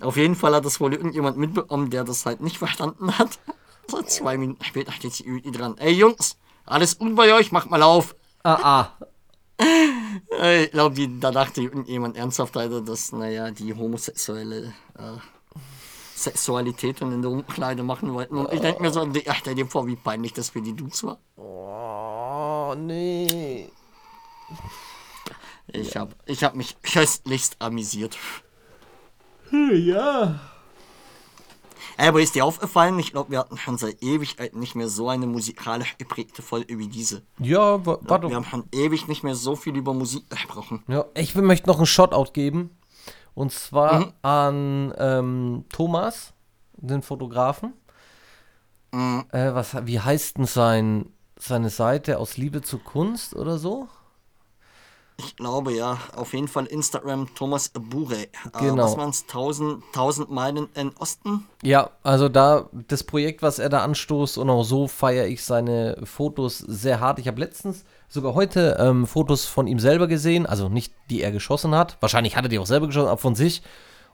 Auf 0.00 0.16
jeden 0.16 0.34
Fall 0.34 0.54
hat 0.54 0.64
das 0.64 0.80
wohl 0.80 0.92
irgendjemand 0.92 1.36
mitbekommen, 1.36 1.90
der 1.90 2.04
das 2.04 2.24
halt 2.26 2.40
nicht 2.40 2.58
verstanden 2.58 3.16
hat. 3.18 3.38
So 3.90 4.02
zwei 4.02 4.36
Minuten 4.38 4.64
später 4.64 4.92
steht 4.92 5.12
sie 5.14 5.50
dran. 5.52 5.76
Ey 5.78 5.92
Jungs, 5.92 6.36
alles 6.66 6.98
gut 6.98 7.14
bei 7.16 7.32
euch, 7.34 7.52
macht 7.52 7.70
mal 7.70 7.82
auf. 7.82 8.14
Ah, 8.42 8.58
ah. 8.62 8.88
Äh, 10.40 10.64
Ich 10.64 10.70
glaube, 10.70 11.08
da 11.20 11.30
dachte 11.30 11.62
irgendjemand 11.62 12.16
ernsthaft, 12.16 12.56
Alter, 12.56 12.80
dass, 12.80 13.12
naja, 13.12 13.50
die 13.50 13.74
homosexuelle 13.74 14.74
äh, 14.98 15.18
Sexualität 16.14 17.00
und 17.02 17.12
in 17.12 17.22
der 17.22 17.30
Umkleide 17.30 17.82
machen 17.82 18.12
wollten. 18.12 18.36
Und 18.38 18.52
ich 18.52 18.60
denke 18.60 18.82
mir 18.82 18.90
so, 18.90 19.00
ach, 19.28 19.36
stell 19.38 19.54
dir 19.54 19.66
vor, 19.66 19.86
wie 19.86 19.96
peinlich 19.96 20.32
das 20.32 20.50
für 20.50 20.60
die 20.60 20.74
Dudes 20.74 21.04
war. 21.04 21.18
Oh, 21.36 22.74
nee. 22.76 23.70
Ich 25.68 25.96
hab, 25.96 26.14
ich 26.26 26.42
hab 26.44 26.54
mich 26.54 26.80
köstlichst 26.82 27.56
amüsiert. 27.60 28.16
Ja. 29.50 30.40
Aber 31.98 32.20
ist 32.22 32.34
dir 32.36 32.44
aufgefallen? 32.44 32.98
Ich 33.00 33.10
glaube, 33.10 33.32
wir 33.32 33.40
hatten 33.40 33.58
schon 33.58 33.76
seit 33.76 34.02
Ewigkeit 34.02 34.54
nicht 34.54 34.74
mehr 34.76 34.88
so 34.88 35.08
eine 35.08 35.26
musikalisch 35.26 35.98
geprägte 35.98 36.42
Folge 36.42 36.78
wie 36.78 36.86
diese. 36.88 37.22
Ja, 37.40 37.84
wa- 37.84 37.98
Wir 38.00 38.08
warte. 38.10 38.34
haben 38.34 38.44
schon 38.44 38.64
ewig 38.72 39.08
nicht 39.08 39.24
mehr 39.24 39.34
so 39.34 39.56
viel 39.56 39.76
über 39.76 39.92
Musik 39.92 40.30
gesprochen. 40.30 40.84
Ja, 40.86 41.04
ich 41.14 41.34
möchte 41.34 41.68
noch 41.68 41.78
einen 41.78 41.86
Shoutout 41.86 42.32
geben. 42.32 42.70
Und 43.34 43.52
zwar 43.52 44.00
Mhm. 44.00 44.12
an 44.22 44.94
ähm, 44.98 45.64
Thomas, 45.70 46.32
den 46.76 47.02
Fotografen. 47.02 47.72
Mhm. 48.92 49.24
Äh, 49.32 49.54
was, 49.54 49.74
wie 49.86 50.00
heißt 50.00 50.38
denn 50.38 50.46
sein, 50.46 51.06
seine 51.36 51.70
Seite 51.70 52.18
aus 52.18 52.36
Liebe 52.36 52.62
zur 52.62 52.82
Kunst 52.82 53.34
oder 53.36 53.58
so? 53.58 53.88
Ich 55.20 55.34
glaube 55.36 55.72
ja, 55.74 55.98
auf 56.14 56.32
jeden 56.32 56.46
Fall 56.46 56.66
Instagram 56.66 57.34
Thomas 57.34 57.70
Bure. 57.70 58.14
Äh, 58.22 58.28
Genau. 58.60 58.84
was 58.84 58.96
waren 58.96 59.10
es? 59.10 59.22
1000, 59.22 59.82
1000 59.92 60.30
Meilen 60.30 60.68
in 60.74 60.92
Osten? 60.98 61.44
Ja, 61.62 61.90
also 62.04 62.28
da 62.28 62.68
das 62.86 63.02
Projekt, 63.02 63.42
was 63.42 63.58
er 63.58 63.68
da 63.68 63.82
anstoßt 63.82 64.38
und 64.38 64.48
auch 64.48 64.62
so 64.62 64.86
feiere 64.86 65.26
ich 65.26 65.42
seine 65.44 65.98
Fotos 66.04 66.58
sehr 66.58 67.00
hart. 67.00 67.18
Ich 67.18 67.26
habe 67.26 67.40
letztens, 67.40 67.84
sogar 68.08 68.34
heute, 68.34 68.76
ähm, 68.78 69.06
Fotos 69.08 69.44
von 69.44 69.66
ihm 69.66 69.80
selber 69.80 70.06
gesehen, 70.06 70.46
also 70.46 70.68
nicht 70.68 70.94
die 71.10 71.20
er 71.20 71.32
geschossen 71.32 71.74
hat. 71.74 71.96
Wahrscheinlich 72.00 72.36
hat 72.36 72.44
er 72.44 72.48
die 72.48 72.58
auch 72.60 72.66
selber 72.66 72.86
geschossen, 72.86 73.08
aber 73.08 73.18
von 73.18 73.34
sich. 73.34 73.62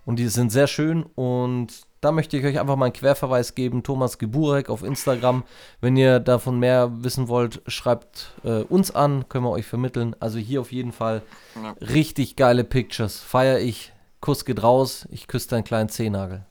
Und 0.07 0.17
die 0.19 0.29
sind 0.29 0.51
sehr 0.53 0.67
schön 0.67 1.03
und 1.15 1.69
da 2.05 2.13
möchte 2.13 2.37
ich 2.37 2.45
euch 2.45 2.61
einfach 2.61 2.77
mal 2.77 2.87
einen 2.87 2.93
Querverweis 2.93 3.55
geben. 3.55 3.83
Thomas 3.83 4.19
Geburek 4.19 4.69
auf 4.69 4.83
Instagram. 4.83 5.43
Wenn 5.81 5.97
ihr 5.97 6.21
davon 6.21 6.59
mehr 6.59 6.91
wissen 7.03 7.29
wollt, 7.29 7.63
schreibt 7.67 8.33
äh, 8.45 8.63
uns 8.63 8.91
an, 8.91 9.29
können 9.29 9.45
wir 9.45 9.51
euch 9.51 9.67
vermitteln. 9.67 10.15
Also 10.21 10.39
hier 10.39 10.61
auf 10.61 10.71
jeden 10.71 10.93
Fall 10.93 11.23
Ja. 11.55 11.75
richtig 11.81 12.37
geile 12.37 12.65
Pictures. 12.65 13.19
Feier 13.21 13.59
ich. 13.59 13.93
Kuss 14.21 14.45
geht 14.45 14.63
raus. 14.63 15.07
Ich 15.11 15.27
küsse 15.29 15.49
deinen 15.49 15.65
kleinen 15.65 15.89
Zehennagel. 15.89 16.45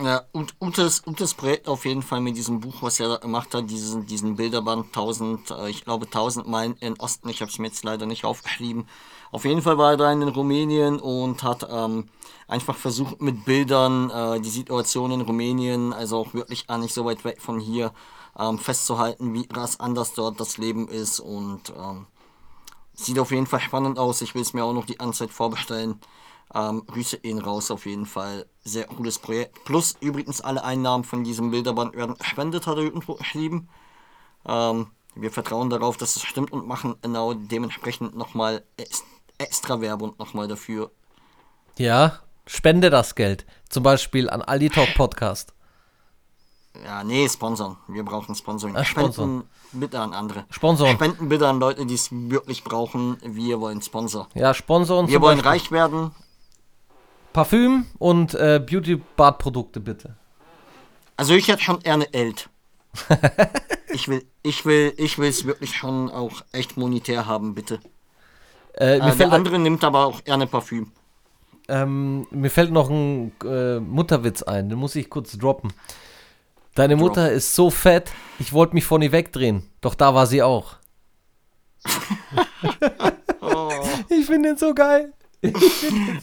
Ja, 0.00 0.22
und, 0.32 0.54
und, 0.58 0.78
das, 0.78 1.00
und 1.00 1.20
das 1.20 1.34
Projekt 1.34 1.68
auf 1.68 1.84
jeden 1.84 2.02
Fall 2.02 2.20
mit 2.20 2.36
diesem 2.36 2.58
Buch, 2.60 2.82
was 2.82 2.98
er 2.98 3.08
da 3.08 3.16
gemacht 3.18 3.54
hat, 3.54 3.70
diesen, 3.70 4.06
diesen 4.06 4.34
Bilderband 4.34 4.86
1000, 4.86 5.50
äh, 5.52 5.68
ich 5.68 5.84
glaube 5.84 6.06
1000 6.06 6.48
Meilen 6.48 6.74
in 6.80 6.98
Osten, 6.98 7.28
ich 7.28 7.40
habe 7.40 7.50
es 7.50 7.58
mir 7.58 7.68
jetzt 7.68 7.84
leider 7.84 8.06
nicht 8.06 8.24
aufgeschrieben. 8.24 8.88
Auf 9.32 9.46
jeden 9.46 9.62
Fall 9.62 9.78
war 9.78 9.92
er 9.92 9.96
da 9.96 10.12
in 10.12 10.22
Rumänien 10.22 11.00
und 11.00 11.42
hat 11.42 11.66
ähm, 11.70 12.08
einfach 12.48 12.76
versucht 12.76 13.22
mit 13.22 13.46
Bildern 13.46 14.10
äh, 14.10 14.40
die 14.40 14.50
Situation 14.50 15.10
in 15.10 15.22
Rumänien, 15.22 15.94
also 15.94 16.18
auch 16.18 16.34
wirklich 16.34 16.66
gar 16.66 16.76
nicht 16.76 16.92
so 16.92 17.06
weit 17.06 17.24
weg 17.24 17.40
von 17.40 17.58
hier, 17.58 17.92
ähm, 18.38 18.58
festzuhalten, 18.58 19.32
wie 19.32 19.46
krass 19.46 19.80
anders 19.80 20.12
dort 20.12 20.38
das 20.38 20.58
Leben 20.58 20.86
ist 20.86 21.18
und 21.18 21.72
ähm, 21.74 22.06
sieht 22.92 23.18
auf 23.18 23.30
jeden 23.30 23.46
Fall 23.46 23.60
spannend 23.60 23.98
aus. 23.98 24.20
Ich 24.20 24.34
will 24.34 24.42
es 24.42 24.52
mir 24.52 24.64
auch 24.64 24.74
noch 24.74 24.84
die 24.84 24.96
ganze 24.96 25.20
Zeit 25.20 25.30
vorbestellen. 25.30 25.98
Ähm, 26.54 26.84
Grüße 26.86 27.16
ihn 27.22 27.38
raus 27.38 27.70
auf 27.70 27.86
jeden 27.86 28.04
Fall. 28.04 28.44
Sehr 28.64 28.84
cooles 28.84 29.18
Projekt. 29.18 29.64
Plus 29.64 29.96
übrigens 30.00 30.42
alle 30.42 30.62
Einnahmen 30.62 31.04
von 31.04 31.24
diesem 31.24 31.50
Bilderband 31.50 31.96
werden 31.96 32.18
gespendet, 32.18 32.66
hat 32.66 32.76
er 32.76 32.82
irgendwo 32.82 33.14
geschrieben. 33.14 33.70
Ähm, 34.46 34.88
wir 35.14 35.30
vertrauen 35.30 35.70
darauf, 35.70 35.96
dass 35.96 36.16
es 36.16 36.22
stimmt 36.22 36.52
und 36.52 36.66
machen 36.66 36.96
genau 37.00 37.32
dementsprechend 37.32 38.14
nochmal 38.14 38.62
extra 39.38 39.80
Werbung 39.80 40.14
nochmal 40.18 40.48
dafür. 40.48 40.90
Ja, 41.78 42.18
spende 42.46 42.90
das 42.90 43.14
Geld. 43.14 43.46
Zum 43.68 43.82
Beispiel 43.82 44.28
an 44.28 44.42
Aldi 44.42 44.70
Talk 44.70 44.94
Podcast. 44.94 45.54
Ja, 46.84 47.04
nee, 47.04 47.28
sponsern. 47.28 47.76
Wir 47.88 48.02
brauchen 48.02 48.34
Sponsoring. 48.34 48.76
Ah, 48.76 48.84
Spenden 48.84 49.12
sponsern. 49.12 49.44
bitte 49.72 50.00
an 50.00 50.14
andere. 50.14 50.46
Sponsoren. 50.50 50.94
Spenden 50.94 51.28
bitte 51.28 51.46
an 51.46 51.60
Leute, 51.60 51.84
die 51.84 51.94
es 51.94 52.08
wirklich 52.10 52.64
brauchen. 52.64 53.18
Wir 53.22 53.60
wollen 53.60 53.82
Sponsor. 53.82 54.28
Ja, 54.34 54.54
Sponsoren 54.54 55.08
Wir 55.08 55.20
wollen 55.20 55.38
Beispiel 55.38 55.50
reich 55.50 55.70
werden. 55.70 56.12
Parfüm 57.32 57.86
und 57.98 58.34
äh, 58.34 58.58
Beauty-Bad-Produkte 58.64 59.80
bitte. 59.80 60.16
Also 61.16 61.34
ich 61.34 61.48
hätte 61.48 61.62
schon 61.62 61.80
eher 61.82 61.94
eine 61.94 62.12
Elt. 62.12 62.48
ich 63.92 64.08
will, 64.08 64.26
ich 64.42 64.64
will, 64.66 64.92
ich 64.96 65.18
will 65.18 65.28
es 65.28 65.46
wirklich 65.46 65.74
schon 65.74 66.10
auch 66.10 66.42
echt 66.52 66.76
monetär 66.76 67.26
haben, 67.26 67.54
bitte. 67.54 67.80
Äh, 68.74 68.98
Äh, 68.98 69.16
der 69.16 69.32
andere 69.32 69.58
nimmt 69.58 69.84
aber 69.84 70.06
auch 70.06 70.24
gerne 70.24 70.46
Parfüm. 70.46 70.90
ähm, 71.68 72.26
mir 72.30 72.50
fällt 72.50 72.70
noch 72.72 72.88
ein 72.90 73.32
äh, 73.44 73.78
Mutterwitz 73.80 74.42
ein, 74.42 74.68
den 74.68 74.78
muss 74.78 74.96
ich 74.96 75.08
kurz 75.10 75.36
droppen. 75.38 75.72
Deine 76.74 76.94
Drop. 76.96 77.08
Mutter 77.08 77.30
ist 77.30 77.54
so 77.54 77.68
fett, 77.70 78.10
ich 78.38 78.52
wollte 78.52 78.74
mich 78.74 78.84
von 78.84 79.02
ihr 79.02 79.12
wegdrehen, 79.12 79.68
doch 79.82 79.94
da 79.94 80.14
war 80.14 80.26
sie 80.26 80.42
auch. 80.42 80.76
Ich 84.08 84.26
finde 84.26 84.50
den 84.50 84.56
so 84.58 84.74
geil. 84.74 85.12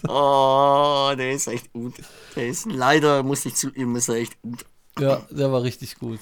Oh, 0.08 1.12
der 1.18 1.32
ist 1.32 1.48
echt 1.48 1.72
gut. 1.74 1.96
Der 2.36 2.48
ist 2.48 2.66
leider, 2.66 3.24
muss 3.24 3.46
ich 3.46 3.56
zugeben, 3.56 3.96
ist 3.96 4.10
er 4.10 4.16
echt 4.16 4.42
gut. 4.42 4.66
Ja, 5.00 5.22
der 5.30 5.52
war 5.52 5.64
richtig 5.64 5.98
gut. 6.00 6.20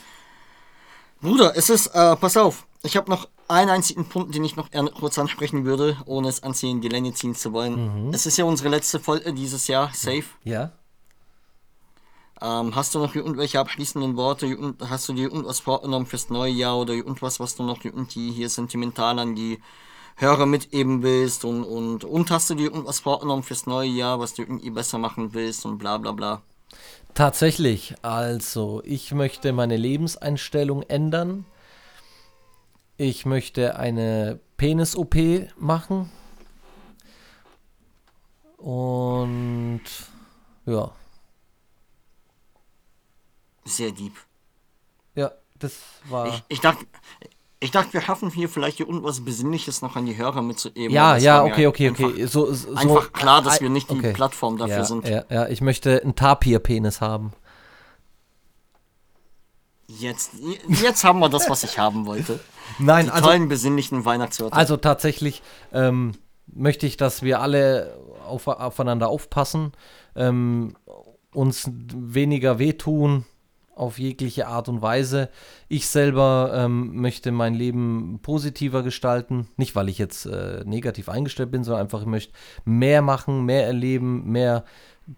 Bruder, 1.21 1.53
es 1.55 1.69
ist, 1.69 1.87
äh, 1.87 2.15
pass 2.15 2.37
auf, 2.37 2.66
ich 2.83 2.95
habe 2.97 3.09
noch 3.09 3.27
einen 3.47 3.69
einzigen 3.69 4.05
Punkt, 4.05 4.35
den 4.35 4.43
ich 4.43 4.55
noch 4.55 4.69
kurz 4.99 5.17
ansprechen 5.17 5.65
würde, 5.65 5.97
ohne 6.05 6.27
es 6.27 6.43
anziehen, 6.43 6.81
die 6.81 6.89
Länge 6.89 7.13
ziehen 7.13 7.35
zu 7.35 7.53
wollen. 7.53 8.13
Es 8.13 8.25
ist 8.25 8.37
ja 8.37 8.45
unsere 8.45 8.69
letzte 8.69 8.99
Folge 8.99 9.33
dieses 9.33 9.67
Jahr, 9.67 9.91
safe. 9.93 10.25
Ja? 10.43 10.71
Ähm, 12.41 12.75
hast 12.75 12.93
du 12.93 12.99
noch 12.99 13.15
irgendwelche 13.15 13.59
abschließenden 13.59 14.15
Worte? 14.15 14.75
Hast 14.87 15.09
du 15.09 15.13
dir 15.13 15.23
irgendwas 15.23 15.59
vorgenommen 15.59 16.05
fürs 16.05 16.29
neue 16.29 16.51
Jahr 16.51 16.77
oder 16.77 16.93
irgendwas, 16.93 17.39
was 17.39 17.55
du 17.55 17.63
noch 17.63 17.83
irgendwie 17.83 18.31
hier 18.31 18.49
sentimental 18.49 19.17
an 19.17 19.35
die 19.35 19.59
Hörer 20.17 20.45
mitgeben 20.45 21.01
willst? 21.01 21.45
Und, 21.45 21.63
und, 21.63 22.03
und 22.03 22.29
hast 22.29 22.49
du 22.49 22.55
dir 22.55 22.65
irgendwas 22.65 22.99
vorgenommen 22.99 23.43
fürs 23.43 23.65
neue 23.65 23.89
Jahr, 23.89 24.19
was 24.19 24.35
du 24.35 24.43
irgendwie 24.43 24.69
besser 24.69 24.99
machen 24.99 25.33
willst 25.33 25.65
und 25.65 25.79
bla 25.79 25.97
bla 25.97 26.11
bla? 26.11 26.41
Tatsächlich, 27.15 27.95
also 28.03 28.83
ich 28.85 29.11
möchte 29.13 29.51
meine 29.51 29.77
Lebenseinstellung 29.77 30.83
ändern. 30.83 31.45
Ich 32.97 33.25
möchte 33.25 33.77
eine 33.77 34.39
Penis-OP 34.57 35.15
machen. 35.57 36.11
Und 38.57 39.81
ja, 40.65 40.91
Sehr 43.65 43.91
deep. 43.91 44.13
ja, 45.15 45.31
das 45.59 45.79
war. 46.09 46.27
Ich, 46.27 46.43
ich 46.49 46.59
dachte, 46.59 46.85
ich 47.59 47.71
dachte, 47.71 47.93
wir 47.93 48.01
schaffen 48.01 48.31
hier 48.31 48.49
vielleicht 48.49 48.77
hier 48.77 48.87
irgendwas 48.87 49.23
Besinnliches 49.23 49.81
noch 49.81 49.95
an 49.95 50.05
die 50.05 50.17
Hörer 50.17 50.41
mitzugeben. 50.41 50.93
ja, 50.93 51.17
ja, 51.17 51.43
okay, 51.43 51.67
okay, 51.67 51.89
einfach, 51.89 52.05
okay. 52.05 52.25
So, 52.25 52.51
so, 52.53 52.73
Einfach 52.73 53.13
klar, 53.13 53.41
dass 53.41 53.61
wir 53.61 53.69
nicht 53.69 53.89
die 53.91 53.97
okay. 53.97 54.13
Plattform 54.13 54.57
dafür 54.57 54.77
ja, 54.77 54.83
sind. 54.83 55.07
Ja, 55.07 55.23
ja, 55.29 55.47
ich 55.47 55.61
möchte 55.61 56.01
einen 56.01 56.15
Tapir-Penis 56.15 57.01
haben. 57.01 57.33
Jetzt, 59.87 60.31
jetzt 60.67 61.03
haben 61.03 61.19
wir 61.19 61.29
das, 61.29 61.49
was 61.49 61.63
ich 61.63 61.79
haben 61.79 62.05
wollte. 62.05 62.39
Nein, 62.77 63.05
Die 63.05 63.11
also, 63.11 63.25
tollen 63.25 63.47
besinnlichen 63.47 64.03
Weihnachtswörter. 64.05 64.55
also 64.55 64.75
tatsächlich 64.77 65.41
ähm, 65.73 66.11
möchte 66.47 66.85
ich, 66.85 66.97
dass 66.97 67.23
wir 67.23 67.39
alle 67.41 67.97
auf, 68.27 68.47
aufeinander 68.47 69.07
aufpassen, 69.07 69.71
ähm, 70.15 70.75
uns 71.33 71.69
weniger 71.73 72.59
wehtun 72.59 73.25
auf 73.75 73.99
jegliche 73.99 74.47
Art 74.47 74.69
und 74.69 74.81
Weise. 74.81 75.29
Ich 75.69 75.87
selber 75.87 76.51
ähm, 76.53 76.99
möchte 76.99 77.31
mein 77.31 77.53
Leben 77.53 78.19
positiver 78.23 78.81
gestalten. 78.83 79.47
Nicht, 79.55 79.75
weil 79.75 79.87
ich 79.87 79.99
jetzt 79.99 80.25
äh, 80.25 80.63
negativ 80.65 81.09
eingestellt 81.09 81.51
bin, 81.51 81.63
sondern 81.63 81.83
einfach, 81.83 82.01
ich 82.01 82.07
möchte 82.07 82.33
mehr 82.65 83.01
machen, 83.01 83.45
mehr 83.45 83.65
erleben, 83.65 84.29
mehr 84.31 84.65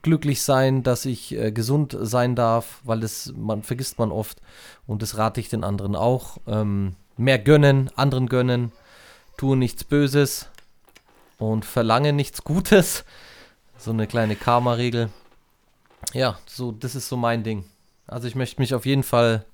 glücklich 0.01 0.41
sein, 0.41 0.83
dass 0.83 1.05
ich 1.05 1.33
äh, 1.33 1.51
gesund 1.51 1.97
sein 1.99 2.35
darf, 2.35 2.81
weil 2.83 2.99
das 2.99 3.33
man 3.35 3.63
vergisst 3.63 3.99
man 3.99 4.11
oft 4.11 4.41
und 4.87 5.01
das 5.01 5.17
rate 5.17 5.39
ich 5.39 5.49
den 5.49 5.63
anderen 5.63 5.95
auch. 5.95 6.37
Ähm, 6.47 6.95
mehr 7.17 7.39
gönnen, 7.39 7.89
anderen 7.95 8.29
gönnen, 8.29 8.71
tue 9.37 9.57
nichts 9.57 9.83
Böses 9.83 10.49
und 11.37 11.65
verlange 11.65 12.13
nichts 12.13 12.43
Gutes. 12.43 13.05
So 13.81 13.91
eine 13.91 14.07
kleine 14.07 14.35
Karma-Regel. 14.35 15.09
Ja, 16.11 16.37
so 16.45 16.73
das 16.73 16.95
ist 16.95 17.07
so 17.07 17.15
mein 17.15 17.45
Ding. 17.45 17.63
Also 18.07 18.27
ich 18.27 18.35
möchte 18.35 18.59
mich 18.59 18.73
auf 18.73 18.85
jeden 18.85 19.03
Fall 19.03 19.45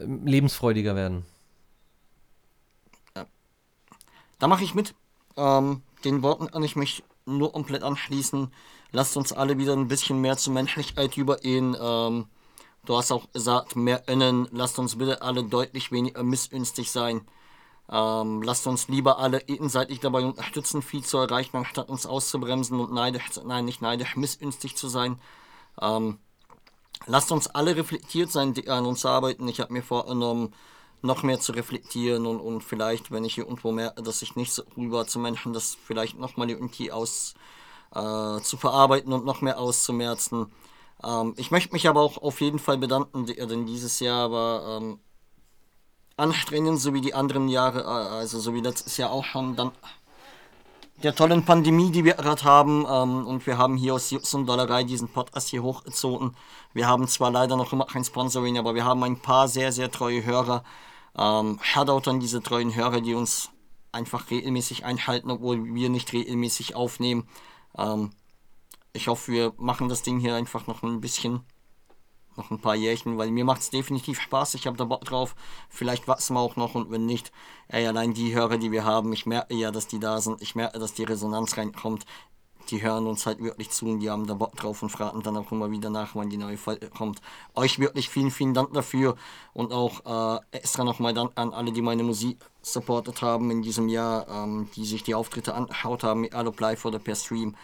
ähm, 0.00 0.26
lebensfreudiger 0.26 0.96
werden. 0.96 1.26
Da 4.38 4.48
mache 4.48 4.64
ich 4.64 4.74
mit. 4.74 4.94
Ähm, 5.36 5.82
den 6.04 6.22
Worten 6.22 6.46
kann 6.50 6.62
ich 6.62 6.74
mich 6.74 7.02
nur 7.26 7.52
komplett 7.52 7.82
anschließen. 7.82 8.50
Lasst 8.94 9.16
uns 9.16 9.32
alle 9.32 9.58
wieder 9.58 9.72
ein 9.72 9.88
bisschen 9.88 10.20
mehr 10.20 10.36
zur 10.36 10.52
Menschlichkeit 10.52 11.16
übergehen. 11.16 11.76
Ähm, 11.80 12.26
du 12.86 12.96
hast 12.96 13.10
auch 13.10 13.28
gesagt, 13.32 13.74
mehr 13.74 14.08
innen. 14.08 14.46
Lasst 14.52 14.78
uns 14.78 14.96
bitte 14.96 15.20
alle 15.20 15.42
deutlich 15.42 15.90
weniger 15.90 16.22
missgünstig 16.22 16.92
sein. 16.92 17.22
Ähm, 17.90 18.40
lasst 18.42 18.68
uns 18.68 18.86
lieber 18.86 19.18
alle 19.18 19.40
gegenseitig 19.40 19.98
dabei 19.98 20.20
unterstützen, 20.20 20.80
viel 20.80 21.02
zu 21.02 21.18
erreichen, 21.18 21.56
anstatt 21.56 21.88
uns 21.88 22.06
auszubremsen 22.06 22.78
und 22.78 22.92
neidisch, 22.92 23.24
nein, 23.44 23.64
nicht 23.64 23.82
neidisch, 23.82 24.14
missgünstig 24.14 24.76
zu 24.76 24.86
sein. 24.86 25.18
Ähm, 25.82 26.18
lasst 27.06 27.32
uns 27.32 27.48
alle 27.48 27.74
reflektiert 27.74 28.30
sein, 28.30 28.54
die 28.54 28.70
an 28.70 28.86
uns 28.86 29.04
arbeiten. 29.04 29.48
Ich 29.48 29.58
habe 29.58 29.72
mir 29.72 29.82
vorgenommen, 29.82 30.54
noch 31.02 31.24
mehr 31.24 31.40
zu 31.40 31.50
reflektieren 31.50 32.26
und, 32.26 32.38
und 32.38 32.62
vielleicht, 32.62 33.10
wenn 33.10 33.24
ich 33.24 33.38
irgendwo 33.38 33.72
merke, 33.72 34.04
dass 34.04 34.22
ich 34.22 34.36
nicht 34.36 34.52
so 34.52 34.62
rüber 34.76 35.04
zu 35.04 35.18
Menschen, 35.18 35.52
das 35.52 35.76
vielleicht 35.84 36.16
nochmal 36.16 36.48
irgendwie 36.48 36.92
aus 36.92 37.34
äh, 37.94 38.40
zu 38.42 38.56
verarbeiten 38.56 39.12
und 39.12 39.24
noch 39.24 39.40
mehr 39.40 39.58
auszumerzen. 39.58 40.52
Ähm, 41.02 41.34
ich 41.36 41.50
möchte 41.50 41.72
mich 41.72 41.88
aber 41.88 42.00
auch 42.00 42.18
auf 42.18 42.40
jeden 42.40 42.58
Fall 42.58 42.78
bedanken, 42.78 43.26
die- 43.26 43.34
denn 43.34 43.66
dieses 43.66 44.00
Jahr 44.00 44.30
war 44.30 44.78
ähm, 44.78 44.98
anstrengend, 46.16 46.80
so 46.80 46.94
wie 46.94 47.00
die 47.00 47.14
anderen 47.14 47.48
Jahre, 47.48 47.82
äh, 47.82 47.84
also 48.18 48.38
so 48.40 48.54
wie 48.54 48.60
letztes 48.60 48.96
Jahr 48.96 49.10
auch 49.10 49.24
schon, 49.24 49.56
dann 49.56 49.72
der 51.02 51.14
tollen 51.14 51.44
Pandemie, 51.44 51.90
die 51.90 52.04
wir 52.04 52.14
gerade 52.14 52.44
haben. 52.44 52.86
Ähm, 52.88 53.26
und 53.26 53.46
wir 53.46 53.58
haben 53.58 53.76
hier 53.76 53.94
aus 53.94 54.10
Jux 54.10 54.32
und 54.34 54.46
Dollerei 54.46 54.84
diesen 54.84 55.08
Podcast 55.08 55.48
hier 55.48 55.62
hochgezogen. 55.62 56.36
Wir 56.72 56.86
haben 56.88 57.06
zwar 57.08 57.30
leider 57.30 57.56
noch 57.56 57.72
immer 57.72 57.86
kein 57.86 58.04
Sponsoring, 58.04 58.58
aber 58.58 58.74
wir 58.74 58.84
haben 58.84 59.02
ein 59.02 59.20
paar 59.20 59.48
sehr, 59.48 59.72
sehr 59.72 59.90
treue 59.90 60.24
Hörer. 60.24 60.62
Ähm, 61.16 61.58
Shoutout 61.62 62.08
an 62.10 62.20
diese 62.20 62.42
treuen 62.42 62.74
Hörer, 62.74 63.00
die 63.00 63.14
uns 63.14 63.50
einfach 63.92 64.30
regelmäßig 64.30 64.84
einhalten, 64.84 65.30
obwohl 65.30 65.64
wir 65.74 65.88
nicht 65.88 66.12
regelmäßig 66.12 66.74
aufnehmen. 66.74 67.28
Ähm, 67.78 68.10
ich 68.92 69.08
hoffe, 69.08 69.32
wir 69.32 69.52
machen 69.56 69.88
das 69.88 70.02
Ding 70.02 70.18
hier 70.18 70.34
einfach 70.34 70.66
noch 70.66 70.82
ein 70.82 71.00
bisschen, 71.00 71.40
noch 72.36 72.50
ein 72.50 72.60
paar 72.60 72.74
Jährchen, 72.74 73.18
weil 73.18 73.30
mir 73.30 73.44
macht 73.44 73.62
es 73.62 73.70
definitiv 73.70 74.20
Spaß. 74.20 74.54
Ich 74.54 74.66
habe 74.66 74.76
da 74.76 74.84
Bock 74.84 75.04
drauf. 75.04 75.34
Vielleicht 75.68 76.08
wachsen 76.08 76.34
wir 76.34 76.40
auch 76.40 76.56
noch 76.56 76.74
und 76.74 76.90
wenn 76.90 77.06
nicht, 77.06 77.32
ey, 77.68 77.86
allein 77.86 78.14
die 78.14 78.34
Hörer, 78.34 78.58
die 78.58 78.72
wir 78.72 78.84
haben, 78.84 79.12
ich 79.12 79.26
merke 79.26 79.54
ja, 79.54 79.70
dass 79.70 79.86
die 79.86 80.00
da 80.00 80.20
sind. 80.20 80.42
Ich 80.42 80.54
merke, 80.54 80.78
dass 80.78 80.94
die 80.94 81.04
Resonanz 81.04 81.56
reinkommt. 81.56 82.04
Die 82.70 82.82
hören 82.82 83.06
uns 83.06 83.26
halt 83.26 83.42
wirklich 83.42 83.70
zu 83.70 83.86
und 83.86 84.00
die 84.00 84.10
haben 84.10 84.26
da 84.26 84.34
Bock 84.34 84.56
drauf 84.56 84.82
und 84.82 84.88
fragen 84.88 85.22
dann 85.22 85.36
auch 85.36 85.52
immer 85.52 85.70
wieder 85.70 85.90
nach, 85.90 86.14
wann 86.14 86.30
die 86.30 86.38
neue 86.38 86.56
Folge 86.56 86.88
kommt. 86.88 87.20
Euch 87.54 87.78
wirklich 87.78 88.08
vielen, 88.08 88.30
vielen 88.30 88.54
Dank 88.54 88.72
dafür 88.72 89.16
und 89.52 89.72
auch 89.72 90.38
äh, 90.40 90.40
extra 90.52 90.84
nochmal 90.84 91.12
Dank 91.12 91.32
an 91.34 91.52
alle, 91.52 91.72
die 91.72 91.82
meine 91.82 92.02
Musik 92.02 92.38
supportet 92.62 93.20
haben 93.22 93.50
in 93.50 93.62
diesem 93.62 93.88
Jahr, 93.88 94.26
ähm, 94.28 94.68
die 94.76 94.86
sich 94.86 95.02
die 95.02 95.14
Auftritte 95.14 95.54
angeschaut 95.54 96.02
haben, 96.02 96.24
egal 96.24 96.46
ob 96.48 96.58
live 96.58 96.84
oder 96.84 96.98
per 96.98 97.16
Stream. 97.16 97.54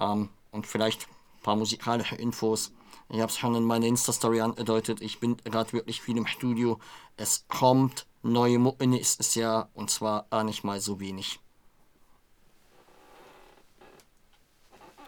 Ähm, 0.00 0.30
und 0.50 0.66
vielleicht 0.66 1.02
ein 1.02 1.42
paar 1.42 1.56
musikalische 1.56 2.16
Infos. 2.16 2.72
Ich 3.10 3.20
habe 3.20 3.30
es 3.30 3.38
schon 3.38 3.54
in 3.54 3.64
meiner 3.64 3.86
Insta-Story 3.86 4.40
angedeutet. 4.40 5.00
Ich 5.00 5.20
bin 5.20 5.36
gerade 5.38 5.72
wirklich 5.72 6.00
viel 6.00 6.16
im 6.16 6.26
Studio. 6.26 6.78
Es 7.16 7.46
kommt 7.48 8.06
neue 8.22 8.58
Mucke 8.58 8.86
nächstes 8.86 9.34
Jahr 9.34 9.70
und 9.74 9.90
zwar 9.90 10.26
gar 10.30 10.44
nicht 10.44 10.64
mal 10.64 10.80
so 10.80 11.00
wenig. 11.00 11.40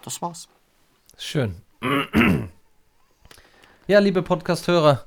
Das 0.03 0.23
war's. 0.23 0.49
Schön. 1.19 1.57
Ja, 3.87 3.99
liebe 3.99 4.23
Podcast-Hörer, 4.23 5.05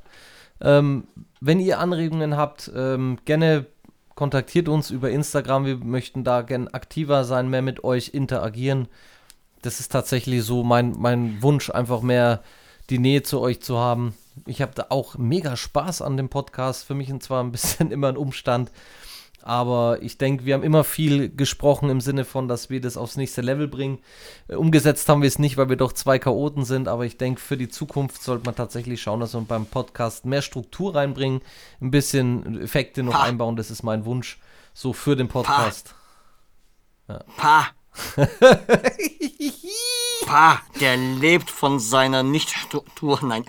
ähm, 0.62 1.08
wenn 1.42 1.60
ihr 1.60 1.80
Anregungen 1.80 2.38
habt, 2.38 2.72
ähm, 2.76 3.18
gerne 3.26 3.66
kontaktiert 4.16 4.70
uns 4.70 4.92
über 4.92 5.10
Instagram. 5.10 5.66
Wir 5.66 5.78
möchten 5.78 6.24
da 6.24 6.42
gerne 6.42 6.72
aktiver 6.74 7.24
sein, 7.24 7.50
mehr 7.50 7.62
mit 7.62 7.84
euch 7.84 8.10
interagieren. 8.10 8.88
Das 9.62 9.80
ist 9.80 9.92
tatsächlich 9.92 10.44
so 10.44 10.64
mein, 10.64 10.96
mein 10.98 11.42
Wunsch, 11.42 11.70
einfach 11.70 12.02
mehr 12.02 12.44
die 12.90 13.00
Nähe 13.00 13.24
zu 13.24 13.40
euch 13.40 13.62
zu 13.62 13.78
haben. 13.80 14.14
Ich 14.46 14.62
habe 14.62 14.74
da 14.76 14.88
auch 14.90 15.18
mega 15.18 15.56
Spaß 15.56 16.02
an 16.02 16.18
dem 16.18 16.30
Podcast. 16.30 16.86
Für 16.86 16.94
mich 16.94 17.10
ist 17.10 17.24
zwar 17.24 17.44
ein 17.44 17.52
bisschen 17.52 17.92
immer 17.94 18.10
ein 18.10 18.18
Umstand, 18.18 18.72
aber 19.46 20.02
ich 20.02 20.18
denke, 20.18 20.46
wir 20.46 20.54
haben 20.54 20.64
immer 20.64 20.86
viel 20.86 21.30
gesprochen 21.30 21.90
im 21.90 22.00
Sinne 22.00 22.24
von, 22.24 22.48
dass 22.48 22.70
wir 22.70 22.80
das 22.80 22.96
aufs 22.96 23.18
nächste 23.18 23.42
Level 23.42 23.68
bringen. 23.68 24.00
Äh, 24.48 24.56
umgesetzt 24.56 25.10
haben 25.10 25.22
wir 25.22 25.28
es 25.28 25.38
nicht, 25.38 25.58
weil 25.58 25.68
wir 25.68 25.76
doch 25.76 25.92
zwei 25.92 26.18
Chaoten 26.18 26.64
sind, 26.64 26.88
aber 26.88 27.06
ich 27.06 27.18
denke, 27.18 27.42
für 27.42 27.58
die 27.58 27.68
Zukunft 27.68 28.24
sollte 28.24 28.46
man 28.46 28.56
tatsächlich 28.56 29.02
schauen, 29.02 29.20
dass 29.20 29.34
wir 29.34 29.42
beim 29.42 29.66
Podcast 29.66 30.26
mehr 30.26 30.42
Struktur 30.42 30.96
reinbringen, 30.96 31.42
ein 31.82 31.92
bisschen 31.92 32.62
Effekte 32.62 33.04
noch 33.04 33.14
Pa. 33.14 33.24
einbauen. 33.24 33.58
Das 33.58 33.70
ist 33.70 33.84
mein 33.84 34.06
Wunsch 34.06 34.40
so 34.74 34.94
für 34.94 35.18
den 35.18 35.28
Podcast. 35.28 35.94
Pa! 37.36 37.68
pa! 40.26 40.62
Der 40.80 40.96
lebt 40.96 41.50
von 41.50 41.80
seiner 41.80 42.24
Nicht-Struktur. 42.24 43.20
Nein. 43.24 43.44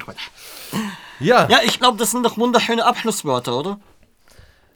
Ja, 1.20 1.47
Ja, 1.49 1.61
ich 1.64 1.78
glaube, 1.78 1.99
das 1.99 2.11
sind 2.11 2.24
doch 2.24 2.36
wunderschöne 2.36 2.84
Abschlusswörter, 2.84 3.57
oder? 3.57 3.78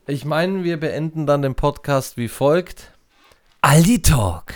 Ich 0.09 0.25
meine, 0.25 0.65
wir 0.65 0.81
beenden 0.81 1.27
dann 1.27 1.43
den 1.43 1.55
Podcast 1.55 2.17
wie 2.17 2.29
folgt. 2.29 2.93
Aldi 3.61 4.01
Talk. 4.01 4.55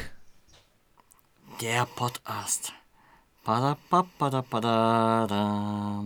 Der 1.61 1.85
Podcast. 1.85 2.73
Pada, 3.45 3.77
pa, 3.91 4.07
pada, 4.19 4.41
pada, 4.43 5.27
da. 5.29 6.03